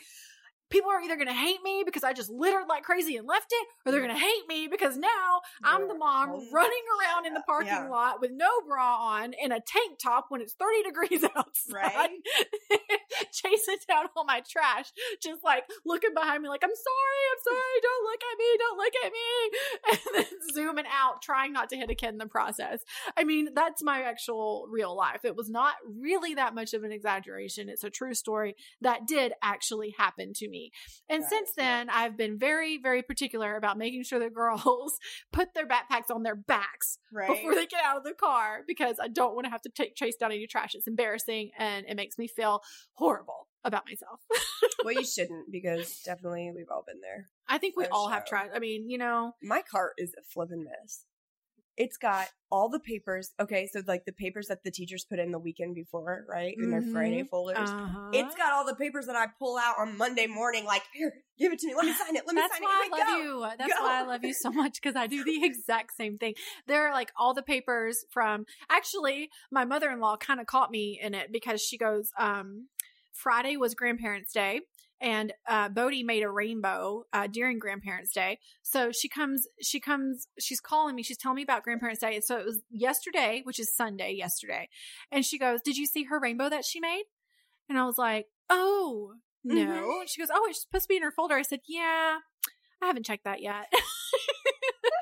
people 0.70 0.90
are 0.90 1.00
either 1.00 1.16
going 1.16 1.28
to 1.28 1.34
hate 1.34 1.62
me 1.62 1.82
because 1.84 2.04
I 2.04 2.12
just 2.12 2.30
littered 2.30 2.68
like 2.68 2.82
crazy 2.82 3.16
and 3.16 3.26
left 3.26 3.48
it, 3.50 3.66
or 3.84 3.92
they're 3.92 4.00
going 4.00 4.14
to 4.14 4.20
hate 4.20 4.46
me 4.48 4.68
because 4.68 4.96
now 4.96 5.40
I'm 5.62 5.88
the 5.88 5.94
mom 5.94 6.30
running 6.52 6.84
around 7.00 7.26
in 7.26 7.34
the 7.34 7.42
parking 7.46 7.68
yeah. 7.68 7.88
lot 7.88 8.20
with 8.20 8.30
no 8.32 8.48
bra 8.66 8.96
on 8.96 9.34
and 9.42 9.52
a 9.52 9.60
tank 9.60 9.98
top 10.02 10.26
when 10.28 10.40
it's 10.40 10.54
30 10.54 10.82
degrees 10.84 11.24
outside, 11.36 11.50
Right. 11.72 12.10
chasing 13.32 13.76
down 13.88 14.06
all 14.16 14.24
my 14.24 14.42
trash, 14.48 14.92
just 15.22 15.42
like 15.44 15.64
looking 15.84 16.14
behind 16.14 16.42
me, 16.42 16.48
like, 16.48 16.62
I'm 16.64 16.70
sorry, 16.70 17.22
I'm 17.32 17.42
sorry, 17.42 17.80
don't 17.82 18.04
look 18.04 18.20
at 18.22 18.38
me, 18.38 18.58
don't 18.58 18.78
look 18.78 18.94
at 19.04 19.12
me. 19.12 19.18
And 19.90 19.98
then 20.14 20.54
zooming 20.54 20.84
out, 20.92 21.22
trying 21.22 21.52
not 21.52 21.68
to 21.70 21.76
hit 21.76 21.90
a 21.90 21.94
kid 21.94 22.10
in 22.10 22.18
the 22.18 22.26
process. 22.26 22.80
I 23.16 23.24
mean, 23.24 23.50
that's 23.54 23.82
my 23.82 24.02
actual 24.02 24.66
real 24.70 24.96
life. 24.96 25.24
It 25.24 25.36
was 25.36 25.48
not 25.50 25.74
really 25.84 26.34
that 26.34 26.54
much 26.54 26.74
of 26.74 26.84
an 26.84 26.92
exaggeration. 26.92 27.68
It's 27.68 27.84
a 27.84 27.90
true 27.90 28.14
story 28.14 28.56
that 28.80 29.06
did 29.06 29.32
actually 29.42 29.94
happen 29.96 30.32
to 30.34 30.48
me. 30.48 30.59
And 31.08 31.22
Right, 31.22 31.30
since 31.30 31.52
then, 31.56 31.88
I've 31.90 32.16
been 32.16 32.38
very, 32.38 32.78
very 32.78 33.02
particular 33.02 33.56
about 33.56 33.78
making 33.78 34.04
sure 34.04 34.18
the 34.18 34.30
girls 34.30 34.98
put 35.32 35.54
their 35.54 35.66
backpacks 35.66 36.14
on 36.14 36.22
their 36.22 36.36
backs 36.36 36.98
Right. 37.12 37.28
before 37.28 37.54
they 37.54 37.66
get 37.66 37.84
out 37.84 37.96
of 37.96 38.04
the 38.04 38.14
car 38.14 38.60
because 38.66 38.96
I 39.00 39.08
don't 39.08 39.34
want 39.34 39.44
to 39.46 39.50
have 39.50 39.62
to 39.62 39.70
take 39.70 39.94
chase 39.96 40.16
down 40.16 40.32
any 40.32 40.46
trash. 40.46 40.74
It's 40.74 40.86
embarrassing 40.86 41.50
and 41.58 41.86
it 41.88 41.94
makes 41.96 42.18
me 42.18 42.26
feel 42.28 42.62
horrible 42.94 43.48
about 43.64 43.84
myself. 43.86 44.20
well, 44.84 44.94
you 44.94 45.04
shouldn't 45.04 45.50
because 45.52 46.00
definitely 46.04 46.50
we've 46.54 46.70
all 46.70 46.84
been 46.86 47.00
there. 47.02 47.28
I 47.48 47.58
think 47.58 47.76
we 47.76 47.84
For 47.84 47.92
all 47.92 48.08
have 48.08 48.24
sure. 48.28 48.38
trash. 48.38 48.48
I 48.54 48.58
mean, 48.58 48.88
you 48.88 48.98
know, 48.98 49.32
My 49.42 49.62
cart 49.62 49.94
is 49.98 50.14
a 50.18 50.22
flippin' 50.22 50.64
mess. 50.64 51.04
It's 51.80 51.96
got 51.96 52.28
all 52.52 52.68
the 52.68 52.78
papers. 52.80 53.32
Okay, 53.40 53.68
so 53.72 53.80
like 53.86 54.04
the 54.04 54.12
papers 54.12 54.48
that 54.48 54.62
the 54.64 54.70
teachers 54.70 55.04
put 55.08 55.18
in 55.18 55.30
the 55.32 55.38
weekend 55.38 55.74
before, 55.74 56.26
right? 56.28 56.54
In 56.58 56.70
their 56.70 56.82
Mhm. 56.82 56.92
Friday 56.92 57.22
folders. 57.24 57.56
uh-huh. 57.70 58.10
It's 58.12 58.34
got 58.34 58.52
all 58.52 58.66
the 58.66 58.74
papers 58.74 59.06
that 59.06 59.16
I 59.16 59.26
pull 59.38 59.56
out 59.56 59.76
on 59.78 59.96
Monday 59.96 60.26
morning. 60.26 60.64
Like, 60.64 60.82
here, 60.92 61.12
give 61.38 61.52
it 61.52 61.58
to 61.60 61.66
me. 61.68 61.74
Let 61.74 61.86
me 61.86 61.92
sign 61.94 62.16
it. 62.16 62.24
Let 62.26 62.34
me 62.34 62.40
That's 62.42 62.52
sign 62.54 62.62
why 62.62 62.82
it. 62.86 62.92
I 62.92 62.98
love 62.98 63.06
go. 63.08 63.16
you. 63.22 63.46
That's 63.56 63.72
Go. 63.78 63.82
why 63.84 64.00
I 64.00 64.02
love 64.02 64.24
you 64.24 64.34
so 64.34 64.50
much 64.50 64.74
because 64.82 64.94
I 64.96 65.06
do 65.06 65.24
the 65.24 65.42
exact 65.44 65.92
same 65.96 66.18
thing. 66.18 66.34
There 66.66 66.86
are 66.86 66.92
like 66.92 67.12
all 67.16 67.32
the 67.34 67.42
papers 67.42 68.04
from 68.10 68.44
actually 68.68 69.30
my 69.50 69.64
mother 69.64 69.90
in 69.90 70.00
law 70.00 70.16
kind 70.18 70.38
of 70.40 70.46
caught 70.46 70.70
me 70.70 70.98
in 71.02 71.14
it 71.14 71.32
because 71.32 71.62
she 71.62 71.78
goes, 71.78 72.10
um, 72.18 72.68
Friday 73.12 73.56
was 73.56 73.74
grandparents' 73.74 74.32
day. 74.32 74.60
And 75.02 75.32
uh, 75.48 75.70
Bodie 75.70 76.02
made 76.02 76.22
a 76.22 76.28
rainbow 76.28 77.04
uh, 77.14 77.26
during 77.26 77.58
Grandparents' 77.58 78.12
Day. 78.12 78.38
So 78.62 78.92
she 78.92 79.08
comes, 79.08 79.46
she 79.62 79.80
comes, 79.80 80.26
she's 80.38 80.60
calling 80.60 80.94
me. 80.94 81.02
She's 81.02 81.16
telling 81.16 81.36
me 81.36 81.42
about 81.42 81.62
Grandparents' 81.62 82.02
Day. 82.02 82.20
So 82.20 82.36
it 82.38 82.44
was 82.44 82.60
yesterday, 82.70 83.40
which 83.44 83.58
is 83.58 83.74
Sunday, 83.74 84.12
yesterday. 84.12 84.68
And 85.10 85.24
she 85.24 85.38
goes, 85.38 85.62
Did 85.62 85.78
you 85.78 85.86
see 85.86 86.04
her 86.04 86.20
rainbow 86.20 86.50
that 86.50 86.66
she 86.66 86.80
made? 86.80 87.04
And 87.70 87.78
I 87.78 87.84
was 87.86 87.96
like, 87.96 88.26
Oh, 88.50 89.14
no. 89.42 89.54
Mhm. 89.54 90.02
She 90.06 90.20
goes, 90.20 90.28
Oh, 90.30 90.46
it's 90.50 90.60
supposed 90.60 90.84
to 90.84 90.88
be 90.88 90.96
in 90.96 91.02
her 91.02 91.10
folder. 91.10 91.34
I 91.34 91.42
said, 91.42 91.60
Yeah, 91.66 92.18
I 92.82 92.86
haven't 92.86 93.06
checked 93.06 93.24
that 93.24 93.40
yet. 93.40 93.72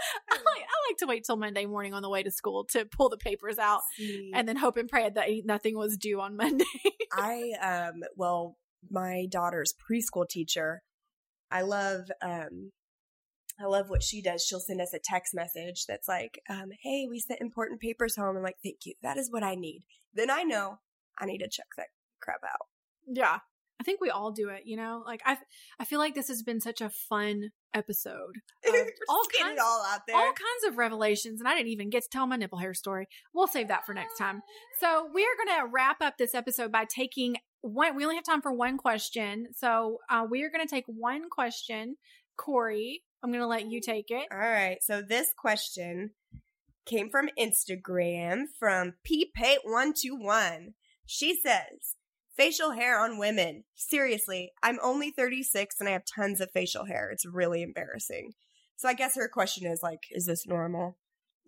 I 0.31 0.35
like, 0.35 0.63
I 0.63 0.91
like 0.91 0.97
to 0.99 1.07
wait 1.07 1.25
till 1.25 1.37
Monday 1.37 1.67
morning 1.67 1.95
on 1.95 2.03
the 2.03 2.09
way 2.09 2.23
to 2.23 2.31
school 2.31 2.65
to 2.73 2.85
pull 2.85 3.09
the 3.09 3.17
papers 3.17 3.59
out 3.59 3.81
See, 3.97 4.31
and 4.35 4.49
then 4.49 4.57
hope 4.57 4.77
and 4.77 4.89
pray 4.89 5.09
that 5.09 5.29
nothing 5.45 5.77
was 5.77 5.97
due 5.97 6.21
on 6.21 6.37
Monday. 6.37 6.65
I 7.13 7.53
um 7.63 8.03
well, 8.17 8.57
my 8.91 9.27
daughter's 9.31 9.75
preschool 9.75 10.29
teacher, 10.29 10.83
I 11.51 11.63
love 11.63 12.11
um 12.23 12.73
I 13.61 13.67
love 13.67 13.91
what 13.91 14.03
she 14.03 14.23
does. 14.23 14.45
She'll 14.45 14.61
send 14.61 14.81
us 14.81 14.95
a 14.95 15.01
text 15.03 15.35
message 15.35 15.87
that's 15.87 16.07
like, 16.07 16.41
um, 16.49 16.69
hey, 16.83 17.07
we 17.11 17.19
sent 17.19 17.41
important 17.41 17.81
papers 17.81 18.15
home. 18.15 18.37
I'm 18.37 18.43
like, 18.43 18.59
thank 18.63 18.79
you. 18.85 18.95
That 19.03 19.17
is 19.17 19.33
what 19.33 19.43
I 19.43 19.57
need. 19.57 19.83
Then 20.15 20.31
I 20.31 20.45
know 20.45 20.79
I 21.19 21.27
need 21.27 21.39
to 21.39 21.49
check 21.49 21.67
that 21.77 21.89
crap 22.23 22.41
out. 22.45 22.67
yeah. 23.09 23.39
I 23.81 23.85
think 23.85 24.01
we 24.01 24.11
all 24.11 24.33
do 24.33 24.49
it, 24.49 24.62
you 24.64 24.76
know? 24.76 25.03
Like 25.07 25.22
I 25.24 25.39
I 25.79 25.85
feel 25.85 25.99
like 25.99 26.14
this 26.14 26.29
has 26.29 26.43
been 26.43 26.61
such 26.61 26.81
a 26.81 26.91
fun 26.91 27.51
episode. 27.74 28.35
all 29.09 29.22
getting 29.31 29.47
kinds 29.47 29.59
it 29.59 29.62
all 29.62 29.85
out 29.87 30.01
there. 30.07 30.16
all 30.16 30.33
kinds 30.33 30.64
of 30.68 30.79
revelations, 30.79 31.41
and 31.41 31.49
I 31.49 31.55
didn't 31.55 31.68
even 31.68 31.91
get 31.91 32.03
to 32.03 32.09
tell 32.09 32.26
my 32.26 32.37
nipple 32.37 32.59
hair 32.59 32.74
story. 32.74 33.07
We'll 33.33 33.47
save 33.47 33.68
that 33.68 33.87
for 33.87 33.95
next 33.95 34.18
time. 34.18 34.43
So 34.81 35.09
we 35.14 35.22
are 35.22 35.45
going 35.45 35.61
to 35.61 35.72
wrap 35.72 36.01
up 36.01 36.18
this 36.18 36.35
episode 36.35 36.72
by 36.72 36.85
taking 36.85 37.37
one. 37.61 37.97
We 37.97 38.05
only 38.05 38.16
have 38.16 38.24
time 38.24 38.43
for 38.43 38.53
one 38.53 38.79
question, 38.79 39.49
so 39.55 39.99
uh, 40.11 40.26
we 40.29 40.43
are 40.43 40.51
going 40.51 40.66
to 40.66 40.70
take 40.70 40.85
one 40.87 41.31
question. 41.31 41.97
Corey, 42.37 43.03
I'm 43.22 43.31
going 43.31 43.43
to 43.43 43.49
let 43.49 43.70
you 43.70 43.81
take 43.81 44.11
it. 44.11 44.26
All 44.33 44.39
right. 44.39 44.79
So 44.83 45.03
this 45.03 45.33
question 45.37 46.12
came 46.87 47.11
from 47.11 47.29
Instagram 47.39 48.45
from 48.59 48.95
ppate121. 49.07 50.72
She 51.07 51.39
says, 51.41 51.97
facial 52.39 52.70
hair 52.70 52.99
on 53.01 53.18
women. 53.18 53.64
Seriously, 53.74 54.53
I'm 54.62 54.78
only 54.82 55.11
36 55.11 55.76
and 55.80 55.89
I 55.89 55.93
have 55.93 56.05
tons 56.07 56.41
of 56.41 56.51
facial 56.53 56.84
hair. 56.86 57.11
It's 57.11 57.26
really 57.26 57.62
embarrassing. 57.62 58.32
So 58.76 58.89
I 58.89 58.95
guess 58.95 59.16
her 59.16 59.28
question 59.28 59.66
is 59.70 59.80
like, 59.82 60.01
is 60.12 60.24
this 60.26 60.47
normal? 60.47 60.97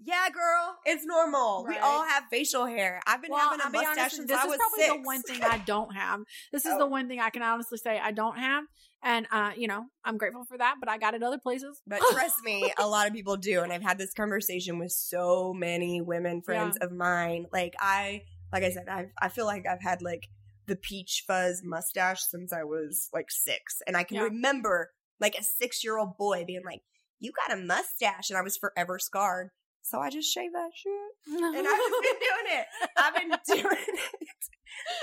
Yeah, 0.02 0.28
girl, 0.30 0.76
it's 0.86 1.04
normal. 1.04 1.66
We 1.68 1.76
all 1.76 2.04
have 2.04 2.24
facial 2.30 2.64
hair. 2.64 3.02
I've 3.06 3.20
been 3.20 3.30
having 3.32 3.60
a 3.60 3.64
I'll 3.64 3.70
be 3.70 3.78
honest, 3.78 3.88
mustache 3.96 4.12
since 4.12 4.28
this 4.30 4.38
I 4.38 4.46
is 4.46 4.56
probably 4.56 4.78
six. 4.84 4.94
the 4.94 5.02
one 5.02 5.22
thing 5.22 5.42
I 5.44 5.58
don't 5.58 5.94
have. 5.94 6.20
This 6.52 6.64
is 6.64 6.72
Oh. 6.74 6.78
the 6.78 6.86
one 6.86 7.06
thing 7.06 7.20
I 7.20 7.28
can 7.28 7.42
honestly 7.42 7.76
say 7.76 7.98
I 7.98 8.10
don't 8.10 8.38
have, 8.38 8.64
and 9.02 9.26
uh, 9.30 9.50
you 9.58 9.68
know, 9.68 9.84
I'm 10.02 10.16
grateful 10.16 10.44
for 10.46 10.56
that. 10.56 10.76
But 10.80 10.88
I 10.88 10.96
got 10.96 11.12
it 11.12 11.22
other 11.22 11.38
places. 11.38 11.82
But 11.86 12.00
trust 12.12 12.36
me, 12.42 12.72
a 12.78 12.86
lot 12.88 13.08
of 13.08 13.12
people 13.12 13.36
do. 13.36 13.60
And 13.60 13.70
I've 13.74 13.82
had 13.82 13.98
this 13.98 14.14
conversation 14.14 14.78
with 14.78 14.90
so 14.90 15.52
many 15.52 16.00
women 16.00 16.40
friends 16.40 16.78
of 16.80 16.90
mine. 16.92 17.44
Like 17.52 17.74
I, 17.78 18.22
like 18.54 18.62
I 18.64 18.70
said, 18.70 18.86
I 18.88 19.08
I 19.20 19.28
feel 19.28 19.44
like 19.44 19.66
I've 19.70 19.82
had 19.82 20.00
like 20.00 20.28
the 20.66 20.76
peach 20.76 21.24
fuzz 21.26 21.62
mustache 21.64 22.22
since 22.28 22.52
I 22.52 22.62
was 22.64 23.08
like 23.12 23.30
six. 23.30 23.82
And 23.86 23.96
I 23.96 24.04
can 24.04 24.16
Yeah. 24.18 24.22
remember 24.24 24.90
like 25.18 25.34
a 25.38 25.42
six 25.42 25.82
year 25.84 25.98
old 25.98 26.16
boy 26.16 26.44
being 26.46 26.62
like, 26.64 26.80
"You 27.18 27.32
got 27.32 27.56
a 27.56 27.60
mustache," 27.60 28.30
and 28.30 28.38
I 28.38 28.42
was 28.42 28.56
forever 28.56 28.98
scarred. 28.98 29.50
So 29.82 29.98
I 30.00 30.10
just 30.10 30.32
shaved 30.32 30.54
that 30.54 30.70
shit, 30.74 30.92
and 31.26 31.44
I've 31.44 31.54
been 31.54 31.66
doing 31.66 32.48
it. 32.48 32.66
I've 32.96 33.14
been 33.14 33.28
doing 33.62 33.76
it. 33.88 34.00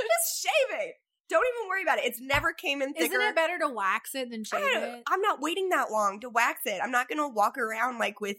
just 0.08 0.42
shave 0.44 0.80
it. 0.80 0.96
Don't 1.30 1.44
even 1.56 1.68
worry 1.68 1.82
about 1.84 1.98
it. 1.98 2.06
It's 2.06 2.22
never 2.22 2.54
came 2.54 2.82
in 2.82 2.94
thicker. 2.94 3.16
Isn't 3.16 3.22
it 3.30 3.36
better 3.36 3.60
to 3.60 3.68
wax 3.68 4.16
it 4.16 4.30
than 4.32 4.44
shave 4.46 4.62
it? 4.64 5.04
I'm 5.08 5.22
not 5.22 5.42
waiting 5.42 5.70
that 5.70 5.92
long 5.92 6.20
to 6.22 6.30
wax 6.30 6.62
it. 6.66 6.80
I'm 6.82 6.92
not 6.92 7.10
gonna 7.10 7.28
walk 7.28 7.58
around 7.58 7.98
like 7.98 8.22
with 8.22 8.38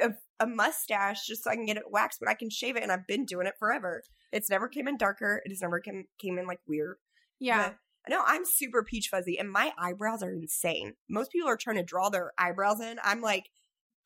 a, 0.00 0.10
a, 0.40 0.46
mustache 0.46 1.26
just 1.26 1.44
so 1.44 1.50
I 1.50 1.54
can 1.56 1.66
get 1.66 1.76
it 1.76 1.90
waxed, 1.90 2.20
but 2.20 2.28
I 2.28 2.34
can 2.34 2.50
shave 2.50 2.76
it, 2.76 2.82
and 2.82 2.92
I've 2.92 3.06
been 3.06 3.24
doing 3.24 3.46
it 3.46 3.54
forever. 3.58 4.02
It's 4.32 4.50
never 4.50 4.68
came 4.68 4.86
in 4.88 4.96
darker. 4.96 5.42
It 5.44 5.50
has 5.50 5.60
never 5.60 5.80
came 5.80 6.04
came 6.18 6.38
in 6.38 6.46
like 6.46 6.60
weird. 6.66 6.96
Yeah. 7.40 7.68
But- 7.68 7.76
no, 8.08 8.20
I'm 8.26 8.44
super 8.44 8.82
peach 8.82 9.08
fuzzy, 9.08 9.38
and 9.38 9.48
my 9.48 9.72
eyebrows 9.78 10.24
are 10.24 10.32
insane. 10.32 10.94
Most 11.08 11.30
people 11.30 11.48
are 11.48 11.56
trying 11.56 11.76
to 11.76 11.84
draw 11.84 12.08
their 12.08 12.32
eyebrows 12.36 12.80
in. 12.80 12.98
I'm 13.04 13.20
like, 13.20 13.48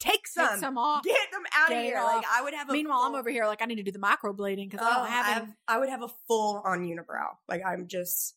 take 0.00 0.26
some, 0.26 0.50
Take 0.50 0.58
some 0.58 0.76
off. 0.76 1.02
get 1.02 1.16
them 1.32 1.44
out 1.56 1.70
Get 1.70 1.78
of 1.78 1.84
here. 1.84 2.02
Like 2.02 2.24
I 2.30 2.42
would 2.42 2.52
have. 2.52 2.68
A 2.68 2.72
Meanwhile, 2.72 3.00
I'm 3.00 3.14
over 3.14 3.30
here 3.30 3.46
like 3.46 3.62
I 3.62 3.64
need 3.64 3.76
to 3.76 3.82
do 3.82 3.92
the 3.92 3.98
microblading 3.98 4.70
because 4.70 4.86
I 4.86 4.90
Oh, 4.90 4.94
don't 5.00 5.08
have 5.10 5.26
I, 5.26 5.30
have, 5.30 5.48
I 5.68 5.78
would 5.78 5.88
have 5.88 6.02
a 6.02 6.08
full 6.28 6.60
on 6.66 6.80
unibrow. 6.84 7.36
Like 7.48 7.62
I'm 7.66 7.86
just, 7.88 8.34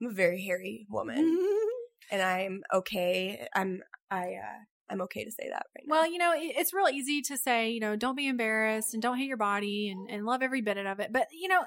I'm 0.00 0.08
a 0.08 0.14
very 0.14 0.42
hairy 0.42 0.86
woman, 0.88 1.38
and 2.10 2.22
I'm 2.22 2.62
okay. 2.72 3.46
I'm 3.54 3.82
I 4.10 4.36
uh 4.42 4.58
I'm 4.90 5.00
okay 5.02 5.24
to 5.24 5.30
say 5.30 5.48
that 5.48 5.66
right 5.76 5.84
now. 5.86 5.94
Well, 5.94 6.10
you 6.10 6.18
know, 6.18 6.32
it's 6.36 6.74
real 6.74 6.88
easy 6.88 7.22
to 7.22 7.36
say, 7.36 7.70
you 7.70 7.80
know, 7.80 7.96
don't 7.96 8.16
be 8.16 8.28
embarrassed 8.28 8.92
and 8.92 9.02
don't 9.02 9.16
hate 9.18 9.28
your 9.28 9.36
body 9.36 9.88
and, 9.90 10.10
and 10.10 10.26
love 10.26 10.42
every 10.42 10.60
bit 10.60 10.76
of 10.76 11.00
it. 11.00 11.12
But, 11.12 11.28
you 11.32 11.48
know, 11.48 11.62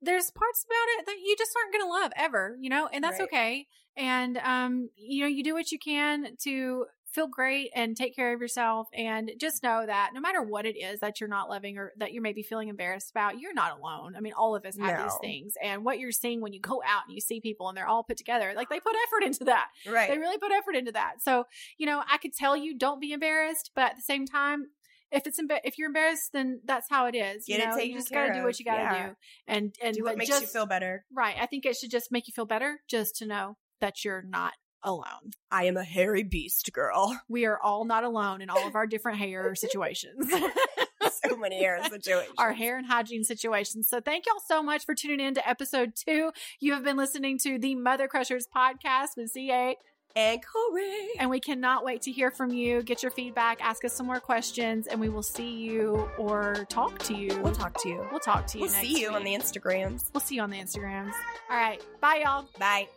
there's 0.00 0.30
parts 0.30 0.64
about 0.64 1.00
it 1.00 1.06
that 1.06 1.16
you 1.24 1.34
just 1.38 1.52
aren't 1.56 1.72
going 1.72 1.84
to 1.84 1.88
love 1.88 2.12
ever, 2.16 2.56
you 2.60 2.70
know, 2.70 2.88
and 2.92 3.02
that's 3.02 3.18
Right. 3.18 3.28
okay. 3.28 3.66
And, 3.96 4.38
um, 4.38 4.90
you 4.96 5.22
know, 5.22 5.28
you 5.28 5.44
do 5.44 5.54
what 5.54 5.70
you 5.70 5.78
can 5.78 6.36
to 6.42 6.86
feel 7.12 7.26
great 7.26 7.70
and 7.74 7.96
take 7.96 8.16
care 8.16 8.32
of 8.34 8.40
yourself. 8.40 8.88
And 8.94 9.30
just 9.38 9.62
know 9.62 9.84
that 9.86 10.10
no 10.14 10.20
matter 10.20 10.42
what 10.42 10.66
it 10.66 10.76
is 10.76 11.00
that 11.00 11.20
you're 11.20 11.28
not 11.28 11.48
loving 11.48 11.78
or 11.78 11.92
that 11.98 12.12
you're 12.12 12.22
maybe 12.22 12.42
feeling 12.42 12.68
embarrassed 12.68 13.10
about, 13.10 13.38
you're 13.38 13.54
not 13.54 13.78
alone. 13.78 14.14
I 14.16 14.20
mean, 14.20 14.32
all 14.32 14.54
of 14.56 14.64
us 14.64 14.76
have 14.78 15.02
these 15.04 15.18
things. 15.20 15.54
And 15.62 15.84
what 15.84 15.98
you're 15.98 16.12
seeing 16.12 16.40
when 16.40 16.52
you 16.52 16.60
go 16.60 16.82
out 16.86 17.02
and 17.06 17.14
you 17.14 17.20
see 17.20 17.40
people 17.40 17.68
and 17.68 17.76
they're 17.76 17.86
all 17.86 18.02
put 18.02 18.16
together, 18.16 18.52
like 18.56 18.68
they 18.70 18.80
put 18.80 18.94
effort 19.06 19.24
into 19.26 19.44
that. 19.44 19.68
right. 19.90 20.08
They 20.10 20.18
really 20.18 20.38
put 20.38 20.52
effort 20.52 20.74
into 20.74 20.92
that. 20.92 21.22
So, 21.22 21.44
you 21.78 21.86
know, 21.86 22.02
I 22.10 22.18
could 22.18 22.32
tell 22.32 22.56
you 22.56 22.76
don't 22.78 23.00
be 23.00 23.12
embarrassed, 23.12 23.70
but 23.74 23.84
at 23.90 23.96
the 23.96 24.02
same 24.02 24.26
time, 24.26 24.68
if 25.10 25.26
it's 25.26 25.38
emba- 25.38 25.60
if 25.64 25.76
you're 25.76 25.88
embarrassed, 25.88 26.30
then 26.32 26.60
that's 26.64 26.88
how 26.88 27.04
it 27.04 27.14
is. 27.14 27.44
Get 27.44 27.60
you 27.60 27.66
know, 27.66 27.76
you 27.76 27.94
just 27.94 28.10
got 28.10 28.28
to 28.28 28.32
do 28.32 28.42
what 28.44 28.58
you 28.58 28.64
got 28.64 28.76
to 28.76 28.82
Yeah. 28.82 29.06
do, 29.08 29.14
and 29.46 29.74
and 29.82 29.94
do 29.94 30.04
what 30.04 30.16
makes 30.16 30.30
just, 30.30 30.40
you 30.40 30.46
feel 30.48 30.64
better. 30.64 31.04
right. 31.12 31.36
I 31.38 31.44
think 31.44 31.66
it 31.66 31.76
should 31.76 31.90
just 31.90 32.10
make 32.10 32.26
you 32.28 32.32
feel 32.32 32.46
better, 32.46 32.80
just 32.88 33.16
to 33.16 33.26
know 33.26 33.58
that 33.82 34.06
you're 34.06 34.22
not 34.22 34.54
alone. 34.84 35.32
I 35.50 35.64
am 35.64 35.76
a 35.76 35.84
hairy 35.84 36.22
beast, 36.22 36.72
girl. 36.72 37.18
We 37.28 37.46
are 37.46 37.58
all 37.60 37.84
not 37.84 38.04
alone 38.04 38.42
in 38.42 38.50
all 38.50 38.66
of 38.66 38.74
our 38.74 38.86
different 38.86 39.18
hair 39.18 39.54
situations. 39.66 40.30
so 41.28 41.36
many 41.36 41.58
hair 41.60 41.82
situations. 41.84 42.34
our 42.38 42.52
hair 42.52 42.76
and 42.78 42.86
hygiene 42.86 43.24
situations. 43.24 43.88
So 43.88 44.00
thank 44.00 44.26
y'all 44.26 44.42
so 44.46 44.62
much 44.62 44.84
for 44.84 44.94
tuning 44.94 45.20
in 45.20 45.34
to 45.34 45.48
episode 45.48 45.92
two. 45.94 46.30
You 46.60 46.72
have 46.74 46.84
been 46.84 46.96
listening 46.96 47.38
to 47.40 47.58
the 47.58 47.74
Mother 47.74 48.08
Crushers 48.08 48.46
podcast 48.54 49.16
with 49.16 49.32
C8. 49.34 49.74
and 50.14 50.40
Corey. 50.44 51.08
And 51.18 51.30
we 51.30 51.40
cannot 51.40 51.84
wait 51.84 52.02
to 52.02 52.12
hear 52.12 52.30
from 52.30 52.50
you. 52.52 52.82
Get 52.82 53.02
your 53.02 53.10
feedback, 53.12 53.64
ask 53.64 53.84
us 53.84 53.94
some 53.94 54.06
more 54.06 54.20
questions, 54.20 54.86
and 54.86 55.00
we 55.00 55.08
will 55.08 55.22
see 55.22 55.52
you 55.52 56.08
or 56.18 56.66
talk 56.68 56.98
to 57.00 57.14
you. 57.14 57.38
We'll 57.42 57.54
talk 57.54 57.78
to 57.82 57.88
you. 57.88 58.06
We'll 58.10 58.20
talk 58.20 58.46
to 58.48 58.58
you. 58.58 58.64
We'll 58.64 58.70
see 58.72 59.00
you 59.00 59.10
on 59.10 59.24
the 59.24 59.32
Instagrams. 59.34 60.10
We'll 60.12 60.20
see 60.20 60.34
you 60.36 60.42
on 60.42 60.50
the 60.50 60.58
Instagrams. 60.58 61.12
All 61.50 61.56
right. 61.56 61.80
Bye, 62.00 62.22
y'all. 62.24 62.46
Bye. 62.58 62.88